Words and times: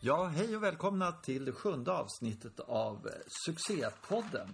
Ja, 0.00 0.24
hej 0.24 0.56
och 0.56 0.62
välkomna 0.62 1.12
till 1.12 1.44
det 1.44 1.52
sjunde 1.52 1.92
avsnittet 1.92 2.60
av 2.60 3.08
succépodden 3.46 4.48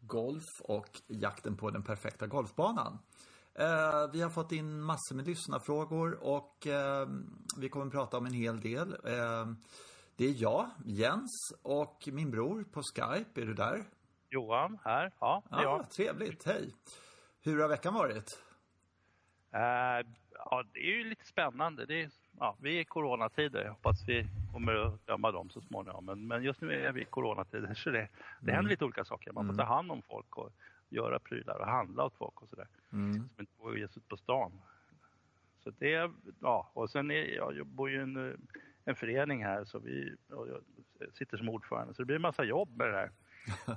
Golf 0.00 0.44
och 0.64 1.00
jakten 1.06 1.56
på 1.56 1.70
den 1.70 1.82
perfekta 1.82 2.26
golfbanan. 2.26 2.98
Eh, 3.54 4.10
vi 4.12 4.20
har 4.22 4.30
fått 4.30 4.52
in 4.52 4.80
massor 4.82 5.14
med 5.16 5.26
lyssnarfrågor 5.26 6.18
och 6.24 6.66
eh, 6.66 7.08
vi 7.58 7.68
kommer 7.68 7.86
att 7.86 7.92
prata 7.92 8.18
om 8.18 8.26
en 8.26 8.32
hel 8.32 8.60
del. 8.60 8.92
Eh, 8.92 9.46
det 10.16 10.24
är 10.24 10.34
jag, 10.42 10.70
Jens, 10.84 11.52
och 11.62 12.08
min 12.12 12.30
bror 12.30 12.64
på 12.64 12.82
Skype. 12.82 13.40
Är 13.42 13.46
du 13.46 13.54
där? 13.54 13.84
Johan 14.30 14.78
här. 14.84 15.12
Ja, 15.20 15.42
det 15.50 15.56
är 15.56 15.62
Ja, 15.62 15.76
jag. 15.76 15.90
trevligt. 15.90 16.44
Hej. 16.46 16.74
Hur 17.40 17.60
har 17.62 17.68
veckan 17.68 17.94
varit? 17.94 18.38
Eh, 19.54 20.06
ja, 20.34 20.64
det 20.72 20.78
är 20.80 20.96
ju 20.98 21.04
lite 21.04 21.24
spännande. 21.26 21.86
Det 21.86 22.02
är, 22.02 22.10
ja, 22.38 22.56
vi 22.60 22.76
är 22.76 22.80
i 22.80 22.84
coronatider. 22.84 23.62
Jag 23.64 23.70
hoppas 23.72 24.08
vi 24.08 24.26
kommer 24.52 24.74
att 24.74 25.06
glömma 25.06 25.30
dem 25.30 25.50
så 25.50 25.60
småningom. 25.60 26.04
Men, 26.04 26.26
men 26.26 26.42
just 26.42 26.60
nu 26.60 26.72
är 26.72 26.92
vi 26.92 27.02
i 27.02 27.04
coronatider 27.04 27.74
så 27.74 27.90
det, 27.90 28.08
det 28.40 28.52
händer 28.52 28.70
lite 28.70 28.84
olika 28.84 29.04
saker. 29.04 29.32
Man 29.32 29.46
får 29.46 29.54
ta 29.54 29.64
hand 29.64 29.90
om 29.90 30.02
folk 30.02 30.36
och 30.36 30.52
göra 30.88 31.18
prylar 31.18 31.58
och 31.58 31.66
handla 31.66 32.04
åt 32.04 32.16
folk 32.16 32.42
och 32.42 32.48
sådär. 32.48 32.68
Mm. 32.92 33.12
Som 33.12 33.30
inte 33.38 33.52
vågar 33.58 33.76
ge 33.76 33.88
sig 33.88 33.96
ut 33.96 34.08
på 34.08 34.16
stan. 34.16 34.52
Så 35.64 35.70
det, 35.78 36.10
ja, 36.40 36.70
och 36.72 36.90
sen 36.90 37.10
är 37.10 37.36
jag, 37.36 37.56
jag 37.56 37.66
bor 37.66 37.90
ju 37.90 37.96
i 37.96 38.02
en, 38.02 38.48
en 38.84 38.96
förening 38.96 39.44
här 39.44 39.64
så 39.64 39.78
vi, 39.78 40.16
och 40.28 40.48
jag 40.48 40.62
sitter 41.12 41.36
som 41.36 41.48
ordförande 41.48 41.94
så 41.94 42.02
det 42.02 42.06
blir 42.06 42.16
en 42.16 42.22
massa 42.22 42.44
jobb 42.44 42.76
med 42.76 42.86
det 42.88 42.96
här. 42.96 43.10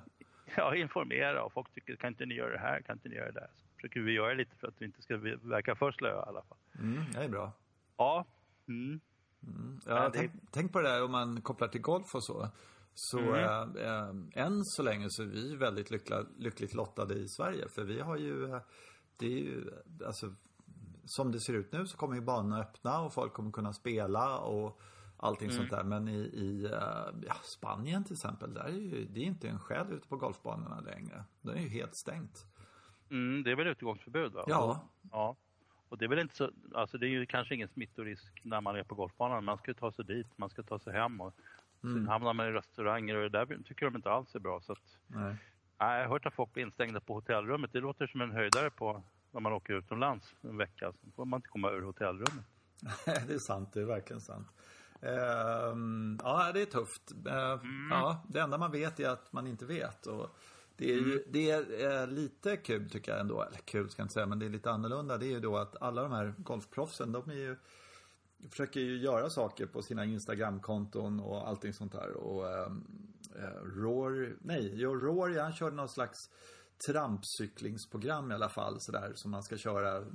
Ja, 0.56 0.76
informera 0.76 1.44
och 1.44 1.54
folk 1.54 1.74
tycker 1.74 1.96
kan 1.96 2.08
inte 2.08 2.26
ni 2.26 2.36
göra 2.36 2.52
det 2.52 2.60
här, 2.60 2.82
kan 2.82 2.96
inte 2.96 3.10
ni 3.10 3.16
göra 3.16 3.32
det 3.32 3.40
där. 3.40 3.50
Så 3.56 3.66
försöker 3.76 4.00
vi 4.00 4.12
göra 4.12 4.34
lite 4.34 4.56
för 4.56 4.68
att 4.68 4.82
vi 4.82 4.86
inte 4.86 5.02
ska 5.02 5.18
verka 5.42 5.76
för 5.76 5.92
slöa 5.92 6.26
i 6.26 6.30
alla 6.30 6.42
fall. 6.42 6.58
Mm, 6.80 7.04
det 7.14 7.24
är 7.24 7.30
bra. 7.30 7.52
Ja, 7.98 8.26
mm. 8.68 9.00
Ja, 9.86 9.96
Ja, 10.04 10.10
det- 10.10 10.18
tänk, 10.18 10.32
tänk 10.52 10.74
på 10.74 10.82
det 10.82 10.90
där 10.90 11.04
om 11.04 11.12
man 11.12 11.42
kopplar 11.42 11.68
till 11.68 11.82
golf 11.82 12.16
och 12.16 12.24
så. 12.24 12.48
Så 12.96 13.20
Mm. 13.20 13.36
eh, 13.78 13.86
eh, 13.88 14.10
än 14.46 14.64
så 14.66 14.84
länge 14.84 15.10
så 15.10 15.22
är 15.24 15.28
vi 15.28 15.56
väldigt 15.56 15.92
lyckla, 15.92 16.26
lyckligt 16.38 16.74
lottade 16.74 17.14
i 17.16 17.28
Sverige. 17.28 17.68
För 17.70 17.84
vi 17.84 18.00
har 18.00 18.18
ju, 18.18 18.46
eh, 18.54 18.62
det 19.18 19.26
är 19.26 19.40
ju, 19.40 19.72
alltså 20.06 20.34
som 21.06 21.32
det 21.32 21.40
ser 21.40 21.54
ut 21.54 21.72
nu 21.72 21.88
så 21.88 21.98
kommer 21.98 22.16
ju 22.16 22.22
banorna 22.22 22.60
öppna 22.62 23.02
och 23.02 23.14
folk 23.14 23.34
kommer 23.34 23.52
kunna 23.52 23.74
spela 23.74 24.38
och 24.40 24.80
allting 25.18 25.50
Mm. 25.50 25.58
sånt 25.58 25.72
där. 25.72 25.84
Men 25.84 26.08
i, 26.08 26.20
i 26.20 26.66
eh, 26.66 27.26
ja, 27.28 27.36
Spanien 27.44 28.04
till 28.04 28.14
exempel, 28.14 28.54
där 28.54 28.64
är 28.64 28.70
ju, 28.70 29.06
det 29.06 29.20
är 29.20 29.24
inte 29.26 29.48
en 29.50 29.60
själ 29.60 29.92
ute 29.94 30.08
på 30.08 30.18
golfbanorna 30.18 30.80
längre. 30.80 31.24
Det 31.42 31.52
är 31.52 31.58
ju 31.62 31.70
helt 31.70 31.96
stängt. 31.96 32.46
Mm, 33.10 33.44
det 33.44 33.52
är 33.52 33.56
väl 33.56 33.68
utegångsförbud 33.68 34.32
va? 34.34 34.44
Ja. 34.48 34.90
ja. 35.12 35.36
Och 35.94 36.00
det 36.00 36.06
är 36.06 36.10
väl 36.10 36.20
inte 36.20 36.36
så, 36.36 36.50
alltså 36.76 36.98
det 36.98 37.06
är 37.06 37.10
ju 37.10 37.26
kanske 37.26 37.56
ingen 37.56 37.68
smittorisk 37.68 38.42
när 38.44 38.62
man 38.62 38.76
är 38.76 38.84
på 38.84 38.96
golfbanan. 38.96 39.46
Man 39.46 39.58
ska 39.58 39.72
ju 39.72 39.76
ta 39.76 39.92
sig 39.92 40.06
dit, 40.06 40.28
man 40.38 40.50
ska 40.50 40.64
ta 40.64 40.80
sig 40.80 40.94
hem 40.94 41.22
och 41.22 41.34
sen 41.82 42.08
hamnar 42.08 42.34
man 42.34 42.48
i 42.48 42.52
restauranger 42.52 43.16
och 43.16 43.32
det 43.32 43.46
där 43.46 43.58
tycker 43.66 43.86
de 43.86 43.96
inte 43.96 44.12
alls 44.12 44.36
är 44.36 44.40
bra. 44.40 44.62
Så 44.62 44.72
att, 44.72 44.98
Nej. 45.08 45.36
nej, 45.80 45.98
jag 46.00 46.08
har 46.08 46.10
hört 46.10 46.26
att 46.26 46.34
folk 46.34 46.54
blir 46.54 46.64
instängda 46.64 47.00
på 47.00 47.14
hotellrummet. 47.14 47.74
Det 47.74 47.80
låter 47.80 48.08
som 48.08 48.22
en 48.22 48.32
höjdare 48.32 48.70
på 48.70 49.04
när 49.32 49.42
man 49.42 49.54
åker 49.54 49.74
utomlands 49.74 50.36
en 50.42 50.58
vecka. 50.58 50.92
Så 50.92 51.12
får 51.12 51.26
man 51.26 51.38
inte 51.38 51.50
komma 51.50 51.72
ur 51.72 51.82
hotellrummet. 51.82 52.46
det 53.06 53.34
är 53.34 53.48
sant, 53.48 53.74
det 53.74 53.82
är 53.82 53.86
verkligen 53.86 54.22
sant. 54.22 54.48
Ehm, 55.02 56.20
ja, 56.24 56.52
det 56.54 56.62
är 56.62 56.66
tufft. 56.66 57.12
Ehm, 57.12 57.90
Ja, 57.92 58.24
det 58.30 58.40
enda 58.40 58.58
man 58.58 58.72
vet 58.72 59.00
är 59.00 59.10
att 59.10 59.34
man 59.34 59.48
inte 59.48 59.66
vet. 59.66 60.06
Och 60.06 60.38
det 60.78 60.94
är, 60.94 60.98
ju, 60.98 61.24
det 61.28 61.52
är 61.52 62.02
eh, 62.02 62.08
lite 62.08 62.58
kul 62.58 62.90
tycker 62.90 63.12
jag 63.12 63.22
ändå, 63.22 63.42
eller 63.42 63.58
kul 63.58 63.90
ska 63.90 64.02
jag 64.02 64.06
inte 64.06 64.14
säga, 64.14 64.26
men 64.26 64.40
det 64.40 64.46
är 64.46 64.50
lite 64.50 64.72
annorlunda. 64.72 65.18
Det 65.18 65.26
är 65.26 65.32
ju 65.32 65.40
då 65.40 65.58
att 65.58 65.82
alla 65.82 66.02
de 66.02 66.12
här 66.12 66.34
golfproffsen, 66.38 67.12
de 67.12 67.30
är 67.30 67.36
ju 67.36 67.58
försöker 68.50 68.80
ju 68.80 68.98
göra 68.98 69.30
saker 69.30 69.66
på 69.66 69.82
sina 69.82 70.06
Instagramkonton 70.06 71.20
och 71.20 71.48
allting 71.48 71.74
sånt 71.74 71.92
där. 71.92 72.14
Och 72.14 72.66
um, 72.68 72.88
Rory, 73.76 74.34
nej, 74.42 74.72
jo, 74.74 74.96
Rory 74.96 75.40
han 75.40 75.54
körde 75.54 75.76
någon 75.76 75.90
slags 75.90 76.30
trampcyklingsprogram 76.88 78.32
i 78.32 78.34
alla 78.34 78.50
fall 78.50 78.76
sådär 78.80 79.12
som 79.16 79.32
man 79.32 79.44
ska 79.44 79.58
köra 79.58 80.06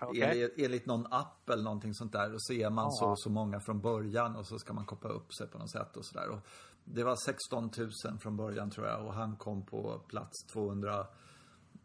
Okej. 0.00 0.22
enligt, 0.22 0.58
enligt 0.58 0.86
någon 0.86 1.06
app 1.10 1.50
eller 1.50 1.62
någonting 1.62 1.94
sånt 1.94 2.12
där. 2.12 2.34
Och 2.34 2.42
så 2.42 2.52
är 2.52 2.70
man 2.70 2.92
så 2.92 3.04
Ja. 3.04 3.10
och 3.10 3.20
så 3.20 3.30
många 3.30 3.60
från 3.60 3.80
början 3.80 4.36
och 4.36 4.46
så 4.46 4.58
ska 4.58 4.72
man 4.72 4.86
koppla 4.86 5.10
upp 5.10 5.34
sig 5.34 5.48
på 5.48 5.58
något 5.58 5.70
sätt 5.70 5.96
och 5.96 6.04
sådär. 6.04 6.28
Och 6.28 6.38
Det 6.94 7.04
var 7.04 7.16
16 7.16 7.70
000 8.04 8.18
från 8.18 8.36
början 8.36 8.70
tror 8.70 8.86
jag 8.86 9.06
och 9.06 9.14
han 9.14 9.36
kom 9.36 9.66
på 9.66 9.98
plats 9.98 10.46
200 10.52 11.06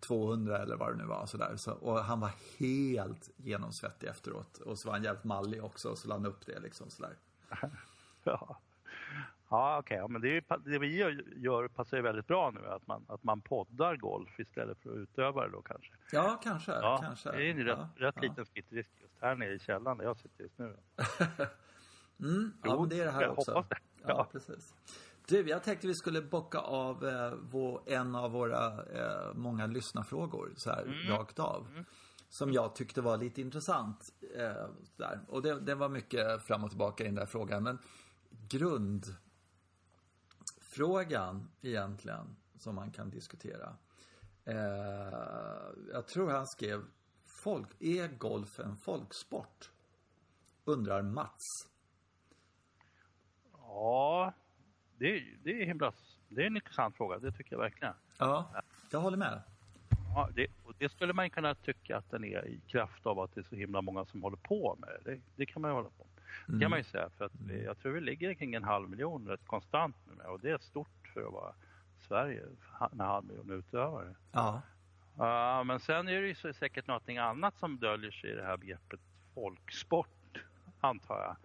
200 0.08 0.58
eller 0.58 0.76
vad 0.76 0.92
det 0.92 0.98
nu 0.98 1.06
var. 1.06 1.26
Sådär. 1.26 1.54
Så, 1.56 1.74
och 1.74 2.00
han 2.00 2.20
var 2.20 2.32
helt 2.60 3.30
genomsvettig 3.38 4.08
efteråt. 4.08 4.58
Och 4.58 4.80
så 4.80 4.88
var 4.88 4.94
han 4.94 5.04
jävligt 5.04 5.24
mallig 5.24 5.64
också 5.64 5.90
och 5.90 5.98
så 5.98 6.08
la 6.08 6.16
han 6.16 6.26
upp 6.26 6.46
det 6.46 6.60
liksom 6.60 6.90
sådär. 6.90 7.16
Ja, 8.26 8.58
ja 9.50 9.80
okej. 9.80 9.98
Ja, 9.98 10.08
men 10.08 10.22
det, 10.22 10.38
är, 10.38 10.58
det 10.66 10.80
vi 10.80 10.98
gör, 11.36 11.68
passar 11.68 11.98
ju 11.98 12.04
väldigt 12.04 12.28
bra 12.28 12.52
nu. 12.52 12.68
Att 12.68 12.88
man, 12.88 13.06
att 13.08 13.24
man 13.24 13.42
poddar 13.42 13.96
golf 13.96 14.40
istället 14.40 14.78
för 14.80 14.90
att 14.90 14.98
utöva 14.98 15.46
det 15.46 15.52
då 15.52 15.62
kanske. 15.62 15.92
Ja, 16.12 16.40
kanske. 16.44 16.72
Ja, 16.72 17.00
kanske. 17.02 17.32
det 17.32 17.46
är 17.46 17.52
en 17.52 17.58
rätt, 17.58 17.78
ja, 17.78 18.08
rätt 18.08 18.16
ja. 18.16 18.22
liten 18.22 18.46
smittrisk 18.46 18.90
just 19.02 19.14
här 19.22 19.36
nere 19.36 19.54
i 19.54 19.60
källaren 19.60 19.98
där 19.98 20.06
jag 20.06 20.18
sitter 20.18 20.44
just 20.44 20.58
nu. 20.58 20.78
Mm, 22.20 22.54
ja, 22.64 22.70
Jo, 22.74 22.80
men 22.80 22.90
det 22.90 23.00
är 23.00 23.06
det 23.06 23.12
här 23.12 23.30
också. 23.30 23.52
hoppas 23.52 23.70
det. 23.70 23.78
Ja, 24.04 24.10
Ja. 24.10 24.28
precis. 24.32 24.74
Du, 25.28 25.50
jag 25.50 25.64
tänkte 25.64 25.88
vi 25.88 25.96
skulle 25.96 26.22
bocka 26.22 26.60
av 26.60 27.06
eh, 27.08 27.34
vår, 27.52 27.82
en 27.86 28.16
av 28.16 28.32
våra 28.32 28.84
eh, 28.84 29.34
många 29.34 29.66
lyssnarfrågor 29.68 30.54
så 30.58 30.70
här 30.70 30.84
Mm. 30.84 31.08
rakt 31.18 31.40
av. 31.40 31.84
Som 32.30 32.54
jag 32.54 32.76
tyckte 32.76 33.02
var 33.02 33.18
lite 33.18 33.42
intressant. 33.42 34.14
Eh, 34.36 34.68
där. 34.98 35.22
Och 35.28 35.42
det, 35.42 35.60
det 35.60 35.76
var 35.76 35.90
mycket 35.90 36.44
fram 36.44 36.64
och 36.64 36.70
tillbaka 36.70 37.04
i 37.04 37.08
den 37.08 37.16
där 37.16 37.26
frågan. 37.26 37.64
Men 37.64 37.80
grundfrågan 40.62 41.50
egentligen 41.62 42.36
som 42.58 42.76
man 42.76 42.92
kan 42.92 43.10
diskutera. 43.10 43.76
Eh, 44.46 44.56
jag 45.94 46.08
tror 46.08 46.30
han 46.30 46.48
skrev 46.48 46.82
folk, 47.44 47.68
är 47.80 48.08
golf 48.08 48.60
en 48.60 48.78
folksport? 48.78 49.72
Undrar 50.66 51.02
Mats. 51.02 51.42
Ja, 53.74 54.34
det, 54.98 55.18
är- 55.18 55.38
det 55.44 55.62
är 55.62 55.66
himla... 55.66 55.94
Det 56.30 56.42
är 56.42 56.48
en 56.48 56.56
intressant 56.56 56.96
fråga, 56.98 57.20
det 57.20 57.32
tycker 57.32 57.52
jag 57.54 57.60
verkligen. 57.60 57.94
Ja, 58.18 58.50
jag 58.92 59.00
håller 59.00 59.18
med. 59.18 59.42
Ja, 60.16 60.30
det, 60.34 60.48
och 60.64 60.74
det 60.78 60.90
skulle 60.90 61.14
man 61.14 61.30
kunna 61.30 61.56
tycka 61.56 61.98
att 61.98 62.12
den 62.12 62.24
är 62.24 62.46
i 62.48 62.60
kraft 62.68 63.06
av 63.06 63.20
att 63.20 63.36
det 63.36 63.42
är 63.42 63.46
så 63.50 63.56
himla 63.56 63.82
många 63.82 64.06
som 64.06 64.24
håller 64.24 64.38
på 64.38 64.78
med 64.80 64.90
det. 64.90 65.12
Det, 65.12 65.22
det 65.36 65.46
kan 65.46 65.62
man 65.62 65.72
ju 65.72 65.76
hålla 65.76 65.90
på 65.90 66.04
med. 66.16 66.56
Det 66.56 66.62
kan 66.62 66.70
man 66.70 66.80
ju 66.80 66.84
säga 66.84 67.10
för 67.10 67.26
att 67.26 67.32
vi, 67.48 67.64
jag 67.64 67.78
tror 67.80 67.92
vi 67.92 68.02
ligger 68.02 68.34
kring 68.34 68.54
en 68.56 68.64
halv 68.64 68.90
miljon 68.90 69.28
rätt 69.28 69.46
konstant 69.48 69.96
nu 70.18 70.24
och 70.24 70.40
det 70.40 70.50
är 70.52 70.58
stort 70.58 71.08
för 71.14 71.26
att 71.28 71.34
vara 71.34 71.54
Sverige, 72.08 72.44
en 72.92 73.00
halv 73.00 73.26
miljon 73.26 73.52
utövare. 73.52 74.16
Ja. 74.32 74.62
Ja, 75.18 75.64
men 75.64 75.80
sen 75.80 76.08
är 76.08 76.22
det 76.22 76.28
ju 76.28 76.36
så 76.36 76.54
säkert 76.54 76.88
någonting 76.88 77.18
annat 77.18 77.58
som 77.60 77.78
döljer 77.80 78.12
sig 78.12 78.30
i 78.30 78.36
det 78.36 78.44
här 78.46 78.58
begreppet 78.58 79.00
folksport, 79.34 80.44
antar 80.80 81.20
jag. 81.20 81.36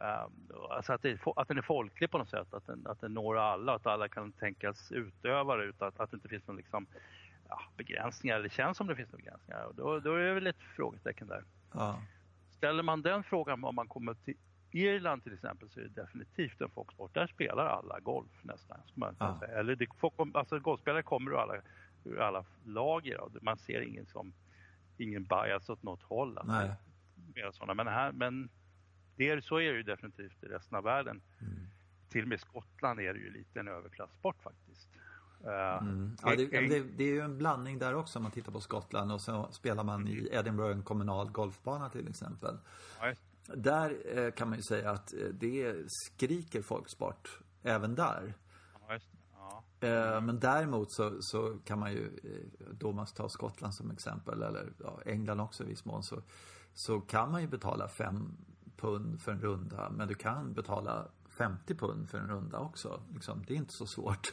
Um, 0.00 0.32
alltså 0.70 0.92
att, 0.92 1.02
det, 1.02 1.18
att 1.36 1.48
den 1.48 1.58
är 1.58 1.62
folklig 1.62 2.10
på 2.10 2.18
något 2.18 2.28
sätt, 2.30 2.54
att 2.54 2.66
den, 2.66 2.86
att 2.86 3.00
den 3.00 3.14
når 3.14 3.38
alla, 3.38 3.74
att 3.74 3.86
alla 3.86 4.08
kan 4.08 4.32
tänkas 4.32 4.92
utöva 4.92 5.56
det 5.56 5.64
utan 5.64 5.88
att, 5.88 6.00
att 6.00 6.10
det 6.10 6.14
inte 6.14 6.28
finns 6.28 6.46
någon 6.46 6.56
liksom, 6.56 6.86
ja, 7.48 7.60
begränsningar, 7.76 8.36
eller 8.36 8.48
känns 8.48 8.76
som 8.76 8.86
det 8.86 8.96
finns 8.96 9.12
några 9.12 9.22
begränsningar. 9.22 9.64
Och 9.64 9.74
Då, 9.74 10.00
då 10.00 10.14
är 10.14 10.18
det 10.24 10.34
väl 10.34 10.46
ett 10.46 10.62
frågetecken 10.76 11.26
där. 11.28 11.44
Ja. 11.74 12.02
Ställer 12.50 12.82
man 12.82 13.02
den 13.02 13.22
frågan 13.22 13.64
om 13.64 13.74
man 13.74 13.88
kommer 13.88 14.14
till 14.14 14.36
Irland 14.70 15.22
till 15.22 15.34
exempel 15.34 15.68
så 15.70 15.80
är 15.80 15.84
det 15.84 16.02
definitivt 16.02 16.60
en 16.60 16.70
folksport. 16.70 17.14
Där 17.14 17.26
spelar 17.26 17.66
alla 17.66 18.00
golf 18.00 18.30
nästan. 18.42 18.78
Man 18.94 19.16
Ja. 19.18 19.38
säga. 19.40 19.58
Eller 19.58 19.76
det, 19.76 19.86
folk, 19.98 20.14
alltså 20.34 20.58
golfspelare 20.58 21.02
kommer 21.02 21.30
ur 21.30 21.36
alla, 21.40 21.54
ur 22.04 22.20
alla 22.20 22.44
lager. 22.64 23.20
Och 23.20 23.30
man 23.42 23.58
ser 23.58 23.80
ingen, 23.80 24.06
som, 24.06 24.32
ingen 24.98 25.24
bias 25.24 25.68
åt 25.68 25.82
något 25.82 26.02
håll. 26.02 26.38
Alltså, 26.38 26.52
sådana. 27.52 27.74
Men, 27.74 27.86
här, 27.86 28.12
men 28.12 28.48
det 29.20 29.28
är, 29.28 29.40
så 29.40 29.56
är 29.56 29.70
det 29.70 29.76
ju 29.76 29.82
definitivt 29.82 30.42
i 30.42 30.46
resten 30.46 30.76
av 30.78 30.84
världen. 30.84 31.20
Mm. 31.40 31.66
Till 32.08 32.22
och 32.22 32.28
med 32.28 32.40
Skottland 32.40 33.00
är 33.00 33.14
det 33.14 33.20
ju 33.20 33.30
lite 33.32 33.60
en 33.60 33.68
överklassport 33.68 34.42
faktiskt. 34.42 34.88
Eh, 35.44 35.82
Mm. 35.82 36.16
Ja, 36.22 36.36
det, 36.36 36.46
det, 36.46 36.80
det 36.80 37.04
är 37.04 37.08
ju 37.08 37.20
en 37.20 37.38
blandning 37.38 37.78
där 37.78 37.94
också 37.94 38.18
om 38.18 38.22
man 38.22 38.32
tittar 38.32 38.52
på 38.52 38.60
Skottland 38.60 39.12
och 39.12 39.20
så 39.20 39.48
spelar 39.52 39.84
man 39.84 40.08
i 40.08 40.28
Edinburgh 40.32 40.76
en 40.76 40.82
kommunal 40.82 41.30
golfbana 41.30 41.88
till 41.90 42.08
exempel. 42.08 42.58
ja, 43.00 43.14
Där 43.46 44.18
eh, 44.18 44.30
kan 44.30 44.48
man 44.48 44.58
ju 44.58 44.62
säga 44.62 44.90
att 44.90 45.12
eh, 45.14 45.18
det 45.32 45.74
skriker 45.86 46.62
folksport 46.62 47.40
även 47.62 47.94
där. 47.94 48.34
ja, 49.80 50.20
men 50.20 50.40
däremot 50.40 50.92
så, 50.92 51.22
så 51.22 51.58
kan 51.64 51.78
man 51.78 51.92
ju, 51.92 52.10
då 52.70 52.92
man 52.92 53.06
tar 53.06 53.28
Skottland 53.28 53.74
som 53.74 53.90
exempel, 53.90 54.42
eller 54.42 54.68
England 55.06 55.40
också 55.40 55.64
i 55.64 55.66
viss 55.66 55.84
mån, 55.84 56.02
så, 56.02 56.22
så 56.74 57.00
kan 57.00 57.30
man 57.30 57.40
ju 57.40 57.48
betala 57.48 57.88
fem 57.88 58.36
pund 58.80 59.20
för 59.20 59.32
en 59.32 59.40
runda, 59.40 59.90
men 59.90 60.08
du 60.08 60.14
kan 60.14 60.52
betala 60.52 61.08
50 61.30 61.74
pund 61.74 62.08
för 62.08 62.18
en 62.18 62.28
runda 62.28 62.58
också. 62.58 63.02
Liksom, 63.14 63.44
det 63.46 63.54
är 63.54 63.56
inte 63.56 63.72
så 63.72 63.86
svårt. 63.86 64.32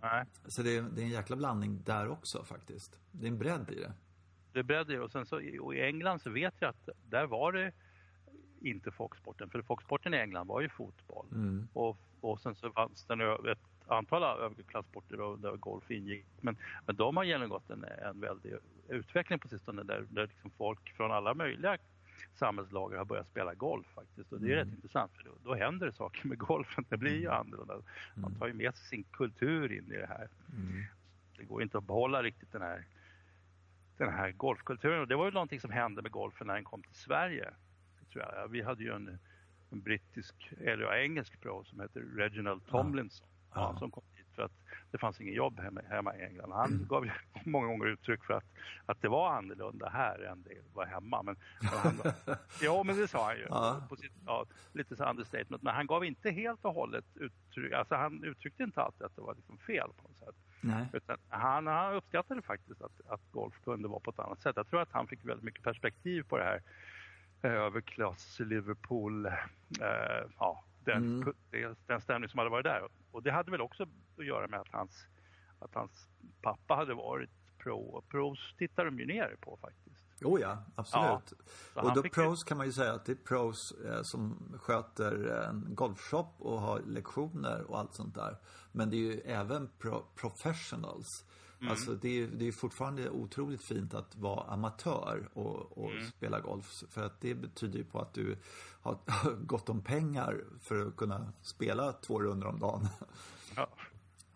Nej. 0.00 0.24
Så 0.44 0.62
det 0.62 0.76
är, 0.76 0.82
det 0.82 1.00
är 1.00 1.04
en 1.04 1.10
jäkla 1.10 1.36
blandning 1.36 1.82
där 1.84 2.08
också 2.08 2.44
faktiskt. 2.44 3.00
Det 3.10 3.26
är 3.26 3.30
en 3.30 3.38
bredd 3.38 3.70
i 3.70 3.80
det. 3.80 3.92
det 4.52 4.62
bredde 4.62 5.00
och 5.00 5.10
sen 5.10 5.26
så 5.26 5.40
och 5.60 5.74
i 5.74 5.80
England 5.80 6.20
så 6.22 6.30
vet 6.30 6.54
jag 6.58 6.70
att 6.70 6.88
där 7.10 7.26
var 7.26 7.52
det 7.52 7.72
inte 8.60 8.90
folksporten. 8.90 9.50
För 9.50 9.62
folksporten 9.62 10.14
i 10.14 10.16
England 10.16 10.46
var 10.46 10.60
ju 10.60 10.68
fotboll. 10.68 11.26
Mm. 11.32 11.68
Och, 11.72 11.98
och 12.20 12.40
sen 12.40 12.54
så 12.54 12.70
fanns 12.70 13.04
det 13.06 13.52
ett 13.52 13.58
antal 13.86 14.22
överklassporter 14.22 15.36
där 15.42 15.56
golf 15.56 15.90
ingick. 15.90 16.26
Men, 16.40 16.56
men 16.86 16.96
de 16.96 17.16
har 17.16 17.24
genomgått 17.24 17.70
en, 17.70 17.84
en 17.84 18.20
väldig 18.20 18.52
utveckling 18.88 19.38
på 19.38 19.48
sistone 19.48 19.82
där, 19.82 20.06
där 20.10 20.26
liksom 20.26 20.50
folk 20.50 20.96
från 20.96 21.12
alla 21.12 21.34
möjliga 21.34 21.78
samhällslager 22.34 22.98
har 22.98 23.04
börjat 23.04 23.26
spela 23.26 23.54
golf 23.54 23.86
faktiskt. 23.94 24.32
Och 24.32 24.40
det 24.40 24.46
är 24.46 24.52
mm. 24.52 24.64
rätt 24.64 24.74
intressant 24.74 25.12
för 25.12 25.24
då, 25.24 25.30
då 25.44 25.54
händer 25.54 25.86
det 25.86 25.92
saker 25.92 26.28
med 26.28 26.38
golfen. 26.38 26.84
Det 26.88 26.96
blir 26.96 27.14
ju 27.14 27.26
mm. 27.26 27.40
annorlunda. 27.40 27.74
Man 28.14 28.24
mm. 28.24 28.38
tar 28.38 28.46
ju 28.46 28.52
med 28.52 28.74
sig 28.74 28.86
sin 28.86 29.04
kultur 29.04 29.72
in 29.72 29.92
i 29.92 29.96
det 29.96 30.06
här. 30.06 30.28
Mm. 30.52 30.84
Det 31.36 31.44
går 31.44 31.62
inte 31.62 31.78
att 31.78 31.86
behålla 31.86 32.22
riktigt 32.22 32.52
den 32.52 32.62
här, 32.62 32.86
den 33.96 34.12
här 34.12 34.30
golfkulturen. 34.30 35.00
Och 35.00 35.08
det 35.08 35.16
var 35.16 35.24
ju 35.24 35.30
någonting 35.30 35.60
som 35.60 35.70
hände 35.70 36.02
med 36.02 36.12
golfen 36.12 36.46
när 36.46 36.54
den 36.54 36.64
kom 36.64 36.82
till 36.82 36.94
Sverige. 36.94 37.50
Tror 38.12 38.24
jag. 38.24 38.48
Vi 38.48 38.62
hade 38.62 38.82
ju 38.82 38.92
en, 38.92 39.18
en 39.70 39.80
brittisk, 39.80 40.52
eller 40.60 40.94
engelsk 40.94 41.40
pro 41.40 41.64
som 41.64 41.80
heter 41.80 42.00
Reginald 42.00 42.66
Tomlinson. 42.66 43.26
Ja. 43.28 43.32
Ja, 43.54 43.78
som 43.78 43.90
kom 43.90 44.02
för 44.32 44.42
att 44.42 44.52
det 44.90 44.98
fanns 44.98 45.20
ingen 45.20 45.34
jobb 45.34 45.60
hemma, 45.60 45.80
hemma 45.90 46.16
i 46.16 46.22
England. 46.22 46.52
Han 46.52 46.72
mm. 46.72 46.86
gav 46.86 47.10
många 47.44 47.66
gånger 47.66 47.86
uttryck 47.86 48.24
för 48.24 48.34
att, 48.34 48.44
att 48.86 49.02
det 49.02 49.08
var 49.08 49.32
annorlunda 49.32 49.88
här 49.88 50.18
än 50.24 50.42
det 50.42 50.74
var 50.74 50.86
hemma. 50.86 51.22
Men, 51.22 51.36
men 51.60 51.78
han, 51.78 52.12
ja, 52.60 52.82
men 52.82 52.96
det 52.96 53.08
sa 53.08 53.26
han 53.26 53.36
ju. 53.36 53.46
Ja. 53.48 53.82
På 53.88 53.96
sitt, 53.96 54.12
ja, 54.26 54.46
lite 54.72 54.96
så 54.96 55.04
understatement. 55.04 55.62
Men 55.62 55.74
han 55.74 55.86
gav 55.86 56.04
inte 56.04 56.30
helt 56.30 56.64
och 56.64 56.74
hållet 56.74 57.04
uttryck. 57.14 57.72
Alltså 57.72 57.94
han 57.94 58.24
uttryckte 58.24 58.62
inte 58.62 58.82
alltid 58.82 59.06
att 59.06 59.16
det 59.16 59.22
var 59.22 59.34
liksom 59.34 59.58
fel 59.58 59.88
på 59.96 60.08
något 60.08 60.18
sätt. 60.18 60.36
Nej. 60.60 60.86
Utan 60.92 61.16
han, 61.28 61.66
han 61.66 61.94
uppskattade 61.94 62.42
faktiskt 62.42 62.82
att, 62.82 63.00
att 63.08 63.20
golf 63.30 63.54
kunde 63.64 63.88
vara 63.88 64.00
på 64.00 64.10
ett 64.10 64.18
annat 64.18 64.42
sätt. 64.42 64.56
Jag 64.56 64.68
tror 64.68 64.82
att 64.82 64.92
han 64.92 65.06
fick 65.06 65.24
väldigt 65.24 65.44
mycket 65.44 65.62
perspektiv 65.62 66.22
på 66.22 66.38
det 66.38 66.44
här 66.44 66.62
eh, 67.42 67.52
överklass 67.52 68.40
Liverpool, 68.40 69.26
eh, 69.26 69.32
ja, 70.38 70.64
den, 70.84 71.22
mm. 71.52 71.74
den 71.86 72.00
stämning 72.00 72.28
som 72.28 72.38
hade 72.38 72.50
varit 72.50 72.64
där. 72.64 72.82
Och 73.12 73.22
det 73.22 73.32
hade 73.32 73.50
väl 73.50 73.60
också 73.60 73.86
att 74.18 74.26
göra 74.26 74.48
med 74.48 74.60
att 74.60 74.72
hans, 74.72 75.06
att 75.58 75.74
hans 75.74 76.08
pappa 76.42 76.74
hade 76.74 76.94
varit 76.94 77.30
pro. 77.58 78.04
Pros 78.08 78.54
tittar 78.58 78.84
de 78.84 78.98
ju 78.98 79.06
ner 79.06 79.36
på 79.40 79.58
faktiskt. 79.60 80.22
Oh 80.24 80.40
ja, 80.40 80.64
absolut. 80.74 81.32
Ja, 81.74 81.82
och 81.82 81.94
då 81.94 82.02
pros 82.02 82.44
kan 82.44 82.56
man 82.56 82.66
ju 82.66 82.72
säga 82.72 82.92
att 82.92 83.04
det 83.04 83.12
är 83.12 83.16
pros 83.16 83.72
eh, 83.72 84.02
som 84.02 84.52
sköter 84.60 85.24
en 85.48 85.74
golfshop 85.74 86.34
och 86.38 86.60
har 86.60 86.80
lektioner 86.80 87.62
och 87.62 87.78
allt 87.78 87.94
sånt 87.94 88.14
där. 88.14 88.36
Men 88.72 88.90
det 88.90 88.96
är 88.96 88.98
ju 88.98 89.20
även 89.20 89.70
pro 89.78 90.04
professionals 90.14 91.24
Mm. 91.62 91.70
Alltså 91.70 91.94
det 91.94 92.22
är, 92.22 92.26
det 92.26 92.48
är 92.48 92.52
fortfarande 92.52 93.10
otroligt 93.10 93.62
fint 93.62 93.94
att 93.94 94.16
vara 94.16 94.44
amatör 94.44 95.28
och, 95.32 95.78
och 95.78 95.90
mm. 95.90 96.06
spela 96.06 96.40
golf. 96.40 96.82
För 96.90 97.02
att 97.04 97.20
det 97.20 97.34
betyder 97.34 97.78
ju 97.78 97.84
på 97.84 98.00
att 98.00 98.14
du 98.14 98.36
har 98.80 98.98
gott 99.46 99.68
om 99.68 99.82
pengar 99.82 100.44
för 100.60 100.86
att 100.86 100.96
kunna 100.96 101.32
spela 101.42 101.92
två 101.92 102.22
runder 102.22 102.46
om 102.46 102.58
dagen. 102.58 102.88
Ja. 103.56 103.68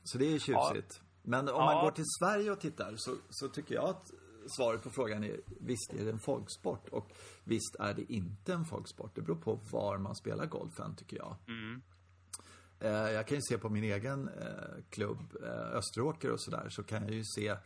Så 0.05 0.19
det 0.19 0.35
är 0.35 0.39
tjusigt. 0.39 1.01
Ja. 1.01 1.07
Men 1.23 1.49
om 1.49 1.55
ja. 1.55 1.65
man 1.65 1.85
går 1.85 1.91
till 1.91 2.05
Sverige 2.21 2.51
och 2.51 2.61
tittar 2.61 2.95
så, 2.97 3.15
så 3.31 3.49
tycker 3.49 3.75
jag 3.75 3.89
att 3.89 4.11
svaret 4.57 4.83
på 4.83 4.91
frågan 4.91 5.25
är 5.25 5.41
visst 5.61 5.93
är 5.93 6.05
det 6.05 6.11
en 6.11 6.19
folksport 6.19 6.89
och 6.89 7.13
visst 7.45 7.77
är 7.79 7.95
det 7.95 8.13
inte 8.13 8.53
en 8.53 8.65
folksport. 8.65 9.15
Det 9.15 9.23
beror 9.23 9.37
på 9.37 9.61
var 9.71 9.99
man 9.99 10.17
spelar 10.17 10.47
golfen 10.47 10.97
tycker 10.97 11.17
jag. 11.17 11.37
Mm. 11.49 11.83
Eh, 12.81 12.91
jag 12.91 13.27
kan 13.27 13.37
ju 13.37 13.43
se 13.43 13.59
på 13.59 13.69
min 13.69 13.85
egen 13.85 14.29
eh, 14.29 14.83
klubb 14.91 15.37
eh, 15.43 15.77
Österåker 15.77 16.33
och 16.33 16.41
sådär 16.41 16.69
så 16.69 16.83
kan 16.83 17.03
jag 17.03 17.13
ju 17.13 17.25
se 17.25 17.57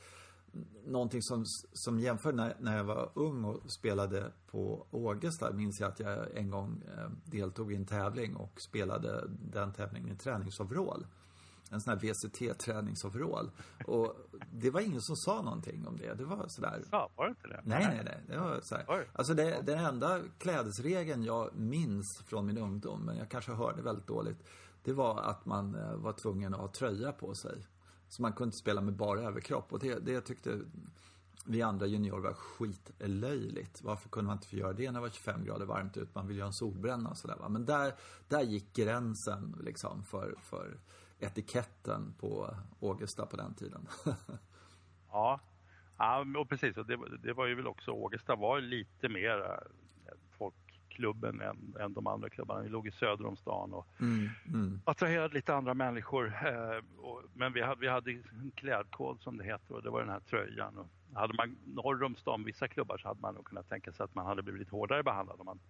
någonting 0.87 1.23
som, 1.23 1.45
som 1.73 1.99
jämför 1.99 2.33
när, 2.33 2.57
när 2.61 2.77
jag 2.77 2.85
var 2.85 3.11
ung 3.15 3.45
och 3.45 3.73
spelade 3.73 4.33
på 4.47 4.87
Ågesta 4.91 5.53
minns 5.53 5.81
jag 5.81 5.89
att 5.89 6.01
jag 6.01 6.37
en 6.37 6.51
gång 6.51 6.83
deltog 7.25 7.73
i 7.73 7.77
en 7.77 7.87
tävling 7.87 8.37
och 8.37 8.61
spelade 8.61 9.25
den 9.29 9.73
tävlingen 9.73 10.15
i 10.15 10.17
träningsoverall. 10.17 11.07
En 11.73 11.81
sån 11.81 11.93
här 11.93 12.01
VCT-träningsoverall. 12.01 13.51
Och 13.87 14.17
det 14.53 14.71
var 14.71 14.81
ingen 14.81 15.01
som 15.01 15.17
sa 15.17 15.43
någonting 15.43 15.87
om 15.87 15.97
det. 15.97 16.15
Det 16.15 16.25
var 16.25 16.45
sådär. 16.49 16.83
Ja, 16.91 17.11
var 17.17 17.25
det 17.25 17.31
inte 17.31 17.49
det? 17.49 17.61
Nej, 17.65 17.87
nej, 17.87 18.03
nej. 18.05 18.21
Det 18.29 18.39
var 18.39 18.61
så 18.63 18.75
här. 18.75 19.09
Alltså 19.13 19.35
det, 19.35 19.61
den 19.63 19.79
enda 19.79 20.21
klädesregeln 20.39 21.25
jag 21.25 21.51
minns 21.55 22.23
från 22.27 22.47
min 22.47 22.59
ungdom, 22.59 23.05
men 23.05 23.17
jag 23.17 23.29
kanske 23.29 23.53
hörde 23.53 23.83
väldigt 23.83 24.07
dåligt 24.07 24.39
det 24.85 24.93
var 24.93 25.21
att 25.21 25.47
man 25.47 25.75
eh, 25.75 25.95
var 25.95 26.13
tvungen 26.13 26.55
att 26.55 26.61
ha 26.61 26.69
tröja 26.69 27.13
på 27.13 27.35
sig. 27.35 27.67
Så 28.09 28.23
man 28.23 28.33
kunde 28.33 28.49
inte 28.49 28.59
spela 28.59 28.81
med 28.81 28.97
bara 28.97 29.21
överkropp. 29.21 29.73
Och 29.73 29.79
det, 29.79 29.99
det 29.99 30.21
tyckte 30.21 30.61
vi 31.47 31.63
andra 31.63 31.87
juniorer 31.87 32.21
var 32.21 32.33
skitlöjligt. 32.33 33.83
Varför 33.83 34.09
kunde 34.09 34.27
man 34.27 34.37
inte 34.37 34.49
få 34.49 34.57
göra 34.57 34.73
det 34.73 34.87
när 34.87 34.93
det 34.93 35.01
var 35.01 35.09
25 35.09 35.45
grader 35.45 35.67
varmt 35.67 35.97
ut? 35.97 36.15
Man 36.15 36.27
vill 36.27 36.37
ju 36.37 36.43
ha 36.43 36.47
en 36.47 36.53
solbränna 36.53 37.11
och 37.11 37.19
sådär. 37.19 37.49
Men 37.49 37.67
där, 37.67 37.95
där 38.29 38.43
gick 38.43 38.73
gränsen 38.73 39.57
liksom 39.61 40.05
för, 40.05 40.35
för 40.43 40.79
etiketten 41.19 42.15
på 42.19 42.55
Ågesta 42.81 43.27
på 43.27 43.37
den 43.37 43.55
tiden. 43.55 43.87
ja. 45.11 45.41
ja, 45.99 46.25
och 46.39 46.49
precis. 46.49 46.77
Och 46.77 46.87
det, 46.87 46.99
det 47.23 47.33
var 47.33 47.47
ju 47.47 47.55
väl 47.55 47.67
också, 47.67 47.91
Ågesta 47.91 48.37
var 48.37 48.61
lite 48.61 49.09
mer 49.09 49.41
eh, 49.41 49.80
klubben 50.91 51.41
än, 51.41 51.75
än 51.81 51.95
de 51.95 52.07
andra 52.07 52.31
klubbarna. 52.31 52.63
Vi 52.63 52.69
låg 52.69 52.87
i 52.87 52.91
söder 52.91 53.27
om 53.27 53.37
stan 53.37 53.73
och 53.73 53.87
mm, 54.01 54.29
mm. 54.47 54.81
attraherade 54.85 55.35
lite 55.35 55.55
andra 55.55 55.75
människor. 55.75 56.27
Eh, 56.27 57.05
och, 57.05 57.23
men 57.35 57.53
vi 57.53 57.63
hade, 57.63 57.81
vi 57.81 57.89
hade 57.89 58.11
en 58.11 58.53
klädkod 58.55 59.21
som 59.21 59.37
det 59.37 59.45
heter 59.45 59.75
och 59.75 59.83
det 59.83 59.91
var 59.91 60.01
den 60.01 60.11
här 60.11 60.21
tröjan. 60.21 60.79
Och 60.79 60.87
hade 61.15 61.35
man 61.35 61.57
norr 61.65 62.03
om 62.03 62.17
stan, 62.17 62.45
vissa 62.45 62.69
klubbar, 62.69 62.99
så 62.99 63.09
hade 63.09 63.21
man 63.21 63.35
nog 63.35 63.45
kunnat 63.45 63.69
tänka 63.69 63.93
sig 63.93 64.05
att 64.05 64.15
man 64.15 64.27
hade 64.27 64.43
blivit 64.43 64.71
hårdare 64.71 65.03
behandlad 65.03 65.41
om 65.41 65.47
man, 65.47 65.61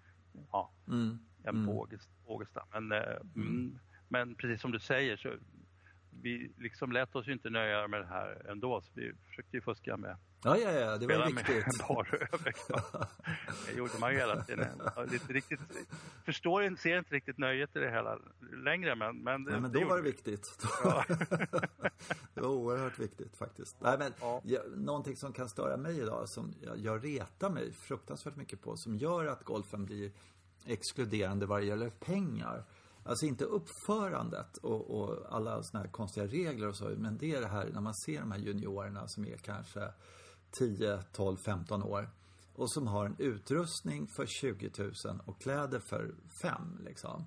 ja, 0.53 0.71
mm, 0.89 1.19
än 1.45 1.67
på 1.67 1.87
mm. 1.89 2.01
Ågesta. 2.25 2.65
Men, 2.73 2.93
eh, 2.93 3.17
mm. 3.37 3.79
men 4.09 4.35
precis 4.35 4.61
som 4.61 4.73
du 4.73 4.81
säger 4.81 5.17
så 5.17 5.29
vi 6.23 6.53
liksom 6.57 6.93
lät 6.93 7.17
oss 7.17 7.29
ju 7.29 7.33
inte 7.33 7.51
nöja 7.51 7.89
med 7.89 8.01
det 8.01 8.07
här 8.07 8.51
ändå, 8.51 8.81
så 8.81 8.91
vi 8.95 9.13
försökte 9.29 9.57
ju 9.57 9.61
fuska 9.61 9.97
med 9.97 10.17
Ja, 10.45 10.57
ja, 10.57 10.73
ja, 10.73 10.99
det 10.99 11.07
var 11.07 11.27
viktigt. 11.27 11.65
det 13.67 13.79
gjorde 13.79 13.93
man 14.01 14.13
ju 14.13 14.19
hela 14.19 14.45
tiden. 14.45 14.83
Lite 15.11 15.33
riktigt, 15.33 15.61
förstår, 16.25 16.77
ser 16.77 16.99
inte 16.99 17.15
riktigt 17.15 17.39
nöjet 17.39 17.77
i 17.77 17.79
det 17.79 17.91
hela 17.91 18.19
längre, 18.65 18.95
men... 18.95 19.17
men, 19.17 19.43
Nej, 19.43 19.61
men 19.61 19.73
då 19.73 19.79
det 19.79 19.85
var 19.85 19.97
det 19.97 20.03
viktigt. 20.03 20.59
Ja. 20.85 21.05
det 22.35 22.41
var 22.41 22.49
oerhört 22.49 22.99
viktigt 22.99 23.37
faktiskt. 23.37 23.77
Nej, 23.81 23.99
men 23.99 24.13
ja. 24.21 24.41
jag, 24.45 24.63
någonting 24.79 25.17
som 25.17 25.33
kan 25.33 25.49
störa 25.49 25.77
mig 25.77 26.01
idag, 26.01 26.29
som 26.29 26.55
jag, 26.61 26.79
jag 26.79 27.05
retar 27.05 27.51
mig 27.51 27.73
fruktansvärt 27.73 28.37
mycket 28.37 28.61
på, 28.61 28.77
som 28.77 28.97
gör 28.97 29.27
att 29.27 29.45
golfen 29.45 29.85
blir 29.85 30.13
exkluderande 30.67 31.47
vad 31.47 31.61
det 31.61 31.67
gäller 31.67 31.91
pengar. 31.91 32.65
Alltså 33.11 33.27
inte 33.27 33.45
uppförandet 33.45 34.57
och, 34.57 34.91
och 34.91 35.35
alla 35.37 35.63
såna 35.63 35.83
här 35.83 35.91
konstiga 35.91 36.27
regler 36.27 36.69
och 36.69 36.77
så, 36.77 36.85
men 36.97 37.19
det 37.19 37.35
är 37.35 37.41
det 37.41 37.49
här 37.49 37.71
när 37.73 37.81
man 37.81 37.95
ser 37.95 38.21
de 38.21 38.33
här 38.33 38.39
juniorerna 38.39 39.09
som 39.09 39.25
är 39.25 39.37
kanske 39.37 39.93
10, 40.51 41.03
12, 41.13 41.37
15 41.37 41.83
år 41.83 42.11
och 42.55 42.73
som 42.73 42.87
har 42.87 43.07
en 43.07 43.17
utrustning 43.19 44.07
för 44.07 44.27
20 44.27 44.71
000 44.79 44.93
och 45.25 45.41
kläder 45.41 45.81
för 45.81 46.15
5 46.43 46.81
liksom. 46.85 47.25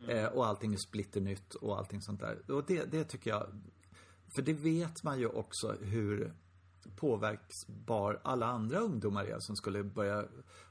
Mm. 0.00 0.16
Eh, 0.16 0.26
och 0.26 0.46
allting 0.46 0.72
är 0.72 0.78
splitternytt 0.78 1.54
och 1.54 1.78
allting 1.78 2.02
sånt 2.02 2.20
där. 2.20 2.50
Och 2.50 2.64
det, 2.66 2.84
det 2.84 3.04
tycker 3.04 3.30
jag, 3.30 3.46
för 4.34 4.42
det 4.42 4.52
vet 4.52 5.02
man 5.02 5.18
ju 5.18 5.26
också 5.26 5.76
hur 5.80 6.34
påverksbar 6.96 8.20
alla 8.24 8.46
andra 8.46 8.78
ungdomar 8.78 9.24
är 9.24 9.38
som 9.38 9.56
skulle 9.56 9.84
börja... 9.84 10.24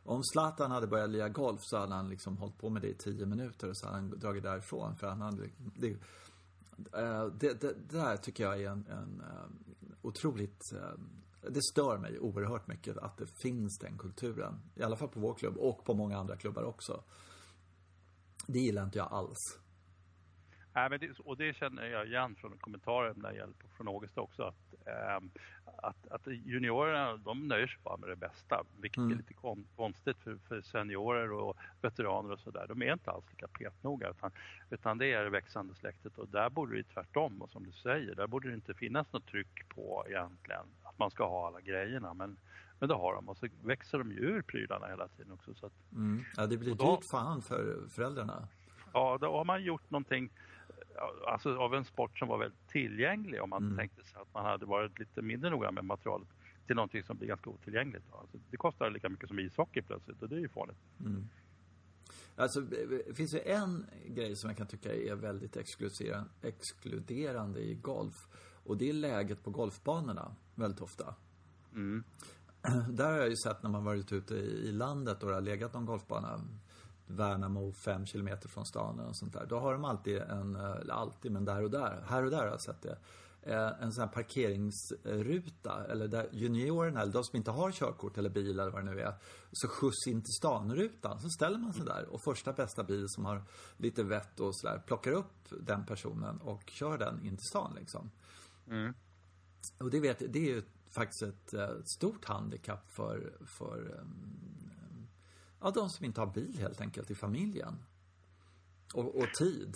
Om 0.03 0.23
Zlatan 0.23 0.71
hade 0.71 0.87
börjat 0.87 1.09
lira 1.09 1.29
golf 1.29 1.59
så 1.63 1.77
hade 1.77 1.95
han 1.95 2.09
liksom 2.09 2.37
hållit 2.37 2.57
på 2.57 2.69
med 2.69 2.81
det 2.81 2.87
i 2.87 2.93
tio 2.93 3.25
minuter 3.25 3.69
och 3.69 3.77
så 3.77 3.85
hade 3.85 3.97
han 3.97 4.19
dragit 4.19 4.43
därifrån. 4.43 4.95
För 4.95 5.07
han 5.07 5.21
hade... 5.21 5.49
Det, 5.57 5.89
eh, 6.93 7.25
det, 7.25 7.61
det, 7.61 7.73
det 7.89 7.97
där 7.97 8.17
tycker 8.17 8.43
jag 8.43 8.61
är 8.61 8.69
en, 8.69 8.87
en 8.87 9.21
eh, 9.21 9.75
otroligt... 10.01 10.61
Eh, 10.73 10.99
det 11.49 11.61
stör 11.63 11.97
mig 11.97 12.19
oerhört 12.19 12.67
mycket 12.67 12.97
att 12.97 13.17
det 13.17 13.27
finns 13.41 13.77
den 13.79 13.97
kulturen. 13.97 14.61
I 14.75 14.83
alla 14.83 14.95
fall 14.95 15.07
på 15.07 15.19
vår 15.19 15.33
klubb 15.33 15.57
och 15.57 15.85
på 15.85 15.93
många 15.93 16.17
andra 16.17 16.35
klubbar 16.35 16.63
också. 16.63 17.03
Det 18.47 18.59
gillar 18.59 18.83
inte 18.83 18.97
jag 18.97 19.07
alls. 19.11 19.37
Nej, 20.75 20.89
men 20.89 20.99
det, 20.99 21.19
och 21.19 21.37
det 21.37 21.55
känner 21.55 21.85
jag 21.85 22.07
igen 22.07 22.35
från 22.35 22.57
kommentaren 22.57 23.15
när 23.17 23.31
jag 23.31 23.49
från 23.77 23.87
Augusta 23.87 24.21
också. 24.21 24.43
Att, 24.43 24.87
eh, 24.87 25.27
att, 25.65 26.07
att, 26.07 26.27
juniorerna 26.27 27.17
de 27.17 27.47
nöjer 27.47 27.67
sig 27.67 27.79
bara 27.83 27.97
med 27.97 28.09
det 28.09 28.15
bästa. 28.15 28.63
Vilket 28.79 28.97
mm. 28.97 29.11
är 29.11 29.15
lite 29.15 29.33
konstigt 29.75 30.17
för, 30.17 30.37
för, 30.47 30.61
seniorer 30.61 31.31
och 31.31 31.57
veteraner 31.81 32.31
och 32.31 32.39
sådär. 32.39 32.65
De 32.67 32.81
är 32.81 32.93
inte 32.93 33.11
alls 33.11 33.25
lika 33.29 33.47
petnoga 33.47 34.09
utan, 34.09 34.31
utan 34.69 34.97
det 34.97 35.13
är 35.13 35.23
det 35.23 35.29
växande 35.29 35.75
släktet. 35.75 36.17
Och 36.17 36.27
där 36.27 36.49
borde 36.49 36.77
det 36.77 36.83
tvärtom. 36.83 37.41
Och 37.41 37.49
som 37.49 37.63
du 37.63 37.71
säger, 37.71 38.15
där 38.15 38.27
borde 38.27 38.47
det 38.47 38.55
inte 38.55 38.73
finnas 38.73 39.13
något 39.13 39.27
tryck 39.27 39.69
på 39.69 40.05
egentligen 40.07 40.65
att 40.83 40.99
man 40.99 41.11
ska 41.11 41.27
ha 41.27 41.47
alla 41.47 41.61
grejerna. 41.61 42.13
Men, 42.13 42.37
men 42.79 42.89
det 42.89 42.95
har 42.95 43.15
de 43.15 43.29
och 43.29 43.37
så 43.37 43.47
växer 43.63 43.97
de 43.97 44.11
ju 44.11 44.17
ur 44.17 44.41
prylarna 44.41 44.87
hela 44.87 45.07
tiden 45.07 45.31
också. 45.31 45.53
Så 45.53 45.65
att, 45.65 45.91
mm. 45.91 46.25
Ja, 46.37 46.47
det 46.47 46.57
blir 46.57 46.75
då, 46.75 46.95
dyrt 46.95 47.05
fan 47.05 47.41
för 47.41 47.87
föräldrarna. 47.89 48.47
Ja, 48.93 49.17
då 49.21 49.37
har 49.37 49.45
man 49.45 49.63
gjort 49.63 49.91
någonting 49.91 50.29
alltså 51.27 51.57
av 51.57 51.75
en 51.75 51.85
sport 51.85 52.19
som 52.19 52.27
var 52.27 52.37
väldigt 52.37 52.67
tillgänglig 52.67 53.41
om 53.41 53.49
man 53.49 53.63
mm. 53.63 53.77
tänkte 53.77 54.03
sig 54.03 54.21
att 54.21 54.33
man 54.33 54.45
hade 54.45 54.65
varit 54.65 54.99
lite 54.99 55.21
mindre 55.21 55.49
noga 55.49 55.71
med 55.71 55.85
materialet 55.85 56.27
till 56.65 56.75
någonting 56.75 57.03
som 57.03 57.17
blir 57.17 57.27
ganska 57.27 57.49
otillgängligt. 57.49 58.05
Alltså, 58.11 58.37
det 58.51 58.57
kostar 58.57 58.89
lika 58.89 59.09
mycket 59.09 59.27
som 59.27 59.39
ishockey 59.39 59.81
plötsligt 59.81 60.21
och 60.21 60.29
det 60.29 60.35
är 60.35 60.39
ju 60.39 60.49
farligt. 60.49 60.77
Mm. 60.99 61.27
Alltså, 62.35 62.61
det 62.61 63.17
finns 63.17 63.33
ju 63.33 63.39
en 63.39 63.85
grej 64.07 64.35
som 64.35 64.49
jag 64.49 64.57
kan 64.57 64.67
tycka 64.67 64.95
är 64.95 65.15
väldigt 65.15 65.57
exkluderande 66.41 67.59
i 67.59 67.75
golf. 67.75 68.27
Och 68.63 68.77
det 68.77 68.89
är 68.89 68.93
läget 68.93 69.43
på 69.43 69.49
golfbanorna, 69.49 70.35
väldigt 70.55 70.81
ofta. 70.81 71.15
Mm. 71.73 72.03
Där 72.89 73.11
har 73.11 73.17
jag 73.17 73.29
ju 73.29 73.35
sett 73.35 73.63
när 73.63 73.69
man 73.69 73.83
varit 73.83 74.11
ute 74.11 74.35
i 74.35 74.71
landet 74.71 75.23
och 75.23 75.29
det 75.29 75.35
har 75.35 75.41
legat 75.41 75.73
någon 75.73 75.85
golfbana 75.85 76.41
Värnamo 77.07 77.73
fem 77.73 78.05
kilometer 78.05 78.49
från 78.49 78.65
stan 78.65 78.99
och 78.99 79.17
sånt 79.17 79.33
där. 79.33 79.45
Då 79.45 79.59
har 79.59 79.73
de 79.73 79.85
alltid 79.85 80.17
en, 80.17 80.55
eller 80.55 80.93
alltid, 80.93 81.31
men 81.31 81.45
där 81.45 81.63
och 81.63 81.71
där, 81.71 82.03
här 82.07 82.23
och 82.23 82.31
där 82.31 82.37
har 82.37 82.47
jag 82.47 82.61
sett 82.61 82.81
det. 82.81 82.97
Eh, 83.47 83.81
en 83.81 83.93
sån 83.93 84.01
här 84.01 84.11
parkeringsruta, 84.11 85.85
eller 85.89 86.07
där 86.07 86.29
juniorerna, 86.31 87.01
eller 87.01 87.13
de 87.13 87.23
som 87.23 87.37
inte 87.37 87.51
har 87.51 87.71
körkort 87.71 88.17
eller 88.17 88.29
bil 88.29 88.59
eller 88.59 88.71
vad 88.71 88.85
det 88.85 88.91
nu 88.91 89.01
är, 89.01 89.15
så 89.51 89.67
skjuts 89.67 90.07
in 90.07 90.21
till 90.21 90.33
stan-rutan. 90.33 91.19
Så 91.19 91.29
ställer 91.29 91.57
man 91.57 91.73
sig 91.73 91.85
där 91.85 92.05
och 92.05 92.21
första 92.23 92.53
bästa 92.53 92.83
bil 92.83 93.05
som 93.07 93.25
har 93.25 93.43
lite 93.77 94.03
vett 94.03 94.39
och 94.39 94.55
sådär 94.55 94.83
plockar 94.87 95.11
upp 95.11 95.49
den 95.49 95.85
personen 95.85 96.37
och 96.37 96.69
kör 96.69 96.97
den 96.97 97.25
in 97.25 97.37
till 97.37 97.47
stan 97.47 97.75
liksom. 97.79 98.11
Mm. 98.67 98.93
Och 99.77 99.89
det 99.89 99.99
vet 99.99 100.19
det 100.19 100.39
är 100.39 100.55
ju 100.55 100.63
faktiskt 100.95 101.21
ett, 101.21 101.53
ett 101.53 101.53
eh, 101.53 101.77
stort 101.97 102.25
handikapp 102.25 102.91
för, 102.91 103.33
för 103.45 103.99
um, 103.99 104.54
ja, 105.61 105.71
de 105.71 105.89
som 105.89 106.05
inte 106.05 106.21
har 106.21 106.27
bil 106.27 106.57
helt 106.59 106.81
enkelt 106.81 107.11
i 107.11 107.15
familjen. 107.15 107.73
Och, 108.93 109.15
och 109.15 109.33
tid. 109.33 109.75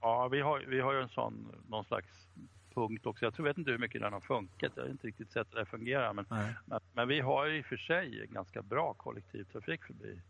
Ja, 0.00 0.28
vi 0.28 0.40
har, 0.40 0.58
vi 0.68 0.80
har 0.80 0.92
ju 0.92 1.00
en 1.00 1.08
sån, 1.08 1.54
någon 1.68 1.84
slags 1.84 2.28
punkt 2.74 3.06
också. 3.06 3.24
Jag 3.24 3.34
tror, 3.34 3.46
vet 3.46 3.58
inte 3.58 3.70
hur 3.70 3.78
mycket 3.78 4.00
den 4.00 4.12
har 4.12 4.20
funkat. 4.20 4.72
Jag 4.74 4.82
har 4.82 4.90
inte 4.90 5.06
riktigt 5.06 5.32
sett 5.32 5.46
hur 5.52 5.58
det 5.58 5.66
fungerar. 5.66 6.12
Men, 6.12 6.24
men, 6.64 6.80
men, 6.92 7.08
vi 7.08 7.20
har 7.20 7.46
ju 7.46 7.58
i 7.58 7.62
och 7.62 7.66
för 7.66 7.76
sig 7.76 8.26
ganska 8.30 8.62
bra 8.62 8.94
kollektivtrafik 8.94 9.84
förbi, 9.84 10.20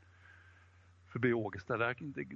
förbi 1.12 1.32
Ågesta. 1.32 1.76
Det, 1.76 1.94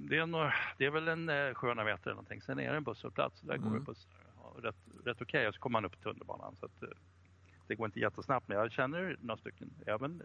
det, 0.09 0.17
är 0.17 0.25
några, 0.25 0.53
det 0.77 0.85
är 0.85 0.91
väl 0.91 1.07
en 1.07 1.29
eh, 1.29 1.53
700 1.53 1.83
meter 1.83 2.03
eller 2.03 2.13
någonting. 2.13 2.41
Sen 2.41 2.59
är 2.59 2.71
det 2.71 2.77
en 2.77 2.83
busshållplats. 2.83 3.41
Där 3.41 3.55
mm. 3.55 3.69
går 3.69 3.79
det 3.79 3.85
bussar. 3.85 4.11
rätt, 4.61 4.75
rätt 5.05 5.21
okej. 5.21 5.39
Okay. 5.39 5.47
Och 5.47 5.53
så 5.53 5.59
kommer 5.59 5.81
man 5.81 5.85
upp 5.85 5.93
till 5.93 6.03
tunnelbanan. 6.03 6.55
Så 6.55 6.65
att, 6.65 6.83
eh, 6.83 6.89
det 7.67 7.75
går 7.75 7.85
inte 7.85 7.99
jättesnabbt. 7.99 8.47
Men 8.47 8.57
jag 8.57 8.71
känner 8.71 9.17
några 9.21 9.37
stycken, 9.37 9.69
även 9.85 10.21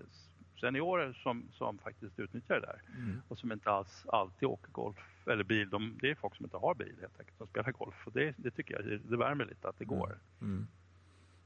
seniorer 0.61 1.12
som, 1.23 1.49
som 1.53 1.79
faktiskt 1.79 2.19
utnyttjar 2.19 2.55
det 2.55 2.67
där. 2.67 2.83
Mm. 2.97 3.23
Och 3.29 3.38
som 3.38 3.53
inte 3.53 3.71
alls 3.71 4.05
alltid 4.09 4.49
åker 4.49 4.73
golf 4.73 4.99
eller 5.27 5.45
bil. 5.45 5.71
De, 5.71 5.99
det 6.00 6.11
är 6.11 6.15
folk 6.15 6.37
som 6.37 6.47
inte 6.47 6.57
har 6.57 6.75
bil 6.75 6.97
helt 7.00 7.19
enkelt 7.19 7.38
som 7.38 7.47
spelar 7.47 7.73
golf. 7.73 8.07
Och 8.07 8.12
det, 8.12 8.35
det 8.37 8.50
tycker 8.50 8.75
jag, 8.75 9.00
det, 9.11 9.17
värmer 9.17 9.45
lite 9.45 9.69
att 9.69 9.79
det 9.79 9.85
mm. 9.85 9.99
går. 9.99 10.19
Mm. 10.41 10.67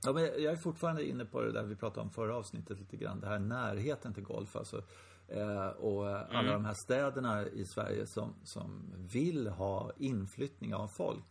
Ja, 0.05 0.13
men 0.13 0.23
jag 0.23 0.53
är 0.53 0.57
fortfarande 0.57 1.09
inne 1.09 1.25
på 1.25 1.41
det 1.41 1.53
där 1.53 1.63
vi 1.63 1.77
pratade 1.77 2.01
om 2.01 2.11
förra 2.11 2.37
avsnittet 2.37 2.79
lite 2.79 2.97
grann. 2.97 3.21
Det 3.21 3.27
här 3.27 3.39
närheten 3.39 4.15
till 4.15 4.23
golf. 4.23 4.57
Alltså, 4.57 4.83
eh, 5.29 5.67
och 5.67 6.09
alla 6.09 6.41
mm. 6.41 6.53
de 6.53 6.65
här 6.65 6.75
städerna 6.75 7.47
i 7.47 7.65
Sverige 7.65 8.07
som, 8.07 8.35
som 8.45 8.93
vill 8.97 9.47
ha 9.47 9.93
inflyttning 9.97 10.75
av 10.75 10.89
folk. 10.89 11.25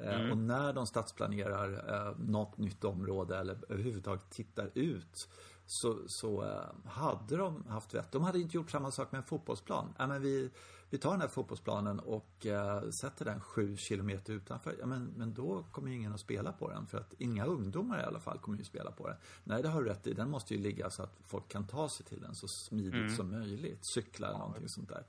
Eh, 0.00 0.20
mm. 0.20 0.30
Och 0.30 0.38
när 0.38 0.72
de 0.72 0.86
stadsplanerar 0.86 1.94
eh, 1.94 2.18
något 2.18 2.58
nytt 2.58 2.84
område 2.84 3.38
eller 3.38 3.56
överhuvudtaget 3.68 4.30
tittar 4.30 4.70
ut 4.74 5.28
så, 5.66 5.98
så 6.06 6.44
eh, 6.44 6.90
hade 6.90 7.36
de 7.36 7.66
haft 7.66 7.94
vett. 7.94 8.12
De 8.12 8.22
hade 8.22 8.40
inte 8.40 8.56
gjort 8.56 8.70
samma 8.70 8.90
sak 8.90 9.12
med 9.12 9.18
en 9.18 9.24
fotbollsplan. 9.24 9.94
Ja, 9.98 10.06
men 10.06 10.22
vi, 10.22 10.50
vi 10.90 10.98
tar 10.98 11.10
den 11.10 11.20
här 11.20 11.28
fotbollsplanen 11.28 12.00
och 12.00 12.46
uh, 12.46 12.90
sätter 12.90 13.24
den 13.24 13.40
sju 13.40 13.76
kilometer 13.76 14.32
utanför. 14.32 14.76
Ja, 14.80 14.86
men, 14.86 15.04
men 15.16 15.34
då 15.34 15.64
kommer 15.72 15.90
ju 15.90 15.96
ingen 15.96 16.12
att 16.12 16.20
spela 16.20 16.52
på 16.52 16.70
den. 16.70 16.86
För 16.86 16.98
att 16.98 17.14
inga 17.18 17.44
ungdomar 17.44 18.00
i 18.00 18.02
alla 18.02 18.20
fall 18.20 18.38
kommer 18.38 18.58
ju 18.58 18.64
spela 18.64 18.90
på 18.90 19.08
den. 19.08 19.16
Nej, 19.44 19.62
det 19.62 19.68
har 19.68 19.82
du 19.82 19.88
rätt 19.88 20.06
i. 20.06 20.12
Den 20.12 20.30
måste 20.30 20.54
ju 20.54 20.60
ligga 20.60 20.90
så 20.90 21.02
att 21.02 21.18
folk 21.24 21.48
kan 21.48 21.66
ta 21.66 21.88
sig 21.88 22.06
till 22.06 22.20
den 22.20 22.34
så 22.34 22.46
smidigt 22.48 22.94
mm. 22.94 23.16
som 23.16 23.30
möjligt. 23.30 23.80
Cykla 23.94 24.28
eller 24.28 24.38
någonting 24.38 24.68
sånt 24.68 24.88
där. 24.88 25.04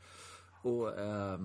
Och 0.61 0.87
uh, 0.87 1.41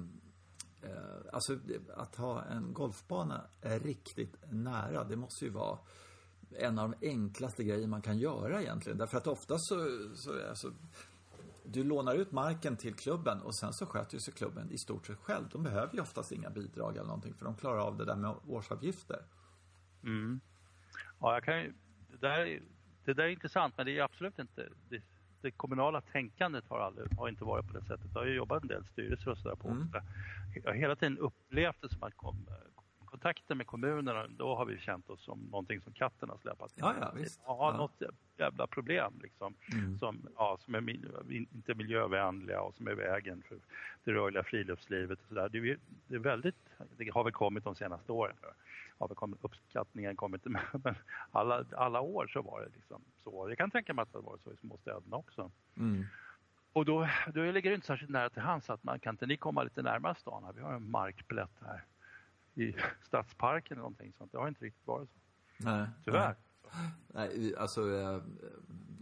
uh, 0.85 1.23
alltså 1.33 1.59
att 1.97 2.16
ha 2.16 2.42
en 2.42 2.73
golfbana 2.73 3.40
riktigt 3.61 4.37
nära, 4.50 5.04
det 5.04 5.16
måste 5.16 5.45
ju 5.45 5.50
vara 5.50 5.78
en 6.59 6.78
av 6.78 6.90
de 6.90 7.09
enklaste 7.09 7.64
grejer 7.64 7.87
man 7.87 8.02
kan 8.02 8.18
göra 8.18 8.62
egentligen. 8.62 8.99
Därför 8.99 9.18
att 9.18 9.26
ofta 9.26 9.59
så, 9.59 9.76
så 10.14 10.49
alltså, 10.49 10.73
du 11.64 11.85
lånar 11.85 12.14
ut 12.14 12.32
marken 12.32 12.76
till 12.76 12.94
klubben 12.94 13.40
och 13.40 13.56
sen 13.56 13.73
så 13.73 13.87
sköter 13.87 14.18
sig 14.18 14.35
klubben 14.35 14.71
i 14.71 14.78
stort 14.78 15.06
sett 15.06 15.18
själv. 15.18 15.49
De 15.52 15.62
behöver 15.62 15.94
ju 15.94 16.00
oftast 16.00 16.32
inga 16.32 16.50
bidrag 16.50 16.97
eller 16.97 17.06
någonting 17.06 17.35
för 17.35 17.44
de 17.44 17.54
klarar 17.54 17.78
av 17.78 17.97
det 17.97 18.04
där 18.04 18.16
med 18.16 18.35
årsavgifter. 18.49 19.23
Mm. 20.02 20.40
Ja, 21.21 21.35
jag 21.35 21.44
kan 21.44 21.61
ju, 21.61 21.73
det, 22.11 22.16
där, 22.28 22.61
det 23.04 23.14
där 23.14 23.25
är 23.25 23.28
intressant 23.28 23.75
men 23.76 23.87
det 23.87 23.99
är 23.99 24.02
absolut 24.02 24.38
inte, 24.38 24.68
det, 24.88 25.02
det 25.40 25.50
kommunala 25.50 26.00
tänkandet 26.00 26.64
har, 26.68 26.80
aldrig, 26.80 27.18
har 27.18 27.28
inte 27.28 27.44
varit 27.44 27.66
på 27.66 27.78
det 27.78 27.85
sättet. 27.85 28.11
Jag 28.14 28.21
har 28.21 28.26
ju 28.26 28.35
jobbat 28.35 28.62
en 28.62 28.68
del 28.68 28.85
styrelser 28.85 29.30
och 29.30 29.38
sådär 29.38 29.56
på 29.56 29.68
mm. 29.68 29.88
Jag 30.54 30.71
har 30.71 30.75
hela 30.75 30.97
tiden 30.97 31.18
upplevt 31.18 31.76
det 31.80 31.88
som 31.88 32.02
att 32.02 32.16
kom, 32.16 32.47
kontakter 33.23 33.55
med 33.55 33.67
kommunerna, 33.67 34.26
då 34.29 34.55
har 34.55 34.64
vi 34.64 34.79
känt 34.79 35.11
oss 35.11 35.25
som 35.25 35.38
någonting 35.50 35.81
som 35.81 35.93
katten 35.93 36.29
har 36.29 36.38
släpat. 36.38 36.73
Ja, 36.75 36.95
ja, 37.00 37.12
visst. 37.17 37.41
Ja, 37.47 37.71
ja. 37.73 37.76
något 37.76 38.02
jävla 38.37 38.67
problem 38.67 39.12
liksom. 39.23 39.55
Mm. 39.73 39.99
Som, 39.99 40.29
ja, 40.37 40.59
som 40.61 40.75
är 40.75 40.91
inte 41.31 41.75
miljövänliga 41.75 42.61
och 42.61 42.75
som 42.75 42.87
är 42.87 42.95
vägen 42.95 43.43
för 43.49 43.59
det 44.05 44.12
rörliga 44.12 44.43
friluftslivet 44.43 45.19
och 45.21 45.29
sådär. 45.29 45.49
Det, 45.49 45.79
det 46.07 46.14
är 46.14 46.19
väldigt, 46.19 46.57
det 46.97 47.11
har 47.14 47.25
väl 47.25 47.33
kommit 47.33 47.64
de 47.64 47.75
senaste 47.75 48.12
åren. 48.12 48.37
Har 48.99 49.09
väl 49.09 49.17
kommit, 49.17 49.38
uppskattningen 49.43 50.17
kommit, 50.17 50.45
men 50.85 50.95
alla, 51.31 51.64
alla 51.76 52.00
år 52.00 52.26
så 52.26 52.43
var 52.43 52.61
det 52.61 52.69
liksom 52.75 53.02
så. 53.25 53.49
Jag 53.49 53.59
kan 53.59 53.71
tänka 53.71 53.95
mig 53.95 54.02
att 54.02 54.12
det 54.12 54.19
har 54.19 54.23
varit 54.23 54.43
så 54.43 54.52
i 54.52 54.57
småstäderna 54.57 55.17
också. 55.17 55.50
Mm. 55.76 56.05
Och 56.73 56.85
då, 56.85 57.09
då 57.35 57.43
ligger 57.43 57.71
det 57.71 57.75
inte 57.75 57.87
särskilt 57.87 58.11
nära 58.11 58.31
till 58.31 58.43
hands 58.43 58.71
att 58.71 58.85
man 58.85 58.99
kan 58.99 59.14
inte 59.14 59.26
ni 59.26 59.37
komma 59.37 59.62
lite 59.62 59.83
närmare 59.83 60.14
stan? 60.14 60.52
Vi 60.57 60.62
har 60.62 60.73
en 60.73 60.91
markplätt 60.91 61.57
här 61.61 61.85
i 62.54 62.75
stadsparken 63.02 63.75
eller 63.75 63.82
någonting 63.82 64.12
sånt. 64.18 64.32
Det 64.32 64.38
har 64.38 64.49
inte 64.49 64.64
riktigt 64.64 64.87
varit 64.87 65.11
så. 65.11 65.18
Nej. 65.56 65.87
Tyvärr. 66.04 66.37
Nej, 67.06 67.56
alltså, 67.56 67.94
eh, 67.94 68.21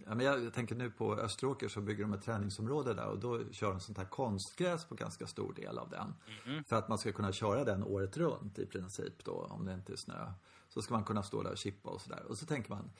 jag, 0.07 0.45
jag, 0.45 0.55
tänker 0.55 0.75
nu 0.75 0.91
på 0.91 1.15
Österåker 1.15 1.69
så 1.69 1.81
bygger 1.81 2.05
de 2.05 2.13
ett 2.13 2.23
träningsområde 2.23 2.95
där 2.95 3.07
och 3.07 3.19
då 3.19 3.53
kör 3.53 3.71
de 3.71 3.81
sånt 3.81 3.99
här 3.99 4.05
konstgräs 4.05 4.85
på 4.85 4.95
ganska 4.95 5.27
stor 5.27 5.53
del 5.53 5.79
av 5.79 5.91
den. 5.91 6.15
Mm. 6.47 6.65
För 6.65 6.77
att 6.77 6.89
man 6.89 6.99
ska 6.99 7.13
kunna 7.13 7.33
köra 7.33 7.65
den 7.65 7.85
året 7.85 8.17
runt 8.17 8.59
i 8.59 8.67
princip 8.67 9.25
då, 9.25 9.33
om 9.33 9.65
det 9.65 9.75
inte 9.75 9.93
är 9.93 9.97
snö. 9.97 10.33
Så 10.69 10.83
ska 10.83 10.95
man 10.95 11.05
kunna 11.05 11.23
stå 11.23 11.43
där 11.43 11.51
och 11.51 11.59
chippa 11.59 11.91
och 11.91 12.01
sådär. 12.01 12.23
Och 12.29 12.39
så 12.39 12.47
tänker 12.47 12.71
man, 12.71 12.91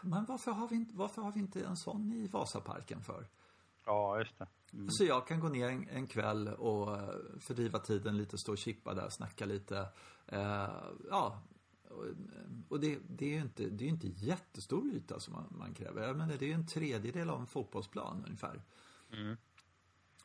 men 0.00 0.24
varför 0.24 0.50
har, 0.50 0.68
vi 0.68 0.76
inte, 0.76 0.96
varför 0.96 1.22
har 1.22 1.32
vi 1.32 1.40
inte 1.40 1.64
en 1.64 1.76
sån 1.76 2.12
i 2.12 2.26
Vasaparken 2.26 3.02
för? 3.02 3.26
Ja, 3.84 4.18
just 4.18 4.38
det. 4.38 4.46
Mm. 4.72 4.90
Så 4.90 5.04
jag 5.04 5.26
kan 5.26 5.40
gå 5.40 5.48
ner 5.48 5.68
en, 5.68 5.88
en, 5.88 6.06
kväll 6.06 6.48
och 6.48 6.96
eh, 6.96 7.14
fördriva 7.40 7.78
tiden 7.78 8.16
lite, 8.16 8.38
stå 8.38 8.52
och 8.52 8.58
chippa 8.58 8.94
där, 8.94 9.08
snacka 9.08 9.46
lite. 9.46 9.88
Eh, 10.26 10.68
ja, 11.10 11.42
och, 11.90 12.04
och 12.68 12.80
det, 12.80 12.98
det, 13.08 13.24
är 13.24 13.30
ju 13.30 13.40
inte, 13.40 13.66
det 13.66 13.84
är 13.84 13.88
inte 13.88 14.08
jättestor 14.08 14.86
yta 14.86 15.20
som 15.20 15.34
man, 15.34 15.46
man 15.50 15.74
kräver. 15.74 16.06
Jag 16.06 16.16
menar, 16.16 16.34
det 16.38 16.44
är 16.44 16.48
ju 16.48 16.54
en 16.54 16.66
tredjedel 16.66 17.30
av 17.30 17.40
en 17.40 17.46
fotbollsplan 17.46 18.24
ungefär. 18.26 18.62
Mm. 19.12 19.36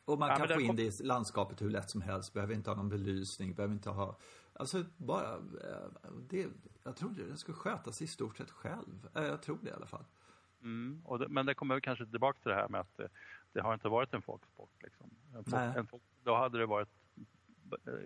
Och 0.04 0.18
man 0.18 0.28
ja, 0.28 0.36
kan 0.36 0.48
få 0.48 0.60
in 0.60 0.76
det 0.76 1.00
i 1.00 1.04
landskapet 1.04 1.62
hur 1.62 1.70
lätt 1.70 1.90
som 1.90 2.02
helst. 2.02 2.32
Behöver 2.32 2.54
inte 2.54 2.70
ha 2.70 2.76
någon 2.76 2.88
belysning, 2.88 3.54
behöver 3.54 3.74
inte 3.74 3.90
ha... 3.90 4.18
Alltså 4.52 4.84
bara... 4.96 5.34
Eh, 5.34 6.10
det, 6.28 6.48
jag 6.84 6.96
tror 6.96 7.10
det, 7.10 7.26
det 7.26 7.36
ska 7.36 7.52
skötas 7.52 8.02
i 8.02 8.06
stort 8.06 8.36
sett 8.36 8.50
själv. 8.50 9.08
Eh, 9.14 9.24
jag 9.24 9.42
tror 9.42 9.58
det 9.62 9.70
i 9.70 9.72
alla 9.72 9.86
fall. 9.86 10.04
Mm, 10.62 11.02
det, 11.18 11.28
men 11.28 11.46
det 11.46 11.54
kommer 11.54 11.80
kanske 11.80 12.06
tillbaka 12.06 12.38
till 12.40 12.50
det 12.50 12.54
här 12.56 12.68
med 12.68 12.80
att 12.80 13.00
det, 13.56 13.62
har 13.62 13.74
inte 13.74 13.88
varit 13.88 14.14
en 14.14 14.22
folksport. 14.22 14.70
Liksom. 14.82 15.10
En 15.34 15.44
folk, 15.44 15.76
en 15.76 15.86
folk, 15.86 16.02
då 16.24 16.36
hade 16.36 16.58
det 16.58 16.66
varit 16.66 16.88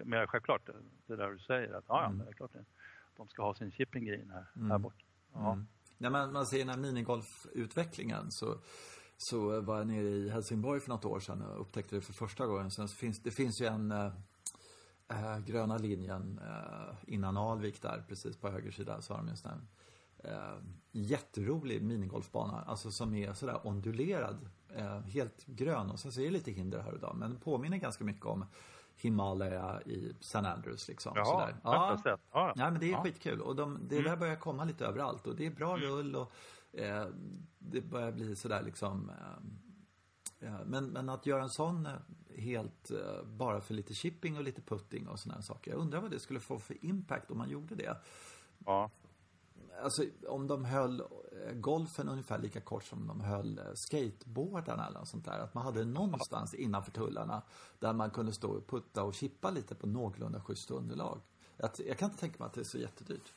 mer 0.05 0.27
självklart 0.27 0.71
det 1.07 1.17
där 1.17 1.31
du 1.31 1.39
säger 1.39 1.73
att 1.73 1.85
ja, 1.89 2.07
mm. 2.07 2.19
det 2.19 2.31
är 2.31 2.33
klart 2.33 2.53
det, 2.53 2.65
de 3.17 3.29
ska 3.29 3.43
ha 3.43 3.55
sin 3.55 3.71
shipping 3.71 4.05
green 4.05 4.31
här, 4.31 4.47
mm. 4.57 4.71
här 4.71 4.79
borta. 4.79 5.05
Ja. 5.33 5.53
Mm. 5.53 5.67
Ja, 5.99 6.11
men 6.11 6.33
man 6.33 6.47
ser 6.47 6.59
den 6.59 6.69
här 6.69 6.77
minigolfutvecklingen 6.77 8.31
så, 8.31 8.59
så 9.17 9.61
var 9.61 9.79
jag 9.79 9.87
nere 9.87 10.09
i 10.09 10.31
Helsingborg 10.31 10.81
för 10.81 10.89
något 10.89 11.05
år 11.05 11.21
sedan 11.21 11.43
och 11.43 11.61
upptäckte 11.61 11.95
det 11.95 12.01
för 12.01 12.13
första 12.13 12.47
gången. 12.47 12.71
Sen 12.71 12.89
finns, 12.89 13.23
det 13.23 13.31
finns 13.31 13.61
ju 13.61 13.67
en 13.67 13.91
äh, 13.91 15.39
gröna 15.47 15.79
linjen 15.79 16.41
äh, 16.43 16.95
innan 17.07 17.37
Alvik 17.37 17.83
där, 17.83 18.05
precis 18.09 18.37
på 18.37 18.49
höger 18.49 18.71
sida 18.71 19.03
så 19.03 19.15
har 19.15 19.19
de 19.19 19.29
just 19.29 19.47
en 19.47 19.69
äh, 20.25 20.59
jätterolig 20.93 21.83
minigolfbana, 21.83 22.63
alltså 22.63 22.91
som 22.91 23.15
är 23.15 23.33
sådär 23.33 23.67
ondulerad, 23.67 24.49
helt 25.07 25.47
grön 25.47 25.91
och 25.91 26.01
sen 26.01 26.13
så 26.13 26.21
är 26.21 26.25
det 26.25 26.31
lite 26.31 26.51
hinder 26.51 26.83
här 26.83 26.93
och 26.95 27.01
där, 27.01 27.13
men 27.13 27.37
påminner 27.37 27.77
ganska 27.77 28.05
mycket 28.05 28.27
om 28.27 28.45
Himalaya 28.97 29.83
i 29.83 30.15
San 30.21 30.47
Andrews 30.47 30.89
liksom. 30.89 31.13
Jaha, 31.17 31.25
sådär. 31.25 31.57
Ja, 31.63 32.01
ja. 32.33 32.53
ja, 32.57 32.71
men 32.71 32.81
det 32.81 32.87
är 32.87 32.91
ja. 32.91 33.03
skitkul 33.03 33.41
och 33.41 33.57
de, 33.57 33.79
det 33.89 33.99
mm. 33.99 34.11
där 34.11 34.17
börjar 34.17 34.37
komma 34.37 34.65
lite 34.65 34.87
överallt 34.87 35.27
och 35.27 35.37
det 35.37 35.47
är 35.47 35.51
bra 35.51 35.77
mm. 35.77 35.89
rull 35.89 36.17
och 36.17 36.33
eh, 36.73 37.07
det 37.59 37.81
börjar 37.81 38.13
bli 38.13 38.37
sådär 38.37 38.63
liksom 38.63 39.11
eh, 40.41 40.61
men, 40.67 40.87
men 40.87 41.09
att 41.09 41.27
göra 41.27 41.43
en 41.43 41.51
sån 41.51 41.87
eh, 41.87 41.93
helt 42.37 42.91
eh, 42.91 43.25
bara 43.25 43.61
för 43.61 43.75
lite 43.75 43.95
shipping 43.95 44.37
och 44.37 44.43
lite 44.43 44.63
putting 44.63 45.09
och 45.09 45.19
sådana 45.19 45.43
saker. 45.43 45.71
Jag 45.71 45.81
undrar 45.81 46.01
vad 46.01 46.11
det 46.11 46.21
skulle 46.21 46.41
få 46.41 46.59
för 46.59 46.85
impact 46.85 47.31
om 47.31 47.39
man 47.39 47.51
gjorde 47.51 47.75
det. 47.75 47.97
Ja. 48.67 48.91
Alltså 49.83 50.05
om 50.29 50.47
de 50.47 50.65
höll 50.65 51.01
eh, 51.01 51.53
golfen 51.55 52.09
ungefär 52.09 52.39
lika 52.39 52.61
kort 52.61 52.85
som 52.85 53.07
de 53.07 53.21
höll 53.21 53.59
eh, 53.59 53.65
skateboardarna 53.75 54.87
eller 54.87 54.99
något 54.99 55.09
sånt 55.09 55.25
där. 55.25 55.39
Att 55.39 55.55
man 55.55 55.65
hade 55.65 55.85
någonstans 55.85 56.55
innanför 56.55 56.93
tullarna 56.93 57.43
där 57.79 57.93
man 57.93 58.11
kunde 58.11 58.33
stå 58.33 58.49
och 58.49 58.67
putta 58.67 59.03
och 59.03 59.15
chippa 59.15 59.51
lite 59.51 59.75
på 59.75 59.87
någorlunda 59.87 60.41
schysst 60.41 60.71
underlag. 60.71 61.21
Att, 61.57 61.81
jag 61.87 61.99
kan 61.99 62.09
inte 62.09 62.21
tänka 62.21 62.37
mig 62.39 62.47
att 62.47 62.55
det 62.55 62.61
är 62.61 62.65
så 62.65 62.79
jättedyrt. 62.79 63.35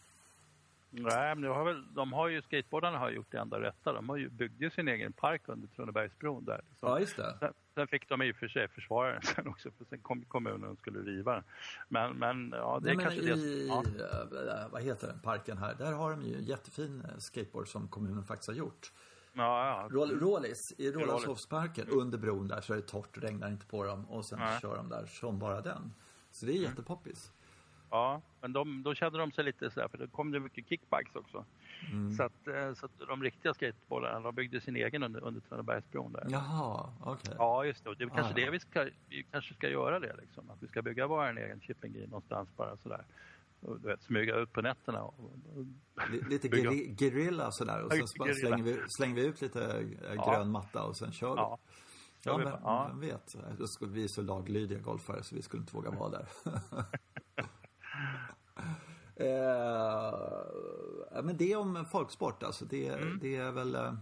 Nej, 1.01 1.35
men 1.35 1.41
det 1.41 1.47
har 1.49 1.65
väl, 1.65 1.93
de 1.93 2.13
har 2.13 2.27
ju, 2.27 2.41
skateboardarna 2.41 2.97
har 2.97 3.09
gjort 3.09 3.27
det 3.31 3.37
enda 3.37 3.61
rätta. 3.61 3.93
De 3.93 4.09
har 4.09 4.17
ju 4.17 4.29
byggde 4.29 4.69
sin 4.69 4.87
egen 4.87 5.13
park 5.13 5.41
under 5.45 5.67
Tranebergsbron 5.67 6.45
där. 6.45 6.61
Liksom. 6.69 6.89
Ja, 6.89 6.99
just 6.99 7.17
det. 7.17 7.37
Sen, 7.39 7.53
sen, 7.75 7.87
fick 7.87 8.09
de 8.09 8.21
i 8.21 8.31
och 8.31 8.35
för 8.35 8.47
sig 8.47 8.67
försvara 8.67 9.13
den 9.13 9.21
sen 9.35 9.47
också, 9.47 9.71
för 9.71 9.85
sen 9.85 9.99
kom 9.99 10.25
kommunen 10.25 10.69
och 10.69 10.77
skulle 10.77 10.99
riva 10.99 11.33
den. 11.33 11.43
Men, 11.89 12.13
men 12.13 12.53
ja, 12.57 12.79
det 12.83 12.89
är 12.91 12.95
Nej, 12.95 13.05
kanske 13.05 13.21
men 13.21 13.39
det. 13.39 13.45
I, 13.45 13.67
Ja. 13.67 13.83
eh, 13.83 14.67
vad 14.71 14.81
heter 14.81 15.07
den, 15.07 15.19
parken 15.19 15.57
här? 15.57 15.73
Där 15.75 15.91
har 15.91 16.11
de 16.11 16.21
ju 16.21 16.35
en 16.37 16.43
jättefin 16.43 17.03
eh, 17.09 17.17
skateboard 17.17 17.67
som 17.67 17.87
kommunen 17.87 18.23
faktiskt 18.23 18.47
har 18.49 18.55
gjort. 18.55 18.91
Ja, 19.33 19.67
ja. 19.67 19.87
Rål- 19.97 20.19
Rålis, 20.19 20.73
i 20.77 20.91
Rålis. 20.91 21.07
Rålambshovsparken, 21.07 21.87
under 21.87 22.17
bron 22.17 22.47
där 22.47 22.61
så 22.61 22.73
är 22.73 22.77
det 22.77 22.83
torrt, 22.87 23.17
regnar 23.23 23.47
inte 23.49 23.65
på 23.65 23.83
dem 23.83 24.05
och 24.05 24.25
sen 24.25 24.39
Nej. 24.39 24.59
kör 24.61 24.75
de 24.75 24.89
där 24.89 25.05
som 25.05 25.39
bara 25.39 25.61
den. 25.61 25.93
Så 26.31 26.45
det 26.45 26.51
är 26.51 26.61
jättepoppis. 26.61 27.31
Ja, 27.93 28.21
men 28.41 28.53
de, 28.53 28.83
då 28.83 28.93
kände 28.95 29.19
de 29.19 29.31
sig 29.31 29.43
lite 29.43 29.71
sådär, 29.71 29.87
för 29.87 29.97
det 29.97 30.07
kom 30.07 30.31
det 30.31 30.39
mycket 30.39 30.67
kickbacks 30.69 31.15
också. 31.15 31.45
Mm. 31.91 32.11
Så, 32.13 32.23
att, 32.23 32.47
eh, 32.47 32.73
så 32.73 32.85
att 32.85 32.91
de 33.07 33.23
riktiga 33.23 33.53
skateboardarna, 33.53 34.19
de 34.19 34.35
byggde 34.35 34.61
sin 34.61 34.75
egen 34.75 35.03
under, 35.03 35.23
under 35.23 35.41
Tranebergsbron 35.41 36.11
där. 36.13 36.27
Jaha, 36.29 36.93
okej. 37.03 37.35
Ja, 37.37 37.65
just 37.65 37.83
det. 37.83 37.89
Och 37.89 37.97
det 37.97 38.03
är 38.03 38.05
väl 38.07 38.15
kanske 38.15 38.33
Ah, 38.33 38.39
ja. 38.39 38.45
det 38.45 38.51
vi 38.51 38.59
ska, 38.59 38.89
vi 39.09 39.23
kanske 39.31 39.53
ska 39.53 39.69
göra 39.69 39.99
det 39.99 40.15
liksom. 40.21 40.49
Att 40.49 40.63
vi 40.63 40.67
ska 40.67 40.81
bygga 40.81 41.07
vår 41.07 41.37
egen 41.37 41.59
shipping 41.61 41.93
green 41.93 42.09
någonstans 42.09 42.49
bara 42.57 42.77
sådär. 42.77 43.05
Och, 43.61 43.79
du 43.79 43.87
vet, 43.87 44.01
smyga 44.01 44.35
ut 44.35 44.51
på 44.53 44.61
nätterna. 44.61 45.03
Och, 45.03 45.19
och, 45.19 45.65
Li- 46.11 46.23
Lite 46.29 46.47
geri- 46.47 46.95
gerilla 46.99 47.51
sådär 47.51 47.83
och 47.83 47.91
sen 47.93 48.05
bara 48.19 48.33
slänger 48.33 48.63
vi, 48.63 48.79
slänger 48.87 49.15
vi 49.15 49.25
ut 49.27 49.41
lite 49.41 49.63
eh, 49.65 50.13
Ja. 50.15 50.31
grön 50.31 50.51
matta 50.51 50.83
och 50.83 50.97
sen 50.97 51.11
kör 51.11 51.29
vi. 51.29 51.35
ja. 51.41 51.57
Ja, 52.25 52.37
men. 52.37 52.47
Ja. 52.47 52.85
vem 52.89 52.99
vet. 52.99 53.25
Då 53.57 53.87
vi 53.87 54.03
är 54.03 54.07
så 54.07 54.21
laglydiga 54.21 54.79
golfare 54.79 55.23
så 55.23 55.35
vi 55.35 55.41
skulle 55.41 55.61
inte 55.61 55.75
våga 55.75 55.89
vara 55.91 56.09
där. 56.09 56.27
eh, 59.15 60.13
men 61.23 61.37
det 61.37 61.55
om 61.55 61.85
folksport 61.85 62.43
alltså. 62.43 62.65
Det, 62.65 62.87
Mm. 62.87 63.19
det 63.21 63.35
är 63.35 63.51
väl... 63.51 63.75
eh, 63.75 63.93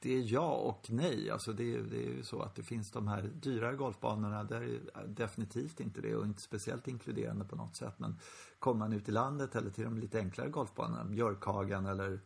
Det 0.00 0.14
är 0.14 0.32
ja 0.32 0.50
och 0.52 0.86
nej. 0.90 1.30
Alltså 1.30 1.52
det, 1.52 1.82
det 1.82 1.96
är 2.06 2.10
ju 2.10 2.22
så 2.22 2.42
att 2.42 2.54
det 2.54 2.62
finns 2.62 2.90
de 2.90 3.08
här 3.08 3.22
dyrare 3.22 3.76
golfbanorna. 3.76 4.44
Där 4.44 4.60
är 4.62 5.06
definitivt 5.06 5.80
inte 5.80 6.00
det 6.00 6.16
och 6.16 6.24
inte 6.24 6.42
speciellt 6.42 6.88
inkluderande 6.88 7.44
på 7.44 7.56
något 7.56 7.76
sätt. 7.76 7.98
Men 7.98 8.18
kommer 8.58 8.78
man 8.78 8.92
ut 8.92 9.08
i 9.08 9.12
landet 9.12 9.56
eller 9.56 9.70
till 9.70 9.84
de 9.84 9.98
lite 9.98 10.18
enklare 10.18 10.48
golfbanorna, 10.48 11.04
Björkhagen 11.04 11.86
eller 11.86 12.20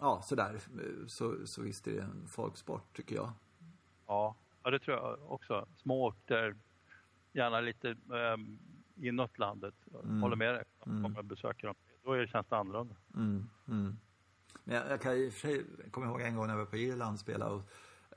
ja, 0.00 0.22
sådär. 0.24 0.60
Så, 1.06 1.46
så 1.46 1.62
visst 1.62 1.86
är 1.86 1.92
det 1.92 2.00
en 2.02 2.26
folksport 2.26 2.96
tycker 2.96 3.16
jag. 3.16 3.32
Ja. 4.06 4.36
ja, 4.62 4.70
det 4.70 4.78
tror 4.78 4.96
jag 4.96 5.32
också. 5.32 5.66
Små 5.76 6.06
orter, 6.08 6.56
gärna 7.32 7.60
lite 7.60 7.88
um, 8.08 8.58
inåt 9.02 9.38
landet. 9.38 9.74
Mm. 10.04 10.22
Håller 10.22 10.36
med 10.36 10.54
dig. 10.54 10.64
De 10.84 10.90
Mm. 10.90 11.02
kommer 11.02 11.18
och 11.18 11.24
besöker 11.24 11.66
dem. 11.66 11.76
Då 12.04 12.12
är 12.12 12.18
det, 12.18 12.26
känns 12.26 12.46
det 12.46 12.56
annorlunda. 12.56 12.96
Mm, 13.14 13.48
mm. 13.68 13.96
Men 14.64 14.76
jag, 14.76 14.90
jag 14.90 15.00
kan 15.00 15.12
i 15.12 15.28
och 15.28 15.32
för 15.32 15.40
sig 15.40 15.64
komma 15.90 16.06
ihåg 16.06 16.20
en 16.20 16.36
gång 16.36 16.46
när 16.46 16.52
jag 16.54 16.58
var 16.58 16.66
på 16.66 16.76
Irland 16.76 17.12
och 17.14 17.20
spelade 17.20 17.50
och 17.54 17.62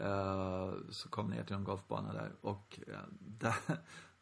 eh, 0.02 0.74
så 0.90 1.10
kom 1.10 1.30
ner 1.30 1.44
till 1.44 1.56
en 1.56 1.64
golfbana 1.64 2.14
där 2.14 2.32
och 2.42 2.80
eh, 2.88 3.00
där, 3.20 3.56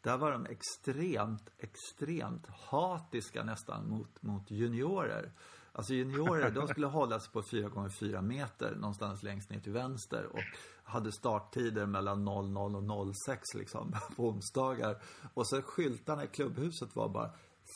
där 0.00 0.16
var 0.18 0.32
de 0.32 0.46
extremt, 0.46 1.50
extremt 1.58 2.46
hatiska 2.46 3.44
nästan 3.44 3.88
mot, 3.88 4.22
mot 4.22 4.50
juniorer. 4.50 5.32
Alltså 5.76 5.94
juniorer, 5.94 6.50
de 6.50 6.68
skulle 6.68 6.86
hålla 6.86 7.20
sig 7.20 7.32
på 7.32 7.42
4 7.42 7.68
gånger 7.68 7.88
4 7.88 8.22
meter 8.22 8.74
någonstans 8.74 9.22
längst 9.22 9.50
ner 9.50 9.60
till 9.60 9.72
vänster 9.72 10.26
och 10.32 10.40
hade 10.84 11.12
starttider 11.12 11.86
mellan 11.86 12.24
00 12.24 12.56
och 12.76 13.14
06 13.26 13.54
liksom 13.54 13.94
på 14.16 14.28
onsdagar. 14.28 15.02
Och 15.34 15.48
så 15.48 15.62
skyltarna 15.62 16.24
i 16.24 16.26
klubbhuset 16.26 16.96
var 16.96 17.08
bara 17.08 17.30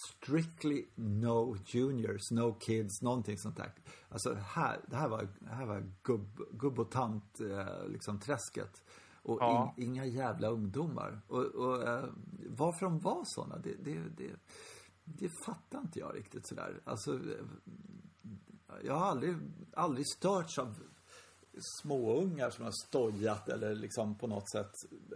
Strictly 0.06 0.86
no 0.94 1.56
juniors, 1.66 2.30
no 2.30 2.52
kids, 2.60 3.02
någonting 3.02 3.38
sånt 3.38 3.56
där. 3.56 3.72
Alltså 4.08 4.34
här, 4.34 4.80
det 4.86 4.96
här 4.96 5.08
var, 5.08 5.28
det 5.40 5.54
här 5.54 5.66
var 5.66 5.92
gubb, 6.02 6.40
gubb 6.52 6.78
och 6.78 6.90
tant 6.90 7.40
eh, 7.40 7.88
liksom 7.88 8.20
träsket. 8.20 8.82
Och 9.22 9.38
Ja. 9.40 9.74
in, 9.76 9.84
inga 9.84 10.04
jävla 10.04 10.48
ungdomar. 10.48 11.20
Och, 11.28 11.44
och 11.44 11.88
eh, 11.88 12.04
varför 12.48 12.86
de 12.86 12.98
var 12.98 13.22
sådana, 13.24 13.58
det, 13.58 13.74
det, 13.84 13.98
det, 14.16 14.30
det 15.18 15.28
fattar 15.46 15.80
inte 15.80 15.98
jag 15.98 16.16
riktigt 16.16 16.48
sådär. 16.48 16.80
Alltså, 16.84 17.20
jag 18.84 18.94
har 18.94 19.06
aldrig, 19.06 19.36
aldrig 19.74 20.06
störts 20.06 20.58
av 20.58 20.82
småungar 21.60 22.50
som 22.50 22.64
har 22.64 22.72
stojat 22.86 23.48
eller 23.48 23.74
liksom 23.74 24.18
på 24.18 24.26
något 24.26 24.50
sätt 24.50 24.72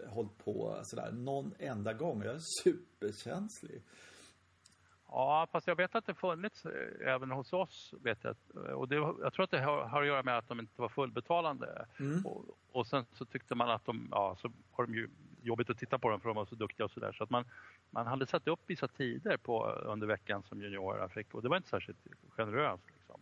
hållit 0.09 0.39
på 0.39 0.81
sådär 0.85 1.13
någon 1.13 1.55
enda 1.59 1.93
gång. 1.93 2.23
Jag 2.23 2.35
är 2.35 2.41
superkänslig. 2.63 3.83
Ja, 5.09 5.49
fast 5.53 5.67
jag 5.67 5.77
vet 5.77 5.95
att 5.95 6.07
det 6.07 6.15
funnits 6.15 6.67
eh, 6.67 7.15
även 7.15 7.31
hos 7.31 7.53
oss. 7.53 7.95
Vet 8.01 8.25
jag, 8.25 8.37
och 8.79 8.89
det, 8.89 8.95
jag 8.95 9.33
tror 9.33 9.45
att 9.45 9.51
det 9.51 9.61
har, 9.61 9.85
har 9.85 10.03
att 10.03 10.09
göra 10.09 10.23
med 10.23 10.39
att 10.39 10.49
de 10.49 10.61
inte 10.61 10.81
var 10.81 10.89
fullbetalande. 10.89 11.87
Mm. 12.01 12.27
Och, 12.27 12.45
och 12.73 12.87
sen 12.87 13.05
så 13.13 13.25
tyckte 13.25 13.55
man 13.55 13.71
att 13.71 13.85
de, 13.85 14.09
ja, 14.11 14.37
så 14.41 14.53
var 14.77 14.87
de 14.87 14.95
ju 14.95 15.11
jobbigt 15.43 15.71
att 15.71 15.79
titta 15.79 15.99
på 15.99 16.09
dem 16.11 16.21
för 16.21 16.29
de 16.29 16.37
var 16.37 16.47
så 16.47 16.55
duktiga 16.55 16.85
och 16.85 16.91
sådär. 16.91 17.13
Så 17.13 17.25
att 17.25 17.31
man, 17.31 17.45
man 17.91 18.07
hade 18.07 18.27
satt 18.27 18.49
upp 18.49 18.61
vissa 18.67 18.89
tider 18.89 19.37
på, 19.37 19.67
under 19.67 20.07
veckan 20.07 20.43
som 20.43 20.63
juniorerna 20.63 21.09
fick 21.09 21.35
och 21.35 21.43
det 21.43 21.49
var 21.49 21.57
inte 21.57 21.69
särskilt 21.69 21.99
generöst 22.29 22.85
liksom. 22.95 23.21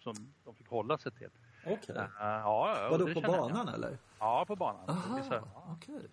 Som 0.00 0.14
de 0.44 0.54
fick 0.54 0.68
hålla 0.68 0.98
sig 0.98 1.12
till. 1.12 1.30
Okej. 1.66 1.96
Uh, 1.96 2.02
ja, 2.18 2.74
ja, 2.82 2.88
Vadå 2.90 3.06
på 3.06 3.12
känner 3.20 3.28
jag. 3.28 3.38
banan 3.50 3.68
eller? 3.68 3.98
Ja, 4.18 4.44
på 4.48 4.56
banan. 4.56 4.88
Aha, 4.90 5.16
Vissa- 5.16 5.34
ja. 5.54 5.76
okej. 5.78 6.08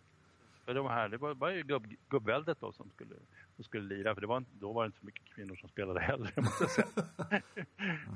För 0.66 0.74
de 0.74 0.88
här, 0.88 1.10
det 1.10 1.18
var, 1.18 1.34
var 1.34 1.50
ju 1.50 1.64
gubb, 1.64 1.88
gubbväldet 2.10 2.60
då 2.60 2.72
som 2.72 2.90
skulle, 2.90 3.16
som 3.56 3.64
skulle 3.64 3.96
lira. 3.96 4.14
För 4.14 4.22
det 4.22 4.28
var, 4.28 4.38
inte- 4.38 4.52
då 4.54 4.74
var 4.74 4.84
det 4.84 4.86
inte 4.86 5.00
så 5.00 5.06
mycket 5.06 5.26
kvinnor 5.26 5.56
som 5.56 5.70
spelade 5.70 6.00
heller, 6.00 6.34
måste 6.42 6.64
jag 6.64 6.72
säga. 6.72 7.42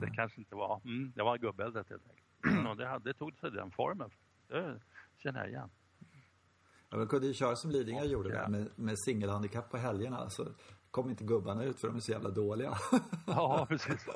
det 0.02 0.10
kanske 0.16 0.42
inte 0.42 0.56
var. 0.56 0.82
Mm, 0.86 1.12
det 1.16 1.24
var 1.24 1.38
gubbväldet 1.38 1.90
helt 1.90 2.04
enkelt. 2.10 2.68
Och 2.70 2.78
det, 2.78 2.88
hade- 2.88 3.10
det 3.10 3.14
tog 3.14 3.38
sig 3.38 3.52
den 3.52 3.72
formen. 3.72 4.10
Det 4.48 4.80
känner 5.18 5.40
jag 5.40 5.50
igen. 5.50 5.70
Ja, 6.94 6.98
men 7.00 7.08
kunde 7.08 7.28
ju 7.28 7.34
köra 7.34 7.56
som 7.56 7.72
Lidingö 7.72 8.04
gjorde 8.06 8.30
Ja. 8.30 8.36
där 8.42 8.48
med, 8.48 8.70
med 8.76 9.00
singelhandikapp 9.00 9.72
på 9.72 9.78
helgerna. 9.78 10.30
Så 10.30 10.48
kom 10.92 11.10
inte 11.10 11.24
gubbarna 11.24 11.64
ut 11.64 11.80
för 11.80 11.88
de 11.88 11.96
är 11.98 12.02
så 12.02 12.12
jävla 12.12 12.30
dåliga. 12.30 12.74
Ja, 13.28 13.66
precis. 13.70 14.08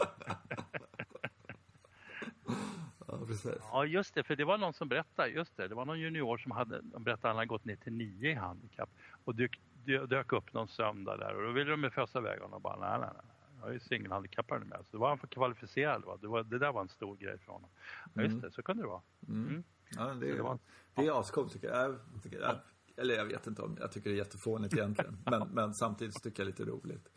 ja, 3.08 3.20
precis. 3.28 3.58
Ja, 3.72 3.86
just 3.86 4.14
det. 4.14 4.24
För 4.24 4.36
det 4.36 4.46
var 4.46 4.58
någon 4.58 4.74
som 4.74 4.88
berättade. 4.90 5.30
Just 5.30 5.58
det. 5.58 5.68
Det 5.68 5.76
var 5.76 5.86
någon 5.86 6.00
junior 6.00 6.38
som 6.38 6.52
hade, 6.52 6.82
de 6.82 7.04
berättade 7.04 7.14
att 7.14 7.24
han 7.24 7.36
hade 7.36 7.46
gått 7.48 7.66
ner 7.66 7.76
till 7.76 7.94
nio 7.94 8.32
i 8.32 8.34
handikapp. 8.34 8.90
Och 9.26 9.36
dök, 9.36 9.60
dö- 9.86 10.06
dök 10.06 10.32
upp 10.34 10.54
någon 10.54 10.68
söndag 10.68 11.18
där. 11.18 11.36
Och 11.36 11.44
då 11.44 11.52
ville 11.52 11.72
de 11.72 11.84
ju 11.84 11.90
fösa 11.90 12.20
iväg 12.20 12.40
honom 12.40 12.54
och 12.54 12.62
bara 12.62 12.76
nej, 12.90 13.00
nej, 13.00 13.10
nej. 13.14 13.26
Jag 13.60 13.70
är 13.70 13.74
ju 13.74 13.80
singelhandikappare 13.80 14.60
nu 14.60 14.66
med. 14.66 14.78
Så 14.80 14.86
då 14.92 14.98
var 14.98 15.10
han 15.10 15.18
för 15.18 15.28
kvalificerad. 15.28 16.06
Va? 16.06 16.18
Det, 16.22 16.28
var, 16.28 16.44
det 16.44 16.60
där 16.60 16.72
var 16.72 16.82
en 16.82 16.88
stor 16.90 17.16
grej 17.18 17.38
för 17.40 17.52
honom. 17.52 17.70
Ja, 18.14 18.22
just 18.22 18.42
det. 18.42 18.52
Så 18.52 18.62
kunde 18.64 18.84
det 18.84 18.88
vara. 18.88 19.02
Mm. 19.28 19.64
Ja, 19.96 20.04
det, 20.14 20.34
det 20.36 20.42
var- 20.42 20.60
det 20.96 21.08
är 21.08 21.20
ascoolt 21.20 21.54
tycker 21.54 21.68
jag. 21.68 21.98
jag, 22.14 22.24
tycker, 22.24 22.40
jag. 22.40 22.60
Eller 22.98 23.16
jag 23.16 23.26
vet 23.26 23.48
inte 23.48 23.62
om, 23.62 23.78
jag 23.80 23.92
tycker 23.92 24.10
det 24.10 24.16
är 24.16 24.18
jättefånigt 24.18 24.74
egentligen. 24.74 25.18
men, 25.26 25.48
men 25.50 25.74
samtidigt 25.74 26.24
tycker 26.24 26.44
jag 26.44 26.48
det 26.54 26.62
är 26.62 26.66
lite 26.66 26.72
roligt. 26.72 27.10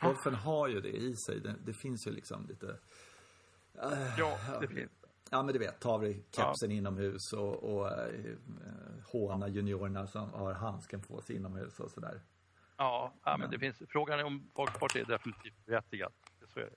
Golfen 0.00 0.34
har 0.34 0.68
ju 0.68 0.80
det 0.80 0.96
i 0.96 1.16
sig. 1.16 1.40
Det, 1.40 1.54
det 1.64 1.72
finns 1.72 2.06
ju 2.06 2.10
liksom 2.10 2.46
lite... 2.46 2.78
Ja, 4.18 4.58
det 4.60 4.68
finns. 4.68 4.90
Ja 5.30 5.42
men 5.42 5.52
du 5.52 5.58
vet, 5.58 5.80
ta 5.80 5.90
av 5.90 6.00
dig 6.00 6.24
kepsen 6.30 6.70
inomhus 6.70 7.32
och, 7.32 7.54
och 7.76 7.88
eh, 7.92 8.34
håna 9.12 9.48
juniorerna 9.48 10.06
som 10.06 10.30
har 10.30 10.52
handsken 10.52 11.02
på 11.02 11.20
sig 11.20 11.36
inomhus 11.36 11.80
och 11.80 11.90
sådär. 11.90 12.20
Ja, 12.76 13.12
ja, 13.24 13.36
men 13.36 13.50
det 13.50 13.58
finns, 13.58 13.82
frågan 13.88 14.18
är 14.18 14.24
om 14.24 14.50
folksport 14.54 14.96
är 14.96 15.04
definitivt 15.04 15.66
berättigad. 15.66 16.12
Så 16.46 16.60
är 16.60 16.64
det. 16.64 16.76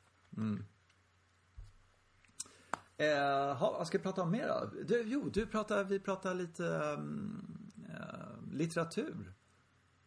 Eh, 2.98 3.56
ha, 3.58 3.72
vad 3.78 3.88
ska 3.88 3.98
vi 3.98 4.04
prata 4.04 4.22
om 4.22 4.32
mer 4.32 4.48
då? 4.48 4.70
Du, 4.84 5.04
jo, 5.06 5.30
du 5.30 5.46
pratar, 5.48 5.84
vi 5.84 6.00
pratar 6.00 6.34
lite 6.34 6.64
um, 6.64 7.70
eh, 7.90 8.54
litteratur. 8.54 9.34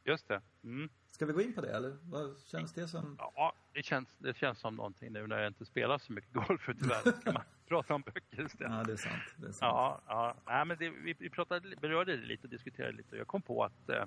Just 0.05 0.29
det. 0.29 0.40
Mm. 0.64 0.88
Ska 1.11 1.26
vi 1.26 1.33
gå 1.33 1.42
in 1.42 1.55
på 1.55 1.61
det 1.61 1.76
eller? 1.76 1.96
Vad 2.03 2.40
känns 2.46 2.72
det 2.72 2.88
som? 2.88 3.16
Ja, 3.18 3.53
det 3.72 3.83
känns, 3.83 4.09
det 4.18 4.37
känns 4.37 4.59
som 4.59 4.76
någonting 4.76 5.12
nu 5.12 5.26
när 5.26 5.38
jag 5.38 5.46
inte 5.46 5.64
spelar 5.64 5.98
så 5.98 6.12
mycket 6.12 6.33
golf 6.33 6.68
ute 6.68 6.85
i 6.85 6.88
världen. 6.88 7.12
Ska 7.20 7.33
man 7.33 7.42
prata 7.68 7.94
om 7.94 8.03
böcker 8.03 8.46
istället. 8.46 8.72
Ja, 8.72 8.85
det 8.85 8.92
är 8.92 8.96
sant. 8.96 9.22
Det 9.37 9.46
är 9.46 9.53
sant. 9.53 9.59
Ja, 9.61 10.00
ja. 10.07 10.35
Nej, 10.46 10.64
men 10.64 10.76
det, 10.79 10.90
vi, 10.90 11.14
vi 11.18 11.31
pratade, 11.31 11.76
berörde 11.81 12.16
det 12.16 12.26
lite 12.26 12.42
och 12.46 12.50
diskuterade 12.50 12.92
lite. 12.96 13.16
Jag 13.16 13.26
kom 13.26 13.42
på 13.42 13.64
att 13.64 13.88
eh, 13.88 14.05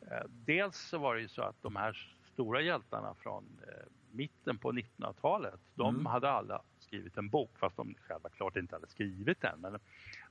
eh, 0.00 0.24
dels 0.30 0.76
så 0.78 0.98
var 0.98 1.14
det 1.14 1.20
ju 1.20 1.28
så 1.28 1.42
att 1.42 1.62
de 1.62 1.76
här 1.76 2.16
stora 2.32 2.60
hjältarna 2.60 3.14
från 3.14 3.44
eh, 3.68 3.74
mitten 4.10 4.58
på 4.58 4.72
1900-talet, 4.72 5.60
de 5.74 5.94
Mm. 5.94 6.06
hade 6.06 6.30
alla 6.30 6.62
skrivit 6.90 7.16
en 7.18 7.28
bok, 7.28 7.50
fast 7.58 7.76
de 7.76 7.94
själva 7.94 8.28
klart 8.28 8.56
inte 8.56 8.74
hade 8.74 8.86
skrivit 8.86 9.40
den. 9.40 9.60
Men 9.60 9.78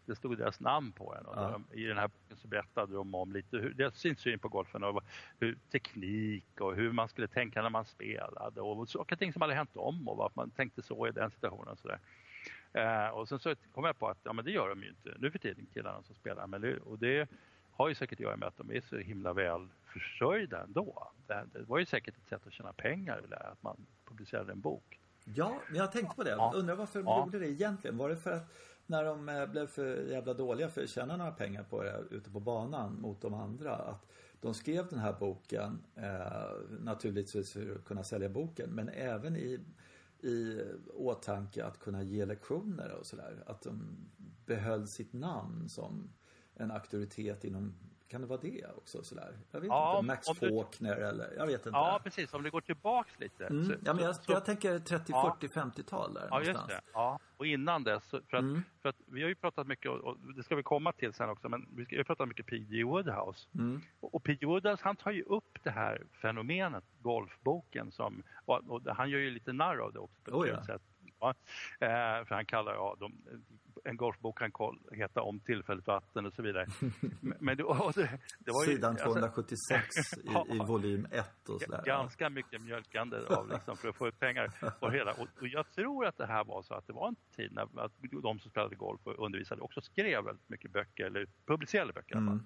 det 0.06 0.16
stod 0.16 0.38
deras 0.38 0.60
namn 0.60 0.92
på 0.92 1.14
den. 1.14 1.26
Och 1.26 1.36
Ja. 1.38 1.50
de, 1.72 1.80
I 1.80 1.84
den 1.84 1.98
här 1.98 2.08
boken 2.08 2.38
så 2.38 2.48
berättade 2.48 2.94
de 2.94 3.16
om 3.16 3.32
lite 3.32 3.58
hur, 3.58 3.74
deras 3.74 3.98
syn 3.98 4.40
på 4.40 4.50
golfen 4.50 4.84
och 4.84 5.04
hur 5.40 5.58
teknik 5.72 6.62
och 6.62 6.76
hur 6.76 6.92
man 6.92 7.08
skulle 7.10 7.28
tänka 7.28 7.62
när 7.62 7.70
man 7.70 7.86
spelade 7.86 8.62
och 8.62 8.90
saker 8.90 9.16
och 9.16 9.20
ting 9.20 9.34
som 9.34 9.42
hade 9.42 9.54
hänt 9.54 9.70
om 9.78 10.10
och 10.10 10.18
varför 10.18 10.36
man 10.36 10.50
tänkte 10.52 10.82
så 10.82 11.08
i 11.08 11.12
den 11.12 11.32
situationen. 11.32 11.68
Och 11.68 11.80
så 11.80 11.88
där. 11.88 12.00
Eh, 12.74 13.10
och 13.10 13.30
sen 13.30 13.40
så 13.40 13.56
kom 13.72 13.86
jag 13.86 14.00
på 14.00 14.08
att 14.08 14.20
ja, 14.24 14.34
men 14.34 14.46
det 14.46 14.52
gör 14.52 14.70
de 14.70 14.84
ju 14.84 14.90
inte 14.90 15.16
nu 15.20 15.32
för 15.32 15.40
tiden, 15.40 15.66
killarna 15.74 16.04
som 16.04 16.16
spelar. 16.16 16.48
Men 16.48 16.62
det, 16.62 16.78
och 16.80 17.00
det 17.00 17.30
har 17.72 17.90
ju 17.90 17.96
säkert 17.96 18.16
att 18.20 18.24
göra 18.24 18.38
med 18.38 18.48
att 18.48 18.58
de 18.58 18.72
är 18.72 18.82
så 18.82 18.98
himla 18.98 19.34
väl 19.34 19.68
försörjda 19.86 20.64
ändå. 20.64 21.12
Det, 21.28 21.46
det 21.54 21.62
var 21.64 21.80
ju 21.80 21.86
säkert 21.86 22.18
ett 22.18 22.28
sätt 22.30 22.48
att 22.48 22.54
tjäna 22.54 22.74
pengar, 22.74 23.22
det 23.30 23.38
att 23.38 23.64
man 23.64 23.86
publicerade 24.06 24.52
en 24.52 24.62
bok. 24.62 24.99
Ja, 25.36 25.60
men 25.68 25.78
jag 25.78 25.92
tänkte 25.92 26.16
på 26.16 26.24
det. 26.24 26.30
Ja. 26.30 26.54
Undrar 26.56 26.76
varför 26.76 27.00
de 27.00 27.06
ja. 27.06 27.26
gjorde 27.26 27.40
det 27.40 27.48
egentligen. 27.48 27.98
Var 27.98 28.10
det 28.10 28.16
för 28.18 28.32
att 28.32 28.54
när 28.86 29.04
de 29.04 29.30
eh, 29.30 29.46
blev 29.46 29.68
för 29.68 30.12
jävla 30.12 30.34
dåliga 30.34 30.70
för 30.70 30.84
att 30.84 30.90
tjäna 30.90 31.18
några 31.18 31.32
pengar 31.32 31.64
på 31.64 31.84
det 31.84 32.04
ute 32.12 32.30
på 32.30 32.40
banan 32.40 33.02
mot 33.02 33.22
de 33.22 33.34
andra. 33.34 33.76
Att 33.76 34.06
de 34.42 34.54
skrev 34.54 34.88
den 34.90 35.00
här 35.00 35.16
boken 35.20 35.82
eh, 35.96 36.80
naturligtvis 36.80 37.52
för 37.52 37.76
att 37.76 37.86
kunna 37.86 38.04
sälja 38.04 38.30
boken 38.30 38.70
men 38.70 38.90
även 38.90 39.36
i, 39.36 39.60
i 40.22 40.62
åtanke 40.94 41.66
att 41.66 41.80
kunna 41.80 42.04
ge 42.04 42.26
lektioner 42.26 42.92
och 43.00 43.06
sådär. 43.06 43.44
Att 43.46 43.62
de 43.62 43.98
behöll 44.46 44.88
sitt 44.88 45.14
namn 45.14 45.70
som 45.70 46.10
en 46.54 46.72
auktoritet 46.72 47.44
inom 47.44 47.74
kan 48.10 48.22
det 48.22 48.28
vara 48.28 48.40
det 48.42 48.66
också? 48.78 49.04
Sådär? 49.04 49.38
Jag 49.52 49.62
vet 49.62 49.68
ja, 49.68 50.00
inte. 50.00 50.08
Max 50.08 50.28
du... 50.28 50.34
Faulkner 50.34 50.96
eller 50.96 51.34
jag 51.38 51.46
vet 51.46 51.66
inte. 51.66 51.70
Ja, 51.70 52.00
precis. 52.04 52.34
Om 52.34 52.44
det 52.44 52.50
går 52.50 52.62
tillbaks 52.62 53.20
lite. 53.20 53.48
Mm. 53.48 53.66
Så, 53.66 53.74
ja, 53.86 53.94
men 53.94 54.04
jag, 54.04 54.16
så, 54.16 54.32
jag 54.32 54.46
tänker 54.46 54.80
30, 54.80 55.12
ja. 55.12 55.38
40, 55.40 55.54
50-tal 55.60 56.14
där 56.14 56.22
Ja, 56.22 56.30
någonstans. 56.30 56.72
just 56.72 56.86
det. 56.86 56.92
Ja. 56.94 57.20
Och 57.38 57.46
innan 57.48 57.84
dess, 57.84 58.10
för 58.10 58.18
att, 58.18 58.34
mm. 58.34 58.64
för 58.82 58.90
att 58.90 58.96
vi 59.06 59.22
har 59.22 59.30
ju 59.30 59.36
pratat 59.36 59.68
mycket, 59.68 59.92
och 59.92 60.18
det 60.36 60.44
ska 60.44 60.56
vi 60.56 60.64
komma 60.64 60.92
till 60.92 61.14
sen 61.14 61.30
också, 61.30 61.50
men 61.50 61.68
vi 61.90 61.98
har 61.98 62.04
pratat 62.04 62.28
mycket 62.28 62.46
P.G. 62.46 62.84
Woodhouse. 62.84 63.48
Mm. 63.54 63.82
Och, 64.00 64.16
och 64.16 64.24
P.G. 64.24 64.46
Woodhouse, 64.46 64.84
han 64.84 64.96
tar 64.96 65.12
ju 65.12 65.24
upp 65.24 65.58
det 65.64 65.72
här 65.72 66.04
fenomenet, 66.22 66.84
golfboken, 67.02 67.92
som, 67.92 68.24
och, 68.46 68.62
och 68.68 68.82
han 68.96 69.10
gör 69.10 69.20
ju 69.20 69.32
lite 69.32 69.54
narr 69.54 69.78
av 69.78 69.94
det 69.94 70.00
också 70.00 70.22
på 70.24 70.30
ett 70.30 70.52
oh, 70.52 70.58
ja. 70.58 70.66
sätt. 70.66 70.82
Ja, 71.20 71.30
eh, 71.80 72.26
för 72.26 72.36
han 72.36 72.46
kallar 72.46 72.74
ja, 72.74 72.96
de, 73.00 73.14
en 73.84 73.98
golfbok 73.98 74.38
kan 74.38 74.52
heta 74.92 75.22
Om 75.22 75.40
tillfälligt 75.40 75.88
vatten 75.88 76.26
och 76.26 76.34
så 76.34 76.42
vidare. 76.42 76.68
Men 77.40 77.58
det, 77.58 77.64
det, 77.96 78.20
det 78.40 78.52
var 78.52 78.66
ju, 78.66 78.72
Sidan 78.72 78.96
276 78.96 79.98
alltså, 79.98 80.20
i, 80.54 80.56
i, 80.56 80.60
volym 80.60 81.08
1 81.12 81.50
och 81.50 81.62
sådär. 81.62 81.84
Ganska 81.86 82.30
mycket 82.30 82.62
mjölkande 82.62 83.18
av 83.30 83.50
liksom, 83.50 83.78
för 83.78 83.90
att 83.90 83.96
få 83.96 84.08
ut 84.08 84.20
pengar 84.20 84.52
och 84.80 84.92
hela. 84.94 85.12
Och, 85.12 85.28
och, 85.42 85.48
jag 85.48 85.72
tror 85.72 86.06
att 86.06 86.18
det 86.18 86.26
här 86.26 86.44
var 86.44 86.62
så 86.62 86.74
att 86.74 86.88
det 86.88 86.94
var 86.94 87.08
en 87.08 87.16
tid 87.36 87.52
när 87.52 87.86
att 87.86 87.92
de 88.24 88.40
som 88.40 88.52
spelade 88.52 88.76
golf 88.76 89.02
och 89.04 89.26
undervisade 89.26 89.62
också 89.62 89.82
skrev 89.82 90.24
väldigt 90.24 90.50
mycket 90.50 90.72
böcker, 90.72 91.06
eller 91.06 91.28
publicerade 91.46 91.94
böcker 91.94 92.16
mm. 92.16 92.46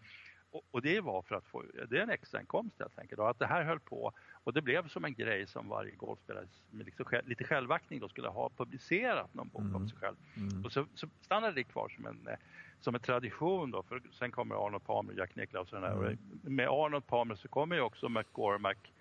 Och, 0.54 0.62
och, 0.72 0.82
det 0.82 1.02
var 1.02 1.22
för 1.22 1.36
att 1.36 1.46
få, 1.46 1.64
det 1.90 1.98
är 1.98 2.04
en 2.04 2.10
extrainkomst 2.10 2.80
helt 2.80 3.00
enkelt. 3.00 3.20
Och 3.20 3.30
att 3.30 3.40
det 3.40 3.46
här 3.46 3.64
höll 3.64 3.80
på 3.80 4.12
och 4.44 4.54
det 4.54 4.62
blev 4.62 4.88
som 4.88 5.06
en 5.06 5.14
grej 5.14 5.48
som 5.48 5.70
varje 5.70 5.96
golfspelare 5.96 6.48
med 6.70 6.86
liksom, 6.86 7.06
lite 7.26 7.44
självaktning 7.44 8.00
då 8.00 8.10
skulle 8.10 8.28
ha 8.28 8.50
publicerat 8.50 9.34
någon 9.34 9.48
bok 9.48 9.62
mm. 9.62 9.76
om 9.76 9.90
sig 9.90 9.98
själv. 10.00 10.16
Mm. 10.38 10.66
Och 10.66 10.72
så, 10.72 10.86
så 10.96 11.08
stannade 11.22 11.54
det 11.54 11.64
kvar 11.64 11.90
som 11.90 12.06
en, 12.06 12.28
eh, 12.28 12.38
som 12.82 12.96
en 12.96 13.02
tradition 13.02 13.72
då, 13.72 13.84
för 13.84 14.02
sen 14.12 14.32
kommer 14.32 14.68
Arnold 14.68 14.86
Palmer, 14.86 15.14
Jack 15.14 15.36
Nicklaus 15.36 15.74
och 15.74 15.82
den 15.82 15.90
här. 15.90 15.98
Mm. 15.98 16.18
Och 16.44 16.52
med 16.52 16.68
Arnold 16.68 17.08
Palmer 17.08 17.36
så 17.36 17.48
kommer 17.48 17.76
ju 17.76 17.82
också 17.82 18.10
McCormack 18.10 18.94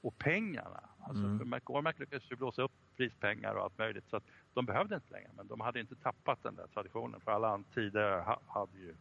och 0.00 0.18
pengarna. 0.18 0.80
Alltså, 1.00 1.24
mm. 1.24 1.38
För 1.38 1.44
McCormack 1.44 1.98
lyckades 1.98 2.30
ju 2.30 2.36
blåsa 2.36 2.62
upp 2.62 2.72
prispengar 2.96 3.54
och 3.54 3.62
allt 3.62 3.78
möjligt 3.78 4.08
så 4.10 4.16
att 4.16 4.24
de 4.54 4.66
behövde 4.66 4.94
inte 4.94 5.12
längre 5.12 5.30
men 5.36 5.46
de 5.48 5.60
hade 5.60 5.80
inte 5.80 5.94
tappat 5.94 6.42
den 6.42 6.54
där 6.54 6.66
traditionen 6.66 7.20
för 7.20 7.32
alla 7.32 7.62
tidigare 7.74 8.38
hade 8.46 8.78
ju 8.78 8.94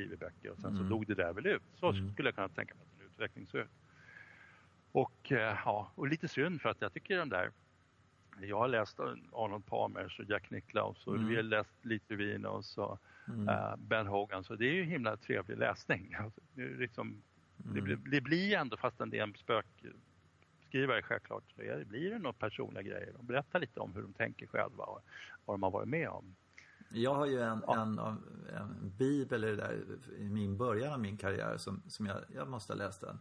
skrivit 0.00 0.20
böcker 0.20 0.50
och 0.50 0.58
sen 0.58 0.70
mm. 0.70 0.82
så 0.82 0.88
dog 0.88 1.06
det 1.06 1.14
där 1.14 1.32
väl 1.32 1.46
ut. 1.46 1.62
Så 1.74 1.90
mm. 1.90 2.12
skulle 2.12 2.28
jag 2.28 2.34
kunna 2.34 2.48
tänka 2.48 2.74
mig 2.74 2.82
att 2.82 3.00
en 3.00 3.06
utveckling 3.06 3.46
såg 3.46 3.60
ut. 3.60 3.70
Och, 4.92 5.32
eh, 5.32 5.58
ja, 5.64 5.92
och 5.94 6.08
lite 6.08 6.28
synd 6.28 6.60
för 6.60 6.68
att 6.68 6.80
jag 6.80 6.92
tycker 6.92 7.18
de 7.18 7.28
där 7.28 7.50
jag 8.40 8.58
har 8.58 8.68
läst 8.68 9.00
Arnold 9.32 9.66
Palmers 9.66 10.18
och 10.18 10.24
Jack 10.24 10.50
Nicklaus 10.50 11.06
och 11.06 11.14
mm. 11.14 11.28
vi 11.28 11.36
har 11.36 11.42
läst 11.42 11.84
Lite 11.84 12.14
Vinos 12.14 12.78
och 12.78 12.98
mm. 13.28 13.48
uh, 13.48 13.76
Ben 13.76 14.06
Hogan 14.06 14.44
så 14.44 14.54
det 14.54 14.66
är 14.66 14.72
ju 14.72 14.84
himla 14.84 15.16
trevlig 15.16 15.58
läsning. 15.58 16.14
Alltså, 16.18 16.40
det, 16.54 16.66
liksom, 16.66 17.22
mm. 17.64 17.74
det, 17.74 17.80
blir, 17.80 17.96
det 17.96 18.20
blir 18.20 18.56
ändå, 18.56 18.76
fastän 18.76 19.10
det 19.10 19.18
är 19.18 19.22
en 19.22 19.34
spökskrivare 19.34 21.02
självklart, 21.02 21.44
så 21.56 21.62
är, 21.62 21.84
blir 21.84 22.10
det 22.10 22.18
några 22.18 22.32
personliga 22.32 22.82
grejer. 22.82 23.12
De 23.16 23.26
berättar 23.26 23.60
lite 23.60 23.80
om 23.80 23.94
hur 23.94 24.02
de 24.02 24.12
tänker 24.12 24.46
själva 24.46 24.84
och 24.84 25.02
vad 25.44 25.54
de 25.54 25.62
har 25.62 25.70
varit 25.70 25.88
med 25.88 26.08
om. 26.08 26.36
Jag 26.92 27.14
har 27.14 27.26
ju 27.26 27.40
en, 27.40 27.64
en, 27.68 27.98
en 27.98 28.92
bibel 28.98 29.44
i, 29.44 29.56
där, 29.56 29.84
i 30.18 30.28
min 30.28 30.56
början 30.56 30.92
av 30.92 31.00
min 31.00 31.16
karriär 31.16 31.56
som, 31.56 31.82
som 31.88 32.06
jag, 32.06 32.16
jag 32.34 32.48
måste 32.48 32.72
ha 32.72 32.78
läst 32.78 33.00
den 33.00 33.18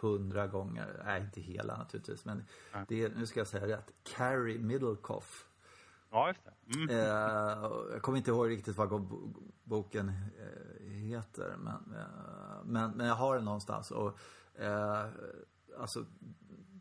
hundra 0.00 0.46
gånger. 0.46 1.02
Nej, 1.04 1.20
inte 1.20 1.40
hela 1.40 1.76
naturligtvis. 1.76 2.24
Men 2.24 2.44
det 2.88 3.04
är, 3.04 3.08
nu 3.08 3.26
ska 3.26 3.40
jag 3.40 3.46
säga 3.46 3.66
rätt. 3.66 3.92
Carrie 4.02 4.58
Middlecoff. 4.58 5.46
Ja, 6.10 6.28
just 6.28 6.40
det. 6.44 6.74
Mm. 6.74 6.90
Eh, 6.90 7.70
jag 7.92 8.02
kommer 8.02 8.18
inte 8.18 8.30
ihåg 8.30 8.48
riktigt 8.48 8.76
vad 8.76 9.08
boken 9.64 10.08
eh, 10.08 10.90
heter. 10.90 11.56
Men, 11.58 11.94
eh, 11.96 12.64
men, 12.64 12.90
men, 12.90 13.06
jag 13.06 13.14
har 13.14 13.34
den 13.34 13.44
någonstans. 13.44 13.90
Och, 13.90 14.18
eh, 14.54 15.06
alltså, 15.78 16.04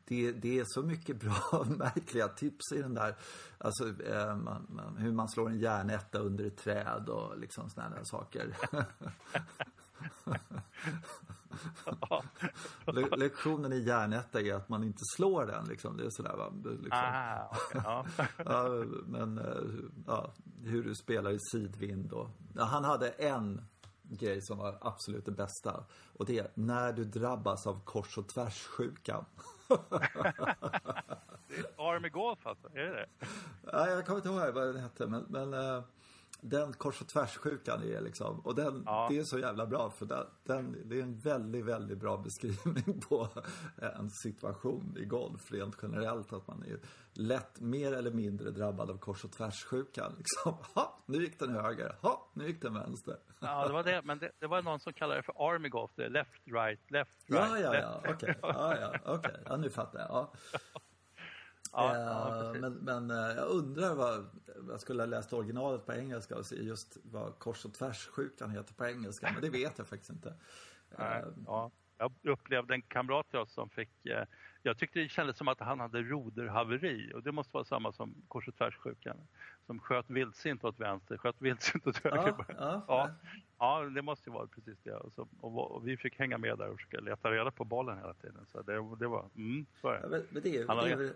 det, 0.09 0.31
det, 0.31 0.59
är 0.59 0.65
så 0.67 0.81
mycket 0.81 1.19
bra, 1.19 1.65
märkliga 1.77 2.27
tips 2.27 2.71
i 2.71 2.81
den 2.81 2.93
där. 2.93 3.15
Alltså 3.57 4.03
eh, 4.03 4.35
man, 4.35 4.67
man, 4.69 4.97
hur 4.97 5.11
man 5.11 5.29
slår 5.29 5.49
en 5.49 5.59
järnetta 5.59 6.19
under 6.19 6.45
ett 6.45 6.57
träd 6.57 7.09
och 7.09 7.37
liksom 7.39 7.69
sådana 7.69 7.95
där 7.95 8.03
saker. 8.03 8.57
Le 12.85 13.17
lektionen 13.17 13.73
i 13.73 13.79
järnetta 13.79 14.41
är 14.41 14.53
att 14.53 14.69
man 14.69 14.83
inte 14.83 15.01
slår 15.15 15.45
den 15.45 15.65
liksom. 15.65 15.97
Det 15.97 16.05
är 16.05 16.09
sådär 16.09 16.35
va. 16.37 16.53
Liksom. 16.63 16.89
Ah, 16.91 17.47
okay, 17.51 17.81
ja. 17.83 18.05
ja. 18.45 18.85
men 19.05 19.37
eh, 19.37 19.61
ja, 20.07 20.33
hur 20.63 20.83
du 20.83 20.95
spelar 20.95 21.31
i 21.31 21.39
sidvind 21.51 22.13
och... 22.13 22.29
Han 22.55 22.83
hade 22.83 23.09
en 23.09 23.61
grej 24.03 24.41
som 24.41 24.57
var 24.57 24.77
absolut 24.81 25.25
det 25.25 25.31
bästa. 25.31 25.83
Och 26.13 26.25
det 26.25 26.39
är 26.39 26.51
när 26.53 26.93
du 26.93 27.03
drabbas 27.03 27.67
av 27.67 27.79
kors 27.85 28.17
och 28.17 28.27
tvärssjukan. 28.27 29.25
Army 31.77 32.09
Golf 32.09 32.47
alltså, 32.47 32.67
är 32.73 32.83
det 32.83 32.91
det? 32.91 33.05
Ja, 33.71 33.89
jag 33.89 34.05
kommer 34.05 34.17
inte 34.17 34.29
ihåg 34.29 34.53
vad 34.53 34.67
den 34.67 34.77
hette 34.77 35.07
men, 35.07 35.25
men 35.29 35.53
uh, 35.53 35.83
den 36.41 36.73
kors 36.73 37.01
och 37.01 37.07
tvärssjukan 37.07 37.83
är 37.83 38.01
liksom, 38.01 38.39
och 38.39 38.55
den, 38.55 38.83
ja. 38.85 39.07
det 39.09 39.19
är 39.19 39.23
så 39.23 39.39
jävla 39.39 39.65
bra 39.65 39.89
för 39.89 40.05
den, 40.05 40.25
den, 40.43 40.89
det 40.89 40.99
är 40.99 41.03
en 41.03 41.19
väldigt, 41.19 41.65
väldigt 41.65 41.97
bra 41.97 42.17
beskrivning 42.17 43.01
på 43.09 43.27
en 43.75 44.09
situation 44.09 44.97
i 44.97 45.05
golf 45.05 45.51
rent 45.51 45.75
generellt. 45.81 46.33
Att 46.33 46.47
man 46.47 46.63
är 46.63 46.79
lätt 47.13 47.59
mer 47.59 47.93
eller 47.93 48.11
mindre 48.11 48.51
drabbad 48.51 48.89
av 48.89 48.97
kors 48.97 49.23
och 49.23 49.31
tvärssjukan. 49.31 50.15
Liksom. 50.17 50.57
Ha, 50.73 51.03
nu 51.05 51.17
gick 51.17 51.39
den 51.39 51.55
höger, 51.55 51.95
ha, 52.01 52.31
nu 52.33 52.47
gick 52.47 52.61
den 52.61 52.73
vänster. 52.73 53.17
Ja, 53.39 53.67
det 53.67 53.73
var 53.73 53.83
det, 53.83 54.01
men 54.03 54.19
det, 54.19 54.31
det 54.39 54.47
var 54.47 54.61
någon 54.61 54.79
som 54.79 54.93
kallade 54.93 55.19
det 55.19 55.23
för 55.23 55.53
army 55.53 55.69
golf, 55.69 55.91
det 55.95 56.09
left, 56.09 56.41
right, 56.45 56.91
left, 56.91 57.11
right. 57.27 57.51
Ja, 57.51 57.59
ja, 57.59 57.75
ja, 57.75 57.97
okej, 57.99 58.13
okay. 58.13 58.35
ja, 58.41 58.75
ja, 59.03 59.13
okay. 59.13 59.35
ja, 59.45 59.57
nu 59.57 59.69
fattar 59.69 59.99
jag. 59.99 60.09
Ja. 60.09 60.33
Ja, 61.71 61.97
ja, 61.97 62.53
men, 62.59 62.73
men 62.73 63.11
eh, 63.11 63.35
jag 63.35 63.47
undrar 63.47 63.95
vad, 63.95 64.25
jag 64.69 64.81
skulle 64.81 65.01
ha 65.01 65.07
läst 65.07 65.33
originalet 65.33 65.85
på 65.85 65.93
engelska 65.93 66.37
och 66.37 66.45
se 66.45 66.55
just 66.55 66.97
vad 67.03 67.39
kors 67.39 67.65
och 67.65 67.73
tvärssjukan 67.73 68.51
heter 68.51 68.73
på 68.73 68.85
engelska, 68.85 69.29
men 69.33 69.41
det 69.41 69.49
vet 69.49 69.77
jag 69.77 69.87
faktiskt 69.87 70.09
inte. 70.09 70.33
Nej, 70.97 71.23
uh, 71.23 71.33
ja. 71.45 71.71
Jag 71.97 72.11
upplevde 72.23 72.73
en 72.73 72.81
kamrat 72.81 73.29
till 73.29 73.39
oss 73.39 73.53
som 73.53 73.69
fick, 73.69 74.05
eh, 74.05 74.23
jag 74.63 74.77
tyckte 74.77 74.99
det 74.99 75.09
kändes 75.09 75.37
som 75.37 75.47
att 75.47 75.59
han 75.59 75.79
hade 75.79 76.01
roderhaveri 76.01 77.11
och 77.15 77.23
det 77.23 77.31
måste 77.31 77.53
vara 77.53 77.65
samma 77.65 77.93
som 77.93 78.15
kors 78.27 78.47
och 78.47 78.55
tvärssjukan. 78.55 79.17
Som 79.69 79.79
sköt 79.79 80.09
vildsint 80.09 80.63
åt 80.63 80.79
vänster, 80.79 81.17
sköt 81.17 81.41
vildsint 81.41 81.87
åt 81.87 81.97
höger. 81.97 82.35
Ja, 82.37 82.45
ja, 82.57 82.83
ja. 82.87 83.09
Ja, 83.59 83.83
det 83.83 84.01
måste 84.01 84.29
ju 84.29 84.33
vara 84.33 84.47
precis 84.47 84.77
det. 84.83 84.93
Och, 84.93 85.13
så, 85.13 85.27
och, 85.41 85.71
och, 85.71 85.87
vi 85.87 85.97
fick 85.97 86.19
hänga 86.19 86.37
med 86.37 86.57
där 86.57 86.69
och 86.69 86.75
försöka 86.75 86.99
leta 86.99 87.31
reda 87.31 87.51
på 87.51 87.65
bollen 87.65 87.97
hela 87.97 88.13
tiden. 88.13 88.45
Så 88.51 88.61
det, 88.61 88.73
det 88.99 89.07
var, 89.07 89.29
mm, 89.35 89.65
så 89.81 89.87
är 89.87 89.93
det. 89.93 90.17
Ja, 90.17 90.23
men 90.29 90.43
det 90.43 90.57
är, 90.57 90.67
det 90.67 90.91
är 90.91 90.97
väl, 90.97 91.11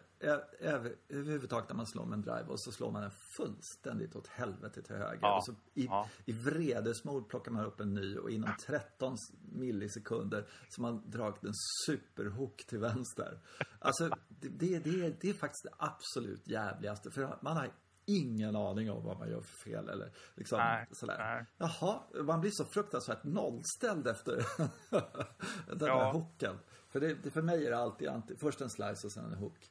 över, 0.60 0.96
överhuvudtaget 1.10 1.70
när 1.70 1.76
man 1.76 1.88
slår 1.88 2.06
med 2.06 2.14
en 2.14 2.22
drive 2.22 2.46
och 2.48 2.62
så 2.62 2.72
slår 2.72 2.92
man 2.92 3.02
den 3.02 3.12
fullständigt 3.38 4.16
åt 4.16 4.28
helvete 4.28 4.82
till 4.82 4.96
höger. 4.96 5.20
Ja, 5.22 5.38
och 5.38 5.46
så 5.46 5.52
i, 5.74 5.86
ja. 5.86 6.10
i 6.26 6.32
vredesmod 6.32 7.30
plockar 7.30 7.52
man 7.52 7.66
upp 7.66 7.80
en 7.80 7.94
ny 7.94 8.18
och 8.18 8.32
inom 8.32 8.50
13 8.66 9.18
millisekunder 9.52 10.46
så 10.70 10.82
har 10.82 10.92
man 10.92 11.10
dragit 11.10 11.44
en 11.44 11.54
superhook 11.86 12.66
till 12.68 12.80
vänster. 12.80 13.40
Alltså, 13.80 14.10
det, 14.30 14.50
det, 14.50 14.80
det, 14.80 15.22
det 15.22 15.30
är 15.30 15.34
faktiskt 15.34 15.64
det 15.64 15.76
absolut 15.78 16.48
jävligaste. 16.48 17.12
För 17.12 17.38
man 17.42 17.58
har 17.58 17.70
ingen 18.06 18.56
aning 18.56 18.92
om 18.92 19.04
vad 19.04 19.20
man 19.20 19.30
gör 19.30 19.42
för 19.42 19.58
fel 19.58 19.90
eller 19.90 20.12
liksom 20.36 20.58
nej, 20.58 20.88
sådär. 20.92 21.18
Nej. 21.18 21.46
Jaha, 21.58 22.04
man 22.24 22.42
blir 22.42 22.52
så 22.52 22.66
fruktansvärt 22.66 23.24
nollställd 23.24 24.08
efter 24.08 24.36
den 25.68 25.78
ja. 25.80 25.86
där 25.86 26.12
hooken. 26.12 26.60
För, 26.90 27.00
det, 27.00 27.32
för 27.32 27.42
mig 27.42 27.66
är 27.66 27.70
det 27.70 27.78
alltid 27.78 28.08
anti, 28.08 28.36
först 28.36 28.62
en 28.62 28.70
slice 28.70 29.08
och 29.08 29.12
sen 29.12 29.26
en 29.26 29.34
hook. 29.34 29.70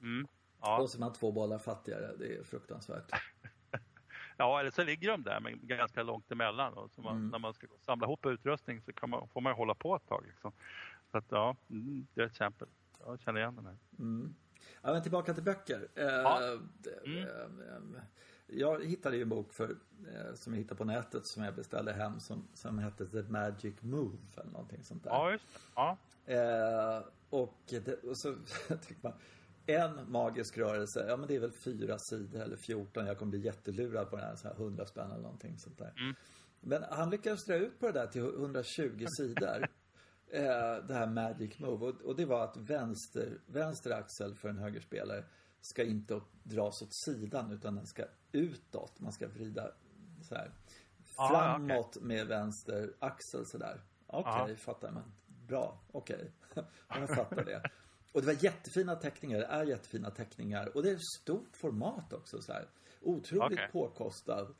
Mm. 0.00 0.28
Ja. 0.60 0.80
Och 0.80 0.90
så 0.90 0.98
är 0.98 1.00
man 1.00 1.12
två 1.12 1.32
bollar 1.32 1.58
fattigare, 1.58 2.16
det 2.18 2.36
är 2.36 2.44
fruktansvärt. 2.44 3.10
ja, 4.36 4.60
eller 4.60 4.70
så 4.70 4.84
ligger 4.84 5.08
de 5.10 5.22
där 5.22 5.40
men 5.40 5.66
ganska 5.66 6.02
långt 6.02 6.32
emellan. 6.32 6.74
Och 6.74 6.90
så 6.90 7.02
man, 7.02 7.16
mm. 7.16 7.28
När 7.28 7.38
man 7.38 7.54
ska 7.54 7.66
samla 7.80 8.06
ihop 8.06 8.26
utrustning 8.26 8.80
så 8.80 9.06
man, 9.06 9.28
får 9.28 9.40
man 9.40 9.54
hålla 9.54 9.74
på 9.74 9.96
ett 9.96 10.06
tag. 10.06 10.24
Liksom. 10.26 10.52
Så 11.10 11.18
att 11.18 11.26
ja, 11.28 11.56
mm, 11.70 12.06
det 12.14 12.20
är 12.20 12.24
ett 12.26 12.32
exempel. 12.32 12.68
Jag 13.06 13.20
känner 13.20 13.40
igen 13.40 13.56
den 13.56 13.66
här. 13.66 13.76
Mm. 13.98 14.34
Ja, 14.82 14.92
men 14.92 15.02
tillbaka 15.02 15.34
till 15.34 15.42
böcker. 15.42 15.88
Ja. 15.94 16.42
Eh, 16.42 17.14
mm. 17.14 17.96
jag 18.46 18.84
hittade 18.84 19.16
ju 19.16 19.22
en 19.22 19.28
bok 19.28 19.52
för, 19.52 19.70
eh, 19.70 20.34
som 20.34 20.52
jag 20.52 20.60
hittade 20.60 20.78
på 20.78 20.84
nätet 20.84 21.26
som 21.26 21.44
jag 21.44 21.54
beställde 21.54 21.92
hem 21.92 22.20
som, 22.20 22.48
som 22.54 22.78
hette 22.78 23.06
The 23.06 23.22
Magic 23.22 23.74
Move 23.80 24.18
eller 24.36 24.50
någonting 24.50 24.84
sånt 24.84 25.04
där. 25.04 25.10
Ja, 25.10 25.32
just. 25.32 25.44
Ja. 25.74 25.96
Eh, 26.26 27.02
och, 27.30 27.58
det, 27.66 28.02
och 28.02 28.18
så 28.18 28.34
tycker 28.68 29.02
man, 29.02 29.12
en 29.66 30.10
magisk 30.12 30.58
rörelse, 30.58 31.06
ja 31.08 31.16
men 31.16 31.28
det 31.28 31.34
är 31.34 31.40
väl 31.40 31.52
fyra 31.64 31.98
sidor 31.98 32.40
eller 32.40 32.56
14. 32.56 33.06
Jag 33.06 33.18
kommer 33.18 33.30
bli 33.30 33.40
jättelurad 33.40 34.10
på 34.10 34.16
den 34.16 34.24
här, 34.24 34.36
så 34.36 34.48
här 34.48 34.54
100 34.54 34.86
spänn 34.86 35.10
eller 35.10 35.22
någonting 35.22 35.58
sånt 35.58 35.78
där. 35.78 35.92
Mm. 35.96 36.14
Men 36.60 36.82
han 36.90 37.10
lyckades 37.10 37.44
dra 37.44 37.54
ut 37.54 37.80
på 37.80 37.86
det 37.86 37.92
där 37.92 38.06
till 38.06 38.22
120 38.22 39.06
sidor. 39.18 39.66
Eh, 40.34 40.84
det 40.86 40.94
här 40.94 41.06
Magic 41.06 41.58
Move. 41.58 41.86
Och, 41.86 42.02
och, 42.02 42.16
det 42.16 42.24
var 42.24 42.44
att 42.44 42.56
vänster, 42.56 43.38
vänster 43.46 43.90
axel 43.90 44.34
för 44.34 44.48
en 44.48 44.58
högerspelare 44.58 45.24
ska 45.60 45.82
inte 45.84 46.20
dras 46.42 46.82
åt 46.82 46.94
sidan 46.94 47.52
utan 47.52 47.74
den 47.74 47.86
ska 47.86 48.04
utåt. 48.32 49.00
Man 49.00 49.12
ska 49.12 49.28
vrida 49.28 49.70
så 50.22 50.34
här. 50.34 50.52
Framåt 51.16 51.70
ah, 51.70 51.88
okay. 51.88 52.02
med 52.02 52.26
vänster 52.26 52.94
axel 52.98 53.46
sådär. 53.46 53.80
Okej, 54.06 54.42
okay, 54.42 54.56
fattar 54.56 54.90
man. 54.90 55.12
Bra, 55.26 55.80
okej. 55.92 56.32
Okay. 56.50 56.64
jag 57.00 57.16
fattar 57.16 57.44
det. 57.44 57.62
Och 58.12 58.20
det 58.20 58.26
var 58.26 58.44
jättefina 58.44 58.96
teckningar, 58.96 59.38
det 59.38 59.46
är 59.46 59.64
jättefina 59.64 60.10
teckningar. 60.10 60.76
Och 60.76 60.82
det 60.82 60.90
är 60.90 60.98
stort 61.20 61.56
format 61.56 62.12
också 62.12 62.42
så 62.42 62.52
här. 62.52 62.68
Otroligt 63.00 63.52
okay. 63.52 63.68
påkostad. 63.72 64.54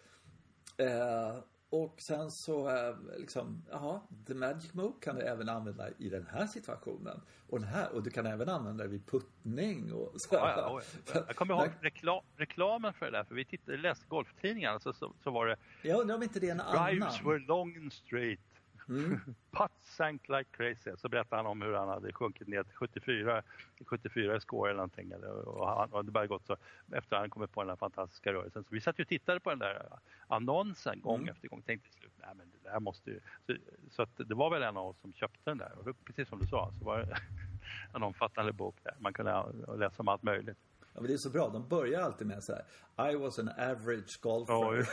Eh, 0.76 1.38
och 1.82 2.00
sen 2.00 2.30
så, 2.30 2.68
eh, 2.68 2.96
liksom, 3.18 3.64
jaha, 3.70 4.00
the 4.26 4.34
magic 4.34 4.74
move 4.74 4.92
kan 5.00 5.16
du 5.16 5.22
även 5.22 5.48
använda 5.48 5.88
i 5.98 6.08
den 6.08 6.26
här 6.26 6.46
situationen. 6.46 7.20
Och 7.48 7.60
den 7.60 7.68
här, 7.68 7.92
och 7.92 8.02
du 8.02 8.10
kan 8.10 8.26
även 8.26 8.48
använda 8.48 8.84
det 8.84 8.90
vid 8.90 9.06
puttning 9.06 9.92
och 9.92 10.12
så. 10.20 10.34
Ja, 10.34 10.54
ja, 10.56 10.82
ja. 11.14 11.24
Jag 11.26 11.36
kommer 11.36 11.54
ihåg 11.54 11.70
reklam, 11.80 12.24
reklamen 12.36 12.92
för 12.92 13.06
det 13.06 13.12
där, 13.12 13.24
för 13.24 13.34
vi 13.34 13.44
tittade, 13.44 13.78
läste 13.78 14.06
golftidningarna 14.08 14.80
så, 14.80 14.92
så, 14.92 15.12
så 15.24 15.30
var 15.30 15.46
det... 15.46 15.56
Jag 15.82 16.00
undrar 16.00 16.16
om 16.16 16.22
inte 16.22 16.40
det 16.40 16.48
är 16.48 16.52
en 16.52 16.60
annan. 16.60 16.86
Drives 16.86 17.22
were 17.24 17.38
long 17.38 17.76
and 17.76 17.92
straight. 17.92 18.40
Mm. 18.88 19.20
Putts 19.50 19.96
sank 19.96 20.28
like 20.28 20.50
crazy. 20.50 20.90
Så 20.96 21.08
berättade 21.08 21.36
han 21.36 21.46
om 21.46 21.62
hur 21.62 21.74
han 21.74 21.88
hade 21.88 22.12
sjunkit 22.12 22.48
ner 22.48 22.62
till 22.62 22.74
74, 22.74 23.42
74 23.86 24.36
i 24.36 24.40
score 24.40 24.70
eller 24.70 24.76
någonting. 24.76 25.14
Och, 25.46 25.68
han, 25.68 25.92
och 25.92 26.04
det 26.04 26.10
bara 26.10 26.26
gått 26.26 26.46
så 26.46 26.56
efter 26.92 27.16
att 27.16 27.22
han 27.22 27.30
kommit 27.30 27.52
på 27.52 27.62
den 27.62 27.68
här 27.68 27.76
fantastiska 27.76 28.32
rörelsen. 28.32 28.64
Så 28.64 28.74
vi 28.74 28.80
satt 28.80 28.98
ju 28.98 29.02
och 29.02 29.08
tittade 29.08 29.40
på 29.40 29.50
den 29.50 29.58
där 29.58 29.88
annonsen 30.26 31.00
gång 31.00 31.20
mm. 31.20 31.34
efter 31.34 31.48
gång. 31.48 31.62
Tänkte 31.62 31.88
till 31.88 31.98
slut, 31.98 32.12
nej 32.16 32.30
men 32.36 32.50
det 32.50 32.70
där 32.70 32.80
måste 32.80 33.10
ju... 33.10 33.20
Så, 33.46 33.56
så 33.90 34.02
att 34.02 34.16
det 34.16 34.34
var 34.34 34.50
väl 34.50 34.62
en 34.62 34.76
av 34.76 34.86
oss 34.86 35.00
som 35.00 35.12
köpte 35.12 35.50
den 35.50 35.58
där. 35.58 35.72
Och 35.78 36.04
precis 36.04 36.28
som 36.28 36.38
du 36.38 36.46
sa 36.46 36.72
så 36.78 36.84
var 36.84 36.98
det 36.98 37.16
en 37.94 38.02
omfattande 38.02 38.52
bok 38.52 38.76
där. 38.82 38.94
Man 38.98 39.12
kunde 39.12 39.44
läsa 39.76 40.02
om 40.02 40.08
allt 40.08 40.22
möjligt. 40.22 40.58
Ja, 40.94 41.00
men 41.00 41.08
det 41.08 41.14
är 41.14 41.18
så 41.18 41.30
bra. 41.30 41.48
De 41.48 41.68
börjar 41.68 42.00
alltid 42.00 42.26
med 42.26 42.44
så 42.44 42.52
här. 42.52 43.12
I 43.12 43.16
was 43.16 43.38
an 43.38 43.48
average 43.48 44.20
golfer. 44.20 44.88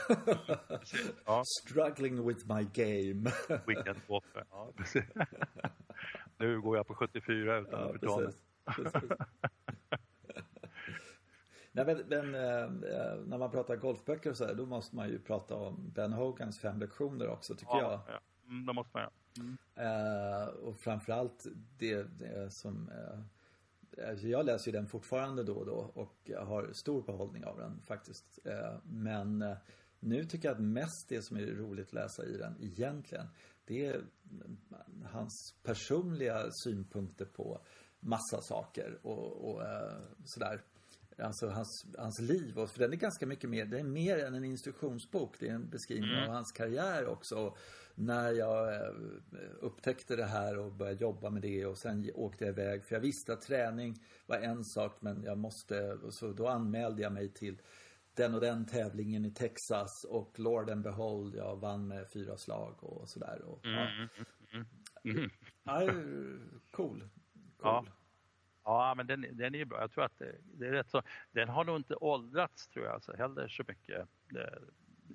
Ja, 1.25 1.43
Struggling 1.61 2.27
with 2.27 2.45
my 2.47 2.63
game. 2.73 3.31
Weekend 3.67 3.99
golfer. 4.07 4.45
Ja, 4.49 4.73
nu 6.37 6.61
går 6.61 6.77
jag 6.77 6.87
på 6.87 6.95
74 6.95 7.57
utan 7.57 7.79
ja, 7.81 7.93
precis. 7.99 8.41
precis. 8.65 9.11
Nej, 11.71 11.85
men, 11.85 11.97
men 12.07 12.35
äh, 12.35 13.15
när 13.25 13.37
man 13.37 13.51
pratar 13.51 13.75
golfböcker 13.75 14.29
och 14.29 14.37
så 14.37 14.45
här, 14.45 14.53
då 14.53 14.65
måste 14.65 14.95
man 14.95 15.09
ju 15.09 15.19
prata 15.19 15.55
om 15.55 15.91
Ben 15.91 16.13
Hogans 16.13 16.59
fem 16.59 16.79
lektioner 16.79 17.27
också, 17.27 17.55
tycker 17.55 17.77
ja, 17.77 17.81
jag. 17.81 18.15
Ja, 18.15 18.19
mm, 18.49 18.65
det 18.65 18.73
måste 18.73 18.91
man 18.93 19.01
göra. 19.01 19.11
Mm. 19.37 19.57
Äh, 19.75 20.47
och 20.47 20.77
framförallt 20.77 21.45
det, 21.77 22.03
det 22.03 22.53
som 22.53 22.89
äh, 22.89 23.19
Alltså 24.09 24.27
jag 24.27 24.45
läser 24.45 24.71
ju 24.71 24.77
den 24.77 24.87
fortfarande 24.87 25.43
då 25.43 25.53
och 25.53 25.65
då 25.65 25.91
och 25.93 26.31
har 26.47 26.73
stor 26.73 27.01
behållning 27.01 27.45
av 27.45 27.57
den 27.57 27.81
faktiskt. 27.81 28.39
Eh, 28.45 28.77
men 28.83 29.41
eh, 29.41 29.57
nu 29.99 30.25
tycker 30.25 30.47
jag 30.47 30.55
att 30.55 30.63
mest 30.63 31.09
det 31.09 31.21
som 31.21 31.37
är 31.37 31.45
roligt 31.45 31.87
att 31.87 31.93
läsa 31.93 32.25
i 32.25 32.37
den 32.37 32.57
egentligen, 32.61 33.27
det 33.65 33.85
är 33.85 33.93
mm, 33.95 34.57
hans 35.11 35.55
personliga 35.63 36.51
synpunkter 36.51 37.25
på 37.25 37.61
massa 37.99 38.41
saker 38.41 38.99
och, 39.01 39.51
och 39.51 39.63
eh, 39.63 40.01
sådär. 40.25 40.61
Alltså 41.17 41.49
hans, 41.49 41.85
hans 41.97 42.19
liv. 42.19 42.59
Och, 42.59 42.69
för 42.69 42.79
den 42.79 42.93
är 42.93 42.97
ganska 42.97 43.25
mycket 43.25 43.49
mer, 43.49 43.65
det 43.65 43.79
är 43.79 43.83
mer 43.83 44.25
än 44.25 44.35
en 44.35 44.43
instruktionsbok. 44.43 45.35
Det 45.39 45.47
är 45.47 45.53
en 45.53 45.69
beskrivning 45.69 46.11
mm. 46.11 46.23
av 46.23 46.29
hans 46.29 46.51
karriär 46.51 47.07
också 47.07 47.55
när 47.95 48.31
jag 48.31 48.75
eh, 48.75 48.91
upptäckte 49.59 50.15
det 50.15 50.25
här 50.25 50.57
och 50.57 50.71
började 50.71 51.01
jobba 51.01 51.29
med 51.29 51.41
det 51.41 51.65
och 51.65 51.77
sen 51.77 52.11
åkte 52.15 52.45
jag 52.45 52.51
iväg. 52.51 52.83
För 52.83 52.95
jag 52.95 53.01
visste 53.01 53.33
att 53.33 53.41
träning 53.41 53.95
var 54.25 54.37
en 54.37 54.63
sak 54.63 54.97
men 54.99 55.23
jag 55.23 55.37
måste, 55.37 55.97
så 56.09 56.31
då 56.33 56.47
anmälde 56.47 57.01
jag 57.01 57.13
mig 57.13 57.33
till 57.33 57.61
den 58.13 58.35
och 58.35 58.41
den 58.41 58.65
tävlingen 58.65 59.25
i 59.25 59.31
Texas 59.31 60.03
och 60.09 60.39
Lord 60.39 60.69
and 60.69 60.83
Behold, 60.83 61.35
jag 61.35 61.55
vann 61.55 61.87
med 61.87 62.09
fyra 62.09 62.37
slag 62.37 62.83
och 62.83 63.09
sådär. 63.09 63.41
Och, 63.41 63.65
mm, 63.65 63.77
ja. 63.77 63.87
Mm, 64.53 64.65
mm, 65.03 65.17
mm. 65.17 65.29
ja, 65.63 65.85
cool. 66.71 66.99
cool. 66.99 67.09
Ja. 67.61 67.85
Ja, 68.63 68.93
men 68.97 69.07
den, 69.07 69.25
den 69.31 69.55
är 69.55 69.59
ju 69.59 69.65
bra. 69.65 69.81
Jag 69.81 69.91
tror 69.91 70.03
att 70.03 70.19
det, 70.19 70.35
det, 70.43 70.67
är 70.67 70.71
rätt 70.71 70.89
så. 70.89 71.01
Den 71.31 71.49
har 71.49 71.63
nog 71.63 71.75
inte 71.75 71.95
åldrats 71.95 72.67
tror 72.67 72.85
jag 72.85 72.93
alltså, 72.93 73.15
heller 73.15 73.47
så 73.47 73.63
mycket. 73.67 74.07
Det, 74.29 74.59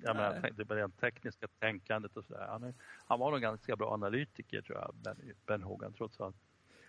jag 0.03 0.15
menar, 0.15 0.49
det 0.51 0.75
rent 0.75 0.99
tekniska 0.99 1.47
tänkandet 1.59 2.17
och 2.17 2.25
sådär. 2.25 2.47
Han, 2.47 2.73
han 3.07 3.19
var 3.19 3.31
nog 3.31 3.41
ganska 3.41 3.75
bra 3.75 3.93
analytiker 3.93 4.61
tror 4.61 4.77
jag, 4.77 4.95
Ben, 4.95 5.33
ben 5.45 5.63
Hogan 5.63 5.93
trots 5.93 6.21
allt. 6.21 6.35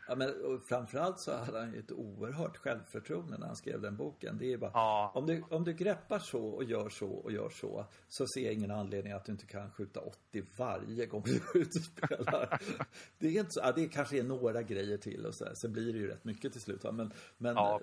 Ja, 0.08 0.14
men 0.14 0.60
framförallt 0.68 1.20
så 1.20 1.36
hade 1.36 1.58
han 1.58 1.72
ju 1.72 1.78
ett 1.78 1.92
oerhört 1.92 2.56
självförtroende 2.56 3.38
när 3.38 3.46
han 3.46 3.56
skrev 3.56 3.80
den 3.80 3.96
boken. 3.96 4.38
Det 4.38 4.52
är 4.52 4.58
bara, 4.58 4.70
ja. 4.74 5.12
om, 5.14 5.26
du, 5.26 5.44
om 5.50 5.64
du 5.64 5.72
greppar 5.72 6.18
så 6.18 6.44
och 6.44 6.64
gör 6.64 6.88
så 6.88 7.10
och 7.10 7.32
gör 7.32 7.48
så, 7.48 7.86
så 8.08 8.26
ser 8.26 8.44
jag 8.44 8.52
ingen 8.52 8.70
anledning 8.70 9.12
att 9.12 9.24
du 9.24 9.32
inte 9.32 9.46
kan 9.46 9.70
skjuta 9.70 10.00
80 10.00 10.42
varje 10.56 11.06
gång 11.06 11.22
du 11.24 11.36
är 11.36 11.56
ute 11.56 11.78
och 11.78 11.84
spelar. 11.84 12.60
det 13.18 13.28
är 13.28 13.40
inte 13.40 13.50
så, 13.50 13.60
ja, 13.60 13.72
det 13.72 13.88
kanske 13.88 14.18
är 14.18 14.22
några 14.22 14.62
grejer 14.62 14.98
till 14.98 15.26
och 15.26 15.34
så 15.34 15.44
här, 15.44 15.54
så 15.54 15.68
blir 15.68 15.92
det 15.92 15.98
ju 15.98 16.08
rätt 16.08 16.24
mycket 16.24 16.52
till 16.52 16.60
slut. 16.60 16.82
Men, 16.82 17.12
men 17.38 17.54
ja. 17.54 17.80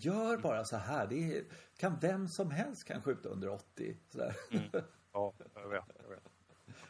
gör 0.00 0.38
bara 0.38 0.64
så 0.64 0.76
här, 0.76 1.06
det 1.06 1.36
är, 1.36 1.44
kan 1.76 1.98
vem 2.00 2.28
som 2.28 2.50
helst 2.50 2.84
kan 2.84 3.02
skjuta 3.02 3.28
under 3.28 3.48
80. 3.48 3.96
Så 4.08 4.22
mm. 4.50 4.64
Ja, 5.12 5.32
jag 5.54 5.68
vet. 5.68 5.84
Jag 6.02 6.08
vet. 6.08 6.28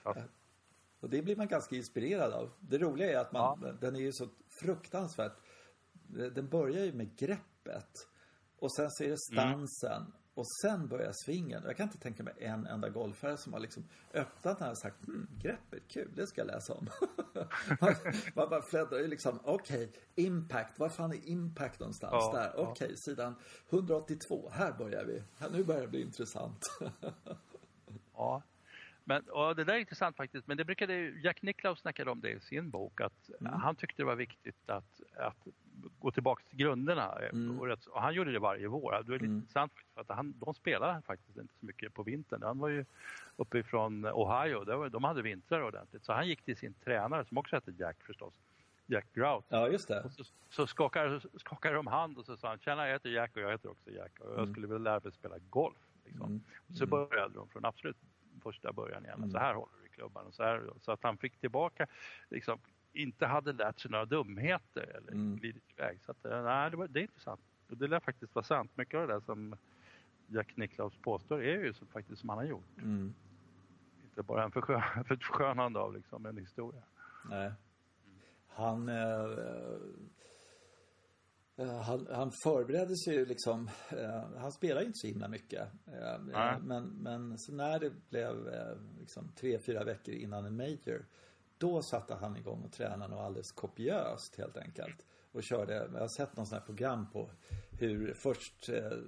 Ja. 0.05 0.16
Och 1.05 1.11
det 1.11 1.23
blir 1.23 1.37
man 1.37 1.49
ganska 1.49 1.77
inspirerad 1.77 2.33
av. 2.33 2.51
Det 2.61 2.79
roliga 2.79 3.12
är 3.12 3.16
att 3.16 3.33
man, 3.33 3.79
den 3.81 3.97
är 3.97 4.01
ju 4.01 4.12
så 4.12 4.29
fruktansvärt. 4.60 5.36
Den 6.34 6.48
börjar 6.48 6.84
ju 6.84 6.92
med 6.92 7.16
greppet. 7.16 8.08
Och 8.58 8.74
sen 8.74 8.90
så 8.90 9.04
är 9.04 9.10
det 9.10 9.18
stansen. 9.18 10.02
Mm. 10.02 10.12
Och 10.34 10.46
sen 10.62 10.88
börjar 10.88 11.12
svingen. 11.24 11.62
Jag 11.66 11.76
kan 11.76 11.86
inte 11.86 11.98
tänka 11.98 12.22
mig 12.22 12.34
en 12.38 12.66
enda 12.66 12.88
golfare 12.88 13.36
som 13.36 13.52
har 13.52 13.60
liksom 13.60 13.84
öppnat 14.12 14.58
den 14.58 14.64
här 14.64 14.70
och 14.70 14.78
sagt 14.78 15.06
hmm, 15.06 15.28
greppet, 15.42 15.82
kul, 15.88 16.12
det 16.16 16.26
ska 16.26 16.40
jag 16.40 16.46
läsa 16.46 16.74
om. 16.74 16.88
man, 17.80 17.94
man 18.34 18.48
bara 18.50 18.62
fläddrar 18.62 18.98
ju 18.98 19.06
liksom, 19.06 19.40
okej, 19.44 19.88
okay, 19.88 19.88
impact, 20.14 20.78
var 20.78 20.88
fan 20.88 21.12
är 21.12 21.28
impact 21.28 21.80
någonstans? 21.80 22.12
Ja, 22.12 22.32
där, 22.32 22.52
okej, 22.56 22.72
okay, 22.72 22.90
ja. 22.90 22.96
sidan 22.96 23.34
182, 23.70 24.50
här 24.52 24.72
börjar 24.72 25.04
vi. 25.04 25.22
nu 25.50 25.64
börjar 25.64 25.80
det 25.80 25.88
bli 25.88 26.02
intressant. 26.02 26.60
ja, 28.14 28.42
men, 29.04 29.22
och 29.28 29.56
det 29.56 29.64
där 29.64 29.74
är 29.74 29.78
intressant 29.78 30.16
faktiskt, 30.16 30.46
men 30.46 30.56
det 30.56 30.64
brukade 30.64 30.94
Jack 30.94 31.42
Nicklaus 31.42 31.80
snackade 31.80 32.10
om 32.10 32.20
det 32.20 32.30
i 32.30 32.40
sin 32.40 32.70
bok 32.70 33.00
att 33.00 33.30
mm. 33.40 33.52
han 33.52 33.76
tyckte 33.76 34.02
det 34.02 34.06
var 34.06 34.14
viktigt 34.14 34.70
att, 34.70 35.00
att 35.16 35.46
gå 35.98 36.10
tillbaka 36.10 36.42
till 36.48 36.58
grunderna. 36.58 37.12
Mm. 37.12 37.60
Och, 37.60 37.66
och, 37.66 38.02
han 38.02 38.14
gjorde 38.14 38.32
det 38.32 38.38
varje 38.38 38.68
vår. 38.68 38.92
Det 38.92 38.96
är 38.96 39.12
lite 39.12 39.24
mm. 39.24 39.36
intressant 39.36 39.72
för 39.94 40.00
att 40.00 40.08
han, 40.08 40.34
de 40.38 40.54
spelade 40.54 41.02
faktiskt 41.02 41.38
inte 41.38 41.54
så 41.60 41.66
mycket 41.66 41.94
på 41.94 42.02
vintern. 42.02 42.42
Han 42.42 42.58
var 42.58 42.68
ju 42.68 42.84
uppifrån 43.36 44.06
Ohio, 44.06 44.64
var, 44.64 44.88
de 44.88 45.04
hade 45.04 45.22
vintrar 45.22 45.62
ordentligt. 45.62 46.04
Så 46.04 46.12
han 46.12 46.28
gick 46.28 46.42
till 46.42 46.56
sin 46.56 46.74
tränare 46.74 47.24
som 47.24 47.38
också 47.38 47.56
hette 47.56 47.72
Jack 47.78 47.96
förstås. 48.02 48.34
Jack 48.86 49.06
Grout. 49.14 49.44
Ja, 49.48 49.68
just 49.68 49.88
det. 49.88 50.02
Och 50.02 50.12
så, 50.12 50.24
så 50.50 50.66
skakade, 50.66 51.20
skakade 51.36 51.74
de 51.74 51.86
hand 51.86 52.18
och 52.18 52.26
så 52.26 52.36
sa 52.36 52.48
han, 52.48 52.58
tjena 52.58 52.86
jag 52.86 52.92
heter 52.92 53.10
Jack 53.10 53.36
och 53.36 53.42
jag 53.42 53.50
heter 53.50 53.70
också 53.70 53.90
Jack 53.90 54.20
och 54.20 54.30
jag 54.30 54.38
mm. 54.38 54.52
skulle 54.52 54.66
vilja 54.66 54.78
lära 54.78 55.00
mig 55.04 55.12
spela 55.12 55.38
golf. 55.50 55.76
Liksom. 56.04 56.26
Mm. 56.26 56.42
Så 56.74 56.86
började 56.86 57.34
de 57.34 57.48
från 57.48 57.64
absolut 57.64 57.96
första 58.44 58.72
början 58.72 59.04
igen. 59.04 59.18
Mm. 59.18 59.30
Så 59.30 59.38
här 59.38 59.54
håller 59.54 59.72
du 59.83 59.87
i 59.87 59.90
klubban. 59.90 60.26
Och 60.26 60.35
så, 60.35 60.42
här, 60.42 60.70
så 60.80 60.92
att 60.92 61.02
han 61.02 61.18
fick 61.18 61.40
tillbaka, 61.40 61.87
liksom, 62.30 62.59
inte 62.92 63.26
hade 63.26 63.52
lärt 63.52 63.80
sig 63.80 63.90
några 63.90 64.04
dumheter 64.04 64.83
eller 64.83 65.12
mm. 65.12 65.37
glidit 65.37 65.70
iväg. 65.76 65.98
Så 66.02 66.11
att, 66.11 66.24
eh, 66.24 66.42
nej, 66.42 66.70
det, 66.70 66.76
var, 66.76 66.88
det 66.88 67.00
är 67.00 67.02
intressant. 67.02 67.40
Och 67.70 67.76
det 67.76 67.87
lär 67.87 68.00
faktiskt 68.00 68.35
vara 68.35 68.44
sant. 68.44 68.70
Mycket 68.74 69.00
av 69.00 69.09
det 69.09 69.14
där 69.14 69.20
som 69.20 69.57
Jack 70.26 70.57
Nicklaus 70.57 70.96
påstår 71.02 71.42
är 71.42 71.64
ju 71.64 71.72
så, 71.72 71.87
faktiskt 71.87 72.20
som 72.20 72.28
han 72.28 72.38
har 72.38 72.44
gjort. 72.44 72.78
Mm. 72.78 73.14
Inte 74.04 74.22
bara 74.22 74.44
en 74.44 74.50
förskön, 74.50 74.83
för 74.94 75.04
förskönande 75.16 75.78
av 75.78 75.94
liksom, 75.94 76.26
en 76.26 76.38
historia. 76.38 76.83
Nej. 77.30 77.52
Han... 78.48 78.88
Eh, 78.88 79.26
han, 81.56 82.06
han 82.10 82.32
förberedde 82.32 82.96
sig 82.96 83.14
ju 83.14 83.26
liksom, 83.26 83.70
eh, 83.90 84.38
han 84.38 84.52
spelade 84.52 84.86
inte 84.86 84.98
så 84.98 85.06
himla 85.06 85.28
mycket. 85.28 85.68
Eh, 85.86 86.58
men, 86.60 86.86
men 86.86 87.38
så 87.38 87.52
när 87.52 87.78
det 87.78 87.90
blev 88.10 88.48
eh, 88.48 88.76
liksom 89.00 89.32
tre, 89.36 89.58
fyra 89.58 89.84
veckor 89.84 90.14
innan 90.14 90.44
en 90.44 90.56
major, 90.56 91.06
då 91.58 91.82
satte 91.82 92.14
han 92.14 92.36
igång 92.36 92.62
och 92.62 92.72
tränade 92.72 93.14
och 93.14 93.22
alldeles 93.22 93.52
kopiöst 93.52 94.36
helt 94.36 94.56
enkelt. 94.56 95.06
Och 95.32 95.42
körde, 95.42 95.74
jag 95.74 96.00
har 96.00 96.08
sett 96.08 96.36
någon 96.36 96.46
sån 96.46 96.58
här 96.58 96.66
program 96.66 97.10
på 97.10 97.30
hur 97.78 98.14
först 98.14 98.68
eh, 98.68 98.98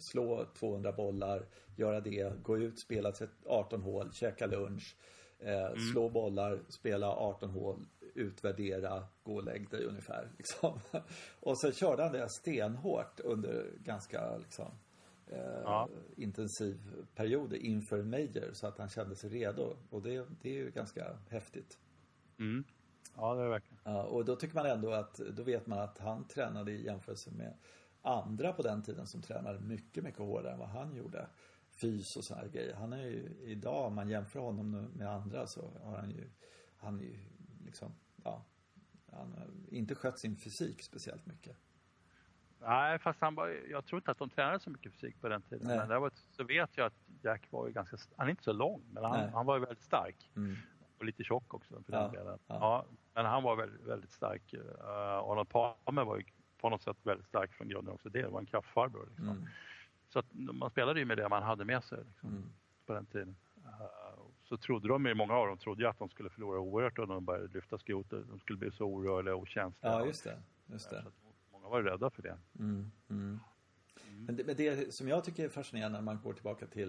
slå 0.00 0.46
200 0.58 0.92
bollar, 0.92 1.46
göra 1.76 2.00
det, 2.00 2.42
gå 2.42 2.58
ut, 2.58 2.80
spela 2.80 3.12
18 3.46 3.82
hål, 3.82 4.12
käka 4.12 4.46
lunch, 4.46 4.96
eh, 5.38 5.66
mm. 5.66 5.78
slå 5.92 6.10
bollar, 6.10 6.62
spela 6.68 7.08
18 7.08 7.50
hål, 7.50 7.86
utvärdera, 8.14 9.06
gå 9.22 9.34
och 9.34 9.44
lägg 9.44 9.70
dig 9.70 9.84
ungefär. 9.84 10.32
Liksom. 10.38 10.80
Och 11.40 11.60
sen 11.60 11.72
körde 11.72 12.02
han 12.02 12.12
det 12.12 12.28
stenhårt 12.28 13.20
under 13.20 13.70
ganska 13.78 14.36
liksom, 14.36 14.70
eh, 15.26 15.60
ja. 15.64 15.88
intensiv 16.16 16.78
period 17.14 17.52
inför 17.52 18.02
Major 18.02 18.52
så 18.52 18.66
att 18.66 18.78
han 18.78 18.88
kände 18.88 19.16
sig 19.16 19.30
redo. 19.30 19.76
Och 19.90 20.02
det, 20.02 20.26
det 20.42 20.48
är 20.48 20.54
ju 20.54 20.70
ganska 20.70 21.18
häftigt. 21.28 21.78
Mm. 22.38 22.64
Ja, 23.16 23.34
det 23.34 23.42
är 23.42 23.48
verkligen. 23.48 23.78
Ja, 23.84 24.02
och 24.02 24.24
då 24.24 24.36
tycker 24.36 24.54
man 24.54 24.66
ändå 24.66 24.92
att, 24.92 25.14
då 25.14 25.42
vet 25.42 25.66
man 25.66 25.78
att 25.78 25.98
han 25.98 26.28
tränade 26.28 26.72
i 26.72 26.84
jämförelse 26.84 27.30
med 27.30 27.56
andra 28.02 28.52
på 28.52 28.62
den 28.62 28.82
tiden 28.82 29.06
som 29.06 29.22
tränade 29.22 29.60
mycket, 29.60 30.04
mycket 30.04 30.20
hårdare 30.20 30.52
än 30.52 30.58
vad 30.58 30.68
han 30.68 30.96
gjorde. 30.96 31.28
Fys 31.80 32.16
och 32.16 32.24
sådana 32.24 32.46
grejer. 32.48 32.74
Han 32.74 32.92
är 32.92 33.02
ju 33.02 33.36
idag, 33.42 33.86
om 33.86 33.94
man 33.94 34.08
jämför 34.08 34.40
honom 34.40 34.70
med 34.70 35.08
andra 35.08 35.46
så 35.46 35.70
har 35.82 35.96
han 35.96 36.10
ju, 36.10 36.30
han 36.76 37.00
är 37.00 37.04
ju 37.04 37.18
liksom, 37.64 37.94
ja, 38.24 38.44
han 39.12 39.32
har 39.32 39.46
inte 39.70 39.94
skött 39.94 40.18
sin 40.18 40.36
fysik 40.36 40.82
speciellt 40.82 41.26
mycket. 41.26 41.56
Nej, 42.66 42.98
fast 42.98 43.20
han 43.20 43.34
var, 43.34 43.48
jag 43.70 43.84
tror 43.84 43.98
inte 43.98 44.10
att 44.10 44.18
de 44.18 44.30
tränade 44.30 44.60
så 44.60 44.70
mycket 44.70 44.92
fysik 44.92 45.20
på 45.20 45.28
den 45.28 45.42
tiden. 45.42 45.66
Nej. 45.66 45.78
Men 45.78 45.88
däremot 45.88 46.16
så 46.16 46.44
vet 46.44 46.76
jag 46.76 46.86
att 46.86 46.94
Jack 47.22 47.46
var 47.50 47.66
ju 47.66 47.72
ganska, 47.72 47.96
han 48.16 48.26
är 48.26 48.30
inte 48.30 48.42
så 48.42 48.52
lång, 48.52 48.82
men 48.92 49.04
han, 49.04 49.28
han 49.28 49.46
var 49.46 49.56
ju 49.56 49.60
väldigt 49.60 49.82
stark. 49.82 50.30
Mm. 50.36 50.56
Och 50.98 51.04
lite 51.04 51.24
tjock 51.24 51.54
också 51.54 51.82
för 51.82 51.92
den 51.92 52.12
delen. 52.12 52.38
Ja. 52.46 52.54
ja. 52.60 52.84
men 53.14 53.26
han 53.26 53.42
var 53.42 53.56
väldigt, 53.56 53.80
väldigt 53.80 54.12
stark. 54.12 54.54
Uh, 54.54 54.60
Arnold 54.88 55.48
Palmer 55.48 56.04
var 56.04 56.16
ju 56.16 56.24
på 56.60 56.70
något 56.70 56.82
sätt 56.82 56.96
väldigt 57.02 57.26
stark 57.26 57.52
från 57.52 57.68
grunden 57.68 57.94
också. 57.94 58.08
Det 58.08 58.26
var 58.26 58.40
en 58.40 58.46
kraftfarbror. 58.46 59.06
Liksom. 59.06 59.28
Mm. 59.28 59.46
Så 60.08 60.18
att 60.18 60.26
man 60.32 60.70
spelade 60.70 61.00
ju 61.00 61.06
med 61.06 61.16
det 61.16 61.28
man 61.28 61.42
hade 61.42 61.64
med 61.64 61.84
sig 61.84 61.98
liksom, 62.06 62.28
mm. 62.28 62.52
på 62.86 62.92
den 62.92 63.06
tiden. 63.06 63.36
Så 64.48 64.56
trodde 64.56 64.88
de, 64.88 65.14
många 65.14 65.34
av 65.34 65.46
dem 65.46 65.58
trodde 65.58 65.88
att 65.88 65.98
de 65.98 66.08
skulle 66.08 66.30
förlora 66.30 66.60
oerhört 66.60 66.98
om 66.98 67.08
de 67.08 67.24
började 67.24 67.54
lyfta 67.54 67.78
skrotet. 67.78 68.28
De 68.28 68.38
skulle 68.38 68.58
bli 68.58 68.70
så 68.70 68.84
orörliga 68.84 69.34
och 69.34 69.42
okänsliga. 69.42 69.92
Ja, 69.92 70.06
just 70.06 70.24
det. 70.24 70.42
Just 70.66 70.90
det. 70.90 71.02
Så 71.02 71.52
många 71.52 71.68
var 71.68 71.82
rädda 71.82 72.10
för 72.10 72.22
det. 72.22 72.38
Mm. 72.58 72.90
mm. 73.10 73.40
Men, 74.26 74.36
det, 74.36 74.44
men 74.44 74.56
det 74.56 74.94
som 74.94 75.08
jag 75.08 75.24
tycker 75.24 75.44
är 75.44 75.48
fascinerande 75.48 75.98
när 75.98 76.04
man 76.04 76.20
går 76.22 76.32
tillbaka 76.32 76.66
till 76.66 76.88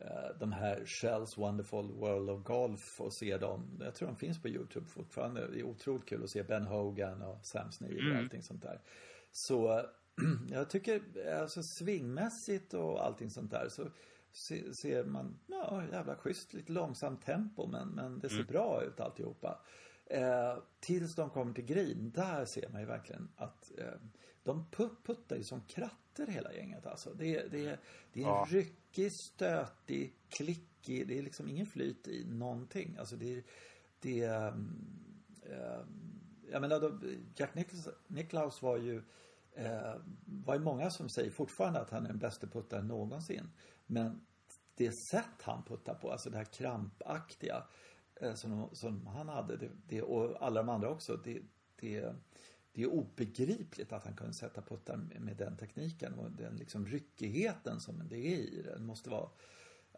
uh, 0.00 0.38
de 0.40 0.52
här 0.52 0.84
Shells 0.86 1.38
Wonderful 1.38 1.92
World 1.92 2.30
of 2.30 2.42
Golf 2.42 3.00
och 3.00 3.12
se 3.12 3.36
dem. 3.36 3.80
Jag 3.80 3.94
tror 3.94 4.08
de 4.08 4.16
finns 4.16 4.42
på 4.42 4.48
Youtube 4.48 4.86
fortfarande. 4.86 5.48
Det 5.48 5.60
är 5.60 5.64
otroligt 5.64 6.06
kul 6.06 6.24
att 6.24 6.30
se 6.30 6.42
Ben 6.42 6.66
Hogan 6.66 7.22
och 7.22 7.46
Sam 7.46 7.72
Snead 7.72 7.98
mm. 7.98 8.12
och 8.12 8.18
allting 8.18 8.42
sånt 8.42 8.62
där. 8.62 8.80
Så 9.32 9.82
jag 10.50 10.70
tycker, 10.70 11.02
alltså 11.40 11.62
svingmässigt 11.62 12.74
och 12.74 13.04
allting 13.04 13.30
sånt 13.30 13.50
där 13.50 13.68
så 13.68 13.82
ser 14.82 15.04
man, 15.04 15.38
ja 15.46 15.82
jävla 15.92 16.16
schysst, 16.16 16.54
lite 16.54 16.72
långsamt 16.72 17.22
tempo 17.24 17.66
men, 17.66 17.88
men 17.88 18.18
det 18.18 18.28
ser 18.28 18.36
mm. 18.36 18.46
bra 18.46 18.82
ut 18.82 19.00
alltihopa. 19.00 19.60
Eh, 20.06 20.58
tills 20.80 21.14
de 21.14 21.30
kommer 21.30 21.54
till 21.54 21.64
green, 21.64 22.10
där 22.10 22.44
ser 22.44 22.68
man 22.68 22.80
ju 22.80 22.86
verkligen 22.86 23.28
att 23.36 23.72
eh, 23.78 24.00
de 24.42 24.66
puttar 25.04 25.36
ju 25.36 25.44
som 25.44 25.60
kratter 25.60 26.26
hela 26.26 26.52
gänget 26.52 26.86
alltså. 26.86 27.14
Det, 27.14 27.52
det, 27.52 27.78
det 28.12 28.22
är 28.22 28.24
en 28.24 28.30
ja. 28.30 28.46
ryckig, 28.50 29.12
stötig, 29.12 30.16
klickig, 30.28 31.08
det 31.08 31.18
är 31.18 31.22
liksom 31.22 31.48
ingen 31.48 31.66
flyt 31.66 32.08
i 32.08 32.24
någonting. 32.24 32.96
Alltså 32.98 33.16
det, 33.16 33.44
det 34.00 34.24
äh, 34.24 34.54
jag 36.50 36.60
menar, 36.60 36.80
då, 36.80 37.00
Jack 37.34 37.50
Nicklaus 38.08 38.62
var 38.62 38.76
ju 38.76 39.02
eh, 39.56 39.94
var 40.24 40.54
ju 40.54 40.60
många 40.60 40.90
som 40.90 41.08
säger 41.08 41.30
fortfarande 41.30 41.80
att 41.80 41.90
han 41.90 42.04
är 42.04 42.08
den 42.08 42.18
bästa 42.18 42.46
puttaren 42.46 42.88
någonsin. 42.88 43.50
Men 43.86 44.26
det 44.74 44.92
sätt 44.92 45.42
han 45.42 45.62
puttar 45.62 45.94
på, 45.94 46.12
alltså 46.12 46.30
det 46.30 46.36
här 46.36 46.44
krampaktiga 46.44 47.64
eh, 48.20 48.34
som, 48.34 48.68
som 48.72 49.06
han 49.06 49.28
hade 49.28 49.56
det, 49.56 49.70
det, 49.86 50.02
och 50.02 50.42
alla 50.42 50.62
de 50.62 50.68
andra 50.68 50.88
också. 50.88 51.16
Det, 51.16 51.42
det, 51.76 52.14
det 52.72 52.82
är 52.82 52.86
obegripligt 52.86 53.92
att 53.92 54.04
han 54.04 54.16
kunde 54.16 54.34
sätta 54.34 54.62
puttar 54.62 54.96
med, 54.96 55.36
den 55.36 55.56
tekniken 55.56 56.14
och 56.14 56.30
den 56.30 56.56
liksom 56.56 56.86
ryckigheten 56.86 57.80
som 57.80 58.08
det 58.08 58.16
är 58.16 58.38
i 58.38 58.62
det. 58.62 58.78
Måste 58.78 59.10
vara 59.10 59.28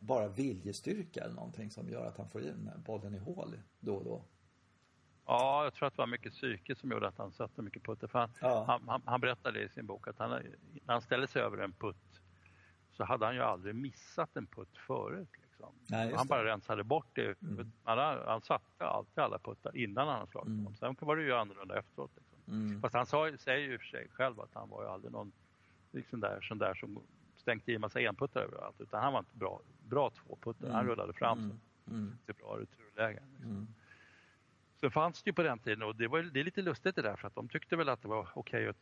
bara 0.01 0.29
viljestyrka 0.29 1.21
eller 1.21 1.35
någonting 1.35 1.71
som 1.71 1.89
gör 1.89 2.07
att 2.07 2.17
han 2.17 2.29
får 2.29 2.43
in 2.43 2.71
bollen 2.77 3.15
i 3.15 3.19
hål 3.19 3.59
då 3.81 3.97
och 3.97 4.05
då. 4.05 4.25
Ja, 5.27 5.65
jag 5.65 5.75
tror 5.75 5.87
att 5.87 5.95
det 5.95 6.03
var 6.03 6.07
mycket 6.07 6.33
psyke 6.33 6.75
som 6.75 6.91
gjorde 6.91 7.09
att 7.09 7.19
han 7.19 7.33
satte 7.33 7.63
mycket 7.63 7.83
putter. 7.83 8.07
För 8.07 8.19
han, 8.19 8.31
ja. 8.41 8.65
han, 8.67 8.89
han, 8.89 9.03
han, 9.05 9.21
berättade 9.21 9.63
i 9.63 9.69
sin 9.69 9.87
bok 9.87 10.09
att 10.09 10.19
han, 10.19 10.31
när 10.31 10.93
han 10.93 11.03
ställde 11.03 11.27
sig 11.27 11.43
över 11.43 11.59
en 11.59 11.73
putt 11.73 12.21
så 12.99 13.05
hade 13.05 13.27
han 13.27 13.35
ju 13.35 13.43
aldrig 13.43 13.75
missat 13.75 14.37
en 14.37 14.47
putt 14.47 14.77
förut. 14.87 15.29
Liksom. 15.43 15.73
Nej, 15.89 16.15
han 16.15 16.27
bara 16.27 16.45
rensade 16.45 16.85
bort 16.85 17.07
det. 17.13 17.43
Mm. 17.43 17.73
Han, 17.85 17.99
han 18.27 18.41
satte 18.43 18.87
alltid 18.87 19.19
alla 19.19 19.39
puttar 19.39 19.77
innan 19.77 20.09
han 20.09 20.27
slagit 20.27 20.47
mm. 20.47 20.65
dem. 20.65 20.75
Sen 20.75 20.97
var 21.01 21.17
det 21.17 21.23
ju 21.23 21.35
annorlunda 21.35 21.79
efteråt. 21.79 22.11
Liksom. 22.17 22.55
Mm. 22.55 22.81
Fast 22.81 22.95
han 22.95 23.07
sa, 23.07 23.37
säger 23.39 23.69
ju 23.69 23.79
för 23.79 23.87
sig 23.87 24.09
själv 24.13 24.41
att 24.41 24.55
han 24.55 24.69
var 24.69 24.83
ju 24.83 24.89
aldrig 24.89 25.13
någon 25.13 25.33
liksom 25.93 26.21
där, 26.21 26.41
sån 26.41 26.59
där 26.59 26.75
som 26.75 27.03
stängt 27.37 27.69
i 27.69 27.75
en 27.75 27.81
massa 27.81 28.01
enputtar 28.01 28.41
överallt. 28.41 28.81
Utan 28.81 29.03
han 29.03 29.13
var 29.13 29.21
inte 29.21 29.37
bra, 29.37 29.61
bra 29.89 30.11
tvåputtare. 30.11 30.71
Han 30.71 30.81
mm. 30.81 30.91
rullade 30.91 31.13
fram 31.13 31.39
mm. 31.39 31.51
sig 31.51 31.59
mm. 31.95 32.19
till 32.27 32.35
bra 32.35 32.59
returlägen. 32.59 33.23
Liksom. 33.33 33.51
Mm. 33.51 33.67
Sen 34.81 34.91
fanns 34.91 35.23
det 35.23 35.29
ju 35.29 35.35
på 35.35 35.43
den 35.43 35.59
tiden 35.59 35.83
och 35.83 35.97
det, 35.97 36.09
var, 36.09 36.23
det 36.23 36.41
är 36.41 36.45
lite 36.45 36.63
lustigt 36.63 36.97
det 36.97 37.03
där 37.03 37.17
för 37.17 37.27
att 37.27 37.35
de 37.35 37.49
tyckte 37.49 37.77
väl 37.77 37.89
att 37.89 38.03
det 38.03 38.09
var 38.09 38.29
okej 38.35 38.69
att 38.69 38.77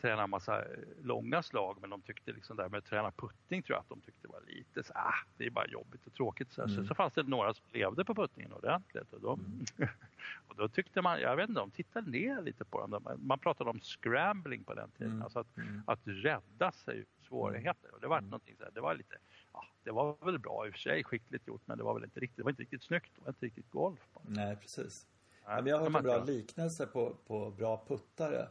träna 0.00 0.26
massa 0.26 0.62
eh, 0.62 0.78
långa 1.02 1.42
slag 1.42 1.78
men 1.80 1.90
de 1.90 2.02
tyckte 2.02 2.32
liksom 2.32 2.56
där 2.56 2.68
med 2.68 2.78
att 2.78 2.84
träna 2.84 3.10
puttning 3.10 3.62
tror 3.62 3.76
jag 3.76 3.80
att 3.80 3.88
de 3.88 4.00
tyckte 4.00 4.28
var 4.28 4.40
lite 4.46 4.82
så 4.82 4.92
ah, 4.94 5.14
det 5.36 5.46
är 5.46 5.50
bara 5.50 5.66
jobbigt 5.66 6.06
och 6.06 6.14
tråkigt. 6.14 6.52
Så, 6.52 6.62
mm. 6.62 6.76
så, 6.76 6.84
så 6.84 6.94
fanns 6.94 7.14
det 7.14 7.22
några 7.22 7.54
som 7.54 7.64
levde 7.72 8.04
på 8.04 8.14
puttningen 8.14 8.52
ordentligt 8.52 9.12
och, 9.12 9.20
de, 9.20 9.40
mm. 9.40 9.90
och 10.48 10.56
då 10.56 10.68
tyckte 10.68 11.02
man, 11.02 11.20
jag 11.20 11.36
vet 11.36 11.48
inte, 11.48 11.60
de 11.60 11.70
tittade 11.70 12.10
ner 12.10 12.42
lite 12.42 12.64
på 12.64 12.86
dem. 12.86 13.18
Man 13.18 13.38
pratade 13.38 13.70
om 13.70 13.80
scrambling 13.80 14.64
på 14.64 14.74
den 14.74 14.90
tiden, 14.90 15.12
mm. 15.12 15.22
alltså 15.22 15.38
att, 15.38 15.56
mm. 15.56 15.82
att 15.86 16.00
rädda 16.04 16.72
sig 16.72 17.04
svårigheter 17.28 17.94
och 17.94 18.00
det 18.00 18.06
var 18.06 18.18
mm. 18.18 18.30
så 18.30 18.64
här, 18.64 18.70
det 18.74 18.80
var 18.80 18.94
lite, 18.94 19.16
ja, 19.52 19.64
det 19.82 19.90
var 19.90 20.16
väl 20.24 20.38
bra 20.38 20.66
i 20.66 20.70
och 20.70 20.72
för 20.72 20.80
sig, 20.80 21.04
skickligt 21.04 21.46
gjort 21.46 21.62
men 21.64 21.78
det 21.78 21.84
var 21.84 21.94
väl 21.94 22.04
inte 22.04 22.20
riktigt, 22.20 22.36
det 22.36 22.42
var 22.42 22.50
inte 22.50 22.62
riktigt 22.62 22.82
snyggt, 22.82 23.10
det 23.14 23.20
var 23.20 23.28
inte 23.28 23.46
riktigt 23.46 23.70
golf. 23.70 24.00
Bara. 24.14 24.24
Nej, 24.26 24.56
precis. 24.56 25.06
Ja, 25.44 25.60
vi 25.60 25.70
har 25.70 25.78
hört 25.78 25.96
en 25.96 26.02
bra 26.02 26.24
liknelse 26.24 26.86
på, 26.86 27.16
på 27.26 27.50
bra 27.50 27.84
puttare. 27.88 28.48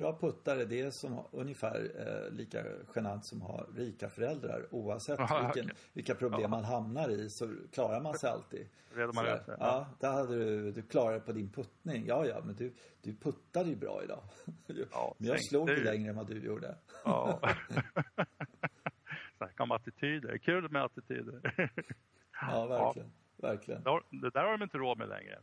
Bra 0.00 0.18
puttare, 0.20 0.64
det 0.64 0.80
är 0.80 0.90
som 0.90 1.24
ungefär 1.32 1.90
eh, 1.96 2.32
lika 2.32 2.64
genant 2.94 3.24
som 3.24 3.42
att 3.42 3.48
ha 3.48 3.66
rika 3.74 4.08
föräldrar. 4.08 4.66
Oavsett 4.70 5.20
Aha, 5.20 5.40
vilken, 5.42 5.64
okay. 5.64 5.76
vilka 5.92 6.14
problem 6.14 6.42
ja. 6.42 6.48
man 6.48 6.64
hamnar 6.64 7.08
i 7.08 7.30
så 7.30 7.54
klarar 7.72 8.00
man 8.00 8.18
sig 8.18 8.30
alltid. 8.30 8.68
Redan 8.94 9.14
man 9.14 9.26
ja. 9.26 9.38
ja, 9.46 9.86
där 10.00 10.12
hade 10.12 10.44
du, 10.44 10.72
du 10.72 10.82
klarat 10.82 11.12
dig 11.12 11.20
på 11.26 11.32
din 11.32 11.50
puttning. 11.52 12.04
Ja, 12.06 12.26
ja, 12.26 12.40
men 12.44 12.56
du, 12.56 12.72
du 13.02 13.14
puttade 13.14 13.68
ju 13.68 13.76
bra 13.76 14.00
idag. 14.04 14.22
Ja, 14.92 15.14
men 15.18 15.28
jag 15.28 15.44
slog 15.44 15.70
ju 15.70 15.84
längre 15.84 16.10
än 16.10 16.16
vad 16.16 16.26
du 16.26 16.44
gjorde. 16.44 16.74
Ja. 17.04 17.40
Snacka 19.36 19.62
om 19.62 19.70
attityder. 19.70 20.38
Kul 20.38 20.70
med 20.70 20.84
attityder. 20.84 21.70
ja, 22.40 22.66
verkligen. 22.66 23.12
Ja. 23.36 23.48
verkligen. 23.48 23.82
Det 24.10 24.30
där 24.30 24.44
har 24.44 24.58
de 24.58 24.62
inte 24.62 24.78
råd 24.78 24.98
med 24.98 25.08
längre. 25.08 25.38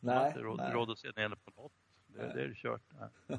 Nej, 0.00 0.16
har 0.16 0.26
inte 0.26 0.40
råd, 0.40 0.56
nej. 0.56 0.72
råd 0.72 0.90
att 0.90 0.98
se 0.98 1.08
ner 1.16 1.28
på 1.28 1.62
något. 1.62 1.72
Det, 2.16 2.32
det 2.34 2.42
är 2.42 2.54
kört. 2.54 2.82
Ja. 3.26 3.38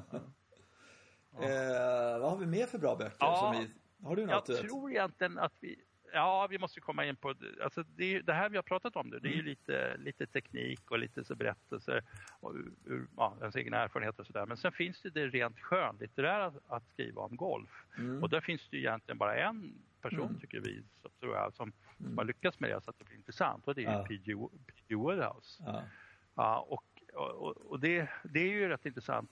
Eh, 1.40 2.20
vad 2.20 2.30
har 2.30 2.36
vi 2.36 2.46
mer 2.46 2.66
för 2.66 2.78
bra 2.78 2.96
böcker? 2.96 3.16
Ja, 3.20 3.54
vi, 3.58 3.70
har 4.06 4.16
du 4.16 4.26
något? 4.26 4.48
Jag 4.48 4.58
tror 4.58 4.90
egentligen 4.90 5.38
att 5.38 5.52
vi 5.60 5.76
Ja, 6.14 6.46
vi 6.50 6.58
måste 6.58 6.80
komma 6.80 7.04
in 7.04 7.16
på 7.16 7.34
alltså 7.62 7.82
det, 7.82 8.20
det 8.20 8.32
här 8.32 8.48
vi 8.48 8.56
har 8.56 8.62
pratat 8.62 8.96
om 8.96 9.06
nu. 9.06 9.18
Det 9.18 9.28
är 9.28 9.32
ju 9.32 9.40
mm. 9.40 9.46
lite, 9.46 9.96
lite 9.96 10.26
teknik 10.26 10.90
och 10.90 10.98
lite 10.98 11.24
så 11.24 11.34
berättelser 11.34 12.02
och 12.40 12.54
ur 12.84 13.06
ja, 13.16 13.36
ens 13.40 13.56
egna 13.56 13.76
erfarenheter 13.76 14.20
och 14.20 14.26
sådär. 14.26 14.46
Men 14.46 14.56
sen 14.56 14.72
finns 14.72 15.02
det 15.02 15.10
det 15.10 15.26
rent 15.26 15.60
skönlitterära 15.60 16.52
att 16.66 16.88
skriva 16.88 17.22
om 17.22 17.36
golf. 17.36 17.70
Mm. 17.98 18.22
Och 18.22 18.30
där 18.30 18.40
finns 18.40 18.68
det 18.70 18.76
ju 18.76 18.82
egentligen 18.82 19.18
bara 19.18 19.36
en 19.36 19.74
person, 20.02 20.28
mm. 20.28 20.40
tycker 20.40 20.60
vi, 20.60 20.82
som, 21.02 21.10
tror 21.20 21.36
jag, 21.36 21.54
som, 21.54 21.72
mm. 21.98 22.10
som 22.10 22.18
har 22.18 22.24
lyckats 22.24 22.60
med 22.60 22.70
det 22.70 22.80
så 22.80 22.90
att 22.90 22.98
det 22.98 23.04
blir 23.04 23.16
intressant. 23.16 23.68
Och 23.68 23.74
det 23.74 23.84
är 23.84 23.92
ja. 23.92 24.04
P.G. 24.08 24.94
Woodhouse. 24.94 25.62
Ja. 25.66 25.82
ja. 26.34 26.66
och 26.68 26.84
och, 27.14 27.56
och 27.56 27.80
det, 27.80 28.08
det, 28.22 28.40
är 28.40 28.50
ju 28.50 28.68
rätt 28.68 28.86
intressant 28.86 29.30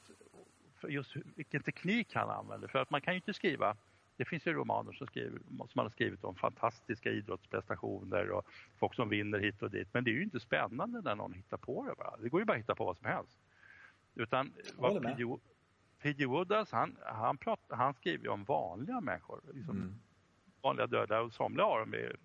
för 0.81 0.89
just 0.89 1.17
vilken 1.37 1.63
teknik 1.63 2.15
han 2.15 2.31
använder. 2.31 2.69
För 2.69 2.79
att 2.79 2.91
man 2.91 3.01
kan 3.01 3.15
ju 3.15 3.17
inte 3.17 3.35
skriva 3.35 3.77
det 4.17 4.25
finns 4.25 4.47
ju 4.47 4.53
romaner 4.53 4.93
som, 4.93 5.07
skriver, 5.07 5.41
som 5.69 5.79
har 5.79 5.89
skrivit 5.89 6.25
om 6.25 6.35
fantastiska 6.35 7.11
idrottsprestationer 7.11 8.31
och 8.31 8.47
folk 8.79 8.95
som 8.95 9.09
vinner 9.09 9.39
hit 9.39 9.63
och 9.63 9.71
dit. 9.71 9.89
Men 9.93 10.05
det 10.05 10.11
är 10.11 10.13
ju 10.13 10.23
inte 10.23 10.41
spännande 10.41 11.01
när 11.01 11.15
någon 11.15 11.33
hittar 11.33 11.57
på 11.57 11.87
det 11.87 11.95
bara. 11.95 12.17
Det 12.17 12.29
går 12.29 12.41
ju 12.41 12.45
bara 12.45 12.53
att 12.53 12.59
hitta 12.59 12.75
på 12.75 12.85
vad 12.85 12.97
som 12.97 13.07
helst. 13.07 13.39
Utan 14.15 14.53
vad 14.77 15.03
P.G. 16.03 16.27
Woodhouse, 16.27 16.77
han, 16.77 16.97
han, 17.05 17.39
han 17.69 17.95
skriver 17.95 18.29
om 18.29 18.45
vanliga 18.45 19.01
människor. 19.01 19.41
Liksom 19.55 19.77
mm. 19.77 19.95
Vanliga 20.63 20.87
döda 20.87 21.21
och 21.21 21.33
somliga 21.33 21.67
av 21.67 21.79
dem 21.79 21.95
är 21.95 22.17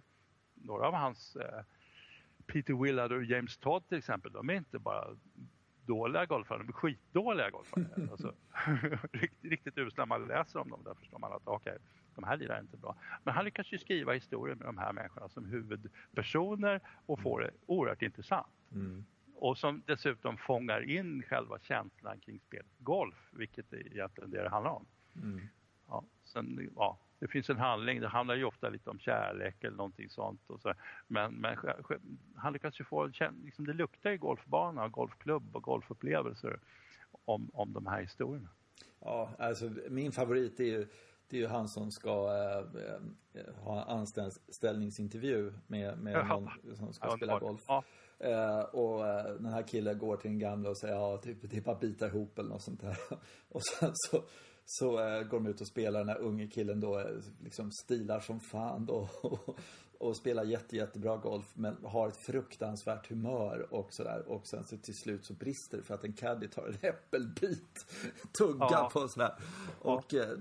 några 0.54 0.88
av 0.88 0.94
hans 0.94 1.36
eh, 1.36 1.64
Peter 2.48 2.74
Willard 2.84 3.12
och 3.12 3.24
James 3.24 3.58
Todd 3.58 3.88
till 3.88 3.98
exempel, 3.98 4.32
de 4.32 4.50
är 4.50 4.54
inte 4.54 4.80
bara 4.80 5.16
dåliga 5.86 6.26
golfare, 6.26 6.58
de 6.58 6.68
är 6.68 6.74
skitdåliga 6.74 7.50
golfare. 7.50 7.86
alltså, 8.12 8.34
riktigt, 9.12 9.52
riktigt 9.52 9.78
usla. 9.78 10.06
Man 10.06 10.28
läser 10.28 10.60
om 10.60 10.70
dem, 10.70 10.84
där 10.84 10.94
förstår 10.94 11.20
man 11.20 11.34
att 11.34 11.42
okej, 11.46 11.74
okay, 11.74 11.86
de 12.16 12.24
här 12.24 12.38
lirar 12.38 12.60
inte 12.60 12.78
bra. 12.78 12.96
Men 13.24 13.34
han 13.34 13.46
lyckas 13.46 13.72
ju 13.72 13.78
skriva 13.78 14.14
historier 14.14 14.56
med 14.56 14.68
de 14.68 14.78
här 14.78 14.94
människorna 14.94 15.30
som 15.30 15.46
huvudpersoner 15.46 16.82
och 17.06 17.20
får 17.20 17.42
det 17.42 17.52
oerhört 17.66 18.02
intressant. 18.02 18.48
Mm. 18.72 19.06
Och 19.36 19.58
som 19.58 19.82
dessutom 19.86 20.38
fångar 20.38 20.82
in 20.82 21.24
själva 21.24 21.60
känslan 21.60 22.20
kring 22.20 22.40
spelet 22.40 22.72
golf, 22.80 23.30
vilket 23.32 23.74
är 23.74 23.88
egentligen 23.94 24.32
det 24.32 24.44
det 24.44 24.50
handlar 24.50 24.72
om. 24.72 24.86
Mm. 25.16 25.48
Ja, 25.88 26.04
sen, 26.24 26.70
ja, 26.76 27.00
det 27.20 27.28
finns 27.28 27.50
en 27.50 27.58
handling, 27.58 28.02
det 28.02 28.08
handlar 28.08 28.36
ju 28.36 28.44
ofta 28.44 28.70
lite 28.70 28.90
om 28.90 29.00
kärlek 29.00 29.64
eller 29.64 29.78
någonting 29.78 30.10
sånt. 30.10 30.50
Och 30.50 30.62
så. 30.62 30.74
Men, 31.08 31.34
men 31.34 31.58
han 32.36 32.54
lyckas 32.54 32.80
ju 32.80 32.84
få, 32.84 33.06
liksom 33.06 33.66
det 33.66 33.74
luktar 33.74 34.12
ju 34.12 34.18
golfbana, 34.18 34.88
golfklubb 34.88 35.56
och 35.56 35.64
golfupplevelser 35.64 36.60
om, 37.26 37.50
om 37.54 37.74
de 37.74 37.88
här 37.88 38.02
historierna. 38.02 38.50
Ja, 39.00 39.30
alltså 39.40 39.72
min 39.90 40.12
favorit 40.12 40.60
är 40.60 40.64
ju, 40.64 40.88
det 41.30 41.38
är 41.38 41.42
ju 41.42 41.48
han 41.48 41.68
som 41.68 41.92
ska 41.92 42.30
äh, 43.34 43.42
ha 43.64 43.84
anställningsintervju 43.84 45.54
med, 45.68 45.98
med 45.98 46.28
någon 46.28 46.50
som 46.76 46.94
ska 46.94 47.08
ja, 47.08 47.18
spela 47.18 47.40
golf. 47.40 47.62
Ja. 47.68 47.84
Uh, 48.26 48.60
och 48.60 49.00
uh, 49.00 49.34
den 49.40 49.54
här 49.54 49.68
killen 49.68 49.98
går 49.98 50.18
till 50.18 50.32
den 50.32 50.40
gamla 50.40 50.70
och 50.70 50.78
säger 50.78 50.94
ja, 50.94 51.18
typ, 51.18 51.38
det 51.42 51.58
är 51.58 51.62
bara 51.62 51.80
bita 51.80 52.08
ihop 52.08 52.40
eller 52.40 52.50
något 52.50 52.64
sånt 52.64 52.82
där. 52.82 52.98
och 53.50 53.62
sen 53.64 53.92
så, 53.94 54.24
så 54.70 54.92
uh, 54.92 55.24
går 55.24 55.40
de 55.40 55.48
ut 55.48 55.62
och 55.62 55.68
spelar 55.68 56.00
den 56.00 56.10
här 56.10 56.20
unge 56.20 56.48
killen 56.48 56.80
då, 56.80 57.04
liksom 57.44 57.72
stilar 57.72 58.20
som 58.20 58.40
fan 58.40 58.86
då. 58.86 59.10
Och, 59.22 59.60
och 60.00 60.16
spelar 60.16 60.44
jätte, 60.44 60.76
jättebra 60.76 61.18
golf 61.18 61.46
men 61.54 61.78
har 61.84 62.08
ett 62.08 62.18
fruktansvärt 62.18 63.10
humör 63.10 63.68
och 63.74 63.94
sådär. 63.94 64.24
Och 64.28 64.48
sen 64.48 64.64
så 64.66 64.78
till 64.78 64.98
slut 64.98 65.26
så 65.26 65.34
brister 65.34 65.78
det 65.78 65.84
för 65.84 65.94
att 65.94 66.04
en 66.04 66.14
caddy 66.14 66.48
tar 66.48 66.68
en 66.68 66.78
äppelbit, 66.90 67.86
tuggar 68.38 68.68
ja. 68.72 68.90
på 68.94 69.08
sådär. 69.08 69.36
Och 69.80 70.14
eh, 70.14 70.38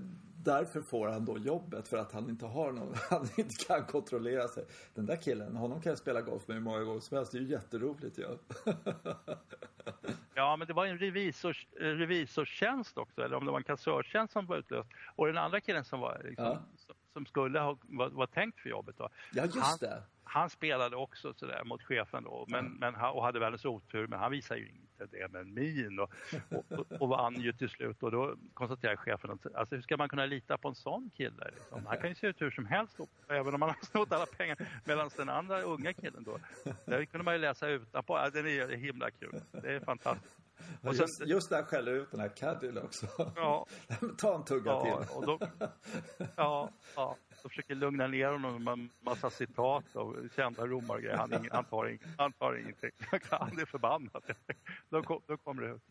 därför 0.47 0.81
får 0.81 1.07
han 1.07 1.25
då 1.25 1.37
jobbet 1.37 1.87
för 1.87 1.97
att 1.97 2.11
han 2.11 2.29
inte 2.29 2.45
har 2.45 2.71
någon, 2.71 2.93
han 3.09 3.27
inte 3.35 3.65
kan 3.65 3.83
kontrollera 3.83 4.47
sig. 4.47 4.65
Den 4.93 5.05
där 5.05 5.15
killen, 5.15 5.55
honom 5.55 5.81
kan 5.81 5.89
jag 5.89 5.99
spela 5.99 6.21
golf 6.21 6.47
med 6.47 6.57
hur 6.57 6.63
många 6.63 6.83
gånger 6.83 6.99
som 6.99 7.17
helst. 7.17 7.31
Det 7.31 7.37
är 7.37 7.41
ju 7.41 7.47
jätteroligt 7.47 8.19
ju. 8.19 8.23
Ja. 8.23 8.75
ja, 10.35 10.55
men 10.55 10.67
det 10.67 10.73
var 10.73 10.85
en 10.85 10.97
revisors, 10.97 11.67
revisorstjänst 11.79 12.97
också, 12.97 13.21
eller 13.21 13.35
om 13.35 13.45
det 13.45 13.51
var 13.51 13.57
en 13.57 13.63
kassörstjänst 13.63 14.33
som 14.33 14.45
var 14.45 14.57
utlöst. 14.57 14.89
Och 15.15 15.27
den 15.27 15.37
andra 15.37 15.61
killen 15.61 15.83
som 15.83 15.99
var 15.99 16.21
liksom, 16.23 16.45
ja 16.45 16.59
som 17.17 17.25
skulle 17.25 17.59
ha 17.59 17.77
var, 17.81 18.09
var 18.09 18.27
tänkt 18.27 18.59
för 18.59 18.69
jobbet. 18.69 18.95
Då. 18.97 19.09
Ja, 19.31 19.43
just 19.43 19.57
han, 19.57 19.77
det. 19.81 20.03
Han 20.23 20.49
spelade 20.49 20.95
också 20.95 21.33
sådär 21.33 21.63
mot 21.63 21.83
chefen 21.83 22.23
då, 22.23 22.45
men, 22.47 22.59
mm. 22.65 22.77
men, 22.79 22.95
och 22.95 23.23
hade 23.23 23.39
världens 23.39 23.65
otur, 23.65 24.07
men 24.07 24.19
han 24.19 24.31
visade 24.31 24.59
ju 24.59 24.67
inte 24.67 25.17
det 25.17 25.31
med 25.31 25.41
en 25.41 25.53
min 25.53 25.99
och, 25.99 26.11
och, 26.49 26.79
och, 26.79 27.01
och 27.01 27.09
vann 27.09 27.35
ju 27.41 27.53
till 27.53 27.69
slut. 27.69 28.03
Och 28.03 28.11
då 28.11 28.35
konstaterade 28.53 28.97
chefen 28.97 29.31
att 29.31 29.55
alltså, 29.55 29.75
hur 29.75 29.81
ska 29.81 29.97
man 29.97 30.09
kunna 30.09 30.25
lita 30.25 30.57
på 30.57 30.67
en 30.67 30.75
sån 30.75 31.09
kille? 31.17 31.51
Liksom? 31.55 31.85
Han 31.85 31.97
kan 31.97 32.09
ju 32.09 32.15
se 32.15 32.27
ut 32.27 32.41
hur 32.41 32.51
som 32.51 32.65
helst, 32.65 32.99
även 33.27 33.53
om 33.53 33.61
han 33.61 33.69
har 33.69 33.85
snott 33.85 34.11
alla 34.11 34.25
pengar. 34.25 34.57
Medan 34.85 35.09
den 35.17 35.29
andra 35.29 35.61
unga 35.61 35.93
killen 35.93 36.23
då, 36.23 36.39
där 36.85 37.05
kunde 37.05 37.23
man 37.23 37.33
ju 37.33 37.39
läsa 37.39 37.67
utanpå. 37.67 38.17
Ja, 38.17 38.29
den 38.29 38.47
är 38.47 38.77
himla 38.77 39.11
kul. 39.11 39.41
Det 39.51 39.75
är 39.75 39.79
fantastiskt. 39.79 40.46
Och 40.87 40.95
sen, 40.95 41.03
just, 41.03 41.25
just 41.25 41.49
där 41.49 41.63
skäller 41.63 41.91
ut 41.91 42.11
den 42.11 42.19
här 42.19 42.29
Caddy 42.29 42.79
också. 42.79 43.07
Ja. 43.35 43.65
Ta 44.17 44.35
en 44.35 44.43
tugga 44.43 44.71
ja, 44.71 45.03
till. 45.03 45.17
Och 45.17 45.25
då, 45.25 45.39
ja, 46.35 46.69
ja. 46.95 47.17
De 47.43 47.49
försöker 47.49 47.75
lugna 47.75 48.07
ner 48.07 48.31
honom 48.31 48.63
med 48.63 48.71
en 48.71 48.89
massa 48.99 49.29
citat 49.29 49.95
och 49.95 50.15
kända 50.35 50.67
romargrejer. 50.67 51.17
Han, 51.17 51.47
han, 51.51 51.65
tar, 51.65 51.97
han 52.17 52.33
tar 52.33 52.55
ingenting. 52.55 52.91
Han 53.29 53.59
är 53.59 53.65
förbannad. 53.65 54.23
Då, 54.89 55.03
kom, 55.03 55.21
då 55.25 55.37
kommer 55.37 55.61
det 55.61 55.69
ut. 55.69 55.81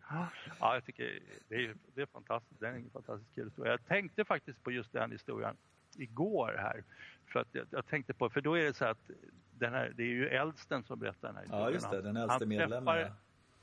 Ja, 0.60 0.74
jag 0.74 0.84
tycker 0.84 1.22
det 1.48 1.54
är, 1.54 1.74
det 1.94 2.02
är 2.02 2.06
fantastiskt. 2.06 2.60
Det 2.60 2.68
är 2.68 2.72
en 2.72 2.90
fantastisk 2.90 3.34
kul 3.34 3.44
historia. 3.44 3.72
Jag 3.72 3.86
tänkte 3.86 4.24
faktiskt 4.24 4.62
på 4.62 4.70
just 4.70 4.92
den 4.92 5.12
historien 5.12 5.56
igår 5.98 6.56
här. 6.58 6.84
För 7.32 7.40
att 7.40 7.48
jag, 7.52 7.66
jag, 7.70 7.86
tänkte 7.86 8.14
på, 8.14 8.30
för 8.30 8.40
då 8.40 8.54
är 8.54 8.64
det 8.64 8.74
så 8.74 8.84
att 8.84 9.10
den 9.50 9.72
här, 9.72 9.92
det 9.96 10.02
är 10.02 10.06
ju 10.06 10.28
äldsten 10.28 10.84
som 10.84 10.98
berättar 10.98 11.28
den 11.28 11.36
här 11.36 11.42
historien. 11.42 11.66
Ja, 11.66 11.72
just 11.72 11.90
det. 11.90 12.02
Den 12.02 12.16
äldste 12.16 12.46
medlemmen. 12.46 13.10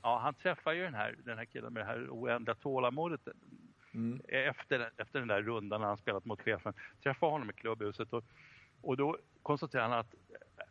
Ja, 0.04 0.18
han 0.18 0.34
träffar 0.34 0.72
ju 0.72 0.82
den 0.82 0.94
här, 0.94 1.16
den 1.24 1.38
här 1.38 1.44
killen 1.44 1.72
med 1.72 1.82
det 1.82 1.86
här 1.86 2.08
oändliga 2.10 2.54
tålamodet 2.54 3.20
mm. 3.94 4.20
efter, 4.28 4.90
efter 4.96 5.18
den 5.18 5.28
där 5.28 5.42
rundan 5.42 5.80
när 5.80 5.88
han 5.88 5.96
spelat 5.96 6.24
mot 6.24 6.42
chefen. 6.42 6.74
Träffar 7.02 7.30
honom 7.30 7.50
i 7.50 7.52
klubbhuset 7.52 8.12
och, 8.12 8.24
och 8.80 8.96
då 8.96 9.18
konstaterar 9.42 9.82
han 9.82 9.98
att 9.98 10.14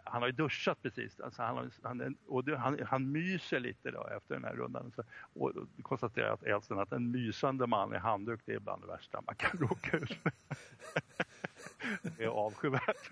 han 0.03 0.21
har 0.21 0.29
ju 0.29 0.31
duschat 0.31 0.81
precis. 0.81 1.19
Alltså 1.19 1.41
han, 1.41 1.71
han, 1.84 2.15
och 2.27 2.47
han, 2.47 2.79
han 2.88 3.11
myser 3.11 3.59
lite 3.59 3.91
då 3.91 4.07
efter 4.17 4.36
den 4.36 4.43
här 4.43 4.53
rundan. 4.53 4.91
Så, 4.95 5.03
och 5.34 5.51
konstaterar 5.81 6.34
att 6.34 6.43
äldsten 6.43 6.79
att 6.79 6.91
en 6.91 7.11
mysande 7.11 7.67
man 7.67 7.95
i 7.95 7.97
handduk 7.97 8.41
det 8.45 8.53
är 8.53 8.59
bland 8.59 8.84
det 8.84 8.88
värsta 8.88 9.21
man 9.21 9.36
kan 9.36 9.59
råka 9.59 9.97
ut 9.97 10.25
med. 10.25 10.34
det 12.17 12.23
är 12.23 12.27
avskyvärt. 12.27 13.09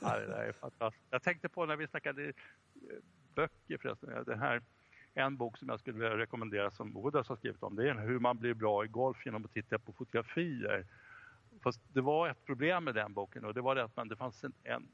ja, 0.00 0.18
det 0.18 0.26
där 0.26 0.44
är 0.44 0.52
fantastiskt. 0.52 1.06
Jag 1.10 1.22
tänkte 1.22 1.48
på 1.48 1.66
när 1.66 1.76
vi 1.76 1.86
snackade 1.86 2.32
böcker 3.34 3.78
förresten. 3.78 4.24
Det 4.26 4.36
här, 4.36 4.62
en 5.14 5.36
bok 5.36 5.58
som 5.58 5.68
jag 5.68 5.80
skulle 5.80 5.98
vilja 5.98 6.18
rekommendera 6.18 6.70
som 6.70 6.92
Bodas 6.92 7.28
har 7.28 7.36
skrivit 7.36 7.62
om 7.62 7.76
det 7.76 7.90
är 7.90 7.94
hur 7.94 8.18
man 8.18 8.38
blir 8.38 8.54
bra 8.54 8.84
i 8.84 8.88
golf 8.88 9.26
genom 9.26 9.44
att 9.44 9.52
titta 9.52 9.78
på 9.78 9.92
fotografier. 9.92 10.86
Fast 11.62 11.80
det 11.92 12.00
var 12.00 12.28
ett 12.28 12.44
problem 12.44 12.84
med 12.84 12.94
den 12.94 13.14
boken 13.14 13.44
och 13.44 13.54
det 13.54 13.60
var 13.60 13.74
det 13.74 13.84
att 13.84 13.96
man, 13.96 14.08
det 14.08 14.16
fanns 14.16 14.44
en, 14.44 14.52
en 14.62 14.88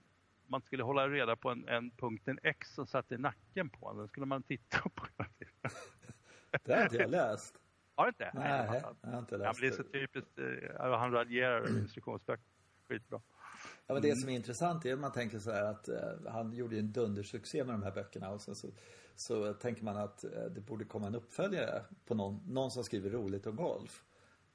man 0.46 0.62
skulle 0.62 0.82
hålla 0.82 1.08
reda 1.08 1.36
på 1.36 1.50
en, 1.50 1.68
en 1.68 1.90
punkten 1.90 2.38
X 2.42 2.74
som 2.74 2.86
satt 2.86 3.12
i 3.12 3.18
nacken 3.18 3.70
på 3.70 3.92
den. 3.92 4.08
skulle 4.08 4.26
man 4.26 4.42
titta 4.42 4.78
på 4.94 5.06
Det 6.62 6.74
har 6.74 6.82
inte 6.82 6.96
jag 6.96 7.10
läst. 7.10 7.54
Har 7.94 8.04
du 8.04 8.08
inte? 8.08 8.30
Nej, 8.34 8.82
jag 9.02 9.10
har 9.10 9.18
inte 9.18 9.36
läst. 9.36 9.60
Ja, 9.62 9.68
det 9.68 9.74
är 9.74 9.76
så 9.76 9.82
typiskt. 9.82 10.38
Eh, 10.38 10.98
han 10.98 11.12
raljerar 11.12 11.56
över 11.56 11.68
instruktionsböcker. 11.68 12.44
Skitbra. 12.88 13.20
Ja, 13.90 13.94
men 13.94 14.02
det 14.02 14.16
som 14.16 14.28
är 14.28 14.34
intressant 14.34 14.86
är 14.86 14.92
att 14.92 14.98
man 14.98 15.12
tänker 15.12 15.38
så 15.38 15.50
här 15.50 15.64
att 15.64 15.88
eh, 15.88 16.32
han 16.32 16.52
gjorde 16.52 16.78
en 16.78 16.92
dundersuccé 16.92 17.64
med 17.64 17.74
de 17.74 17.82
här 17.82 17.90
böckerna 17.90 18.30
och 18.30 18.40
sen 18.40 18.54
så, 18.54 18.68
så 19.16 19.54
tänker 19.54 19.84
man 19.84 19.96
att 19.96 20.24
eh, 20.24 20.30
det 20.30 20.60
borde 20.60 20.84
komma 20.84 21.06
en 21.06 21.14
uppföljare 21.14 21.84
på 22.06 22.14
någon, 22.14 22.40
någon 22.46 22.70
som 22.70 22.84
skriver 22.84 23.10
roligt 23.10 23.46
om 23.46 23.56
golf. 23.56 24.04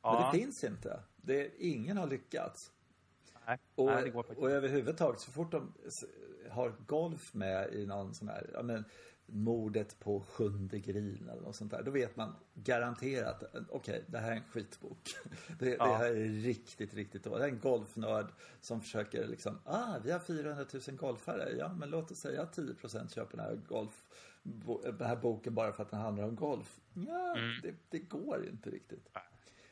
Ja. 0.01 0.13
Men 0.13 0.31
det 0.31 0.45
finns 0.45 0.63
inte. 0.63 0.99
Det, 1.15 1.51
ingen 1.57 1.97
har 1.97 2.07
lyckats. 2.07 2.71
Nej, 3.47 3.57
och, 3.75 3.85
nej, 3.85 4.11
och 4.13 4.51
överhuvudtaget 4.51 5.19
så 5.19 5.31
fort 5.31 5.51
de 5.51 5.73
har 6.49 6.75
golf 6.87 7.33
med 7.33 7.73
i 7.73 7.85
någon 7.85 8.13
sån 8.13 8.27
här, 8.27 8.49
ja 8.53 8.63
men 8.63 8.85
mordet 9.27 9.99
på 9.99 10.21
sjunde 10.21 10.79
green 10.79 11.29
eller 11.31 11.41
något 11.41 11.55
sånt 11.55 11.71
där. 11.71 11.83
Då 11.83 11.91
vet 11.91 12.15
man 12.15 12.35
garanterat, 12.53 13.43
okej, 13.53 13.65
okay, 13.69 14.01
det 14.07 14.17
här 14.17 14.31
är 14.31 14.35
en 14.35 14.43
skitbok. 14.43 15.15
Det, 15.59 15.69
ja. 15.69 15.85
det 15.85 15.93
här 15.93 16.11
är 16.11 16.29
riktigt, 16.29 16.93
riktigt 16.93 17.23
dåligt. 17.23 17.39
Det 17.39 17.45
är 17.45 17.51
en 17.51 17.59
golfnörd 17.59 18.27
som 18.61 18.81
försöker 18.81 19.27
liksom, 19.27 19.59
ah, 19.65 19.97
vi 20.03 20.11
har 20.11 20.19
400 20.19 20.65
000 20.87 20.97
golfare. 20.97 21.55
Ja, 21.57 21.73
men 21.73 21.89
låt 21.89 22.11
oss 22.11 22.19
säga 22.19 22.41
att 22.41 22.57
10% 22.57 23.13
köper 23.13 23.37
den 23.37 23.45
här 23.45 23.55
golf, 23.55 24.03
den 24.97 25.07
här 25.07 25.15
boken 25.15 25.55
bara 25.55 25.71
för 25.71 25.83
att 25.83 25.91
den 25.91 25.99
handlar 25.99 26.23
om 26.23 26.35
golf. 26.35 26.79
Ja, 26.93 27.37
mm. 27.37 27.61
det, 27.63 27.73
det, 27.89 27.99
går 27.99 28.45
inte 28.45 28.69
riktigt. 28.69 29.09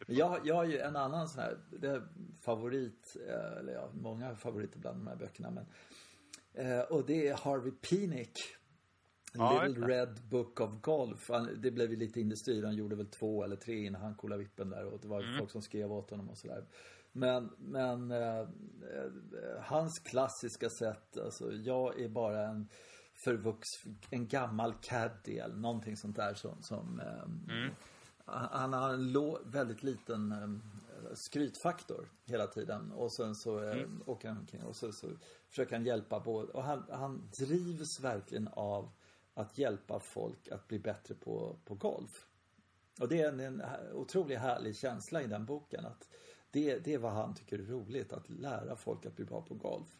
Men 0.08 0.16
jag, 0.16 0.40
jag 0.44 0.56
har 0.56 0.66
ju 0.66 0.78
en 0.78 0.96
annan 0.96 1.30
sån 1.30 1.42
här, 1.42 1.58
det 1.70 1.88
är 1.88 2.08
favorit, 2.42 3.18
eh, 3.28 3.58
eller 3.60 3.74
ja, 3.74 3.90
många 3.94 4.36
favoriter 4.36 4.80
bland 4.80 4.98
de 4.98 5.08
här 5.08 5.16
böckerna. 5.16 5.52
Men, 5.52 5.66
eh, 6.54 6.82
och 6.82 7.06
det 7.06 7.28
är 7.28 7.36
Harvey 7.36 7.72
Penick 7.72 8.40
Ja, 9.34 9.64
Little 9.64 9.88
Red 9.88 10.22
Book 10.30 10.60
of 10.60 10.82
Golf. 10.82 11.30
det 11.58 11.72
blev 11.72 11.92
ju 11.92 11.96
lite 11.96 12.22
industri. 12.22 12.66
Han 12.66 12.76
gjorde 12.76 12.96
väl 12.96 13.08
två 13.08 13.44
eller 13.44 13.56
tre 13.56 13.86
innan 13.86 14.02
han 14.02 14.16
kollade 14.16 14.44
vippen 14.44 14.70
där. 14.70 14.86
Och 14.86 15.00
det 15.02 15.08
var 15.08 15.24
mm. 15.24 15.38
folk 15.38 15.52
som 15.52 15.62
skrev 15.62 15.92
åt 15.92 16.10
honom 16.10 16.30
och 16.30 16.38
sådär. 16.38 16.66
Men, 17.12 17.50
men 17.58 18.12
eh, 18.12 18.40
eh, 18.40 18.48
hans 19.62 20.00
klassiska 20.00 20.70
sätt, 20.70 21.18
alltså 21.18 21.52
jag 21.52 22.00
är 22.00 22.10
bara 22.10 22.48
en 22.48 22.68
förvux, 23.14 23.68
en 24.10 24.28
gammal 24.28 24.74
caddy 24.82 25.38
eller 25.38 25.56
någonting 25.56 25.98
sånt 25.98 26.16
där 26.16 26.34
som, 26.34 26.64
som 26.64 27.00
eh, 27.00 27.56
mm. 27.56 27.74
Han 28.26 28.74
har 28.74 28.94
en 28.94 29.12
lo, 29.12 29.40
väldigt 29.46 29.84
liten 29.84 30.32
eh, 30.32 31.14
skrytfaktor 31.14 32.10
hela 32.26 32.48
tiden. 32.48 32.92
Och 32.92 33.12
sen 33.12 33.36
så 33.36 33.64
eh, 33.64 33.78
mm. 33.78 34.04
åker 34.06 34.28
han 34.28 34.38
omkring 34.38 34.64
och 34.64 34.76
så, 34.76 34.92
så 34.92 35.08
försöker 35.50 35.76
han 35.76 35.86
hjälpa 35.86 36.20
både. 36.20 36.52
Och 36.52 36.64
han, 36.64 36.86
han 36.92 37.30
drivs 37.40 38.00
verkligen 38.00 38.48
av 38.48 38.92
att 39.34 39.58
hjälpa 39.58 40.00
folk 40.00 40.48
att 40.48 40.68
bli 40.68 40.80
bättre 40.80 41.16
på, 41.16 41.60
på 41.66 41.76
golf. 41.76 42.28
Och 43.02 43.08
det 43.10 43.22
är 43.22 43.30
en, 43.30 43.40
en 43.40 43.62
otroligt 43.94 44.40
härlig 44.40 44.76
känsla 44.76 45.22
i 45.22 45.28
den 45.28 45.46
boken. 45.46 45.86
att 45.86 46.08
det, 46.52 46.80
det 46.80 46.94
är 46.94 46.98
vad 46.98 47.12
han 47.12 47.36
tycker 47.36 47.60
är 47.60 47.64
roligt, 47.64 48.14
att 48.14 48.30
lära 48.30 48.76
folk 48.76 49.06
att 49.06 49.16
bli 49.16 49.26
bra 49.26 49.42
på 49.42 49.56
golf. 49.56 50.00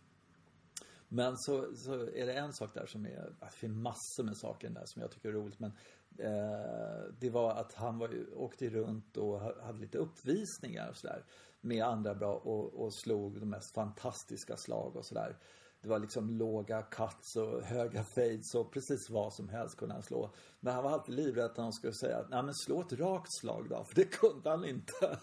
Men 1.08 1.38
så, 1.38 1.76
så 1.76 1.94
är 1.94 2.26
det 2.26 2.34
en 2.34 2.54
sak 2.54 2.74
där 2.74 2.86
som 2.86 3.06
är, 3.06 3.36
det 3.40 3.52
finns 3.52 3.78
massor 3.78 4.24
med 4.24 4.38
saker 4.38 4.70
där 4.70 4.86
som 4.86 5.02
jag 5.02 5.12
tycker 5.12 5.30
är 5.30 5.34
roligt. 5.34 5.60
Men 5.60 5.72
eh, 6.18 7.14
det 7.20 7.30
var 7.30 7.52
att 7.52 7.74
han 7.74 7.98
var, 7.98 8.34
åkte 8.36 8.70
runt 8.70 9.18
och 9.18 9.40
hade 9.40 9.80
lite 9.80 9.98
uppvisningar 9.98 10.90
och 10.90 10.98
sådär. 10.98 11.26
Med 11.62 11.84
andra 11.84 12.16
bra 12.16 12.36
och, 12.36 12.74
och 12.74 12.94
slog 12.94 13.40
de 13.40 13.50
mest 13.50 13.74
fantastiska 13.74 14.58
slag 14.58 14.96
och 14.96 15.06
sådär 15.06 15.38
det 15.84 15.90
var 15.90 16.00
liksom 16.00 16.30
låga 16.30 16.82
cuts 16.82 17.36
och 17.36 17.62
höga 17.62 18.04
fades 18.16 18.56
och 18.56 18.72
precis 18.72 19.10
vad 19.10 19.34
som 19.34 19.50
helst 19.50 19.78
kunde 19.78 19.94
han 19.94 20.04
slå. 20.04 20.30
Men 20.60 20.74
han 20.74 20.84
var 20.84 20.92
alltid 20.92 21.16
livrädd 21.16 21.46
att 21.46 21.58
han 21.58 21.74
skulle 21.74 21.94
säga, 21.94 22.26
nej 22.30 22.44
men 22.44 22.54
slå 22.54 22.82
ett 22.82 22.94
rakt 22.94 23.34
slag 23.42 23.66
då, 23.70 23.84
för 23.84 23.96
det 24.02 24.06
kunde 24.06 24.50
han 24.50 24.66
inte. 24.66 25.18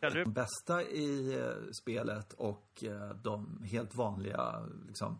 Ja, 0.00 0.10
du- 0.10 0.24
De 0.24 0.32
bästa 0.32 0.82
i 0.82 1.34
eh, 1.40 1.70
spelet 1.82 2.32
och 2.32 2.84
eh, 2.84 3.10
de 3.24 3.62
helt 3.62 3.94
vanliga 3.94 4.66
liksom, 4.86 5.18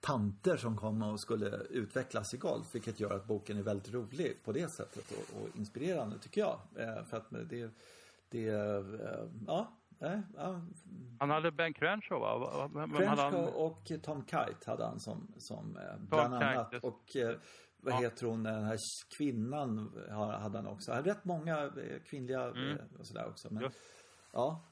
tanter 0.00 0.56
som 0.56 0.76
kom 0.76 1.02
och 1.02 1.20
skulle 1.20 1.56
utvecklas 1.70 2.34
i 2.34 2.36
golf. 2.36 2.66
Vilket 2.74 3.00
gör 3.00 3.10
att 3.16 3.26
boken 3.26 3.58
är 3.58 3.62
väldigt 3.62 3.92
rolig 3.94 4.44
på 4.44 4.52
det 4.52 4.68
sättet 4.76 5.04
och, 5.10 5.42
och 5.42 5.48
inspirerande 5.56 6.18
tycker 6.18 6.40
jag. 6.40 6.60
Eh, 6.76 7.04
för 7.04 7.16
att 7.16 7.30
det, 7.30 7.70
det 8.28 8.48
eh, 8.48 9.26
ja, 9.46 9.72
nej, 9.98 10.22
ja, 10.36 10.60
Han 11.20 11.30
hade 11.30 11.52
Ben 11.52 11.74
Crenshaw 11.74 12.20
va? 12.20 12.70
Crenshaw 12.96 13.36
han? 13.36 13.48
och 13.54 13.92
Tom 14.02 14.24
Kite 14.26 14.70
hade 14.70 14.84
han 14.84 15.00
som, 15.00 15.34
som 15.38 15.76
eh, 15.76 15.82
bland 15.98 16.34
Kite, 16.34 16.46
annat. 16.46 16.72
just- 16.72 16.84
Och 16.84 17.16
eh, 17.16 17.36
vad 17.76 17.94
Ja. 17.94 17.98
heter 17.98 18.26
hon, 18.26 18.42
den 18.42 18.64
här 18.64 18.78
kvinnan 19.18 19.92
hade 20.40 20.58
han 20.58 20.66
också. 20.66 20.90
Han 20.90 20.96
hade 20.96 21.10
rätt 21.10 21.24
många 21.24 21.58
eh, 21.64 22.00
kvinnliga 22.04 22.46
eh, 22.46 22.76
och 22.98 23.06
sådär 23.06 23.26
också. 23.28 23.48
Men, 23.50 23.56
Mm. 23.56 23.64
Just. 23.72 23.78
ja. 24.32 24.64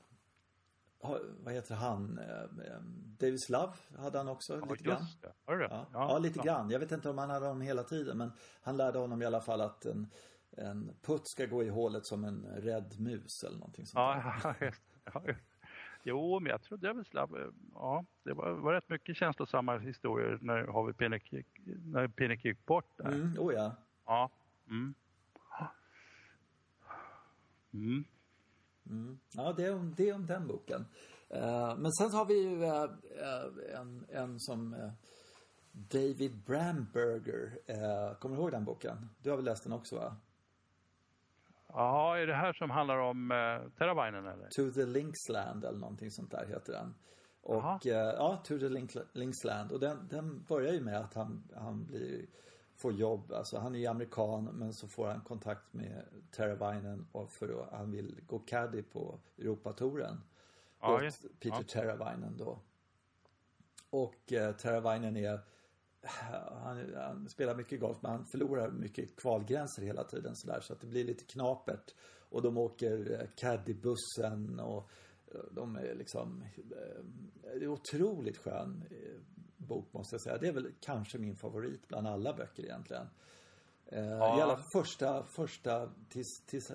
Vad 1.39 1.55
heter 1.55 1.75
han? 1.75 2.21
Davis 3.21 3.49
Love 3.49 3.73
hade 3.99 4.19
han 4.19 4.29
också 4.29 4.59
Ja, 4.59 4.65
lite 4.71 4.85
grann. 4.85 5.05
det. 5.47 5.57
Det? 5.57 5.69
Ja, 5.71 5.87
ja, 5.93 6.19
lite 6.19 6.39
grann. 6.39 6.71
Jag 6.71 6.79
vet 6.81 6.93
inte 6.93 7.11
om 7.11 7.19
han 7.19 7.31
hade 7.31 7.47
honom 7.47 7.61
hela 7.63 7.83
tiden, 7.83 8.19
men 8.19 8.33
han 8.63 8.77
lärde 8.77 8.99
honom 8.99 9.23
i 9.23 9.27
alla 9.27 9.41
fall 9.41 9.61
att 9.61 9.85
en, 9.85 10.07
en 10.57 10.91
putt 11.03 11.29
ska 11.29 11.47
gå 11.47 11.63
i 11.63 11.69
hålet 11.69 12.07
som 12.07 12.25
en 12.25 12.43
rädd 12.47 13.01
mus 13.01 13.43
eller 13.45 13.59
någonting 13.59 13.87
sånt. 13.87 14.17
Ja, 14.43 14.55
just. 14.61 14.83
Ja. 15.05 15.23
Jo, 16.05 16.41
men 16.41 16.51
jag 16.51 16.63
trodde 16.63 16.87
jag 16.87 16.95
väl 16.95 17.05
slapp. 17.05 17.31
Ja, 17.75 18.05
det 18.23 18.33
var, 18.33 18.51
var 18.53 18.73
rätt 18.73 18.89
mycket 18.89 19.17
känslosamma 19.17 19.79
historier 19.79 20.39
när 20.41 20.67
Harvey 20.67 20.93
Pinnock 20.93 21.33
gick, 21.33 21.47
när 21.85 22.09
Pinnock 22.09 22.45
gick 22.45 22.67
bort 22.67 22.97
där. 22.97 23.07
Mm, 23.07 23.39
oh 23.39 23.55
ja. 23.55 23.73
Ja. 24.07 24.31
Mm. 24.69 24.95
Mm. 27.75 28.05
Mm. 28.91 29.19
Ja, 29.33 29.53
det 29.53 29.65
är, 29.65 29.75
om, 29.75 29.95
det 29.97 30.09
är 30.09 30.15
om 30.15 30.27
den 30.27 30.47
boken. 30.47 30.87
Eh, 31.29 31.77
men 31.77 31.93
sen 31.93 32.11
har 32.11 32.25
vi 32.25 32.43
ju 32.43 32.65
eh, 32.65 32.83
eh, 32.83 33.81
en, 33.81 34.07
en 34.09 34.41
som 34.41 34.75
eh, 34.75 34.91
David 35.73 36.37
Bramberger. 36.47 37.59
Uh, 37.71 38.19
kommer 38.19 38.37
du 38.37 38.43
ihåg 38.43 38.51
den 38.51 38.65
boken? 38.65 39.09
Du 39.23 39.31
har 39.31 39.37
väl 39.37 39.45
läst 39.45 39.65
den 39.65 39.73
också 39.73 39.97
va? 39.97 40.17
Jaha, 41.75 42.19
är 42.19 42.27
det 42.27 42.35
här 42.35 42.53
som 42.53 42.71
handlar 42.71 42.99
om 42.99 43.31
eh, 43.31 43.71
Teravainen 43.79 44.27
eller? 44.27 44.49
To 44.49 44.71
the 44.71 44.87
Linksland 44.87 45.65
eller 45.65 45.79
någonting 45.79 46.11
sånt 46.11 46.31
där 46.31 46.47
heter 46.47 46.73
den. 46.73 46.95
Och 47.43 47.87
eh, 47.87 48.15
ja, 48.15 48.43
To 48.45 48.59
the 48.59 48.69
Link, 48.69 48.91
Linksland. 49.13 49.73
Och 49.73 49.81
den, 49.81 50.09
den 50.09 50.43
börjar 50.43 50.73
ju 50.73 50.81
med 50.81 51.01
att 51.01 51.15
han, 51.15 51.49
han 51.55 51.85
blir, 51.87 52.27
får 52.77 52.93
jobb. 52.93 53.33
Alltså 53.33 53.59
han 53.59 53.75
är 53.75 53.79
ju 53.79 53.87
amerikan 53.87 54.45
men 54.45 54.73
så 54.73 54.89
får 54.89 55.07
han 55.07 55.21
kontakt 55.21 55.73
med 55.73 56.05
Teravainen 56.31 57.07
och 57.13 57.31
för 57.31 57.63
att 57.63 57.73
han 57.73 57.91
vill 57.91 58.21
gå 58.27 58.39
caddy 58.39 58.83
på 58.83 59.21
Europatouren. 59.39 60.21
Ja, 60.81 60.95
åt 60.95 61.41
Peter 61.41 61.57
ja. 61.59 61.63
Teravainen 61.63 62.37
då. 62.37 62.59
Och 63.91 64.33
eh, 64.33 64.53
Teravainen 64.57 65.17
är 65.17 65.41
han, 66.05 66.95
han 66.97 67.29
spelar 67.29 67.55
mycket 67.55 67.81
golf 67.81 67.99
men 68.01 68.11
han 68.11 68.25
förlorar 68.25 68.71
mycket 68.71 69.17
kvalgränser 69.17 69.83
hela 69.83 70.05
tiden 70.05 70.37
sådär 70.37 70.61
så 70.61 70.73
att 70.73 70.81
det 70.81 70.87
blir 70.87 71.05
lite 71.05 71.25
knapert. 71.25 71.95
Och 72.29 72.43
de 72.43 72.59
åker 72.59 73.21
eh, 73.21 73.27
caddybussen 73.37 74.61
och 74.61 74.91
eh, 75.35 75.41
de 75.51 75.77
är 75.77 75.95
liksom 75.95 76.45
eh, 76.57 77.59
Det 77.59 77.65
är 77.65 77.69
otroligt 77.69 78.39
skön 78.39 78.85
bok 79.57 79.93
måste 79.93 80.15
jag 80.15 80.21
säga. 80.21 80.39
Det 80.39 80.49
är 80.49 80.53
väl 80.53 80.73
kanske 80.81 81.19
min 81.19 81.37
favorit 81.37 81.89
bland 81.89 82.07
alla 82.07 82.33
böcker 82.33 82.63
egentligen. 82.63 83.07
Ja. 83.91 84.39
I 84.39 84.43
alla 84.43 84.59
första, 84.73 85.25
första 85.25 85.91
tills, 86.09 86.47
tills, 86.47 86.73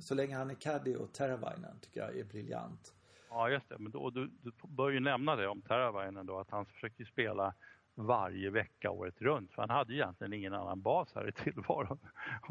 så 0.00 0.14
länge 0.14 0.36
han 0.36 0.50
är 0.50 0.54
caddy 0.54 0.96
och 0.96 1.12
Teravainen 1.12 1.80
tycker 1.80 2.00
jag 2.00 2.18
är 2.18 2.24
briljant. 2.24 2.94
Ja, 3.30 3.50
just 3.50 3.68
det. 3.68 3.78
Men 3.78 3.92
då, 3.92 4.10
du, 4.10 4.30
du 4.42 4.52
bör 4.68 4.90
ju 4.90 5.00
nämna 5.00 5.36
det 5.36 5.48
om 5.48 5.62
Teravainen 5.62 6.26
då, 6.26 6.38
att 6.38 6.50
han 6.50 6.66
försökte 6.66 7.02
ju 7.02 7.06
spela 7.06 7.54
varje 7.94 8.50
vecka 8.50 8.90
året 8.90 9.22
runt. 9.22 9.52
För 9.52 9.62
han 9.62 9.70
hade 9.70 9.92
ju 9.92 9.98
egentligen 9.98 10.32
ingen 10.32 10.54
annan 10.54 10.80
bas 10.80 11.14
här 11.14 11.28
i 11.28 11.32
tillvaron. 11.44 11.98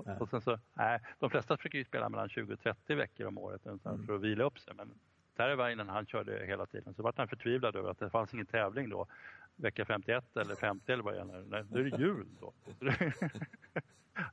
Nej. 0.06 0.18
Och 0.20 0.30
sen 0.30 0.42
så, 0.42 0.60
nej, 0.74 1.00
de 1.20 1.30
flesta 1.30 1.58
försöker 1.58 1.78
ju 1.78 1.86
spela 1.86 2.10
mellan 2.10 2.30
20 2.30 2.54
och 2.54 2.60
30 2.60 2.96
veckor 2.96 3.28
om 3.28 3.38
året 3.38 3.66
Mm. 3.66 3.80
för 4.06 4.16
att 4.16 4.22
vila 4.22 4.44
upp 4.44 4.60
sig. 4.60 4.74
Men 4.76 4.92
Teravainen 5.38 5.90
han 5.90 6.06
körde 6.06 6.46
hela 6.46 6.66
tiden. 6.66 6.94
Så 6.94 7.04
vart 7.04 7.18
han 7.18 7.28
förtvivlad 7.28 7.76
över 7.76 7.90
att 7.90 8.00
det 8.00 8.10
fanns 8.10 8.34
ingen 8.34 8.46
tävling 8.46 8.90
då. 8.90 9.08
Vecka 9.56 9.86
51 9.86 10.38
eller 10.38 10.56
50 10.56 10.92
eller 10.92 11.04
vad 11.04 11.14
det. 11.14 11.24
Nej, 11.24 11.64
Då 11.70 11.80
är 11.80 11.84
det 11.84 11.98
jul 11.98 12.28
då. 12.40 12.54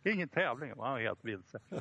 Ingen 0.04 0.28
tävling, 0.28 0.68
han 0.70 0.78
var 0.78 0.98
helt 1.00 1.24
vilse. 1.24 1.60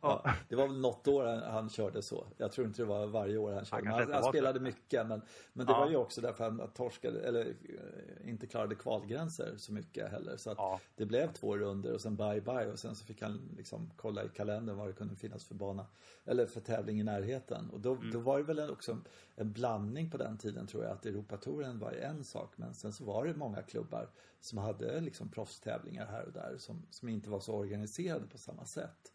Ja, 0.00 0.30
det 0.48 0.56
var 0.56 0.68
väl 0.68 0.80
något 0.80 1.08
år 1.08 1.24
han, 1.24 1.42
han 1.52 1.68
körde 1.70 2.02
så. 2.02 2.26
Jag 2.36 2.52
tror 2.52 2.66
inte 2.66 2.82
det 2.82 2.86
var 2.86 3.06
varje 3.06 3.36
år 3.36 3.52
han 3.52 3.64
körde. 3.64 3.88
Han, 3.90 4.12
han, 4.12 4.22
så. 4.22 4.28
spelade 4.28 4.60
mycket 4.60 5.06
men, 5.06 5.22
men 5.52 5.66
det 5.66 5.72
Ja. 5.72 5.78
var 5.80 5.90
ju 5.90 5.96
också 5.96 6.20
därför 6.20 6.44
han 6.44 6.70
torskade, 6.74 7.20
eller 7.20 7.46
eh, 7.46 8.28
inte 8.30 8.46
klarade 8.46 8.74
kvalgränser 8.74 9.54
så 9.56 9.72
mycket 9.72 10.10
heller. 10.10 10.36
Så 10.36 10.54
Ja. 10.56 10.80
det 10.96 11.06
blev 11.06 11.32
två 11.32 11.56
runder 11.56 11.92
och 11.92 12.00
sen 12.00 12.16
bye 12.16 12.40
bye 12.40 12.72
och 12.72 12.78
sen 12.78 12.94
så 12.94 13.04
fick 13.04 13.22
han 13.22 13.54
liksom 13.56 13.90
kolla 13.96 14.24
i 14.24 14.28
kalendern 14.28 14.76
vad 14.76 14.88
det 14.88 14.92
kunde 14.92 15.16
finnas 15.16 15.44
för 15.44 15.54
bana. 15.54 15.86
Eller 16.24 16.46
för 16.46 16.60
tävling 16.60 17.00
i 17.00 17.02
närheten. 17.02 17.70
Och 17.70 17.80
då, 17.80 17.92
Mm. 17.94 18.10
då 18.10 18.18
var 18.18 18.38
det 18.38 18.44
väl 18.44 18.70
också 18.70 18.92
en, 18.92 19.04
en 19.34 19.52
blandning 19.52 20.10
på 20.10 20.16
den 20.16 20.38
tiden 20.38 20.66
tror 20.66 20.84
jag. 20.84 20.92
Att 20.92 21.06
Europatouren 21.06 21.78
var 21.78 21.92
en 21.92 22.24
sak 22.24 22.52
men 22.56 22.74
sen 22.74 22.92
så 22.92 23.04
var 23.04 23.24
det 23.26 23.34
många 23.34 23.62
klubbar 23.62 24.08
som 24.40 24.58
hade 24.58 25.00
liksom 25.00 25.28
proffstävlingar 25.28 26.06
här 26.06 26.24
och 26.26 26.32
där 26.32 26.56
som, 26.58 26.86
som 26.90 27.08
inte 27.08 27.30
var 27.30 27.40
så 27.40 27.54
organiserade 27.54 28.26
på 28.26 28.38
samma 28.38 28.64
sätt 28.64 29.12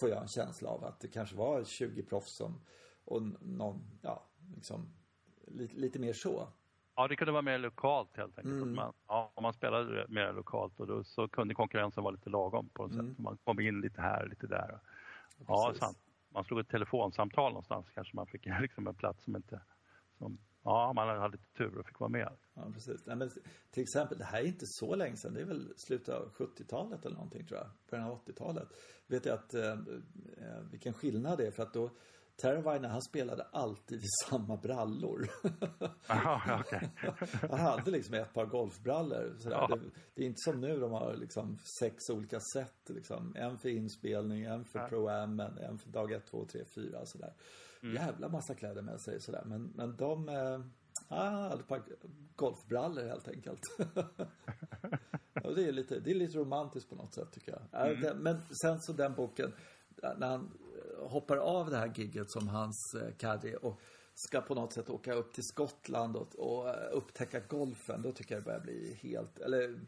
får 0.00 0.08
jag 0.08 0.22
en 0.22 0.28
känsla 0.28 0.68
av 0.68 0.84
att 0.84 1.00
det 1.00 1.08
kanske 1.08 1.36
var 1.36 1.64
20 1.64 2.02
proffs 2.02 2.32
som, 2.32 2.60
och 3.04 3.22
någon, 3.40 3.98
ja, 4.02 4.26
liksom 4.54 4.92
lite, 5.46 5.74
lite 5.76 5.98
mer 5.98 6.12
så. 6.12 6.48
Ja, 6.94 7.08
det 7.08 7.16
kunde 7.16 7.32
vara 7.32 7.42
mer 7.42 7.58
lokalt 7.58 8.16
helt 8.16 8.38
enkelt. 8.38 8.62
Mm. 8.62 8.74
Man, 8.74 8.92
ja, 9.08 9.32
om 9.34 9.42
man 9.42 9.52
spelade 9.52 10.06
mer 10.08 10.32
lokalt 10.32 10.80
och 10.80 10.86
då 10.86 11.04
så 11.04 11.28
kunde 11.28 11.54
konkurrensen 11.54 12.04
vara 12.04 12.14
lite 12.14 12.30
lagom 12.30 12.68
på 12.68 12.82
något 12.82 12.92
Mm. 12.92 13.08
sätt. 13.08 13.18
Man 13.18 13.38
kom 13.44 13.60
in 13.60 13.80
lite 13.80 14.00
här, 14.00 14.26
lite 14.26 14.46
där. 14.46 14.80
Ja, 15.46 15.66
Precis. 15.66 15.80
sant. 15.80 15.98
Man 16.28 16.44
slog 16.44 16.60
ett 16.60 16.68
telefonsamtal 16.68 17.52
någonstans 17.52 17.86
kanske 17.94 18.16
man 18.16 18.26
fick 18.26 18.46
liksom 18.60 18.86
en 18.86 18.94
plats 18.94 19.24
som 19.24 19.36
inte... 19.36 19.60
Som, 20.18 20.38
ja, 20.62 20.92
man 20.92 21.08
hade 21.08 21.36
lite 21.36 21.58
tur 21.58 21.78
och 21.78 21.86
fick 21.86 22.00
vara 22.00 22.10
med. 22.10 22.32
Ja, 22.54 22.70
precis. 22.74 23.06
Nej, 23.06 23.16
men 23.16 23.30
till 23.70 23.82
exempel, 23.82 24.18
det 24.18 24.24
här 24.24 24.40
är 24.40 24.46
inte 24.46 24.66
så 24.66 24.94
länge 24.94 25.16
sedan. 25.16 25.34
Det 25.34 25.40
är 25.40 25.44
väl 25.44 25.72
slutet 25.76 26.14
av 26.14 26.32
70-talet 26.32 27.04
eller 27.06 27.16
någonting 27.16 27.46
tror 27.46 27.58
jag. 27.60 27.68
Början 27.90 28.06
av 28.10 28.24
80-talet. 28.24 28.68
Vet 29.06 29.24
jag 29.26 29.34
att, 29.34 29.54
eh, 29.54 29.70
eh, 29.70 30.60
vilken 30.70 30.92
skillnad 30.92 31.38
det 31.38 31.46
är 31.46 31.50
för 31.50 31.62
att 31.62 31.74
då 31.74 31.90
Teravainen, 32.42 32.90
han 32.90 33.02
spelade 33.02 33.42
alltid 33.42 33.98
i 33.98 34.06
samma 34.28 34.56
brallor. 34.56 35.28
Ja, 36.08 36.60
okej. 36.60 36.90
Han 37.50 37.60
hade 37.60 37.90
liksom 37.90 38.14
ett 38.14 38.34
par 38.34 38.46
golfbrallor. 38.46 39.36
Ja. 39.44 39.66
Det, 39.66 39.80
det 40.14 40.22
är 40.22 40.26
inte 40.26 40.40
som 40.40 40.60
nu, 40.60 40.80
de 40.80 40.92
har 40.92 41.16
liksom 41.16 41.58
sex 41.80 41.96
olika 42.10 42.40
set. 42.54 42.88
Liksom. 42.88 43.36
En 43.36 43.58
för 43.58 43.68
inspelning, 43.68 44.44
en 44.44 44.64
för 44.64 44.78
Ja. 44.78 44.88
pro-am, 44.88 45.40
en, 45.40 45.78
för 45.78 45.90
dag 45.90 46.12
ett, 46.12 46.26
två, 46.26 46.44
tre, 46.44 46.64
fyra. 46.74 47.06
Sådär. 47.06 47.32
Mm. 47.82 47.94
Jävla 47.94 48.28
massa 48.28 48.54
kläder 48.54 48.82
med 48.82 49.00
sig. 49.00 49.20
Sådär. 49.20 49.42
Men, 49.46 49.62
men 49.74 49.96
de, 49.96 50.28
eh, 50.28 50.60
hade 51.16 51.60
ett 51.60 51.68
par 51.68 51.82
golfbrallor 52.36 53.02
helt 53.04 53.28
enkelt. 53.28 53.60
Och 55.44 55.54
det, 55.54 55.64
är 55.68 55.72
lite, 55.72 56.00
det 56.00 56.10
är 56.10 56.14
lite 56.14 56.38
romantiskt 56.38 56.88
på 56.90 56.94
något 56.96 57.14
sätt 57.14 57.32
tycker 57.32 57.52
jag. 57.70 57.86
Mm. 57.88 58.00
Det- 58.00 58.14
Men 58.14 58.40
sen 58.62 58.80
så 58.80 58.92
den 58.92 59.14
boken, 59.14 59.52
när 60.16 60.26
han 60.28 60.40
eh, 60.40 61.08
hoppar 61.10 61.36
av 61.36 61.70
det 61.70 61.76
här 61.76 61.92
gigget 61.96 62.30
som 62.30 62.48
hans 62.48 62.94
eh, 63.02 63.14
caddy 63.16 63.54
och 63.54 63.80
ska 64.14 64.40
på 64.40 64.54
något 64.54 64.72
sätt 64.72 64.90
åka 64.90 65.14
upp 65.14 65.32
till 65.32 65.44
Skottland 65.44 66.16
och, 66.16 66.34
och 66.38 66.68
eh, 66.68 66.88
upptäcka 66.92 67.40
golfen, 67.40 68.02
då 68.02 68.12
tycker 68.12 68.34
jag 68.34 68.42
det 68.42 68.44
börjar 68.46 68.60
bli 68.60 68.98
helt, 69.02 69.38
eller 69.38 69.80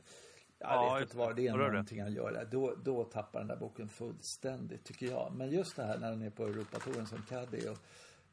jag 0.62 0.84
Ja, 0.84 0.94
vet 0.94 1.02
inte 1.02 1.16
vad 1.16 1.36
det 1.36 1.46
är 1.46 1.56
någonting 1.56 2.02
han 2.02 2.12
gör 2.12 2.32
där. 2.32 2.44
Då, 2.44 2.74
då 2.84 3.04
tappar 3.04 3.38
den 3.38 3.48
där 3.48 3.56
boken 3.56 3.88
fullständigt 3.88 4.84
tycker 4.84 5.06
jag. 5.06 5.32
Men 5.36 5.50
just 5.50 5.76
det 5.76 5.82
här 5.82 5.98
när 5.98 6.10
han 6.10 6.22
är 6.22 6.30
på 6.30 6.44
Europatouren 6.44 7.06
som 7.06 7.22
caddy 7.22 7.68
och 7.68 7.78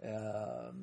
eh, 0.05 0.73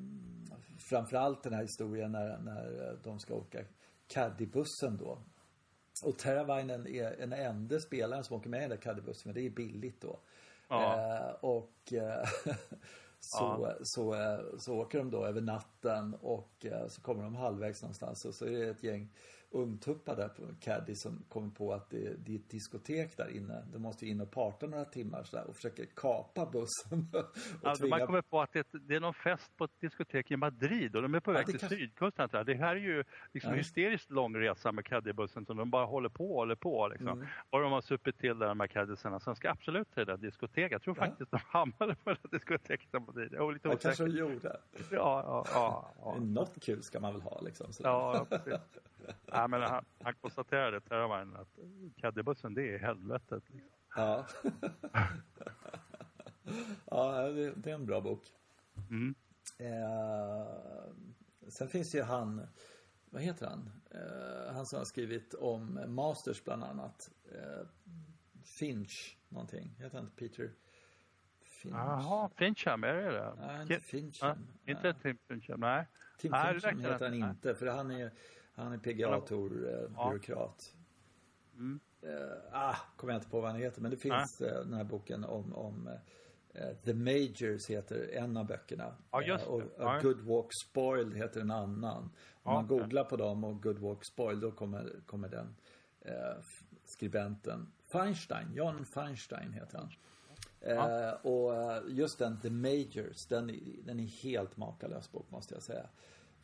framförallt 0.89 1.43
den 1.43 1.53
här 1.53 1.61
historien 1.61 2.11
när, 2.11 2.37
när 2.37 2.97
de 3.03 3.19
ska 3.19 3.33
åka 3.33 3.59
caddybussen 4.07 4.97
då. 4.97 5.21
Och 6.03 6.17
Teravainen 6.17 6.87
är 6.87 7.17
den 7.17 7.33
enda 7.33 7.79
spelaren 7.79 8.23
som 8.23 8.37
åker 8.37 8.49
med 8.49 8.57
i 8.57 8.61
den 8.61 8.69
där 8.69 8.77
caddybussen, 8.77 9.21
men 9.25 9.33
det 9.33 9.45
är 9.45 9.49
billigt 9.49 10.01
då. 10.01 10.19
Ja. 10.69 10.93
Eh, 10.93 11.35
och 11.41 11.93
eh, 11.93 12.25
så, 13.19 13.73
så, 13.81 14.13
eh, 14.15 14.39
så 14.57 14.75
åker 14.75 14.97
de 14.97 15.11
då 15.11 15.25
över 15.25 15.41
natten 15.41 16.13
och 16.13 16.65
eh, 16.65 16.87
så 16.87 17.01
kommer 17.01 17.23
de 17.23 17.35
halvvägs 17.35 17.81
någonstans 17.81 18.25
och 18.25 18.35
så 18.35 18.45
är 18.45 18.51
det 18.51 18.69
ett 18.69 18.83
gäng 18.83 19.09
ungtuppa 19.61 20.15
där 20.15 20.27
på 20.27 20.41
Caddy 20.59 20.95
som 20.95 21.23
kommer 21.29 21.49
på 21.49 21.73
att 21.73 21.89
det, 21.89 22.25
det 22.25 22.31
är 22.31 22.35
ett 22.39 22.49
diskotek 22.49 23.17
där 23.17 23.35
inne. 23.35 23.63
De 23.73 23.79
måste 23.79 24.05
ju 24.05 24.11
in 24.11 24.21
och 24.21 24.31
parta 24.31 24.65
några 24.67 24.85
timmar 24.85 25.23
så 25.23 25.35
där, 25.35 25.47
och 25.47 25.55
försöker 25.55 25.85
kapa 25.95 26.45
bussen. 26.45 27.07
och 27.61 27.67
Alltså, 27.67 27.83
tvinga... 27.83 27.97
man 27.97 28.05
kommer 28.07 28.21
på 28.21 28.41
att 28.41 28.53
det, 28.53 28.67
det 28.71 28.95
är 28.95 28.99
någon 28.99 29.13
fest 29.13 29.57
på 29.57 29.63
ett 29.63 29.71
diskotek 29.79 30.31
i 30.31 30.35
Madrid 30.37 30.95
och 30.95 31.01
de 31.01 31.15
är 31.15 31.19
på 31.19 31.31
väg 31.31 31.45
det 31.45 31.51
till 31.51 31.59
kanske- 31.59 31.77
sydkusten. 31.77 32.29
Det 32.45 32.53
här 32.55 32.75
är 32.75 32.79
ju 32.79 33.03
liksom 33.33 33.51
Ja. 33.51 33.57
hysteriskt 33.57 34.11
lång 34.11 34.35
resa 34.35 34.71
med 34.71 34.85
caddybussen 34.85 35.45
som 35.45 35.57
de 35.57 35.69
bara 35.69 35.85
håller 35.85 36.09
på 36.09 36.29
och 36.29 36.35
håller 36.35 36.55
på. 36.55 36.87
Liksom. 36.87 37.07
Mm. 37.07 37.27
Och 37.49 37.61
de 37.61 37.71
har 37.71 37.81
supit 37.81 38.17
till 38.17 38.39
där 38.39 38.47
de 38.47 38.59
här 38.59 38.67
caddysarna. 38.67 39.19
Sen 39.19 39.35
ska 39.35 39.49
absolut 39.49 39.87
till 39.93 40.05
det 40.05 40.11
där 40.11 40.17
diskoteket. 40.17 40.71
Jag 40.71 40.81
tror 40.81 40.97
Ja. 40.99 41.05
faktiskt 41.05 41.31
de 41.31 41.39
hamnade 41.45 41.95
på 41.95 42.09
det 42.09 42.17
där 42.23 42.29
diskoteket 42.29 42.93
i 42.93 42.99
Madrid. 42.99 43.29
Jag 43.33 43.45
var 43.45 43.53
lite 43.53 43.67
Ja, 43.67 43.75
kanske 43.77 44.03
osäker. 44.03 44.23
de 44.23 44.33
gjorde. 44.33 44.57
Ja, 44.77 44.87
ja, 44.91 45.45
ja. 45.53 45.91
ja. 45.99 46.15
Något 46.19 46.63
kul 46.63 46.83
ska 46.83 46.99
man 46.99 47.13
väl 47.13 47.21
ha 47.21 47.41
liksom. 47.41 47.73
sådär. 47.73 47.89
Ja, 47.89 48.25
ja, 48.29 48.37
precis. 48.37 48.53
Nej, 49.47 49.59
men 49.59 49.69
han, 49.69 49.85
han 50.03 50.13
konstaterade 50.13 50.81
Öhman 50.91 51.35
att 51.35 51.59
caddybussen 51.95 52.53
det 52.53 52.75
är 52.75 52.79
helvetet. 52.79 53.43
Liksom. 53.49 53.71
Ja. 53.95 54.27
ja, 56.85 57.21
det, 57.21 57.53
det 57.55 57.71
är 57.71 57.75
en 57.75 57.85
bra 57.85 58.01
bok. 58.01 58.23
Mm. 58.89 59.15
Eh, 59.57 60.47
sen 61.47 61.67
finns 61.67 61.95
ju 61.95 62.01
han, 62.01 62.47
vad 63.05 63.21
heter 63.21 63.45
han? 63.45 63.71
Eh, 63.91 64.53
han 64.53 64.65
som 64.65 64.77
har 64.77 64.85
skrivit 64.85 65.33
om 65.33 65.79
Masters 65.87 66.43
bland 66.43 66.63
annat. 66.63 67.09
Eh, 67.31 67.67
Finch 68.59 69.17
någonting. 69.29 69.75
Heter 69.77 69.97
han 69.97 70.05
inte 70.05 70.15
Peter 70.15 70.51
Finch? 71.41 71.75
Jaha, 71.75 72.29
Fincham, 72.35 72.83
är 72.83 72.93
det 72.93 73.11
det? 73.11 73.33
Nej, 73.37 73.61
inte 73.61 73.73
Ja, 73.73 73.79
Fincham. 73.79 74.47
inte 74.65 74.93
Tim 74.93 75.17
Fincham, 75.27 75.59
nej. 75.59 75.87
Tim 76.17 76.31
Fincham 76.31 76.79
heter 76.79 77.05
han 77.05 77.13
inte, 77.13 77.55
för 77.55 77.65
han 77.65 77.91
är, 77.91 78.11
han 78.57 78.73
är 78.73 78.77
PGA-tour-byråkrat. 78.77 80.73
Mm. 81.55 81.79
Eh, 82.01 82.09
ah, 82.51 82.75
kommer 82.97 83.13
jag 83.13 83.19
inte 83.19 83.29
på 83.29 83.41
vad 83.41 83.51
han 83.51 83.59
heter, 83.59 83.81
men 83.81 83.91
det 83.91 83.97
finns 83.97 84.41
eh, 84.41 84.59
den 84.63 84.73
här 84.73 84.83
boken 84.83 85.23
om, 85.23 85.53
om 85.55 85.89
eh, 86.53 86.75
The 86.85 86.93
Majors 86.93 87.69
heter 87.69 88.09
en 88.13 88.37
av 88.37 88.45
böckerna. 88.45 88.95
Ja, 89.11 89.21
just 89.21 89.45
Eh, 89.45 89.51
och 89.51 89.61
det. 89.61 89.65
A 89.65 89.69
Ja. 89.77 89.99
Good 90.01 90.21
Walk 90.21 90.49
Spoiled 90.65 91.17
heter 91.17 91.41
en 91.41 91.51
annan. 91.51 92.03
Om 92.03 92.09
Ja, 92.43 92.53
man 92.53 92.67
googlar 92.67 93.03
på 93.03 93.17
dem 93.17 93.43
och 93.43 93.63
Good 93.63 93.79
Walk 93.79 94.05
Spoiled, 94.05 94.41
då 94.41 94.51
kommer, 94.51 95.01
kommer 95.05 95.29
den 95.29 95.55
eh, 96.01 96.43
skribenten. 96.85 97.71
Feinstein, 97.91 98.53
Jan 98.53 98.85
Feinstein 98.85 99.53
heter 99.53 99.77
han. 99.77 99.91
Eh, 100.61 101.11
och 101.11 101.55
eh, 101.55 101.83
just 101.87 102.19
den, 102.19 102.39
The 102.39 102.49
Majors, 102.49 103.25
den, 103.25 103.47
den 103.83 103.99
är 103.99 104.23
helt 104.23 104.57
makalös 104.57 105.11
bok 105.11 105.31
måste 105.31 105.53
jag 105.53 105.63
säga. 105.63 105.89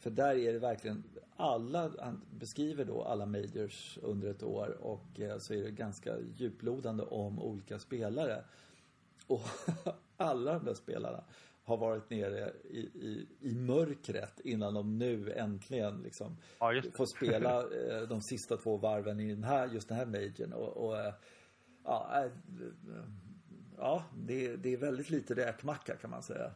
För 0.04 0.10
där 0.10 0.36
är 0.36 0.54
det 0.54 0.60
verkligen 0.60 1.04
alla, 1.36 1.92
han 2.00 2.22
beskriver 2.32 2.86
då 2.86 3.04
alla 3.04 3.26
majors 3.26 4.00
under 4.02 4.30
ett 4.30 4.44
år 4.44 4.78
och 4.82 5.20
eh, 5.20 5.38
så 5.38 5.54
är 5.54 5.64
det 5.64 5.72
ganska 5.72 6.16
djuplodande 6.36 7.04
om 7.04 7.40
olika 7.40 7.80
spelare. 7.80 8.44
Och 9.28 9.42
alla 10.18 10.54
de 10.54 10.66
där 10.66 10.74
spelarna 10.74 11.24
har 11.64 11.78
varit 11.78 12.10
nere 12.10 12.54
i, 12.64 12.80
i, 12.80 13.28
i 13.40 13.56
mörkret 13.56 14.40
innan 14.40 14.74
de 14.74 14.98
nu 14.98 15.32
äntligen 15.32 16.02
liksom 16.02 16.38
Ja, 16.60 16.82
får 16.94 17.06
spela 17.06 17.62
eh, 17.62 18.02
de 18.02 18.22
sista 18.22 18.58
två 18.58 18.78
varven 18.78 19.20
i 19.20 19.34
den 19.34 19.44
här, 19.44 19.68
just 19.68 19.88
den 19.88 19.98
här 19.98 20.06
majorn. 20.06 20.54
Och, 20.54 20.88
och 20.88 21.00
eh, 21.00 21.14
ja, 21.84 22.30
ja 23.78 24.04
det, 24.18 24.56
det 24.56 24.74
är 24.74 24.78
väldigt 24.78 25.10
lite 25.10 25.34
räkmacka 25.34 25.96
kan 25.96 26.10
man 26.10 26.24
säga. 26.24 26.52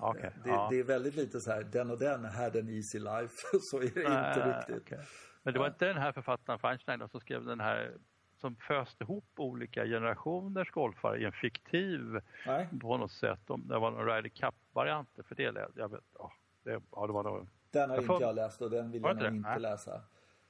Okej. 0.00 0.30
Det, 0.44 0.50
ja. 0.50 0.68
det 0.70 0.78
är 0.80 0.84
väldigt 0.84 1.14
lite 1.16 1.40
så 1.40 1.50
här, 1.50 1.62
den 1.62 1.90
och 1.90 1.98
den 1.98 2.24
had 2.24 2.56
an 2.56 2.68
easy 2.68 2.98
life. 2.98 3.34
så 3.60 3.76
är 3.78 3.80
det 3.94 4.00
inte 4.00 4.42
Eh, 4.42 4.56
riktigt. 4.58 4.76
okej. 4.94 5.04
Men 5.42 5.54
det 5.54 5.60
var 5.60 5.66
inte 5.66 5.86
den 5.86 5.96
här 5.98 6.12
författaren 6.12 6.58
Feinstein 6.58 7.08
som 7.08 7.20
skrev 7.20 7.44
den 7.44 7.60
här 7.60 7.92
som 8.40 8.56
föste 8.56 9.04
ihop 9.04 9.24
olika 9.36 9.84
generationers 9.84 10.70
golfare 10.70 11.18
i 11.18 11.24
en 11.24 11.32
fiktiv 11.32 12.20
Nej, 12.46 12.68
på 12.80 12.96
något 12.96 13.12
sätt. 13.12 13.40
Det 13.46 13.78
var 13.78 13.90
någon 13.90 14.06
Ryder 14.06 14.28
Cup-varianter 14.28 15.22
för 15.22 15.34
det 15.34 15.42
jag 15.74 15.88
vet, 15.88 16.00
ja, 16.18 16.32
det, 16.64 16.70
ja, 16.90 17.06
det 17.06 17.12
var 17.12 17.22
nog, 17.22 17.48
den 17.70 17.90
har 17.90 17.96
Jag 17.96 18.02
inte 18.04 18.24
jag 18.24 18.34
läst 18.34 18.62
och 18.62 18.70
den 18.70 18.90
vill 18.90 19.02
jag 19.02 19.10
inte 19.12 19.26
inte 19.26 19.58
läsa. 19.58 20.02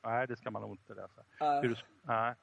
nej 0.05 0.27
det 0.27 0.37
ska 0.37 0.51
man 0.51 0.63
nog 0.63 0.71
inte 0.71 0.95
läsa. 0.95 1.23
Nej. 1.41 1.63
Hur, 1.63 1.85
nej, 2.03 2.35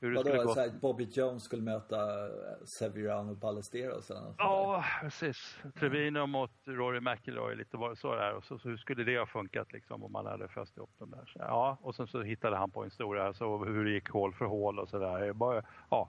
hur 0.00 0.10
det 0.12 0.20
skulle 0.20 0.36
Vadå, 0.36 0.48
gå. 0.48 0.54
så 0.54 0.60
här, 0.60 0.70
Bobby 0.80 1.04
Jones 1.10 1.42
skulle 1.42 1.62
möta 1.62 2.26
eh, 2.26 2.32
Severiano 2.64 3.34
Ballesteros 3.34 4.10
eller 4.10 4.20
något? 4.20 4.34
Ja, 4.38 4.84
precis. 5.00 5.58
Trevino 5.78 6.26
mot 6.26 6.50
Rory 6.64 7.00
McIlroy, 7.00 7.54
lite 7.56 7.76
var 7.76 7.90
det 7.90 7.96
så 7.96 8.14
där. 8.14 8.34
Och 8.34 8.44
så, 8.44 8.58
så 8.58 8.68
hur 8.68 8.76
skulle 8.76 9.04
det 9.04 9.18
ha 9.18 9.26
funkat 9.26 9.72
liksom 9.72 10.04
om 10.04 10.12
man 10.12 10.26
hade 10.26 10.48
föst 10.48 10.76
ihop 10.76 10.90
dem 10.98 11.10
där? 11.10 11.24
Så, 11.32 11.38
ja, 11.38 11.78
och 11.82 11.94
sen 11.94 12.06
så 12.06 12.22
hittade 12.22 12.56
han 12.56 12.70
på 12.70 12.80
en 12.82 12.86
historia, 12.90 13.32
så 13.34 13.64
hur 13.64 13.84
det 13.84 13.90
gick 13.90 14.08
hål 14.08 14.34
för 14.34 14.44
hål 14.44 14.78
och 14.78 14.88
sådär. 14.88 15.32
Bara, 15.32 15.62
ja. 15.90 16.08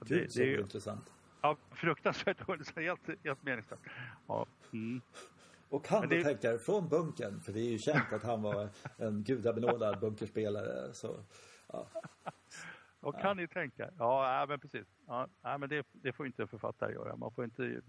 Det, 0.00 0.14
Gud, 0.14 0.32
så 0.32 0.38
det 0.38 0.44
är 0.44 0.48
ju 0.48 0.60
intressant. 0.60 1.12
ja, 1.42 1.56
fruktansvärt 1.70 2.46
dåligt, 2.46 2.76
helt, 2.76 3.00
helt 3.24 3.42
meningslöst. 3.42 3.82
Ja, 4.26 4.46
mm. 4.72 5.00
Och 5.68 5.88
han 5.88 6.08
det... 6.08 6.16
det- 6.16 6.24
tänker 6.24 6.58
från 6.58 6.88
bunkern, 6.88 7.40
för 7.40 7.52
det 7.52 7.60
är 7.60 7.70
ju 7.70 7.78
känt 7.78 8.12
att 8.12 8.22
han 8.22 8.42
var 8.42 8.68
en 8.96 9.22
gudabenådad 9.24 10.00
bunkerspelare. 10.00 10.92
Så, 10.92 11.16
ja. 11.72 11.86
Och 13.04 13.20
kan 13.20 13.36
ni 13.36 13.48
tänka? 13.48 13.90
Ja, 13.98 14.46
men 14.48 14.60
precis. 14.60 14.86
Ja, 15.06 15.28
men 15.42 15.68
det, 15.68 15.86
det 15.92 16.12
får 16.12 16.26
inte 16.26 16.42
en 16.42 16.48
författare 16.48 16.92
göra. 16.92 17.16
Man 17.16 17.32
får 17.32 17.44
inte, 17.44 17.80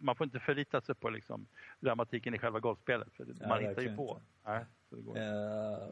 man 0.00 0.16
får 0.16 0.24
inte 0.24 0.40
förlita 0.40 0.80
sig 0.80 0.94
på 0.94 1.10
liksom, 1.10 1.46
dramatiken 1.80 2.34
i 2.34 2.38
själva 2.38 2.60
golfspelet. 2.60 3.08
För 3.12 3.48
man 3.48 3.60
hittar 3.60 3.82
ju 3.82 3.96
på. 3.96 4.10
inte. 4.10 4.22
Nej, 4.44 4.64
så 4.88 4.96
det 4.96 5.02
går. 5.02 5.18
Eh, 5.18 5.88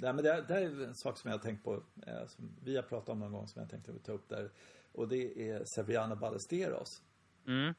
nej, 0.00 0.12
men 0.12 0.24
det, 0.24 0.44
det 0.48 0.54
är 0.54 0.84
en 0.84 0.94
sak 0.94 1.18
som 1.18 1.30
jag 1.30 1.38
har 1.38 1.42
tänkt 1.42 1.64
på, 1.64 1.82
eh, 2.06 2.26
som 2.26 2.50
vi 2.64 2.76
har 2.76 2.82
pratat 2.82 3.08
om 3.08 3.18
någon 3.18 3.32
gång, 3.32 3.48
som 3.48 3.60
jag 3.60 3.70
tänkte 3.70 3.98
ta 3.98 4.12
upp 4.12 4.28
där. 4.28 4.50
Och 4.92 5.08
det 5.08 5.50
är 5.50 5.64
Severiano 5.64 6.16
Ballesteros. 6.16 7.02
Mm. 7.46 7.74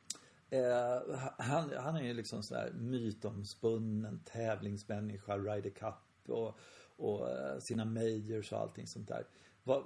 Eh, 0.49 1.19
han, 1.37 1.71
han 1.77 1.95
är 1.95 2.03
ju 2.03 2.13
liksom 2.13 2.43
sån 2.43 2.57
där 2.57 2.71
mytomspunnen 2.71 4.19
tävlingsmänniska, 4.19 5.37
Ryder 5.37 5.69
Cup 5.69 5.95
och, 6.27 6.59
och 6.95 7.29
eh, 7.29 7.59
sina 7.59 7.85
majors 7.85 8.51
och 8.51 8.59
allting 8.59 8.87
sånt 8.87 9.07
där. 9.07 9.23
Vad, 9.63 9.83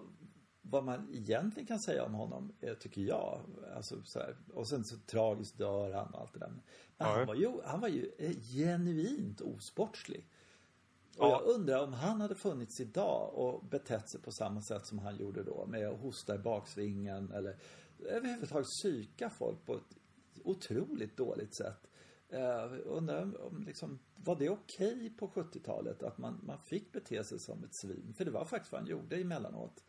vad 0.70 0.84
man 0.84 1.09
egentligen 1.13 1.68
kan 1.68 1.80
säga 1.80 2.03
om 2.05 2.13
honom, 2.13 2.53
eh, 2.61 2.74
tycker 2.74 3.01
jag, 3.01 3.41
alltså 3.76 4.01
så 4.03 4.20
här, 4.20 4.38
och 4.53 4.68
sen 4.68 4.84
så 4.84 4.97
tragiskt 4.97 5.57
dör 5.57 5.91
han 5.93 6.13
och 6.13 6.20
allt 6.22 6.34
det 6.34 6.39
där. 6.39 6.47
Men 6.49 6.61
Ja. 6.97 7.05
han 7.05 7.28
var 7.28 7.36
ju, 7.36 7.51
han 7.65 7.80
var 7.82 7.88
ju 7.88 8.11
eh, 8.18 8.32
genuint 8.32 9.41
osportslig. 9.41 10.28
Och 11.18 11.26
Ja. 11.26 11.30
jag 11.32 11.55
undrar 11.55 11.84
om 11.84 11.93
han 11.93 12.22
hade 12.22 12.36
funnits 12.36 12.80
idag 12.80 13.34
och 13.34 13.65
betett 13.65 14.09
sig 14.09 14.22
på 14.22 14.32
samma 14.32 14.61
sätt 14.61 14.86
som 14.86 14.99
han 14.99 15.18
gjorde 15.18 15.43
då 15.43 15.65
med 15.65 15.88
att 15.88 15.99
hosta 15.99 16.36
i 16.36 16.39
baksvingen 16.39 17.32
eller 17.32 17.57
överhuvudtaget 17.99 18.68
psyka 18.68 19.30
folk 19.30 19.65
på 19.65 19.76
ett 19.76 19.97
otroligt 20.43 21.18
dåligt 21.18 21.55
sätt. 21.55 21.88
Uh, 22.34 22.78
undrar 22.86 23.22
om- 23.24 23.36
om 23.39 23.63
liksom, 23.63 23.99
var 24.15 24.36
det 24.36 24.49
okej 24.49 25.09
på 25.20 25.28
70-talet 25.28 26.03
att 26.03 26.18
man, 26.18 26.39
man 26.43 26.59
fick 26.59 26.91
bete 26.91 27.24
sig 27.24 27.39
som 27.39 27.63
ett 27.63 27.76
svin? 27.76 28.13
För 28.18 28.26
det 28.26 28.32
var 28.32 28.45
faktiskt 28.45 28.72
vad 28.72 28.82
han 28.82 28.89
gjorde 28.89 29.15
emellanåt. 29.15 29.84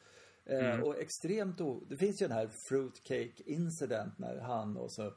Eh, 0.49 0.81
Och 0.81 0.99
extremt 0.99 1.61
o... 1.61 1.85
Det 1.89 1.97
finns 1.97 2.23
ju 2.23 2.27
den 2.29 2.37
här 2.37 2.49
fruitcake 2.69 3.43
incident 3.47 4.19
när 4.19 4.41
han 4.41 4.77
och 4.77 4.93
så 4.93 5.15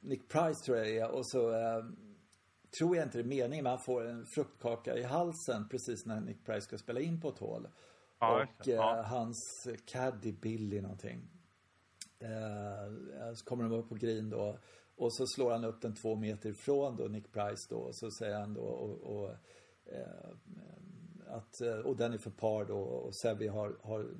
Nick 0.00 0.28
Price 0.28 0.64
tror 0.64 0.78
jag 0.78 0.88
är 0.88 1.10
och 1.10 1.26
så 1.26 1.50
eh, 1.52 1.84
tror 2.78 2.96
jag 2.96 3.06
inte 3.06 3.18
det 3.18 3.22
är 3.22 3.28
meningen 3.28 3.62
men 3.62 3.70
han 3.70 3.82
får 3.82 4.06
en 4.06 4.26
fruktkaka 4.26 4.96
i 4.96 5.02
halsen 5.02 5.68
precis 5.68 6.06
när 6.06 6.20
Nick 6.20 6.44
Price 6.44 6.60
ska 6.60 6.78
spela 6.78 7.00
in 7.00 7.20
på 7.20 7.28
ett 7.28 7.38
hål. 7.38 7.68
Ja, 8.18 8.42
och. 8.42 8.66
Ja. 8.68 8.98
eh, 8.98 9.04
hans 9.04 9.66
caddy 9.86 10.32
Billy 10.32 10.80
någonting. 10.80 11.28
Eh, 12.18 13.34
så 13.34 13.44
kommer 13.44 13.64
de 13.64 13.72
upp 13.72 13.88
på 13.88 13.94
green 13.94 14.30
då 14.30 14.58
och 14.96 15.14
så 15.14 15.26
slår 15.26 15.50
han 15.52 15.64
upp 15.64 15.82
den 15.82 15.94
två 15.94 16.16
meter 16.16 16.50
ifrån 16.50 16.96
då 16.96 17.04
Nick 17.04 17.32
Price 17.32 17.66
då 17.70 17.76
och 17.76 17.96
så 17.96 18.10
säger 18.10 18.34
han 18.40 18.54
då 18.54 18.62
och, 18.62 19.16
och 19.16 19.30
eh, 19.84 20.30
att, 21.26 21.60
eh, 21.60 21.78
och 21.78 21.96
den 21.96 22.12
är 22.12 22.18
för 22.18 22.30
par 22.30 22.64
då 22.64 22.78
och 22.78 23.16
Sevi 23.16 23.48
har, 23.48 23.76
har 23.82 24.10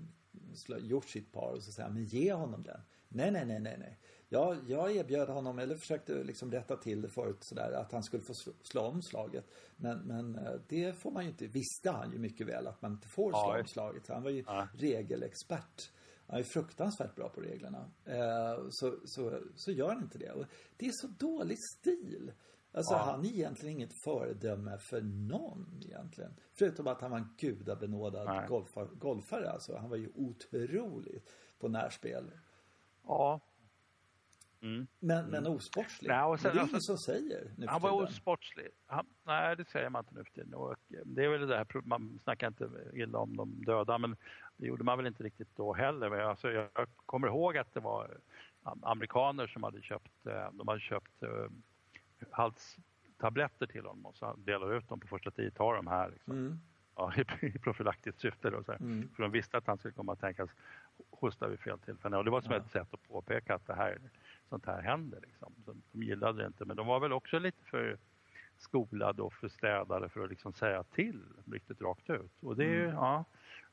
gjort 0.81 1.09
sitt 1.09 1.33
par 1.33 1.53
och 1.53 1.63
så 1.65 1.73
säger 1.73 1.91
men 1.91 2.05
ge 2.05 2.33
honom 2.33 2.63
den. 2.63 2.81
Nej, 3.09 3.31
nej, 3.31 3.47
nej, 3.47 3.61
nej, 3.61 3.77
nej. 3.79 3.99
Jag, 4.29 4.57
jag 4.67 4.97
erbjöd 4.97 5.29
honom, 5.29 5.59
eller 5.59 5.77
försökte 5.77 6.25
liksom 6.25 6.53
rätta 6.53 6.77
till 6.77 7.03
det 7.03 7.09
förut 7.09 7.37
sådär, 7.41 7.73
att 7.73 7.93
han 7.93 8.03
skulle 8.03 8.23
få 8.23 8.35
slå, 8.35 8.53
slå 8.63 8.81
om 8.83 9.03
slaget. 9.03 9.45
Men, 9.77 9.99
men 9.99 10.39
eh, 10.39 10.53
det 10.69 10.93
får 10.93 11.11
man 11.11 11.25
ju 11.25 11.31
inte, 11.31 11.47
visste 11.47 11.91
han 11.91 12.13
ju 12.13 12.19
mycket 12.19 12.47
väl 12.47 12.67
att 12.67 12.83
man 12.83 12.93
inte 12.93 13.09
får 13.09 13.31
slå 13.31 13.39
Ja, 13.55 13.61
om 13.61 13.67
slaget. 13.67 14.09
Han 14.09 14.23
var 14.23 14.31
ju 14.31 14.45
Ja. 14.47 14.69
regelexpert. 14.75 15.91
Han 16.27 16.39
är 16.39 16.43
fruktansvärt 16.43 17.15
bra 17.15 17.29
på 17.29 17.41
reglerna. 17.41 17.91
Eh, 18.05 18.67
så, 18.71 18.95
så, 19.05 19.41
så 19.55 19.71
gör 19.73 19.89
han 19.89 20.03
inte 20.03 20.19
det. 20.19 20.33
Och 20.33 20.45
det 20.77 20.87
är 20.87 20.93
så 20.95 21.07
dålig 21.07 21.59
stil. 21.79 22.33
Alltså 22.77 22.95
Ja. 22.95 22.99
han 22.99 23.25
är 23.25 23.29
egentligen 23.29 23.77
inget 23.77 23.93
föredöme 23.93 24.79
för 24.79 25.01
någon 25.03 25.81
egentligen. 25.87 26.35
Förutom 26.53 26.87
att 26.87 27.01
han 27.01 27.11
var 27.11 27.19
en 27.19 27.35
gudabenådad 27.39 28.27
Nej. 28.27 28.49
golfare, 28.49 28.89
golfare 28.93 29.51
alltså. 29.51 29.77
Han 29.77 29.91
var 29.91 29.97
ju 29.97 30.11
otrolig 30.15 31.23
på 31.59 31.69
närspel. 31.69 32.31
Ja. 33.07 33.41
Mm. 34.61 34.87
Men, 34.99 35.27
men 35.27 35.47
osportslig? 35.47 36.09
Nej, 36.09 36.23
och 36.23 36.41
sen, 36.41 36.49
men 36.49 36.57
det 36.57 36.59
är 36.59 36.63
alltså, 36.63 36.75
ingen 36.75 36.81
som 36.81 36.99
säger 36.99 37.53
nu 37.57 37.67
Han 37.67 37.81
var 37.81 37.93
osportslig. 37.93 38.69
Han, 38.87 39.07
nej, 39.25 39.57
det 39.57 39.69
säger 39.69 39.91
man 39.91 40.05
inte 40.05 40.15
nu 40.15 40.25
för 40.25 40.33
tiden. 40.33 40.55
Och 40.55 40.73
eh, 40.73 40.99
det 41.05 41.25
är 41.25 41.29
väl 41.29 41.47
det 41.47 41.57
här, 41.57 41.67
man 41.85 42.21
snackar 42.23 42.47
inte 42.47 42.71
illa 42.95 43.19
om 43.19 43.37
de 43.37 43.65
döda, 43.65 43.99
men 43.99 44.17
det 44.57 44.67
gjorde 44.67 44.85
man 44.85 44.99
väl 44.99 45.07
inte 45.07 45.23
riktigt 45.23 45.57
då 45.57 45.73
heller. 45.73 46.11
Men 46.11 46.21
alltså, 46.21 46.51
jag 46.51 46.69
kommer 47.07 47.29
ihåg 47.29 47.57
att 47.57 47.75
det 47.75 47.81
var 47.81 48.19
amerikaner 48.83 49.47
som 49.47 49.63
hade 49.63 49.83
köpt, 49.83 50.27
eh, 50.27 50.51
de 50.53 50.69
hade 50.69 50.81
köpt 50.81 51.23
halstabletter 52.31 53.67
till 53.67 53.87
honom 53.87 54.07
och 54.07 54.17
så 54.17 54.37
delade 54.37 54.77
ut 54.77 54.89
dem 54.89 55.01
på 55.01 55.07
första 55.07 55.31
tid. 55.31 55.55
Ta 55.55 55.77
de 55.77 55.87
här 55.87 56.11
liksom. 56.11 56.33
Mm. 56.33 56.61
Ja, 56.97 57.13
i, 57.41 57.47
i 57.47 57.59
profylaktiskt 57.59 58.21
syfte. 58.21 58.51
Då, 58.51 58.65
så 58.65 58.73
mm. 58.73 59.09
För 59.17 59.23
de 59.23 59.33
visste 59.33 59.59
att 59.59 59.67
han 59.67 59.79
skulle 59.79 59.95
komma 59.95 60.13
att 60.13 60.21
tänkas 60.21 60.51
hosta 61.11 61.49
vid 61.49 61.61
fel 61.61 61.79
tillfälle. 61.79 62.17
Och 62.17 62.25
det 62.25 62.31
var 62.31 62.41
som 62.41 62.53
ja. 62.53 62.59
ett 62.59 62.71
sätt 62.71 62.95
att 62.95 63.09
påpeka 63.09 63.55
att 63.55 63.67
det 63.67 63.75
här, 63.75 63.99
sånt 64.49 64.67
här 64.67 64.83
händer. 64.83 65.21
Liksom. 65.21 65.53
De, 65.57 65.83
de 65.93 66.03
gillade 66.03 66.43
det 66.43 66.47
inte, 66.47 66.65
men 66.65 66.77
de 66.77 66.87
var 66.87 67.01
väl 67.01 67.13
också 67.13 67.39
lite 67.39 67.65
för 67.65 67.99
skolade 68.59 69.23
och 69.23 69.33
för 69.33 69.49
städade 69.49 70.09
för 70.09 70.25
att 70.25 70.31
liksom 70.31 70.53
säga 70.53 70.83
till 70.83 71.23
riktigt 71.53 71.81
rakt 71.81 72.11
ut. 72.11 72.43
Och 72.43 72.57
det 72.57 72.65
är, 72.65 72.85
mm. 72.85 72.95
ja, 72.95 73.25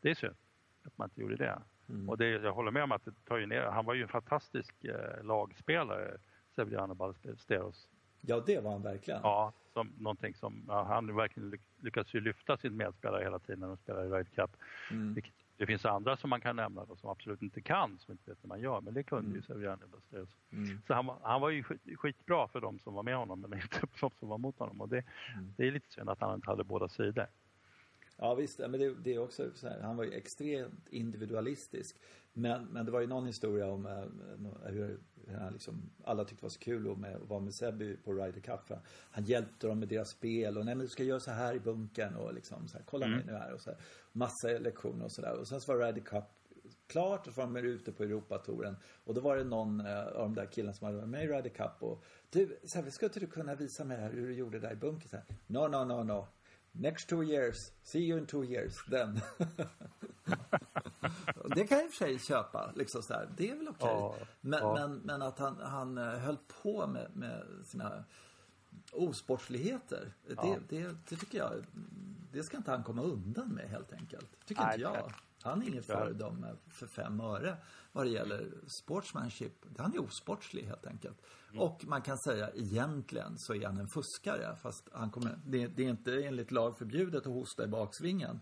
det 0.01 0.09
är 0.09 0.15
synd 0.15 0.35
att 0.83 0.97
man 0.97 1.09
inte 1.09 1.21
gjorde 1.21 1.35
det. 1.35 1.61
Mm. 1.89 2.09
Och 2.09 2.17
det, 2.17 2.29
jag 2.29 2.53
håller 2.53 2.71
med 2.71 2.83
om 2.83 2.91
att 2.91 3.05
det 3.05 3.25
tar 3.25 3.37
ju 3.37 3.45
ner, 3.45 3.61
han 3.61 3.85
var 3.85 3.93
ju 3.93 4.01
en 4.01 4.07
fantastisk 4.07 4.83
eh, 4.83 5.23
lagspelare, 5.23 6.17
Severiano 6.55 6.93
Ballesteros. 6.93 7.87
Ja, 8.27 8.43
det 8.45 8.59
var 8.59 8.71
han 8.71 8.81
verkligen. 8.81 9.19
Ja, 9.23 9.53
som 9.73 9.93
någonting 9.99 10.35
som, 10.35 10.65
ja, 10.67 10.83
han 10.83 11.15
verkligen 11.15 11.59
lyckats 11.81 12.13
ju 12.13 12.21
lyfta 12.21 12.57
sin 12.57 12.77
medspelare 12.77 13.23
hela 13.23 13.39
tiden 13.39 13.59
när 13.59 13.67
de 13.67 13.77
spelar 13.77 14.05
i 14.05 14.09
Ryder 14.09 14.23
Cup. 14.23 14.51
Mm. 14.91 15.13
Vilket, 15.13 15.33
det 15.57 15.65
finns 15.65 15.85
andra 15.85 16.17
som 16.17 16.29
man 16.29 16.41
kan 16.41 16.55
nämna 16.55 16.85
då, 16.85 16.95
som 16.95 17.09
absolut 17.09 17.41
inte 17.41 17.61
kan, 17.61 17.99
som 17.99 18.11
inte 18.11 18.29
vet 18.29 18.43
hur 18.43 18.47
man 18.47 18.61
gör, 18.61 18.81
men 18.81 18.93
det 18.93 19.03
kunde 19.03 19.25
mm. 19.25 19.35
ju 19.35 19.41
Severiano 19.41 19.87
Ballesteros. 19.87 20.29
Mm. 20.51 20.81
Så 20.87 20.93
han, 20.93 21.09
han 21.21 21.41
var 21.41 21.49
ju 21.49 21.63
skit, 21.63 21.81
skitbra 21.95 22.47
för 22.47 22.61
de 22.61 22.79
som 22.79 22.93
var 22.93 23.03
med 23.03 23.15
honom, 23.15 23.41
men 23.41 23.53
inte 23.53 23.79
för 23.79 23.99
de 23.99 24.11
som 24.19 24.29
var 24.29 24.37
mot 24.37 24.59
honom. 24.59 24.81
Och 24.81 24.89
det, 24.89 25.03
mm. 25.33 25.53
det 25.57 25.67
är 25.67 25.71
lite 25.71 25.91
synd 25.91 26.09
att 26.09 26.21
han 26.21 26.35
inte 26.35 26.49
hade 26.49 26.63
båda 26.63 26.89
sidor. 26.89 27.27
Ja 28.17 28.35
visst, 28.35 28.59
men 28.59 28.71
det, 28.71 28.93
det 29.03 29.13
är 29.13 29.19
också 29.19 29.51
så 29.55 29.67
här, 29.67 29.81
han 29.81 29.97
var 29.97 30.03
ju 30.03 30.13
extremt 30.13 30.87
individualistisk. 30.89 31.95
Men, 32.33 32.65
men 32.65 32.85
det 32.85 32.91
var 32.91 33.01
ju 33.01 33.07
någon 33.07 33.25
historia 33.25 33.67
om 33.67 33.85
äh, 33.85 34.71
hur 34.71 34.99
han 35.39 35.53
liksom, 35.53 35.89
alla 36.03 36.23
tyckte 36.23 36.41
det 36.41 36.45
var 36.45 36.49
så 36.49 36.59
kul 36.59 36.91
att, 36.91 36.97
med, 36.97 37.15
att 37.15 37.29
vara 37.29 37.39
med 37.39 37.53
Sebby 37.53 37.97
på 37.97 38.13
Ryder 38.13 38.41
Cup. 38.41 38.77
Han 39.11 39.23
hjälpte 39.23 39.67
dem 39.67 39.79
med 39.79 39.87
deras 39.87 40.09
spel 40.09 40.57
och 40.57 40.65
nej 40.65 40.75
men 40.75 40.85
du 40.85 40.89
ska 40.89 41.03
göra 41.03 41.19
så 41.19 41.31
här 41.31 41.55
i 41.55 41.59
bunkern 41.59 42.15
och 42.15 42.33
liksom 42.33 42.67
så 42.67 42.77
här, 42.77 42.85
kolla 42.85 43.05
mm. 43.05 43.17
mig 43.17 43.25
nu 43.25 43.33
här 43.33 43.53
och 43.53 43.61
så 43.61 43.69
här. 43.69 43.79
Massa 44.11 44.47
lektioner 44.47 45.05
och 45.05 45.11
sådär. 45.11 45.39
Och 45.39 45.47
sen 45.47 45.61
så 45.61 45.73
var 45.73 45.85
Ryder 45.85 46.01
Cup 46.01 46.23
klart 46.87 47.27
och 47.27 47.33
så 47.33 47.45
var 47.45 47.61
de 47.61 47.67
ute 47.67 47.91
på 47.91 48.03
Europatouren. 48.03 48.75
Och 49.03 49.13
då 49.13 49.21
var 49.21 49.37
det 49.37 49.43
någon 49.43 49.79
äh, 49.79 50.07
av 50.07 50.13
de 50.13 50.33
där 50.33 50.45
killarna 50.45 50.73
som 50.73 50.85
hade 50.85 50.97
varit 50.97 51.09
med 51.09 51.23
i 51.23 51.27
Ryder 51.27 51.49
Cup 51.49 51.83
och 51.83 52.03
du, 52.29 52.59
så 52.63 52.81
här, 52.81 52.89
skulle 52.89 53.09
inte 53.09 53.19
du 53.19 53.27
kunna 53.27 53.55
visa 53.55 53.83
mig 53.83 54.01
hur 54.01 54.27
du 54.27 54.33
gjorde 54.33 54.59
där 54.59 54.71
i 54.71 54.75
bunkern? 54.75 55.09
Så 55.09 55.15
här, 55.15 55.25
no, 55.47 55.67
no, 55.67 55.85
no, 55.85 56.03
no. 56.03 56.27
Next 56.75 57.09
two 57.09 57.23
years. 57.23 57.71
See 57.83 57.99
you 57.99 58.17
in 58.17 58.25
two 58.25 58.43
years. 58.43 58.75
Then. 58.89 59.21
det 61.55 61.67
kan 61.67 61.77
jag 61.77 61.85
i 61.85 61.89
och 61.89 61.93
för 61.93 62.05
sig 62.05 62.19
köpa. 62.19 62.71
Liksom 62.75 63.03
så 63.03 63.13
här. 63.13 63.29
Det 63.37 63.49
är 63.49 63.55
väl 63.55 63.67
okej. 63.67 63.89
Okay. 63.89 64.19
Ja, 64.19 64.27
men, 64.41 64.59
ja. 64.59 64.73
men, 64.73 64.97
men, 64.97 65.21
att 65.21 65.39
han, 65.39 65.61
han 65.61 65.97
eh, 65.97 66.03
höll 66.03 66.37
på 66.63 66.87
med, 66.87 67.07
med 67.15 67.43
sina 67.65 68.03
osportsligheter. 68.91 70.13
Ja. 70.27 70.57
Det, 70.69 70.77
det, 70.77 70.95
det, 71.09 71.15
tycker 71.15 71.37
jag, 71.37 71.51
det 72.31 72.43
ska 72.43 72.57
inte 72.57 72.71
han 72.71 72.83
komma 72.83 73.01
undan 73.01 73.49
med 73.49 73.69
helt 73.69 73.93
enkelt. 73.93 74.45
Tycker 74.45 74.61
Nej, 74.61 74.73
inte 74.73 74.81
jag. 74.81 75.13
Han 75.43 75.61
är 75.61 75.67
inget 75.67 75.85
föredöme 75.85 76.55
för 76.67 76.87
fem 76.87 77.19
öre 77.19 77.57
vad 77.91 78.05
det 78.05 78.09
gäller 78.09 78.51
sportsmanship. 78.83 79.65
Han 79.77 79.93
är 79.93 80.01
osportslig 80.01 80.63
helt 80.63 80.85
enkelt. 80.85 81.17
Mm. 81.49 81.61
Och 81.61 81.85
man 81.85 82.01
kan 82.01 82.17
säga 82.17 82.49
egentligen 82.55 83.33
så 83.37 83.53
är 83.53 83.65
han 83.65 83.77
en 83.77 83.87
fuskare. 83.87 84.55
Fast 84.55 84.89
han 84.91 85.11
kommer, 85.11 85.39
det, 85.45 85.67
det 85.67 85.85
är 85.85 85.89
inte 85.89 86.23
enligt 86.23 86.51
lag 86.51 86.77
förbjudet 86.77 87.27
att 87.27 87.33
hosta 87.33 87.63
i 87.63 87.67
baksvingen. 87.67 88.39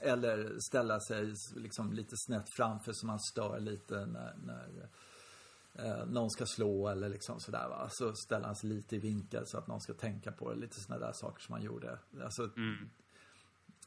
Eller 0.00 0.58
ställa 0.58 1.00
sig 1.00 1.34
liksom 1.56 1.92
lite 1.92 2.16
snett 2.16 2.46
framför 2.56 2.92
så 2.92 3.06
man 3.06 3.20
stör 3.20 3.60
lite 3.60 4.06
när, 4.06 4.34
när 4.36 4.88
eh, 5.74 6.06
någon 6.06 6.30
ska 6.30 6.46
slå 6.46 6.88
eller 6.88 7.08
liksom 7.08 7.40
sådär 7.40 7.68
va. 7.68 7.88
Så 7.90 8.12
ställer 8.14 8.46
han 8.46 8.56
sig 8.56 8.70
lite 8.70 8.96
i 8.96 8.98
vinkel 8.98 9.42
så 9.46 9.58
att 9.58 9.66
någon 9.66 9.80
ska 9.80 9.94
tänka 9.94 10.32
på 10.32 10.50
det. 10.50 10.60
Lite 10.60 10.80
sådana 10.80 11.06
där 11.06 11.12
saker 11.12 11.42
som 11.42 11.52
han 11.52 11.62
gjorde. 11.62 11.98
Alltså, 12.22 12.42
mm. 12.56 12.90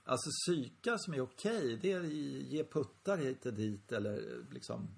Alltså 0.07 0.29
psyka 0.29 0.97
som 0.97 1.13
är 1.13 1.21
okej, 1.21 1.77
det 1.81 1.91
är 1.91 2.01
ge 2.01 2.63
puttar 2.63 3.17
hit 3.17 3.45
och 3.45 3.53
dit 3.53 3.91
eller 3.91 4.43
liksom 4.51 4.89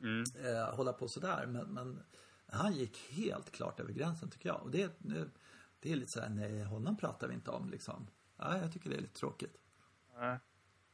mm. 0.00 0.24
eh, 0.44 0.74
hålla 0.76 0.92
på 0.92 1.08
sådär. 1.08 1.46
Men, 1.46 1.66
men 1.66 2.02
han 2.46 2.72
gick 2.72 2.96
helt 3.10 3.50
klart 3.50 3.80
över 3.80 3.92
gränsen 3.92 4.30
tycker 4.30 4.48
jag. 4.48 4.62
Och 4.62 4.70
det, 4.70 4.98
det 5.80 5.92
är 5.92 5.96
lite 5.96 6.10
såhär, 6.10 6.28
nej 6.28 6.62
honom 6.62 6.96
pratar 6.96 7.28
vi 7.28 7.34
inte 7.34 7.50
om 7.50 7.70
liksom. 7.70 8.06
Ja, 8.36 8.58
jag 8.58 8.72
tycker 8.72 8.90
det 8.90 8.96
är 8.96 9.00
lite 9.00 9.18
tråkigt. 9.20 9.56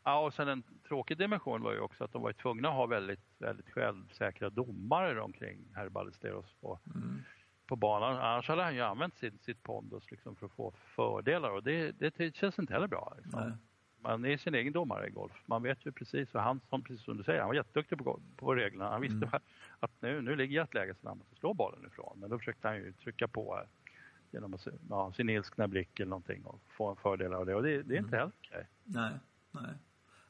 Ja, 0.05 0.27
och 0.27 0.35
sen 0.35 0.49
en 0.49 0.63
tråkig 0.89 1.19
dimension 1.19 1.63
var 1.63 1.73
ju 1.73 1.81
också 1.81 2.05
att 2.05 2.13
de 2.13 2.23
var 2.23 2.33
tvungna 2.33 2.69
att 2.69 2.75
ha 2.75 2.87
väldigt, 2.87 3.25
väldigt 3.39 3.71
självsäkra 3.71 4.51
domare 4.51 5.21
omkring 5.21 5.73
herr 5.75 5.89
Ballesteros 5.89 6.55
på, 6.61 6.81
mm. 6.87 7.23
På 7.73 7.77
banan. 7.77 8.17
Annars 8.17 8.49
hade 8.49 8.63
han 8.63 8.75
ju 8.75 8.81
använt 8.81 9.19
sin, 9.19 9.39
sitt 9.39 9.63
pondus 9.63 10.11
liksom 10.11 10.37
för 10.37 10.47
att 10.47 10.53
få 10.53 10.73
fördelar 10.95 11.51
och 11.51 11.63
det, 11.63 11.93
det 11.93 12.37
känns 12.37 12.59
inte 12.59 12.73
heller 12.73 12.87
bra. 12.87 13.15
Liksom. 13.23 13.53
Man 14.01 14.25
är 14.25 14.37
sin 14.37 14.55
egen 14.55 14.73
domare 14.73 15.07
i 15.07 15.11
golf. 15.11 15.33
Man 15.47 15.63
vet 15.63 15.87
ju 15.87 15.93
precis, 15.93 16.35
och 16.35 16.41
han 16.41 16.61
som, 16.69 16.83
precis 16.83 17.05
som 17.05 17.17
du 17.17 17.25
säger, 17.25 17.41
han 17.41 17.49
var 17.49 17.55
jätteduktig 17.55 17.99
på, 17.99 18.21
på 18.37 18.55
reglerna. 18.55 18.91
Han 18.91 19.01
visste 19.01 19.17
mm. 19.27 19.41
att 19.81 19.91
nu, 20.01 20.23
nu 20.23 20.37
ligger 20.37 20.57
jag 20.57 20.65
i 20.65 20.69
ett 20.69 20.75
läge 20.75 20.95
som 21.01 21.09
han 21.09 21.19
måste 21.19 21.35
slå 21.35 21.55
bollen 21.55 21.87
ifrån. 21.87 22.17
Men 22.21 22.31
då 22.31 22.39
försökte 22.39 22.69
han 22.69 22.77
ju 22.77 22.93
trycka 22.93 23.29
på 23.29 23.55
här 23.57 23.67
genom 24.31 24.55
att, 24.55 24.67
ja, 24.91 25.13
sin 25.13 25.29
ilskna 25.29 25.69
blick 25.69 26.01
eller 26.01 26.11
någonting 26.11 26.45
och 26.45 26.61
få 26.69 26.91
en 26.91 26.97
fördel 26.97 27.35
av 27.35 27.47
det. 27.47 27.55
Och 27.55 27.63
det, 27.63 27.83
det 27.83 27.95
är 27.95 27.99
inte 27.99 28.17
mm. 28.17 28.19
heller 28.19 28.33
okej. 28.39 28.67
Nej, 28.85 29.13
nej. 29.51 29.75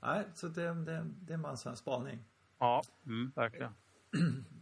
Nej, 0.02 0.24
så 0.34 0.48
det, 0.48 0.74
det, 0.74 1.06
det 1.20 1.32
är 1.32 1.38
en 1.38 1.44
en 1.66 1.76
spaning. 1.76 2.18
Ja, 2.58 2.82
mm, 3.06 3.32
verkligen. 3.34 3.72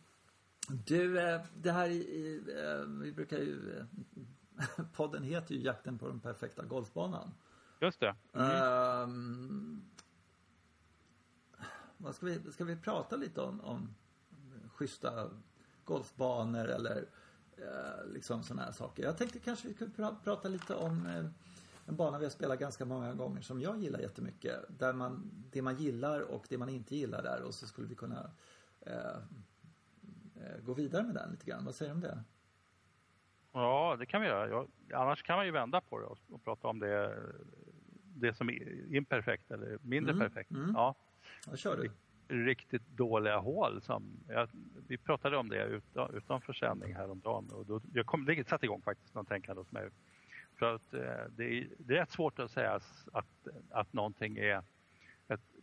Du, 0.71 1.21
eh, 1.21 1.41
det 1.55 1.73
här 1.73 1.91
eh, 1.91 2.87
vi 2.87 3.13
brukar 3.13 3.39
ju, 3.39 3.79
eh, 3.79 4.85
podden 4.93 5.23
heter 5.23 5.55
ju 5.55 5.61
Jakten 5.61 5.99
på 5.99 6.09
den 6.09 6.21
perfekta 6.21 6.65
golfbanan. 6.65 7.35
Just 7.81 8.01
det. 8.01 8.15
Mm. 8.33 9.11
Um, 9.11 9.83
ska 12.13 12.27
vi, 12.27 12.53
ska 12.53 12.65
vi 12.65 12.77
prata 12.77 13.17
lite 13.17 13.41
om, 13.41 13.61
om 13.61 13.95
schyssta 14.75 15.31
golfbanor 15.85 16.69
eller 16.69 17.01
uh, 17.59 18.13
liksom 18.13 18.43
sådana 18.43 18.63
här 18.63 18.73
saker? 18.73 19.03
Jag 19.03 19.19
tänkte 19.19 19.39
kanske 19.39 19.69
vi 19.69 19.75
kunde 19.75 19.95
pra 19.95 20.17
prata 20.25 20.49
lite 20.49 20.75
om 20.75 21.07
uh, 21.07 21.27
en 21.87 21.97
bana 21.97 22.19
vi 22.19 22.25
har 22.25 22.31
spelat 22.31 22.59
ganska 22.59 22.85
många 22.85 23.15
gånger 23.15 23.43
som 23.43 23.61
jag 23.61 23.79
gillar 23.79 24.01
jättemycket. 24.01 24.65
Där 24.69 24.93
man, 24.93 25.31
det 25.51 25.63
man 25.63 25.77
gillar 25.77 26.21
och 26.21 26.47
det 26.49 26.59
man 26.59 26.69
inte 26.69 26.97
gillar 26.97 27.23
där 27.23 27.43
och 27.43 27.55
så 27.55 27.67
skulle 27.67 27.89
vi 27.89 27.95
kunna 27.95 28.31
uh, 28.87 29.23
gå 30.63 30.75
vidare 30.75 31.03
med 31.03 31.15
den 31.15 31.31
lite 31.31 31.47
grann. 31.47 31.65
Vad 31.65 31.75
säger 31.75 31.91
du 31.91 31.95
om 31.95 32.01
det? 32.01 32.25
Ja, 33.53 33.97
det 33.99 34.07
kan 34.07 34.21
vi 34.21 34.27
göra. 34.27 34.49
Ja, 34.49 34.67
annars 34.95 35.23
kan 35.23 35.37
man 35.37 35.47
ju 35.47 35.53
vända 35.53 35.81
på 35.81 35.99
det 35.99 36.07
och, 36.07 36.19
och 36.31 36.45
prata 36.45 36.69
om 36.69 36.79
det 36.79 37.17
det 38.21 38.35
som 38.35 38.51
är 38.51 38.95
imperfekt 38.95 39.51
eller 39.51 39.79
mindre 39.83 40.13
mm. 40.13 40.29
perfekt. 40.29 40.51
Mm. 40.51 40.73
Ja. 40.75 40.95
Vad 41.47 41.59
kör 41.59 41.77
du? 41.77 41.91
Riktigt 42.45 42.87
dåliga 42.87 43.39
hål. 43.39 43.83
Som, 43.83 44.21
jag, 44.29 44.49
vi 44.89 44.99
pratade 44.99 45.37
om 45.37 45.49
det 45.49 45.65
utan, 45.65 46.15
utanför 46.15 46.53
sändning 46.53 46.95
häromdagen 46.95 47.51
och 47.51 47.67
då, 47.67 47.81
jag 47.95 48.07
kom, 48.07 48.25
det 48.25 48.49
satte 48.49 48.67
igång 48.67 48.83
faktiskt 48.83 49.15
någon 49.15 49.27
tänkande 49.27 49.61
hos 49.61 49.73
mig. 49.73 49.89
För 50.59 50.75
att 50.75 50.95
eh, 50.95 51.01
det, 51.37 51.45
är, 51.45 51.69
det 51.79 51.95
är 51.95 51.99
rätt 51.99 52.11
svårt 52.11 52.39
att 52.39 52.51
säga 52.51 52.81
att, 53.13 53.49
att 53.71 53.93
någonting 53.93 54.39
är 54.39 54.63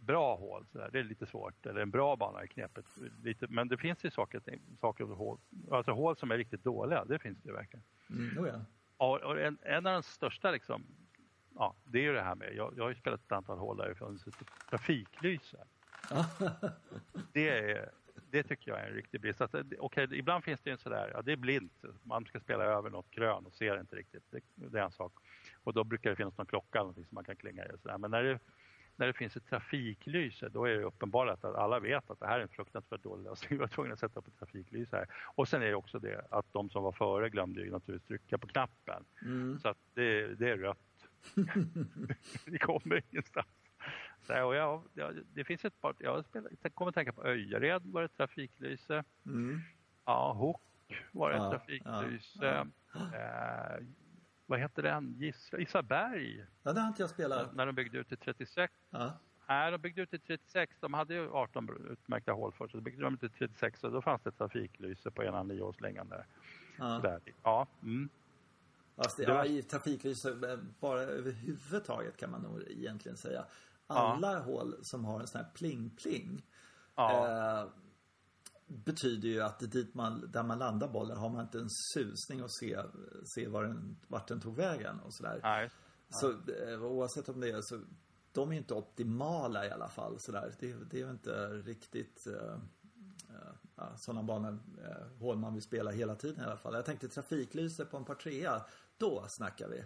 bra 0.08 0.36
hål. 0.36 0.66
Så 0.72 0.78
där. 0.78 0.90
Det 0.92 1.00
är 1.00 1.04
lite 1.04 1.26
svårt. 1.26 1.66
Eller 1.66 1.82
en 1.82 1.92
bra 1.92 2.16
bana 2.16 2.42
är 2.42 2.48
knepet. 2.48 2.86
Lite, 3.24 3.48
men 3.50 3.68
det 3.68 3.78
finns 3.78 4.06
ju 4.06 4.12
saker, 4.12 4.42
saker 4.82 5.04
hål, 5.04 5.38
alltså 5.72 5.92
hål 5.92 6.18
som 6.18 6.32
är 6.32 6.38
riktigt 6.38 6.64
dåliga. 6.64 7.06
Det 7.06 7.20
finns 7.20 7.38
det 7.44 7.52
verkligen. 7.52 7.84
Mm, 8.10 8.40
oh 8.40 8.48
ja. 8.48 8.62
Och 8.98 9.40
en, 9.40 9.58
en 9.62 9.88
av 9.88 9.94
de 9.94 10.04
största 10.04 10.52
liksom, 10.52 10.84
ja, 11.56 11.76
det 11.86 12.00
är 12.00 12.04
ju 12.04 12.14
det 12.14 12.22
här 12.22 12.36
med, 12.36 12.56
jag, 12.56 12.74
jag 12.78 12.84
har 12.84 12.90
ju 12.90 12.96
spelat 12.96 13.26
ett 13.26 13.32
antal 13.32 13.58
hål 13.58 13.78
därifrån, 13.78 14.20
så 14.20 14.32
trafiklyse. 14.70 15.58
det, 17.34 17.50
är, 17.50 17.90
det 18.32 18.44
tycker 18.44 18.72
jag 18.72 18.80
är 18.80 18.88
en 18.88 18.94
riktig 18.94 19.22
brist. 19.22 19.42
Alltså, 19.42 19.64
okay, 19.80 20.08
ibland 20.12 20.44
finns 20.44 20.62
det 20.62 20.70
ju 20.70 20.72
en 20.72 20.78
sådär, 20.78 21.12
ja 21.14 21.22
det 21.22 21.32
är 21.32 21.38
blint, 21.38 21.84
man 22.04 22.26
ska 22.26 22.40
spela 22.40 22.64
över 22.64 22.90
något 22.90 23.12
krön 23.12 23.46
och 23.46 23.54
ser 23.54 23.80
inte 23.80 23.96
riktigt, 23.96 24.24
det, 24.30 24.40
det 24.56 24.80
är 24.80 24.84
en 24.84 24.92
sak. 24.92 25.14
Och 25.64 25.74
då 25.74 25.84
brukar 25.84 26.10
det 26.10 26.16
finnas 26.16 26.38
någon 26.38 26.48
klocka 26.48 26.80
eller 26.80 26.94
som 26.94 27.06
man 27.10 27.24
kan 27.24 27.36
klinga 27.36 27.66
i. 27.66 27.70
Sådär. 27.82 27.98
Men 27.98 28.12
när 28.12 28.24
det, 28.24 28.40
när 28.98 29.08
det 29.08 29.14
finns 29.14 29.38
ett 29.38 29.50
trafiklyse, 29.50 30.50
då 30.50 30.66
är 30.66 30.70
det 30.70 30.84
uppenbart 30.84 31.30
att 31.30 31.56
alla 31.56 31.80
vet 31.80 32.10
att 32.10 32.20
det 32.20 32.28
här 32.28 32.40
är 32.40 32.44
en 32.44 32.48
fruktansvärt 32.48 33.04
dålig 33.04 33.24
lösning. 33.24 33.50
Vi 33.50 33.58
var 33.58 33.68
tvungna 33.68 33.94
att 33.94 34.00
sätta 34.00 34.20
upp 34.20 34.28
ett 34.28 34.40
trafiklyse 34.40 34.96
här. 34.96 35.08
Och 35.36 35.48
sen 35.48 35.62
är 35.62 35.66
det 35.66 35.76
också 35.76 36.00
det 36.00 36.28
att 36.32 36.54
de 36.54 36.70
som 36.70 36.84
var 36.84 36.92
före 36.92 37.30
glömde 37.30 37.62
ju 37.62 37.72
naturligtvis 37.72 38.08
trycka 38.08 38.38
på 38.38 38.48
knappen. 38.48 39.06
Mm. 39.22 39.60
Så 39.60 39.70
att 39.70 39.78
det, 39.94 40.36
det 40.36 40.50
är 40.50 40.58
rött 40.58 40.80
vi 42.46 42.58
kommer 42.58 43.04
ingenstans. 43.12 43.48
Så, 44.22 44.44
och 44.44 44.56
jag, 44.56 44.84
jag, 44.94 45.16
det 45.34 45.44
finns 45.44 45.66
ett 45.66 45.82
par, 45.82 45.96
jag, 46.00 46.26
kommer 46.74 46.90
att 46.90 46.96
tänka 46.96 47.14
på 47.14 47.26
Öjared 47.26 47.82
var 47.86 48.02
det 48.02 48.08
trafiklyse. 48.08 49.04
Mm. 49.26 49.62
Ja, 50.06 50.34
Hook 50.34 50.62
var 51.12 51.30
det 51.30 51.38
Ja, 51.38 51.52
trafiklyse. 51.52 52.68
Eh, 52.96 53.86
vad 54.48 54.60
heter 54.60 54.84
den? 54.84 55.16
Gis, 55.20 55.50
Isaberg. 55.58 56.46
Ja, 56.64 56.74
det 56.74 56.80
har 56.80 56.88
inte 56.88 57.02
jag 57.04 57.10
spelat. 57.10 57.56
När 57.56 57.66
de 57.66 57.76
byggde 57.76 57.98
ut 57.98 58.08
till 58.08 58.18
36. 58.18 58.74
Ja. 58.90 59.12
Nej, 59.50 59.72
de 59.72 59.78
byggde 59.78 60.02
ut 60.02 60.10
till 60.10 60.20
36. 60.20 60.76
De 60.80 60.94
hade 60.94 61.14
ju 61.14 61.30
18 61.32 61.70
utmärkta 61.92 62.32
hål 62.32 62.54
först. 62.58 62.72
Så 62.72 62.82
byggde 62.82 63.04
de 63.04 63.14
ut 63.14 63.20
till 63.20 63.30
36 63.30 63.84
och 63.84 63.92
då 63.92 64.02
fanns 64.02 64.22
det 64.22 64.32
trafiklyse 64.32 65.12
på 65.12 65.24
ena 65.24 65.44
nioårslängan 65.44 66.10
där. 66.10 66.26
Ja. 66.78 66.96
Sådär. 66.96 67.22
Ja, 67.44 67.68
mm. 67.82 68.10
Alltså, 68.96 69.22
Det 69.22 69.34
var- 69.34 69.46
ja, 69.46 69.62
trafiklyse, 69.70 70.30
eh, 70.30 70.58
bara 70.80 71.02
överhuvudtaget 71.02 72.18
kan 72.18 72.32
man 72.32 72.42
nog 72.42 72.62
egentligen 72.68 73.18
säga. 73.18 73.46
Alla 73.88 74.40
hål 74.40 74.76
som 74.82 75.06
har 75.06 75.20
en 75.20 75.28
sån 75.28 75.42
här 75.42 75.50
pling-pling 75.56 76.42
ja. 76.96 77.28
eh, 77.62 77.68
betyder 78.68 79.28
ju 79.28 79.42
att 79.42 79.60
dit 79.60 79.94
man, 79.94 80.32
där 80.32 80.44
man 80.44 80.60
landar 80.60 80.88
bollen 80.88 81.18
har 81.18 81.30
man 81.30 81.42
inte 81.42 81.60
en 81.60 81.70
susning 81.70 82.40
att 82.40 82.52
se, 82.52 82.80
se 83.26 83.48
var 83.48 83.64
den, 83.64 83.98
vart 84.08 84.28
den 84.28 84.42
tog 84.42 84.56
vägen 84.56 85.00
och 85.00 85.14
sådär. 85.14 85.40
Nej. 85.44 85.70
Så 86.10 86.32
eh, 86.32 86.84
oavsett 86.84 87.30
om 87.30 87.40
det 87.40 87.50
är 87.50 87.62
så, 87.62 87.82
de 88.32 88.50
är 88.50 88.54
ju 88.54 88.58
inte 88.58 88.74
optimala 88.74 89.66
i 89.66 89.72
alla 89.72 89.90
fall 89.90 90.20
sådär. 90.20 90.54
Det, 90.60 90.74
det 90.90 90.98
är 91.02 91.06
ju 91.06 91.12
inte 91.12 91.48
riktigt 91.48 92.28
eh, 92.28 92.54
eh, 93.30 93.54
ja, 93.76 93.98
sådana 93.98 94.24
banor, 94.24 94.60
eh, 94.86 95.20
hål 95.20 95.38
man 95.38 95.54
vill 95.54 95.64
spela 95.64 95.92
hela 95.92 96.16
tiden 96.16 96.42
i 96.42 96.46
alla 96.46 96.58
fall. 96.58 96.74
Jag 96.74 96.86
tänkte 96.86 97.08
trafiklyse 97.08 97.86
på 97.86 97.98
en 97.98 98.06
par 98.06 98.16
trea, 98.16 98.62
då 98.98 99.26
snackar 99.28 99.68
vi. 99.68 99.78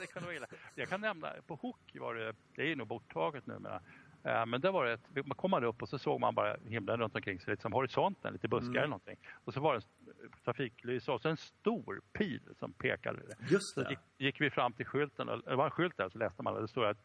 det 0.00 0.06
kan 0.06 0.24
vara 0.24 0.34
illa. 0.34 0.46
Jag 0.74 0.88
kan 0.88 1.00
nämna, 1.00 1.32
på 1.46 1.54
Hook 1.54 1.96
var 2.00 2.14
det, 2.14 2.34
det 2.54 2.72
är 2.72 2.76
nog 2.76 2.88
borttaget 2.88 3.46
numera. 3.46 3.80
Eh, 4.26 4.46
Men 4.46 4.60
där 4.60 4.72
var 4.72 4.84
det, 4.86 4.98
man 5.26 5.36
kom 5.36 5.50
man 5.50 5.64
upp 5.64 5.82
och 5.82 5.88
så 5.88 5.98
såg 5.98 6.20
man 6.20 6.34
bara 6.34 6.56
himlen 6.64 6.96
runt 7.00 7.14
omkring 7.14 7.40
sig, 7.40 7.50
lite 7.50 7.62
som 7.62 7.72
horisonten, 7.72 8.32
lite 8.32 8.48
buskar 8.48 8.68
Mm. 8.70 8.76
eller 8.78 8.86
någonting. 8.88 9.16
Och 9.44 9.54
så 9.54 9.60
var 9.60 9.74
det 9.74 9.80
en 10.24 10.30
trafiklyse 10.44 11.12
och 11.12 11.20
så 11.20 11.28
en 11.28 11.36
stor 11.36 12.00
pil 12.12 12.40
som 12.58 12.72
pekade. 12.72 13.20
Just 13.50 13.74
Så 13.74 13.82
det. 13.82 13.90
gick, 13.90 13.98
gick 14.18 14.40
vi 14.40 14.50
fram 14.50 14.72
till 14.72 14.86
skylten, 14.86 15.28
och- 15.28 15.42
det 15.42 15.56
var 15.56 15.64
en 15.64 15.70
skylt 15.70 15.96
där 15.96 16.08
så 16.08 16.18
läste 16.18 16.42
man, 16.42 16.54
det 16.62 16.68
stod 16.68 16.84
att 16.84 16.98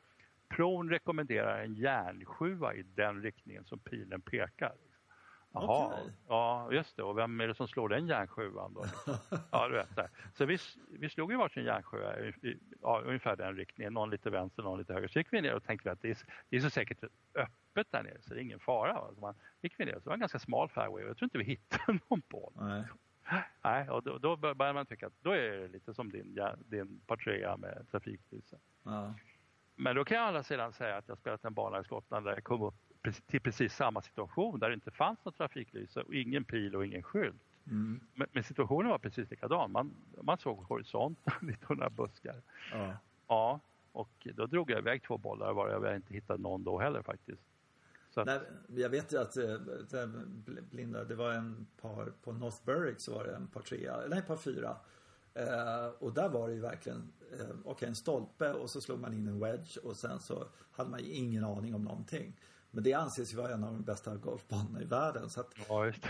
Pron 0.50 0.90
rekommenderar 0.90 1.64
en 1.64 1.74
järnsjua 1.74 2.74
i 2.74 2.82
den 2.84 3.22
riktningen 3.22 3.64
som 3.66 3.80
pilen 3.80 4.22
pekar. 4.22 4.74
Jaha, 5.54 5.86
Okej. 5.86 6.14
ja 6.28 6.72
just 6.72 6.98
det. 6.98 7.04
Och 7.04 7.18
vem 7.18 7.42
är 7.42 7.48
det 7.48 7.56
som 7.56 7.68
slår 7.68 7.90
den 7.90 8.08
järnsjuan 8.08 8.74
då? 8.74 8.86
ja, 9.52 9.68
du 9.68 9.74
vet. 9.74 9.96
Där. 9.96 10.10
Så 10.34 10.46
vi, 10.46 10.58
vi 10.90 11.10
slog 11.10 11.32
ju 11.32 11.38
varsin 11.38 11.64
järnsjua 11.64 12.20
i, 12.20 12.28
i 12.28 12.60
ja, 12.82 13.02
ungefär 13.06 13.36
den 13.36 13.56
riktningen. 13.56 13.94
Någon 13.94 14.10
lite 14.10 14.30
vänster, 14.30 14.64
någon 14.64 14.80
lite 14.80 14.94
höger. 14.94 15.08
Så 15.08 15.20
gick 15.20 15.34
vi 15.34 15.42
ner 15.42 15.54
och 15.54 15.64
tänkte 15.64 15.92
att 15.92 16.02
det 16.02 16.10
är, 16.10 16.18
det 16.50 16.56
är 16.56 16.60
så 16.60 16.70
säkert 16.70 17.04
öppet 17.36 17.88
där 17.92 18.04
nere 18.04 18.22
så 18.22 18.34
det 18.34 18.40
är 18.40 18.44
ingen 18.44 18.60
fara. 18.60 18.94
Va? 18.94 19.12
Så 19.16 19.22
man 19.22 19.36
gick 19.62 19.80
vi 19.80 19.86
ner 19.86 19.94
så 19.94 20.00
det 20.00 20.06
var 20.06 20.14
en 20.14 20.20
ganska 20.20 20.40
smal 20.40 20.70
fairway 20.70 21.04
och 21.04 21.10
jag 21.10 21.18
tror 21.18 21.26
inte 21.26 21.38
vi 21.38 21.44
hittade 21.44 22.00
någon 22.10 22.22
boll. 22.30 22.54
Nej. 22.56 22.84
Nej, 23.64 23.90
och 23.90 24.04
då, 24.04 24.18
då 24.18 24.36
börjar 24.36 24.74
man 24.74 24.86
tycka 24.86 25.08
att 25.08 25.14
då 25.22 25.32
är 25.32 25.52
det 25.52 25.68
lite 25.68 25.94
som 25.94 26.12
din, 26.12 26.34
ja, 26.36 26.56
din 26.66 27.00
par 27.00 27.18
trea 27.18 27.58
med 27.58 27.88
trafiklyse. 27.92 28.60
Ja. 28.84 29.14
Men 29.76 29.96
då 29.96 30.06
kan 30.06 30.18
jag 30.18 30.24
å 30.24 30.28
andra 30.28 30.44
sidan 30.44 30.74
säga 30.74 30.98
att 30.98 31.08
jag 31.08 31.18
spelat 31.18 31.46
en 31.46 31.54
bana 31.54 31.80
i 31.80 31.84
Skottland 31.84 32.26
där 32.26 32.34
jag 32.34 32.44
kom 32.44 32.62
upp 32.62 32.91
till 33.28 33.42
precis 33.42 33.76
samma 33.76 34.02
situation 34.02 34.60
där 34.60 34.70
det 34.70 34.74
inte 34.74 34.92
fanns 34.92 35.26
något 35.26 35.38
trafiklyse 35.38 36.02
och 36.02 36.14
ingen 36.14 36.44
pil 36.44 36.76
och 36.76 36.86
ingen 36.86 37.04
skylt. 37.04 37.42
Mm. 37.66 38.00
Men, 38.16 38.28
men 38.32 38.44
situationen 38.44 38.90
var 38.90 38.98
precis 38.98 39.30
likadan. 39.30 39.72
Man, 39.72 39.92
man 40.22 40.38
såg 40.38 40.58
horisonten, 40.58 41.34
lite 41.42 41.66
några 41.70 41.90
buskar. 41.90 42.42
Ja. 42.72 42.98
Ja, 43.28 43.60
och 43.92 44.28
då 44.36 44.46
drog 44.46 44.72
jag 44.72 44.80
iväg 44.80 45.04
två 45.04 45.18
bollar 45.18 45.54
var 45.54 45.70
jag 45.70 45.96
inte 45.96 46.14
hittade 46.14 46.44
någon 46.44 46.64
då 46.64 46.80
heller 46.80 47.02
faktiskt. 47.02 47.42
Så 48.10 48.24
Nej, 48.24 48.40
jag 48.68 48.90
vet 48.90 49.14
ju 49.14 49.18
att 49.18 49.38
eh, 49.38 49.58
blinda, 50.72 51.04
det 51.04 51.16
var 51.16 51.32
en 51.32 51.68
par 51.82 52.14
på 52.24 52.32
North 52.32 52.58
Berwick 52.66 53.00
så 53.00 53.14
var 53.14 53.24
det 53.24 53.36
en 53.36 53.48
par 53.48 53.62
trea, 53.62 53.98
nej 54.08 54.22
par 54.22 54.38
fyra. 54.38 54.78
Eh, 55.34 55.88
och 56.00 56.14
där 56.14 56.30
var 56.30 56.48
det 56.48 56.54
ju 56.54 56.60
verkligen, 56.60 57.12
eh, 57.40 57.56
okej 57.66 57.88
en 57.88 57.96
stolpe 57.96 58.54
och 58.54 58.70
så 58.70 58.82
slog 58.82 59.00
man 59.00 59.14
in 59.14 59.28
en 59.28 59.40
wedge 59.40 59.78
och 59.78 59.96
sen 59.96 60.20
så 60.20 60.48
hade 60.72 60.90
man 60.90 61.00
ju 61.00 61.12
ingen 61.12 61.44
aning 61.44 61.76
om 61.76 61.84
någonting. 61.84 62.40
Men 62.72 62.84
det 62.84 62.94
anses 62.94 63.34
ju 63.34 63.38
vara 63.38 63.54
en 63.54 63.64
av 63.64 63.74
de 63.74 63.84
bästa 63.84 64.16
golfbanorna 64.16 64.82
i 64.82 64.86
världen 64.86 65.30
så 65.30 65.40
att 65.42 65.54
ja, 65.68 65.86
just 65.86 66.04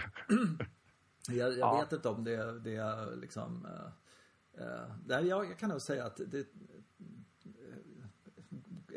jag, 1.29 1.37
jag 1.37 1.57
Ja. 1.57 1.79
vet 1.81 1.91
inte 1.93 2.09
om 2.09 2.23
det, 2.23 2.59
det 2.59 2.75
är 2.75 3.15
liksom 3.15 3.65
eh, 3.65 4.65
eh, 4.65 5.19
jag, 5.27 5.45
jag 5.45 5.57
kan 5.59 5.69
nog 5.69 5.81
säga 5.81 6.05
att 6.05 6.17
det 6.27 6.39
eh, 6.39 6.45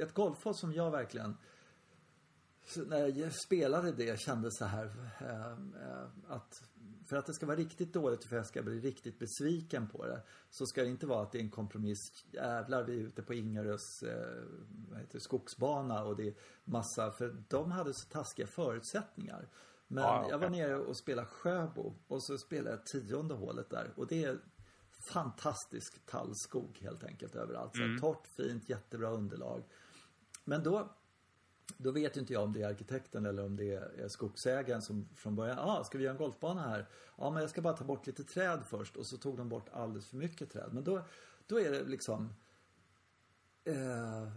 ett 0.02 0.14
golfhål 0.14 0.54
som 0.54 0.72
jag 0.72 0.90
verkligen 0.90 1.36
när 2.86 3.06
jag 3.18 3.32
spelade 3.46 3.92
det 3.92 4.20
kände 4.20 4.48
så 4.52 4.64
här 4.64 5.12
eh, 5.20 5.52
eh, 5.88 6.06
att 6.28 6.62
för 7.06 7.16
att 7.16 7.26
det 7.26 7.34
ska 7.34 7.46
vara 7.46 7.56
riktigt 7.56 7.92
dåligt 7.92 8.22
och 8.22 8.28
för 8.28 8.36
att 8.36 8.40
jag 8.40 8.46
ska 8.46 8.62
bli 8.62 8.80
riktigt 8.80 9.18
besviken 9.18 9.88
på 9.88 10.06
det 10.06 10.22
så 10.50 10.66
ska 10.66 10.82
det 10.82 10.88
inte 10.88 11.06
vara 11.06 11.22
att 11.22 11.32
det 11.32 11.38
är 11.38 11.42
en 11.42 11.50
kompromiss. 11.50 11.98
Jävlar, 12.30 12.82
vi 12.82 13.00
är 13.00 13.06
ute 13.06 13.22
på 13.22 13.34
Ingarös 13.34 14.02
eh, 14.02 14.98
heter 14.98 15.18
skogsbana 15.18 16.04
och 16.04 16.16
det 16.16 16.28
är 16.28 16.34
massa, 16.64 17.10
för 17.10 17.44
de 17.48 17.70
hade 17.70 17.94
så 17.94 18.08
taskiga 18.08 18.46
förutsättningar. 18.46 19.48
Men 19.88 20.04
Ja, 20.04 20.26
jag 20.30 20.38
var 20.38 20.50
nere 20.50 20.76
och 20.76 20.96
spelade 20.96 21.28
Sjöbo 21.28 21.94
och 22.06 22.22
så 22.22 22.38
spelade 22.38 22.70
jag 22.70 22.86
tionde 22.86 23.34
hålet 23.34 23.70
där 23.70 23.92
och 23.96 24.06
det 24.06 24.24
är 24.24 24.38
fantastisk 25.12 26.06
tallskog 26.06 26.78
helt 26.80 27.04
enkelt 27.04 27.34
överallt. 27.34 27.76
Så 27.76 27.82
Mm. 27.82 27.98
Torrt, 28.00 28.26
fint, 28.26 28.68
jättebra 28.68 29.10
underlag. 29.10 29.64
Men 30.44 30.62
då 30.62 30.96
då 31.76 31.90
vet 31.90 32.16
ju 32.16 32.20
inte 32.20 32.32
jag 32.32 32.42
om 32.42 32.52
det 32.52 32.62
är 32.62 32.68
arkitekten 32.68 33.26
eller 33.26 33.44
om 33.44 33.56
det 33.56 33.72
är 33.74 34.08
skogsägaren 34.08 34.82
som 34.82 35.08
från 35.14 35.36
början, 35.36 35.56
ja 35.56 35.80
ah, 35.80 35.84
ska 35.84 35.98
vi 35.98 36.04
göra 36.04 36.12
en 36.12 36.18
golfbana 36.18 36.60
här? 36.60 36.88
Ja 37.18 37.30
men 37.30 37.40
jag 37.40 37.50
ska 37.50 37.62
bara 37.62 37.76
ta 37.76 37.84
bort 37.84 38.06
lite 38.06 38.24
träd 38.24 38.62
först 38.66 38.96
och 38.96 39.06
så 39.06 39.16
tog 39.16 39.36
de 39.36 39.48
bort 39.48 39.68
alldeles 39.72 40.06
för 40.06 40.16
mycket 40.16 40.52
träd. 40.52 40.68
Men 40.72 40.84
då, 40.84 41.02
då 41.46 41.60
är 41.60 41.70
det 41.70 41.84
liksom 41.84 42.34
eh, 43.64 44.28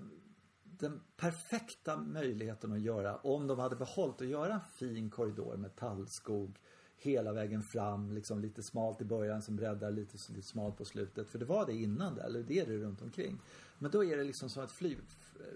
den 0.63 1.01
perfekta 1.17 1.97
möjligheten 1.97 2.71
att 2.71 2.81
göra, 2.81 3.17
om 3.17 3.47
de 3.47 3.59
hade 3.59 3.75
behållit 3.75 4.21
att 4.21 4.27
göra 4.27 4.53
en 4.53 4.59
fin 4.75 5.09
korridor 5.09 5.57
med 5.57 5.75
tallskog 5.75 6.59
hela 6.97 7.33
vägen 7.33 7.63
fram, 7.63 8.11
liksom 8.11 8.39
lite 8.39 8.63
smalt 8.63 9.01
i 9.01 9.05
början 9.05 9.41
som 9.41 9.55
breddar 9.55 9.91
lite, 9.91 10.17
lite 10.33 10.47
smalt 10.47 10.77
på 10.77 10.85
slutet. 10.85 11.29
För 11.29 11.39
det 11.39 11.45
var 11.45 11.65
det 11.65 11.73
innan 11.73 12.15
det, 12.15 12.21
eller 12.21 12.43
det 12.43 12.59
är 12.59 12.65
det 12.65 12.77
runt 12.77 13.01
omkring. 13.01 13.39
Men 13.79 13.91
då 13.91 14.03
är 14.03 14.17
det 14.17 14.23
liksom 14.23 14.49
som 14.49 14.63
ett 14.63 14.71
flyg, 14.71 14.97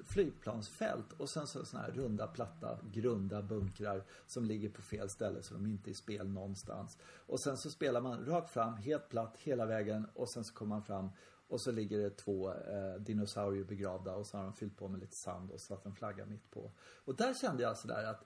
flygplansfält 0.05 1.13
och 1.17 1.29
sen 1.29 1.47
så 1.47 1.65
såna 1.65 1.83
här 1.83 1.91
runda, 1.91 2.27
platta, 2.27 2.79
grunda 2.91 3.41
bunkrar 3.41 4.03
som 4.27 4.45
ligger 4.45 4.69
på 4.69 4.81
fel 4.81 5.09
ställe 5.09 5.43
så 5.43 5.53
de 5.53 5.65
inte 5.65 5.89
är 5.89 5.91
i 5.91 5.95
spel 5.95 6.29
någonstans. 6.29 6.97
Och 7.03 7.39
sen 7.39 7.57
så 7.57 7.69
spelar 7.69 8.01
man 8.01 8.25
rakt 8.25 8.49
fram, 8.49 8.73
helt 8.73 9.09
platt, 9.09 9.37
hela 9.37 9.65
vägen 9.65 10.07
och 10.13 10.29
sen 10.29 10.43
så 10.43 10.53
kommer 10.53 10.75
man 10.75 10.83
fram 10.83 11.09
och 11.47 11.61
så 11.61 11.71
ligger 11.71 11.99
det 11.99 12.09
två 12.09 12.53
eh, 12.53 12.93
dinosaurier 12.99 13.63
begravda 13.63 14.15
och 14.15 14.27
så 14.27 14.37
har 14.37 14.43
de 14.43 14.53
fyllt 14.53 14.77
på 14.77 14.87
med 14.87 14.99
lite 14.99 15.15
sand 15.15 15.51
och 15.51 15.59
satt 15.59 15.85
en 15.85 15.95
flagga 15.95 16.25
mitt 16.25 16.51
på. 16.51 16.71
Och 17.05 17.15
där 17.15 17.33
kände 17.33 17.63
jag 17.63 17.77
sådär 17.77 18.03
att 18.03 18.25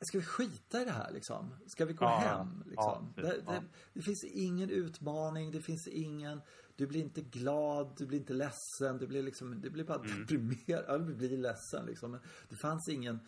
Ska 0.00 0.18
vi 0.18 0.24
skita 0.24 0.82
i 0.82 0.84
det 0.84 0.90
här 0.90 1.12
liksom? 1.12 1.54
Ska 1.66 1.84
vi 1.84 1.92
gå 1.92 2.04
Ja, 2.04 2.18
hem? 2.18 2.62
Liksom? 2.66 3.12
ja, 3.16 3.22
det, 3.22 3.40
det, 3.46 3.62
det 3.94 4.02
finns 4.02 4.24
ingen 4.24 4.70
utmaning, 4.70 5.50
det 5.50 5.60
finns 5.62 5.88
ingen 5.88 6.40
Du 6.76 6.86
blir 6.86 7.00
inte 7.00 7.20
glad, 7.20 7.94
du 7.98 8.06
blir 8.06 8.18
inte 8.18 8.32
ledsen, 8.32 8.98
du 8.98 9.06
blir 9.06 9.22
liksom 9.22 9.60
Du 9.60 9.70
blir 9.70 9.84
bara 9.84 9.98
Mm. 10.00 10.20
deprimerad, 10.20 11.06
du 11.06 11.14
blir 11.14 11.38
ledsen 11.38 11.86
liksom. 11.86 12.10
Men 12.10 12.20
Det 12.48 12.56
fanns 12.56 12.88
ingen 12.88 13.20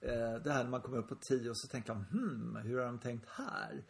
eh, 0.00 0.34
Det 0.44 0.52
här 0.52 0.64
när 0.64 0.70
man 0.70 0.80
kommer 0.80 0.98
upp 0.98 1.08
på 1.08 1.16
tio 1.28 1.50
och 1.50 1.58
så 1.58 1.68
tänker 1.68 1.94
man 1.94 2.04
hmm, 2.04 2.56
hur 2.56 2.78
har 2.78 2.86
de 2.86 2.98
tänkt 2.98 3.28
här? 3.28 3.84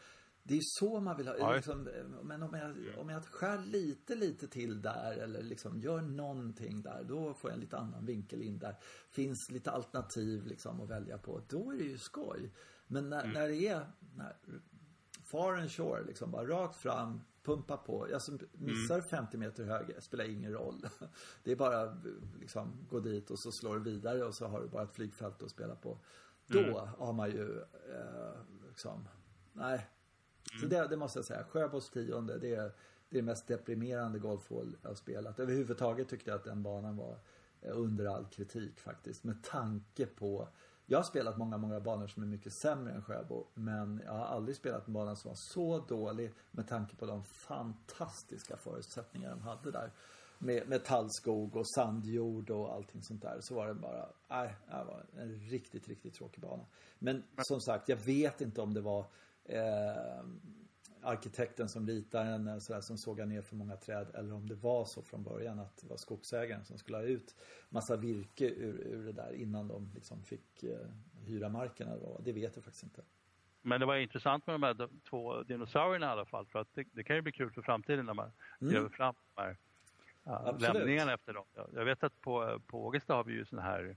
Det 0.49 0.55
är 0.55 0.57
ju 0.57 0.63
så 0.65 1.01
man 1.01 1.17
vill 1.17 1.29
ha, 1.29 1.37
Ja, 1.39 1.55
liksom, 1.55 1.89
men 2.23 2.43
om 2.43 2.55
jag, 2.55 2.99
om 2.99 3.09
jag 3.09 3.25
skär 3.25 3.59
lite, 3.59 4.15
lite 4.15 4.49
till 4.49 4.83
där 4.83 5.17
eller 5.17 5.43
liksom 5.43 5.81
gör 5.81 6.01
någonting 6.03 6.83
där, 6.83 7.05
då 7.05 7.35
får 7.35 7.51
jag 7.51 7.55
en 7.55 7.61
lite 7.61 7.79
annan 7.79 8.07
vinkel 8.07 8.43
in 8.43 8.59
där. 8.59 8.77
Finns 9.11 9.51
lite 9.51 9.71
alternativ 9.71 10.47
liksom 10.47 10.81
att 10.81 10.91
välja 10.91 11.19
på, 11.19 11.43
då 11.49 11.71
är 11.71 11.77
det 11.77 11.85
ju 11.85 11.99
skoj. 11.99 12.53
Men 12.87 13.09
när, 13.09 13.27
när 13.27 13.49
det 13.49 13.69
är 13.69 13.87
när, 14.17 14.37
far 15.25 15.55
and 15.55 15.71
shore, 15.71 16.05
liksom 16.05 16.31
bara 16.31 16.47
rakt 16.47 16.77
fram, 16.77 17.21
pumpa 17.43 17.77
på. 17.77 18.07
Jag 18.11 18.23
som 18.23 18.39
missar 18.53 19.01
50 19.01 19.37
meter 19.37 19.65
höger 19.65 20.01
spelar 20.01 20.25
ingen 20.25 20.53
roll. 20.53 20.89
Det 21.45 21.53
är 21.53 21.57
bara 21.57 22.03
liksom 22.41 22.87
gå 22.91 23.01
dit 23.01 23.31
och 23.31 23.39
så 23.39 23.53
slår 23.53 23.75
du 23.75 23.81
vidare 23.81 24.25
och 24.25 24.35
så 24.35 24.47
har 24.47 24.61
du 24.61 24.69
bara 24.69 24.83
ett 24.83 24.95
flygfält 24.95 25.43
att 25.43 25.51
spela 25.51 25.75
på. 25.75 25.99
Då 26.47 26.79
har 26.99 27.13
man 27.13 27.31
ju 27.31 27.61
eh, 27.61 28.41
liksom, 28.69 29.09
nej. 29.53 29.87
Så 30.61 30.67
det, 30.67 30.89
det 30.89 30.97
måste 30.97 31.19
jag 31.19 31.27
säga. 31.27 31.45
Sjöbos 31.45 31.91
tionde, 31.91 32.39
det 32.39 32.55
är, 32.55 32.73
det 33.09 33.19
är 33.19 33.23
mest 33.23 33.47
deprimerande 33.49 34.19
golfhål 34.19 34.77
jag 34.83 34.91
har 34.91 34.95
spelat. 34.95 35.41
Överhuvudtaget 35.41 36.09
tyckte 36.09 36.31
jag 36.31 36.39
att 36.39 36.45
den 36.45 36.63
banan 36.63 36.97
var 36.97 37.19
eh, 37.63 37.79
under 37.79 38.07
all 38.07 38.25
kritik 38.27 38.81
faktiskt. 38.81 39.25
Med 39.25 39.43
tanke 39.43 40.07
på 40.07 40.49
jag 40.89 40.99
har 40.99 41.05
spelat 41.05 41.39
många, 41.39 41.59
många 41.59 41.81
banor 41.81 42.07
som 42.07 42.23
är 42.23 42.27
mycket 42.27 42.53
sämre 42.53 42.93
än 42.93 43.03
Sjöbo. 43.03 43.47
Men 43.55 44.03
jag 44.05 44.13
har 44.13 44.27
aldrig 44.27 44.57
spelat 44.57 44.87
en 44.87 44.93
bana 44.93 45.17
som 45.17 45.29
var 45.29 45.37
så 45.37 45.79
dålig 45.79 46.33
med 46.51 46.69
tanke 46.69 46.97
på 46.97 47.07
de 47.07 47.25
fantastiska 47.25 48.57
förutsättningar 48.57 49.31
de 49.31 49.41
hade 49.41 49.71
där. 49.71 49.93
med, 50.39 50.69
med 50.69 50.85
tallskog 50.85 51.57
och 51.57 51.69
sandjord 51.69 52.51
och 52.51 52.75
allting 52.75 53.03
sånt 53.03 53.23
där. 53.23 53.39
Så 53.41 53.55
var 53.55 53.67
det 53.67 53.75
bara, 53.75 54.09
nej, 54.29 54.57
det 54.67 54.85
var 54.85 55.05
en 55.17 55.35
riktigt, 55.35 55.89
riktigt 55.89 56.15
tråkig 56.15 56.41
bana. 56.41 56.65
Men 56.99 57.23
som 57.39 57.61
sagt, 57.61 57.89
jag 57.89 57.97
vet 58.07 58.41
inte 58.41 58.61
om 58.61 58.75
det 58.75 58.81
var 58.81 59.07
eh, 59.49 60.25
arkitekten 61.03 61.69
som 61.69 61.87
ritade 61.87 62.31
den, 62.31 62.49
eh, 62.49 62.59
sådär, 62.59 62.81
som 62.81 62.99
sågade 62.99 63.29
ner 63.29 63.43
för 63.43 63.57
många 63.57 63.77
träd. 63.77 64.07
Eller 64.15 64.35
om 64.35 64.49
det 64.49 64.55
var 64.55 64.85
så 64.85 65.03
från 65.03 65.23
början 65.23 65.59
att 65.59 65.77
det 65.77 65.87
var 65.87 65.97
skogsägaren 65.97 66.65
som 66.65 66.79
skulle 66.79 66.99
ha 66.99 67.05
ut 67.05 67.35
massa 67.69 67.97
virke 67.97 68.45
ur, 68.45 68.81
ur 68.81 69.07
det 69.07 69.13
där 69.13 69.33
innan 69.33 69.69
de 69.69 69.91
liksom 69.95 70.23
fick 70.23 70.63
eh, 70.63 70.79
hyra 71.27 71.49
marken. 71.49 71.89
Eller 71.89 72.07
vad. 72.07 72.25
Det 72.25 72.33
vet 72.33 72.57
jag 72.57 72.65
faktiskt 72.65 72.85
inte. 72.85 73.03
Men 73.63 73.81
det 73.81 73.87
var 73.87 73.97
intressant 73.97 74.47
med 74.47 74.55
de 74.55 74.63
här 74.63 74.89
två 75.11 75.43
dinosaurierna 75.43 76.07
i 76.07 76.09
alla 76.09 76.25
fall. 76.25 76.47
För 76.47 76.59
att 76.59 76.69
det, 76.75 76.85
det 76.93 77.05
kan 77.05 77.17
ju 77.17 77.23
bli 77.23 77.33
kul 77.33 77.51
för 77.51 77.63
framtiden 77.63 78.07
när 78.07 78.15
man 78.15 78.33
mm. 78.61 78.73
gräver 78.73 78.89
fram 78.89 79.15
de 79.35 79.43
här 79.43 79.57
uh, 80.27 80.59
lämningarna 80.59 81.15
efter 81.15 81.33
dem. 81.33 81.45
Jag 81.75 81.85
vet 81.85 82.03
att 82.05 82.21
på, 82.21 82.61
på 82.67 82.87
Ågesta 82.87 83.15
har 83.15 83.25
vi 83.25 83.33
ju 83.33 83.45
sån 83.45 83.59
här 83.59 83.97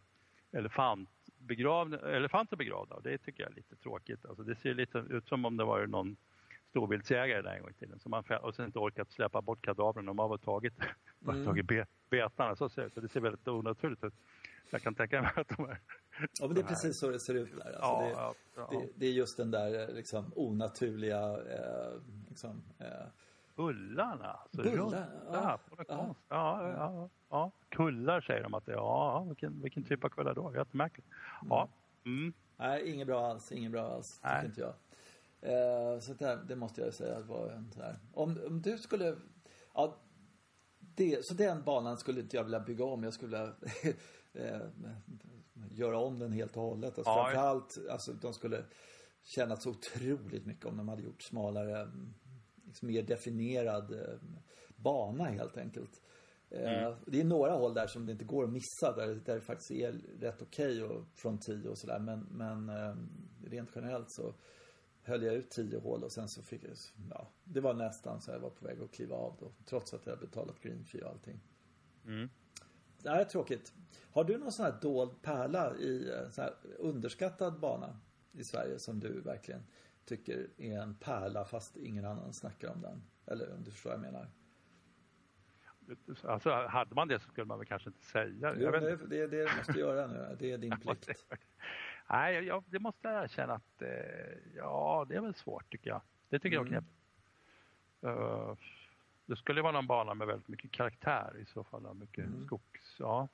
elefantbegravning, 1.40 2.00
elefanter 2.04 2.58
begravda. 2.58 3.00
Det 3.00 3.18
tycker 3.18 3.44
jag 3.44 3.52
är 3.52 3.56
lite 3.56 3.76
tråkigt. 3.76 4.26
Alltså 4.26 4.44
det 4.44 4.56
ser 4.56 4.74
lite 4.74 4.98
ut 4.98 5.28
som 5.28 5.46
om 5.46 5.58
det 5.58 5.64
var 5.64 5.88
någon 5.88 6.18
storviltsjägare 6.70 7.42
där 7.42 7.56
en 7.56 7.62
gång 7.62 7.72
i 7.72 7.74
tiden. 7.74 8.00
Som 8.00 8.10
man, 8.10 8.24
och 8.42 8.56
sen 8.56 8.66
inte 8.66 8.80
orkat 8.80 9.12
släppa 9.12 9.42
bort 9.42 9.62
kadavren. 9.62 10.06
De 10.06 10.20
har 10.20 10.30
väl 10.30 10.40
tagit, 10.40 10.74
mm. 11.28 11.46
tagit 11.46 11.66
be, 11.66 11.86
betarna. 12.10 12.56
Så 12.56 12.70
ser 12.70 12.82
det 12.82 12.88
ut. 12.88 12.96
Det 12.96 13.08
ser 13.08 13.20
väldigt 13.20 13.48
onaturligt 13.48 14.04
ut. 14.04 14.14
Jag 14.70 14.82
kan 14.82 14.96
tänka 14.96 15.22
mig 15.22 15.32
att 15.36 15.50
de 15.58 15.66
är... 15.66 15.80
Ja, 16.40 16.48
men 16.48 16.56
det 16.56 16.62
är 16.62 16.66
precis 16.66 17.00
så 17.00 17.10
det 17.10 17.20
ser 17.20 17.34
ut 17.34 17.58
där. 17.58 17.66
Alltså 17.66 17.82
ja, 17.82 18.02
det, 18.02 18.10
ja, 18.10 18.36
ja. 18.56 18.80
Det, 18.80 18.90
det, 18.96 19.06
är 19.06 19.12
just 19.12 19.38
den 19.38 19.52
där 19.52 19.94
liksom, 19.94 20.34
onaturliga... 20.36 21.22
Eh, 21.30 22.02
liksom, 22.30 22.64
eh, 22.80 22.88
Bullarna? 23.56 24.32
Alltså, 24.32 24.62
Bullar, 24.62 25.08
ja, 25.32 25.60
ja, 26.30 26.72
ja. 26.78 27.10
Kullar 27.90 28.22
säger 28.22 28.44
de 28.44 28.54
att 28.54 28.66
det 28.66 28.72
är. 28.72 28.76
Ja, 28.76 29.24
vilken, 29.28 29.62
vilken 29.62 29.84
typ 29.84 30.04
av 30.04 30.10
kullar 30.10 30.34
då? 30.36 30.54
Jättemärkligt. 30.56 31.08
Ja. 31.50 31.70
Mm. 32.06 32.34
Nej, 32.58 32.94
inget 32.94 33.08
bra 33.08 33.26
alls. 33.26 33.52
Inget 33.52 33.72
bra 33.72 33.82
alls, 33.82 34.20
tycker 34.20 34.46
inte 34.46 34.62
jag. 34.62 34.74
Eh, 35.42 36.00
så 36.00 36.14
det, 36.14 36.40
det, 36.48 36.56
måste 36.56 36.82
jag 36.82 36.94
säga 36.94 37.20
var 37.20 37.50
en 37.50 37.72
sån 37.72 37.84
Om, 38.14 38.38
om 38.48 38.62
du 38.62 38.78
skulle... 38.78 39.16
Ja, 39.74 39.98
det, 40.80 41.26
så 41.26 41.34
den 41.34 41.64
banan 41.64 41.98
skulle 41.98 42.22
inte 42.22 42.36
jag 42.36 42.44
vilja 42.44 42.60
bygga 42.60 42.86
om. 42.86 43.04
Jag 43.04 43.14
skulle 43.14 43.38
vilja 43.38 43.54
eh, 44.34 44.62
göra 45.72 46.00
om 46.00 46.20
den 46.20 46.32
helt 46.32 46.58
och 46.58 46.64
hållet. 46.64 46.98
Alltså, 46.98 47.12
ja, 47.12 47.24
framförallt, 47.24 47.78
alltså, 47.92 48.14
de 48.14 48.34
skulle 48.34 48.64
tjänat 49.24 49.62
så 49.62 49.70
otroligt 49.70 50.46
mycket 50.46 50.66
om 50.66 50.78
de 50.78 50.90
hade 50.90 51.02
gjort 51.02 51.22
smalare, 51.22 51.92
liksom 52.66 52.88
mer 52.88 53.04
definierad 53.04 53.94
eh, 53.94 54.20
bana 54.76 55.24
helt 55.24 55.58
enkelt. 55.58 56.02
Eh, 56.50 56.84
mm. 56.84 56.93
Det 57.06 57.20
är 57.20 57.24
några 57.24 57.52
håll 57.52 57.74
där 57.74 57.88
som 57.88 58.06
det 58.06 58.12
inte 58.12 58.26
går 58.26 58.43
att 58.43 58.50
missa, 58.50 58.95
där, 58.95 59.22
där 59.26 59.36
det 59.36 59.41
faktiskt 59.41 59.72
är 59.72 59.91
rätt 60.20 60.41
okej 60.41 60.84
okay 60.84 61.04
från 61.16 61.38
10 61.38 61.70
och 61.70 61.78
sådär. 61.78 62.00
Men, 62.00 62.20
men 62.32 62.72
rent 63.45 63.70
generellt 63.76 64.12
så 64.12 64.34
höll 65.04 65.24
jag 65.24 65.36
ut 65.36 65.50
tio 65.50 65.80
hål 65.80 66.04
och 66.04 66.12
sen 66.12 66.30
så 66.30 66.43
fick 66.43 66.64
jag, 66.64 66.72
ja, 67.10 67.28
det 67.43 67.62
var 67.62 67.74
nästan 67.74 68.22
så 68.22 68.32
jag 68.32 68.39
var 68.39 68.50
på 68.50 68.66
väg 68.66 68.82
att 68.82 68.91
kliva 68.91 69.16
av 69.16 69.36
då. 69.39 69.52
Trots 69.66 69.93
att 69.93 70.06
jag 70.06 70.20
betalat 70.20 70.62
green 70.62 70.86
fee 70.86 71.02
och 71.02 71.10
allting. 71.10 71.39
Mm. 72.06 72.30
Det 73.04 73.10
här 73.10 73.22
är 73.22 73.26
tråkigt. 73.26 73.74
Har 74.12 74.24
du 74.24 74.38
någon 74.38 74.52
sån 74.52 74.66
här 74.66 74.80
dold 74.82 75.22
pärla 75.22 75.76
i 75.76 76.12
en 76.12 76.32
sån 76.32 76.43
här 76.43 76.54
underskattad 76.78 77.60
bana 77.60 78.00
i 78.32 78.43
Sverige 78.43 78.80
som 78.80 79.00
du 79.00 79.22
verkligen 79.22 79.64
tycker 80.06 80.50
är 80.58 80.80
en 80.80 80.95
pärla 80.95 81.45
fast 81.45 81.78
ingen 81.78 82.06
annan 82.06 82.34
snackar 82.34 82.70
om 82.70 82.82
den? 82.82 83.04
Eller 83.26 83.54
om 83.54 83.64
du 83.64 83.72
förstår 83.72 83.89
vad 83.89 84.00
jag 84.00 84.14
menar? 84.14 84.28
Alltså, 86.24 86.68
hade 86.68 86.96
man 86.96 87.08
det 87.08 87.20
så 87.20 87.30
skulle 87.30 87.46
man 87.46 87.58
väl 87.58 87.68
kanske 87.68 87.90
inte 87.90 88.06
säga 88.06 88.26
det. 88.26 88.62
Jo, 88.64 88.72
det, 88.72 88.96
det 88.96 89.20
är 89.20 89.28
det 89.28 89.50
du 89.50 89.58
måste 89.58 89.80
göra 89.80 90.08
nu. 90.08 90.36
Det 90.40 90.52
är 90.52 90.58
din 90.58 90.80
plikt. 90.82 91.26
Nej, 92.10 92.44
jag, 92.46 92.64
det 92.68 92.80
måste 92.80 93.08
jag 93.08 93.24
erkänna 93.24 93.54
att 93.54 93.82
eh, 93.82 93.90
ja, 94.58 95.06
det 95.10 95.16
är 95.16 95.22
väl 95.22 95.36
svårt 95.36 95.70
tycker 95.70 95.90
jag. 95.90 96.02
Det 96.30 96.40
tycker 96.40 96.58
mm. 96.58 96.74
jag 96.74 96.78
är 96.78 96.82
knepigt. 96.82 97.00
Uh, 98.04 98.56
det 99.26 99.36
skulle 99.36 99.62
vara 99.62 99.72
någon 99.72 99.88
bana 99.88 100.14
med 100.14 100.28
väldigt 100.28 100.48
mycket 100.48 100.72
karaktär 100.72 101.38
i 101.42 101.46
så 101.46 101.64
fall. 101.64 101.96
Mycket 101.96 102.26
mm. 102.26 102.46
skogs, 102.46 102.96
ja. 103.00 103.28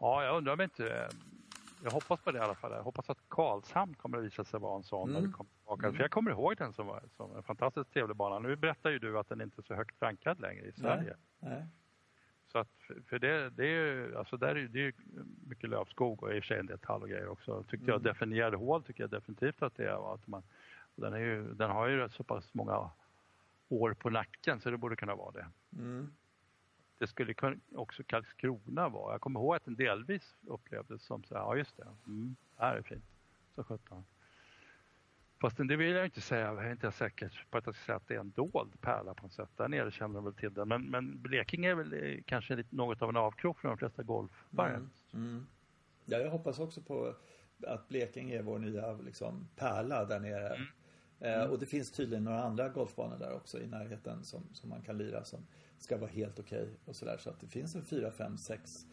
Ja, 0.00 0.24
jag 0.24 0.36
undrar 0.36 0.52
om 0.52 0.60
inte... 0.60 1.08
Jag 1.84 1.90
hoppas 1.90 2.20
på 2.20 2.32
det 2.32 2.38
i 2.38 2.40
alla 2.40 2.54
fall. 2.54 2.72
Jag 2.72 2.82
hoppas 2.82 3.10
att 3.10 3.18
Karlshamn 3.28 3.94
kommer 3.94 4.18
att 4.18 4.24
visa 4.24 4.44
sig 4.44 4.60
vara 4.60 4.76
en 4.76 4.82
sån 4.82 5.10
mm. 5.10 5.22
när 5.22 5.28
vi 5.28 5.32
kommer 5.32 5.50
tillbaka. 5.50 5.86
Mm. 5.86 5.96
För 5.96 6.02
jag 6.02 6.10
kommer 6.10 6.30
ihåg 6.30 6.56
den 6.56 6.72
som, 6.72 6.86
var, 6.86 7.02
som 7.16 7.36
en 7.36 7.42
fantastiskt 7.42 7.92
trevlig 7.92 8.16
bana. 8.16 8.38
Nu 8.38 8.56
berättar 8.56 8.90
ju 8.90 8.98
du 8.98 9.18
att 9.18 9.28
den 9.28 9.40
inte 9.40 9.60
är 9.60 9.62
så 9.62 9.74
högt 9.74 10.02
rankad 10.02 10.40
längre 10.40 10.66
i 10.66 10.72
Sverige. 10.72 11.16
Nej. 11.40 11.50
Nej. 11.50 11.66
Så 12.52 12.58
att, 12.58 12.68
för 13.08 13.18
det, 13.18 13.50
det 13.50 13.64
är 13.64 13.68
ju, 13.68 14.16
alltså 14.16 14.36
där 14.36 14.56
är 14.56 14.68
det 14.68 14.86
är 14.86 14.94
mycket 15.48 15.70
lövskog 15.70 16.22
och 16.22 16.34
i 16.34 16.38
och 16.40 16.44
för 16.44 16.48
sig 16.48 16.58
en 16.58 16.66
del 16.66 16.78
tall 16.78 17.02
och 17.02 17.08
grejer 17.08 17.28
också. 17.28 17.62
Tyckte 17.62 17.86
jag 17.86 18.00
mm. 18.00 18.02
definierade 18.02 18.56
hål 18.56 18.82
tycker 18.82 19.02
jag 19.02 19.10
definitivt 19.10 19.62
att 19.62 19.76
det 19.76 19.84
är. 19.84 20.14
Att 20.14 20.26
man, 20.26 20.42
den, 20.94 21.12
är 21.12 21.18
ju, 21.18 21.54
den 21.54 21.70
har 21.70 21.88
ju 21.88 22.08
så 22.08 22.24
pass 22.24 22.54
många 22.54 22.90
år 23.68 23.94
på 23.94 24.10
nacken 24.10 24.60
så 24.60 24.70
det 24.70 24.76
borde 24.76 24.96
kunna 24.96 25.14
vara 25.14 25.30
det. 25.30 25.46
Mm. 25.72 26.14
Det 27.04 27.08
skulle 27.08 27.34
också 27.74 28.02
Karlskrona 28.06 28.88
vara. 28.88 29.14
Jag 29.14 29.20
kommer 29.20 29.40
ihåg 29.40 29.54
att 29.56 29.64
den 29.64 29.74
delvis 29.74 30.36
upplevdes 30.46 31.02
som 31.02 31.24
så 31.24 31.34
här, 31.34 31.40
ja 31.40 31.56
just 31.56 31.76
det, 31.76 31.86
mm, 32.06 32.36
det 32.56 32.64
här 32.64 32.76
är 32.76 32.82
fint. 32.82 33.04
Så 33.54 33.64
sjutton. 33.64 34.04
Fast 35.40 35.56
det 35.56 35.76
vill 35.76 35.94
jag 35.94 36.04
inte 36.04 36.20
säga, 36.20 36.46
jag 36.46 36.66
är 36.66 36.70
inte 36.70 36.92
säker 36.92 37.46
på 37.50 37.58
att 37.58 37.66
jag 37.66 37.74
ska 37.74 37.84
säga 37.84 37.96
att 37.96 38.08
det 38.08 38.14
är 38.14 38.20
en 38.20 38.30
dold 38.30 38.80
pärla 38.80 39.14
på 39.14 39.22
något 39.22 39.32
sätt. 39.32 39.48
Där 39.56 39.68
nere 39.68 39.90
känner 39.90 40.14
de 40.14 40.24
väl 40.24 40.34
till 40.34 40.54
den. 40.54 40.68
Men, 40.68 40.82
men 40.82 41.22
Blekinge 41.22 41.70
är 41.70 41.74
väl 41.74 41.92
eh, 41.92 42.22
kanske 42.26 42.56
lite, 42.56 42.76
något 42.76 43.02
av 43.02 43.08
en 43.08 43.16
avkrok 43.16 43.60
för 43.60 43.68
de 43.68 43.78
flesta 43.78 44.02
golfare. 44.02 44.74
Mm, 44.74 44.90
mm. 45.12 45.46
Ja, 46.04 46.18
jag 46.18 46.30
hoppas 46.30 46.58
också 46.58 46.82
på 46.82 47.14
att 47.66 47.88
Blekinge 47.88 48.38
är 48.38 48.42
vår 48.42 48.58
nya 48.58 48.92
liksom, 48.92 49.48
pärla 49.56 50.04
där 50.04 50.20
nere. 50.20 50.54
Mm. 50.54 50.66
Eh, 51.20 51.34
mm. 51.34 51.50
och 51.50 51.58
det 51.58 51.66
finns 51.66 51.90
tydligen 51.90 52.24
några 52.24 52.42
andra 52.42 52.68
golfbanor 52.68 53.18
där 53.18 53.32
också 53.32 53.60
i 53.60 53.66
närheten 53.66 54.24
som, 54.24 54.42
som 54.52 54.70
man 54.70 54.82
kan 54.82 54.98
lira 54.98 55.24
som 55.24 55.46
ska 55.78 55.96
vara 55.96 56.10
helt 56.10 56.38
okej 56.38 56.62
okay 56.62 56.74
och 56.84 56.96
sådär. 56.96 57.18
Så 57.18 57.30
att 57.30 57.40
det 57.40 57.46
finns 57.46 57.74
en 57.74 57.84
fyra, 57.84 58.10
fem, 58.10 58.38
sex 58.38 58.86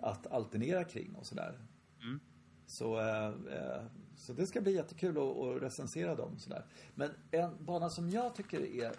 att 0.00 0.26
alternera 0.26 0.84
kring 0.84 1.14
och 1.14 1.26
sådär. 1.26 1.58
Mm. 2.02 2.20
Så, 2.66 3.00
eh, 3.00 3.26
eh, 3.26 3.82
så 4.16 4.32
det 4.32 4.46
ska 4.46 4.60
bli 4.60 4.74
jättekul 4.74 5.18
att, 5.18 5.36
att 5.36 5.62
recensera 5.62 6.14
dem. 6.14 6.38
Sådär. 6.38 6.64
Men 6.94 7.10
en 7.30 7.64
bana 7.64 7.90
som 7.90 8.10
jag 8.10 8.34
tycker 8.34 8.60
är 8.60 8.92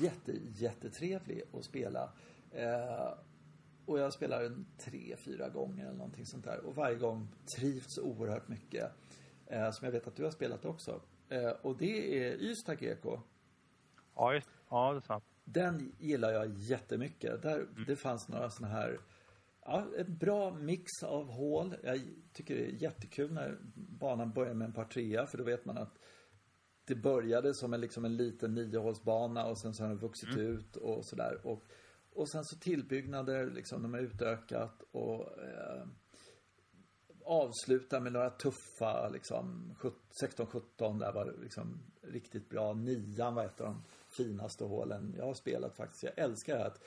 jätte, 0.00 0.32
jättetrevlig 0.56 1.42
att 1.52 1.64
spela. 1.64 2.12
Eh, 2.50 3.14
och 3.86 3.98
jag 3.98 4.12
spelar 4.12 4.42
den 4.42 4.66
tre, 4.78 5.16
fyra 5.18 5.48
gånger 5.48 5.84
eller 5.84 5.98
någonting 5.98 6.26
sånt 6.26 6.44
där. 6.44 6.60
Och 6.60 6.74
varje 6.74 6.96
gång 6.96 7.28
trivs 7.56 7.98
oerhört 7.98 8.48
mycket. 8.48 8.92
Eh, 9.46 9.70
som 9.70 9.84
jag 9.84 9.92
vet 9.92 10.06
att 10.06 10.16
du 10.16 10.24
har 10.24 10.30
spelat 10.30 10.64
också. 10.64 11.00
Eh, 11.28 11.50
och 11.50 11.76
det 11.76 12.24
är 12.24 12.42
Ystad 12.42 12.74
GK. 12.74 13.20
Ja, 14.14 14.40
ja, 14.70 14.92
det 14.92 14.98
är 14.98 15.00
sant. 15.00 15.24
Den 15.44 15.92
gillar 15.98 16.32
jag 16.32 16.48
jättemycket. 16.56 17.42
Där, 17.42 17.56
mm. 17.56 17.84
Det 17.86 17.96
fanns 17.96 18.28
några 18.28 18.50
sådana 18.50 18.74
här 18.74 18.98
Ja, 19.66 19.86
en 19.98 20.16
bra 20.16 20.54
mix 20.54 21.02
av 21.02 21.30
hål. 21.30 21.76
Jag 21.82 22.00
tycker 22.32 22.54
det 22.54 22.64
är 22.64 22.82
jättekul 22.82 23.32
när 23.32 23.58
banan 23.74 24.32
börjar 24.32 24.54
med 24.54 24.66
en 24.66 24.72
par 24.72 24.84
trea 24.84 25.26
för 25.26 25.38
då 25.38 25.44
vet 25.44 25.64
man 25.64 25.78
att 25.78 25.98
det 26.84 26.94
började 26.94 27.54
som 27.54 27.74
en, 27.74 27.80
liksom 27.80 28.04
en 28.04 28.16
liten 28.16 28.54
niohålsbana 28.54 29.46
och 29.46 29.58
sen 29.58 29.74
så 29.74 29.82
har 29.82 29.88
den 29.88 29.98
vuxit 29.98 30.28
mm. 30.28 30.46
ut 30.46 30.76
och 30.76 31.04
sådär. 31.04 31.46
Och, 31.46 31.64
och 32.12 32.28
sen 32.28 32.44
så 32.44 32.56
tillbyggnader, 32.56 33.50
liksom 33.50 33.82
de 33.82 33.94
har 33.94 34.00
utökat 34.00 34.82
och 34.90 35.42
eh, 35.42 35.86
avslutar 37.24 38.00
med 38.00 38.12
några 38.12 38.30
tuffa, 38.30 39.08
liksom 39.08 39.74
16-17 40.22 40.98
där 40.98 41.12
var 41.12 41.34
liksom 41.42 41.82
riktigt 42.02 42.48
bra. 42.48 42.74
Nian 42.74 43.34
var 43.34 43.44
ett 43.44 43.60
av 43.60 43.66
de 43.66 43.84
finaste 44.16 44.64
hålen 44.64 45.14
jag 45.18 45.24
har 45.24 45.34
spelat 45.34 45.76
faktiskt. 45.76 46.02
Jag 46.02 46.18
älskar 46.18 46.58
att 46.58 46.80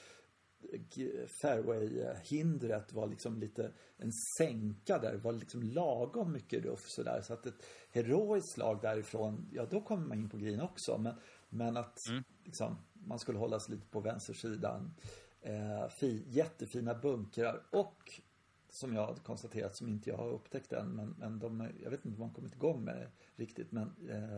fairway-hindret 1.42 2.94
var 2.94 3.08
liksom 3.08 3.40
lite 3.40 3.72
en 3.98 4.12
sänka 4.38 5.00
där. 5.00 5.12
Det 5.12 5.18
var 5.18 5.34
liksom 5.34 5.64
lagom 5.64 6.32
mycket 6.32 6.66
ruff 6.66 6.84
sådär. 6.88 7.22
Så 7.22 7.34
att 7.34 7.46
ett 7.46 7.66
heroiskt 7.92 8.54
slag 8.54 8.80
därifrån, 8.82 9.50
ja 9.52 9.66
då 9.66 9.82
kommer 9.82 10.08
man 10.08 10.18
in 10.18 10.30
på 10.30 10.38
green 10.38 10.62
också. 10.62 10.98
Men, 10.98 11.16
men 11.50 11.78
att 11.78 12.08
mm. 12.10 12.24
liksom, 12.44 12.78
man 12.94 13.20
skulle 13.20 13.40
hålla 13.40 13.60
sig 13.60 13.76
lite 13.76 13.88
på 13.88 14.00
vänstersidan. 14.00 14.94
Eh, 15.42 15.88
fi, 16.00 16.24
jättefina 16.28 16.96
bunkrar 16.96 17.64
och 17.72 18.22
som 18.70 18.94
jag 18.94 19.06
har 19.06 19.16
konstaterat, 19.16 19.76
som 19.76 19.88
inte 19.88 20.10
jag 20.10 20.18
har 20.18 20.30
upptäckt 20.30 20.74
än, 20.74 20.88
men, 20.88 21.16
men 21.20 21.40
de, 21.40 21.70
jag 21.84 21.90
vet 21.90 22.06
inte 22.06 22.16
om 22.16 22.20
man 22.28 22.34
kommit 22.34 22.56
igång 22.56 22.84
med 22.84 22.96
det 22.96 23.10
riktigt, 23.36 23.72
men 23.72 23.92
eh, 24.10 24.38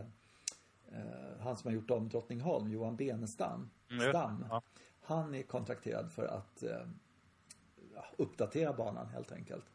eh, 1.00 1.40
han 1.40 1.58
som 1.58 1.68
har 1.68 1.76
gjort 1.76 1.92
om 1.92 2.10
Drottningholm, 2.10 2.72
Johan 2.72 2.96
Benestam, 2.96 3.70
mm, 3.90 4.10
Stam, 4.10 4.46
ja 4.50 4.62
han 5.10 5.36
är 5.36 5.44
kontrakterad 5.44 6.12
för 6.12 6.26
att 6.26 6.64
eh, 6.64 6.86
uppdatera 8.18 8.74
banan 8.74 9.08
helt 9.08 9.32
enkelt. 9.32 9.66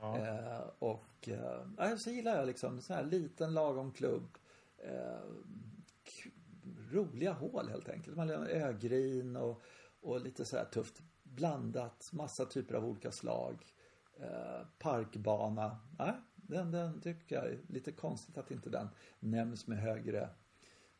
Ja. 0.00 0.18
Eh, 0.18 0.70
och 0.78 1.28
eh, 1.78 1.96
så 1.96 2.10
gillar 2.10 2.36
jag 2.36 2.46
liksom 2.46 2.80
så 2.80 2.94
här 2.94 3.04
liten 3.04 3.54
lagom 3.54 3.92
klubb. 3.92 4.38
Eh, 4.78 5.20
roliga 6.90 7.32
hål 7.32 7.68
helt 7.68 7.88
enkelt. 7.88 8.16
Man 8.16 8.28
har 8.28 8.46
ögrin 8.46 9.36
och, 9.36 9.62
och 10.00 10.20
lite 10.20 10.44
så 10.44 10.56
här 10.56 10.64
tufft 10.64 11.02
blandat, 11.22 12.08
massa 12.12 12.44
typer 12.44 12.74
av 12.74 12.84
olika 12.84 13.12
slag. 13.12 13.66
Eh, 14.20 14.66
parkbana. 14.78 15.76
Nej, 15.98 16.12
den, 16.36 16.70
den 16.70 17.00
tycker 17.00 17.36
jag 17.36 17.46
är 17.46 17.58
lite 17.68 17.92
konstigt 17.92 18.38
att 18.38 18.50
inte 18.50 18.70
den 18.70 18.88
nämns 19.20 19.66
med 19.66 19.78
högre 19.78 20.28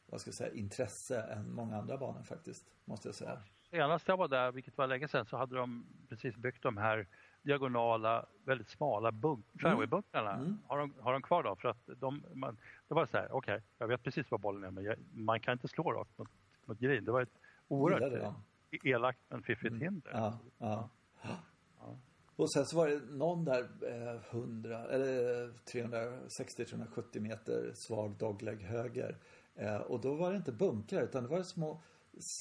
vad 0.07 0.21
ska 0.21 0.29
jag 0.29 0.35
säga, 0.35 0.53
intresse 0.53 1.21
än 1.23 1.55
många 1.55 1.77
andra 1.77 1.97
banor 1.97 2.23
faktiskt, 2.23 2.65
måste 2.85 3.09
jag 3.09 3.15
säga. 3.15 3.39
Senast 3.71 4.09
jag 4.09 4.17
var 4.17 4.29
där, 4.29 4.53
vilket 4.53 4.79
var 4.79 4.87
länge 4.87 5.09
sedan, 5.09 5.27
så 5.27 5.37
hade 5.37 5.57
de 5.57 5.87
precis 6.09 6.37
byggt 6.37 6.63
de 6.63 6.77
här 6.77 7.07
diagonala, 7.43 8.27
väldigt 8.45 8.69
smala 8.69 9.13
bunk, 9.13 9.47
fairwaybunkrarna. 9.63 10.33
Mm. 10.33 10.45
mm. 10.45 10.59
Har, 10.67 10.79
de, 10.79 10.95
har 11.01 11.13
de 11.13 11.23
kvar 11.23 11.43
då? 11.43 11.57
För 11.57 11.69
att 11.69 11.89
de, 11.97 12.25
man, 12.35 12.57
det 12.89 12.95
var 12.95 13.07
så 13.07 13.17
här, 13.17 13.33
okej, 13.33 13.55
okay, 13.55 13.67
jag 13.79 13.89
vet 13.89 14.03
precis 14.03 14.31
var 14.31 14.39
bollen 14.39 14.65
är, 14.65 14.71
men 14.71 14.85
jag, 14.85 14.97
man 15.13 15.41
kan 15.41 15.53
inte 15.53 15.69
slå 15.69 15.93
rakt 15.93 16.19
mot, 16.19 16.29
mot 16.65 16.79
green. 16.79 17.05
Det 17.05 17.13
var 17.13 17.23
ett 17.23 17.39
oerhört 17.69 18.35
elakt 18.71 19.21
men 19.29 19.43
fiffigt 19.43 19.73
mm. 19.73 19.81
hinder. 19.81 20.11
Ja, 20.15 20.39
ja. 20.59 20.89
ja. 21.23 21.99
Och 22.37 22.53
sen 22.53 22.67
så 22.67 22.77
var 22.77 22.89
det 22.89 23.01
någon 23.11 23.45
där 23.45 23.69
eh, 23.83 24.37
100 24.37 24.87
eller 24.87 25.49
360-370 25.73 27.21
meter 27.21 27.73
svag 27.75 28.17
dogleg 28.19 28.63
höger. 28.63 29.19
Eh, 29.55 29.77
och 29.77 30.01
då 30.01 30.15
var 30.15 30.31
det 30.31 30.37
inte 30.37 30.53
bunkrar 30.53 31.03
utan 31.03 31.23
det 31.23 31.29
var 31.29 31.43
små 31.43 31.83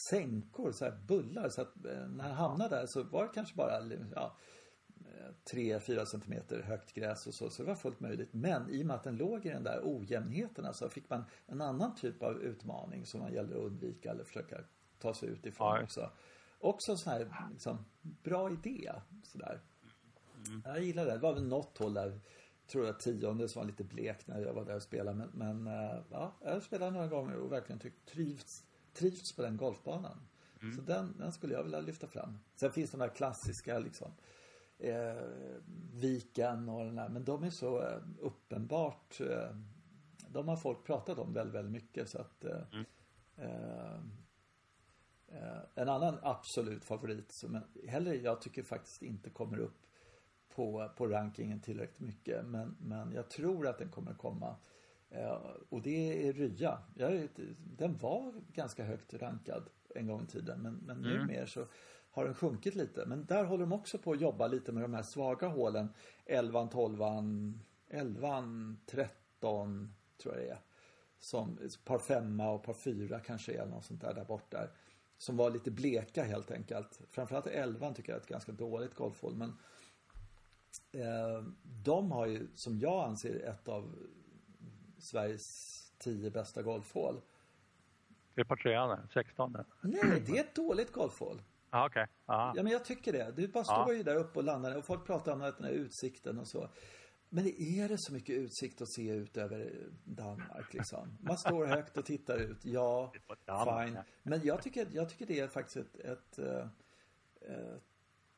sänkor, 0.09 0.71
så 0.71 0.85
här 0.85 0.97
bullar. 1.07 1.49
Så 1.49 1.61
att 1.61 1.85
eh, 1.85 2.07
när 2.07 2.23
han 2.23 2.33
hamnade 2.33 2.75
där 2.75 2.85
så 2.87 3.03
var 3.03 3.23
det 3.23 3.31
kanske 3.33 3.55
bara 3.55 3.81
ja, 4.15 4.37
3-4 5.53 6.05
centimeter 6.05 6.61
högt 6.61 6.93
gräs 6.93 7.27
och 7.27 7.33
så, 7.33 7.49
så 7.49 7.63
det 7.63 7.67
var 7.67 7.75
fullt 7.75 7.99
möjligt. 7.99 8.29
Men 8.33 8.69
i 8.69 8.81
och 8.83 8.87
med 8.87 8.95
att 8.95 9.03
den 9.03 9.17
låg 9.17 9.45
i 9.45 9.49
den 9.49 9.63
där 9.63 9.81
ojämnheten 9.83 10.73
så 10.73 10.89
fick 10.89 11.09
man 11.09 11.23
en 11.45 11.61
annan 11.61 11.95
typ 11.95 12.23
av 12.23 12.41
utmaning 12.41 13.05
som 13.05 13.19
man 13.19 13.33
gäller 13.33 13.55
att 13.55 13.63
undvika 13.63 14.11
eller 14.11 14.23
försöka 14.23 14.57
ta 14.99 15.13
sig 15.13 15.29
ut 15.29 15.45
ifrån 15.45 15.75
ja. 15.75 15.83
också. 15.83 16.11
Också 16.59 16.91
en 16.91 16.97
sån 16.97 17.13
här 17.13 17.49
liksom, 17.51 17.85
bra 18.01 18.51
idé. 18.51 18.91
Sådär. 19.23 19.61
Mm. 20.47 20.61
Jag 20.65 20.83
gillar 20.83 21.05
det. 21.05 21.11
Det 21.11 21.17
var 21.17 21.33
väl 21.33 21.47
något 21.47 21.77
håll 21.77 21.93
där, 21.93 22.19
tror 22.67 22.85
jag 22.85 22.99
tionde 22.99 23.49
som 23.49 23.59
var 23.59 23.67
lite 23.67 23.83
blek 23.83 24.27
när 24.27 24.41
jag 24.41 24.53
var 24.53 24.65
där 24.65 24.75
och 24.75 24.81
spelade. 24.81 25.17
Men, 25.17 25.29
men 25.33 25.67
eh, 25.67 25.99
ja, 26.09 26.33
jag 26.43 26.63
spelade 26.63 26.91
några 26.91 27.07
gånger 27.07 27.35
och 27.35 27.51
verkligen 27.51 27.79
tyckt 27.79 28.05
trivts, 28.05 28.63
trivts 28.93 29.35
på 29.35 29.41
den 29.41 29.57
golfbanan. 29.57 30.27
Mm. 30.61 30.75
Så 30.75 30.81
den, 30.81 31.17
den 31.17 31.31
skulle 31.31 31.53
jag 31.53 31.63
vilja 31.63 31.79
lyfta 31.79 32.07
fram. 32.07 32.37
Sen 32.55 32.71
finns 32.71 32.91
de 32.91 33.01
här 33.01 33.09
klassiska 33.09 33.79
liksom 33.79 34.11
eh, 34.79 35.23
Viken 35.93 36.69
och 36.69 36.85
den 36.85 36.97
här, 36.97 37.09
men 37.09 37.25
de 37.25 37.43
är 37.43 37.49
så 37.49 37.81
eh, 37.81 37.99
uppenbart 38.19 39.21
eh, 39.21 39.49
de 40.35 40.47
har 40.47 40.55
folk 40.55 40.83
pratat 40.83 41.19
om 41.19 41.33
väldigt, 41.33 41.55
väldigt 41.55 41.71
mycket 41.71 42.09
så 42.09 42.21
att 42.21 42.45
eh, 42.45 42.61
mm. 42.71 42.85
Eh, 43.37 43.95
eh, 45.27 45.61
en 45.75 45.89
annan 45.89 46.17
absolut 46.21 46.85
favorit 46.85 47.31
som 47.31 47.61
heller 47.87 48.13
jag 48.13 48.41
tycker 48.41 48.63
faktiskt 48.63 49.01
inte 49.01 49.29
kommer 49.29 49.57
upp 49.57 49.81
på, 50.55 50.89
på 50.97 51.07
rankingen 51.07 51.59
tillräckligt 51.59 51.99
mycket 51.99 52.45
men, 52.45 52.75
men 52.79 53.11
jag 53.11 53.29
tror 53.29 53.67
att 53.67 53.77
den 53.77 53.89
kommer 53.89 54.13
komma 54.13 54.55
och 55.69 55.81
det 55.81 56.27
är 56.27 56.33
Rya. 56.33 56.79
Jag, 56.95 57.27
den 57.77 57.97
var 57.97 58.33
ganska 58.53 58.83
högt 58.83 59.13
rankad 59.13 59.63
en 59.95 60.07
gång 60.07 60.23
i 60.23 60.27
tiden 60.27 60.61
men, 60.61 60.73
men 60.73 61.05
mm. 61.05 61.17
numera 61.17 61.47
så 61.47 61.65
har 62.15 62.25
den 62.25 62.33
sjunkit 62.33 62.75
lite. 62.75 63.05
Men 63.05 63.25
där 63.25 63.43
håller 63.43 63.63
de 63.63 63.73
också 63.73 63.97
på 63.97 64.11
att 64.11 64.21
jobba 64.21 64.47
lite 64.47 64.71
med 64.71 64.83
de 64.83 64.93
här 64.93 65.03
svaga 65.03 65.47
hålen. 65.47 65.89
11, 66.25 66.67
12, 66.67 66.99
11, 67.89 68.43
13 68.85 69.93
tror 70.17 70.35
jag 70.35 70.43
det 70.43 70.49
är. 70.49 70.59
Som 71.19 71.59
par 71.85 71.99
femma 71.99 72.49
och 72.49 72.63
par 72.63 72.73
fyra 72.73 73.19
kanske 73.19 73.53
är 73.53 73.65
något 73.65 73.85
sånt 73.85 74.01
där 74.01 74.13
där 74.13 74.25
borta. 74.25 74.67
Som 75.17 75.37
var 75.37 75.51
lite 75.51 75.71
bleka 75.71 76.23
helt 76.23 76.51
enkelt. 76.51 77.01
Framförallt 77.09 77.47
11 77.47 77.93
tycker 77.93 78.11
jag 78.11 78.17
är 78.17 78.21
ett 78.21 78.29
ganska 78.29 78.51
dåligt 78.51 78.95
golfhål. 78.95 79.35
Men 79.35 79.49
eh, 79.49 79.55
de 81.83 82.11
har 82.11 82.25
ju, 82.25 82.47
som 82.53 82.79
jag 82.79 83.03
anser, 83.07 83.45
ett 83.45 83.67
av 83.67 83.95
Sveriges 84.97 85.43
tio 85.97 86.31
bästa 86.31 86.61
golfhål. 86.61 87.21
Det 88.33 88.41
är 88.41 88.45
par 88.45 88.55
trean, 88.55 89.07
16? 89.13 89.57
Nej, 89.81 90.23
det 90.25 90.37
är 90.37 90.41
ett 90.41 90.55
dåligt 90.55 90.91
golfhål. 90.91 91.41
Ah, 91.69 91.85
okay. 91.85 92.07
Ja, 92.25 92.53
men 92.55 92.67
jag 92.67 92.85
tycker 92.85 93.13
det. 93.13 93.33
Du 93.35 93.47
bara 93.47 93.63
står 93.63 93.93
ju 93.93 94.03
där 94.03 94.15
uppe 94.15 94.39
och 94.39 94.45
landar 94.45 94.77
och 94.77 94.85
folk 94.85 95.05
pratar 95.05 95.31
om 95.33 95.39
den 95.39 95.63
här 95.63 95.71
utsikten 95.71 96.39
och 96.39 96.47
så. 96.47 96.69
Men 97.29 97.45
är 97.47 97.89
det 97.89 97.97
så 97.97 98.13
mycket 98.13 98.35
utsikt 98.35 98.81
att 98.81 98.91
se 98.91 99.09
ut 99.09 99.37
över 99.37 99.89
Danmark 100.03 100.73
liksom? 100.73 101.17
Man 101.21 101.37
står 101.37 101.65
högt 101.65 101.97
och 101.97 102.05
tittar 102.05 102.37
ut. 102.37 102.65
Ja, 102.65 103.13
fine. 103.45 103.97
Men 104.23 104.41
jag 104.43 104.61
tycker, 104.63 104.87
jag 104.91 105.09
tycker 105.09 105.25
det 105.25 105.39
är 105.39 105.47
faktiskt 105.47 105.77
ett, 105.77 105.95
ett, 105.95 106.39
ett, 106.39 106.69
eh, 107.41 107.75
ett 107.75 107.83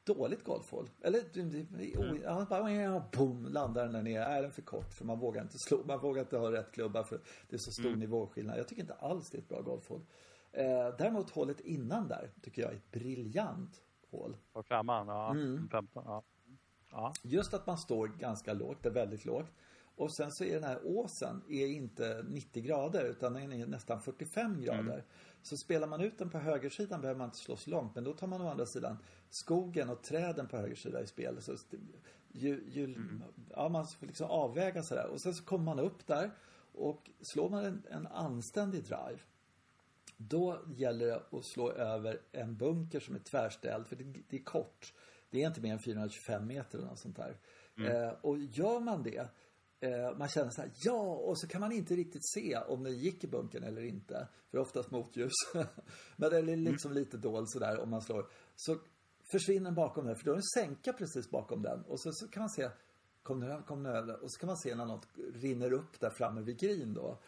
dåligt 0.08 0.44
golfhål. 0.44 0.90
Eller, 1.02 1.20
mm. 1.38 2.22
ja, 2.24 2.46
bara, 2.50 3.04
boom, 3.12 3.46
landar 3.46 3.84
den 3.84 3.94
där 3.94 4.02
nere. 4.02 4.24
Är 4.24 4.42
den 4.42 4.52
för 4.52 4.62
kort? 4.62 4.94
För 4.94 5.06
man 5.06 5.20
vågar 5.20 5.42
inte 5.42 5.58
slå, 5.58 5.84
man 5.86 6.00
vågar 6.00 6.22
inte 6.22 6.38
ha 6.38 6.52
rätt 6.52 6.72
klubba 6.72 7.04
för 7.04 7.20
det 7.50 7.56
är 7.56 7.60
så 7.60 7.72
stor 7.72 7.88
mm. 7.88 8.00
nivåskillnad. 8.00 8.60
Jag 8.60 8.68
tycker 8.68 8.82
inte 8.82 8.94
alls 8.94 9.30
det 9.30 9.38
är 9.38 9.42
ett 9.42 9.50
bra 9.50 9.62
golfhål. 9.62 10.02
Eh, 10.52 10.66
däremot 10.98 11.30
hålet 11.30 11.60
innan 11.60 12.08
där 12.08 12.32
tycker 12.42 12.62
jag 12.62 12.72
är 12.72 12.76
ett 12.76 12.92
briljant 12.92 13.82
hål. 14.12 14.38
På 14.54 14.64
femman, 14.64 15.08
ja. 15.08 15.32
Mm. 15.32 15.70
15, 15.72 16.04
ja. 16.06 16.24
ja. 16.92 17.14
Just 17.24 17.54
att 17.54 17.68
man 17.68 17.78
står 17.78 18.08
ganska 18.08 18.54
lågt, 18.54 18.84
det 18.84 18.90
är 18.90 18.94
väldigt 18.94 19.26
lågt. 19.26 19.52
Och 19.98 20.12
sen 20.12 20.32
så 20.32 20.44
är 20.44 20.54
den 20.54 20.64
här 20.64 20.80
åsen 20.84 21.44
är 21.50 21.68
inte 21.68 22.26
90 22.28 22.64
grader 22.64 23.04
utan 23.06 23.34
den 23.34 23.52
är 23.52 23.66
nästan 23.66 24.02
45 24.02 24.62
grader. 24.62 24.80
Mm. 24.80 25.02
Så 25.42 25.58
spelar 25.58 25.88
man 25.88 26.02
ut 26.02 26.18
den 26.18 26.30
på 26.30 26.38
högersidan 26.38 27.02
behöver 27.02 27.18
man 27.18 27.28
inte 27.28 27.38
slå 27.38 27.56
så 27.56 27.70
långt. 27.70 27.96
Men 27.96 28.04
då 28.04 28.14
tar 28.14 28.28
man 28.28 28.42
å 28.42 28.50
andra 28.50 28.66
sidan 28.66 28.98
skogen 29.30 29.90
och 29.90 30.04
träden 30.04 30.48
på 30.48 30.58
höger 30.58 30.76
sida 30.76 31.02
i 31.02 31.08
spel. 31.08 31.42
Så 31.42 31.56
ju, 32.32 32.64
ju, 32.68 32.84
mm. 32.84 33.24
ja, 33.50 33.70
man 33.70 33.88
får 33.88 34.08
liksom 34.08 34.30
avväga 34.30 34.84
sådär. 34.84 35.08
Och 35.08 35.22
sen 35.22 35.34
så 35.34 35.44
kommer 35.44 35.66
man 35.66 35.80
upp 35.80 36.08
där 36.08 36.32
och 36.74 37.10
slår 37.22 37.50
man 37.50 37.66
en, 37.66 37.84
en 37.90 38.08
anständig 38.08 38.84
drive 38.84 39.20
då 40.18 40.60
gäller 40.76 41.06
det 41.06 41.38
att 41.38 41.46
slå 41.46 41.72
över 41.72 42.22
en 42.32 42.58
bunker 42.58 43.00
som 43.00 43.16
är 43.16 43.20
tvärställd, 43.20 43.88
för 43.88 43.96
det, 43.96 44.04
det 44.30 44.38
är 44.38 44.44
kort. 44.44 44.94
Det 45.30 45.44
är 45.44 45.48
inte 45.48 45.62
mer 45.62 45.74
än 45.74 45.80
425 45.80 46.48
meter 46.48 46.78
eller 46.78 46.88
något 46.88 47.00
sånt 47.00 47.16
där. 47.16 47.38
Mm. 47.78 47.92
Eh, 47.92 48.14
och 48.22 48.38
gör 48.38 48.80
man 48.80 49.04
det, 49.04 49.28
man 50.18 50.28
känner 50.28 50.50
så 50.50 50.62
här, 50.62 50.72
ja, 50.84 51.02
och 51.02 51.40
så 51.40 51.48
kan 51.48 51.62
man 51.62 51.72
inte 51.72 51.96
riktigt 51.96 52.30
se 52.30 52.58
om 52.58 52.84
den 52.84 52.98
gick 52.98 53.24
i 53.24 53.28
bunkern 53.28 53.64
eller 53.64 53.82
inte. 53.82 54.28
För 54.52 54.58
oftast 54.58 54.92
motljus. 54.92 55.34
Men 56.16 56.30
det 56.30 56.38
är 56.38 56.44
mm. 56.44 56.60
liksom 56.60 56.92
mm. 56.92 57.04
lite 57.04 57.18
dold 57.18 57.50
sådär 57.50 57.80
om 57.80 57.90
man 57.90 58.02
slår. 58.02 58.30
Så 58.56 58.78
försvinner 59.32 59.66
den 59.66 59.76
bakom 59.76 60.06
den, 60.06 60.16
för 60.16 60.26
då 60.26 60.32
är 60.32 60.36
det 60.36 60.40
en 60.40 60.64
sänka 60.64 60.94
precis 60.94 61.30
bakom 61.30 61.62
den. 61.62 61.82
Och 61.82 62.00
så, 62.00 62.12
så 62.14 62.28
kan 62.28 62.42
man 62.42 62.50
se, 62.50 62.70
kom 63.24 63.40
den, 63.40 63.64
kom 63.64 63.84
den 63.84 63.96
över? 63.96 64.24
Och 64.24 64.32
så 64.32 64.40
kan 64.40 64.48
man 64.48 64.58
se 64.58 64.76
när 64.76 64.86
något 64.86 65.08
rinner 65.34 65.74
upp 65.74 66.00
där 66.00 66.10
framme 66.10 66.42
vid 66.42 66.60
green 66.60 66.94
då. 66.94 67.20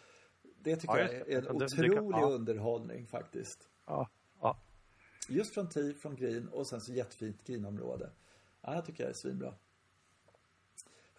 Det 0.62 0.76
tycker 0.76 0.98
ja, 0.98 1.12
jag 1.12 1.32
är 1.32 1.38
en 1.38 1.56
otrolig 1.56 1.94
kan, 1.94 2.10
ja. 2.10 2.30
underhållning 2.30 3.08
faktiskt. 3.08 3.70
Ja, 3.86 4.10
ja. 4.42 4.62
Just 5.30 5.54
från 5.54 5.70
tee, 5.70 5.94
från 5.94 6.16
green 6.16 6.48
och 6.48 6.70
sen 6.70 6.82
så 6.82 6.94
jättefint 6.94 7.44
greenområde. 7.44 8.12
Ja, 8.62 8.76
jag 8.76 8.86
tycker 8.86 9.04
jag 9.04 9.10
är 9.10 9.16
svinbra. 9.16 9.54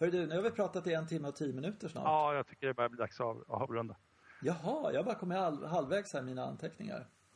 Hörru 0.01 0.11
du, 0.11 0.27
nu 0.27 0.35
har 0.35 0.41
vi 0.41 0.51
pratat 0.51 0.87
i 0.87 0.93
en 0.93 1.07
timme 1.07 1.27
och 1.27 1.35
tio 1.35 1.53
minuter 1.53 1.87
snart. 1.87 2.03
Ja, 2.03 2.35
jag 2.35 2.47
tycker 2.47 2.67
det 2.67 2.73
börjar 2.73 2.89
bli 2.89 2.97
dags 2.97 3.19
att 3.19 3.37
avrunda. 3.47 3.95
Jaha, 4.41 4.93
jag 4.93 5.05
bara 5.05 5.15
kommer 5.15 5.35
halv, 5.37 5.65
halvvägs 5.65 6.13
här 6.13 6.19
i 6.19 6.23
mina 6.23 6.45
anteckningar. 6.45 7.07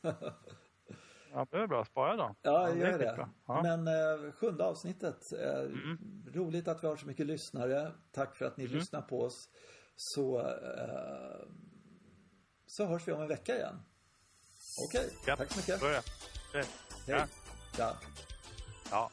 ja, 1.32 1.46
det 1.50 1.56
är 1.56 1.66
bra. 1.66 1.84
Spara 1.84 2.16
då. 2.16 2.34
Ja, 2.42 2.68
jag 2.68 2.78
gör 2.78 2.98
det. 2.98 3.28
Ja. 3.46 3.62
Men 3.62 3.88
eh, 3.88 4.32
sjunde 4.32 4.64
avsnittet. 4.64 5.32
Eh, 5.32 5.58
mm. 5.58 6.24
Roligt 6.34 6.68
att 6.68 6.84
vi 6.84 6.88
har 6.88 6.96
så 6.96 7.06
mycket 7.06 7.26
lyssnare. 7.26 7.92
Tack 8.12 8.36
för 8.36 8.44
att 8.44 8.56
ni 8.56 8.64
mm. 8.64 8.76
lyssnar 8.76 9.02
på 9.02 9.20
oss. 9.20 9.48
Så 9.96 10.40
eh, 10.40 11.48
så 12.66 12.86
hörs 12.86 13.08
vi 13.08 13.12
om 13.12 13.20
en 13.20 13.28
vecka 13.28 13.56
igen. 13.56 13.82
Okej, 14.88 15.00
okay. 15.00 15.16
ja. 15.26 15.36
tack 15.36 15.52
så 15.52 15.58
mycket. 15.58 15.80
Börja. 15.80 16.02
Hej. 16.52 16.64
Ja. 17.06 17.26
ja. 17.78 17.96
ja. 18.90 19.10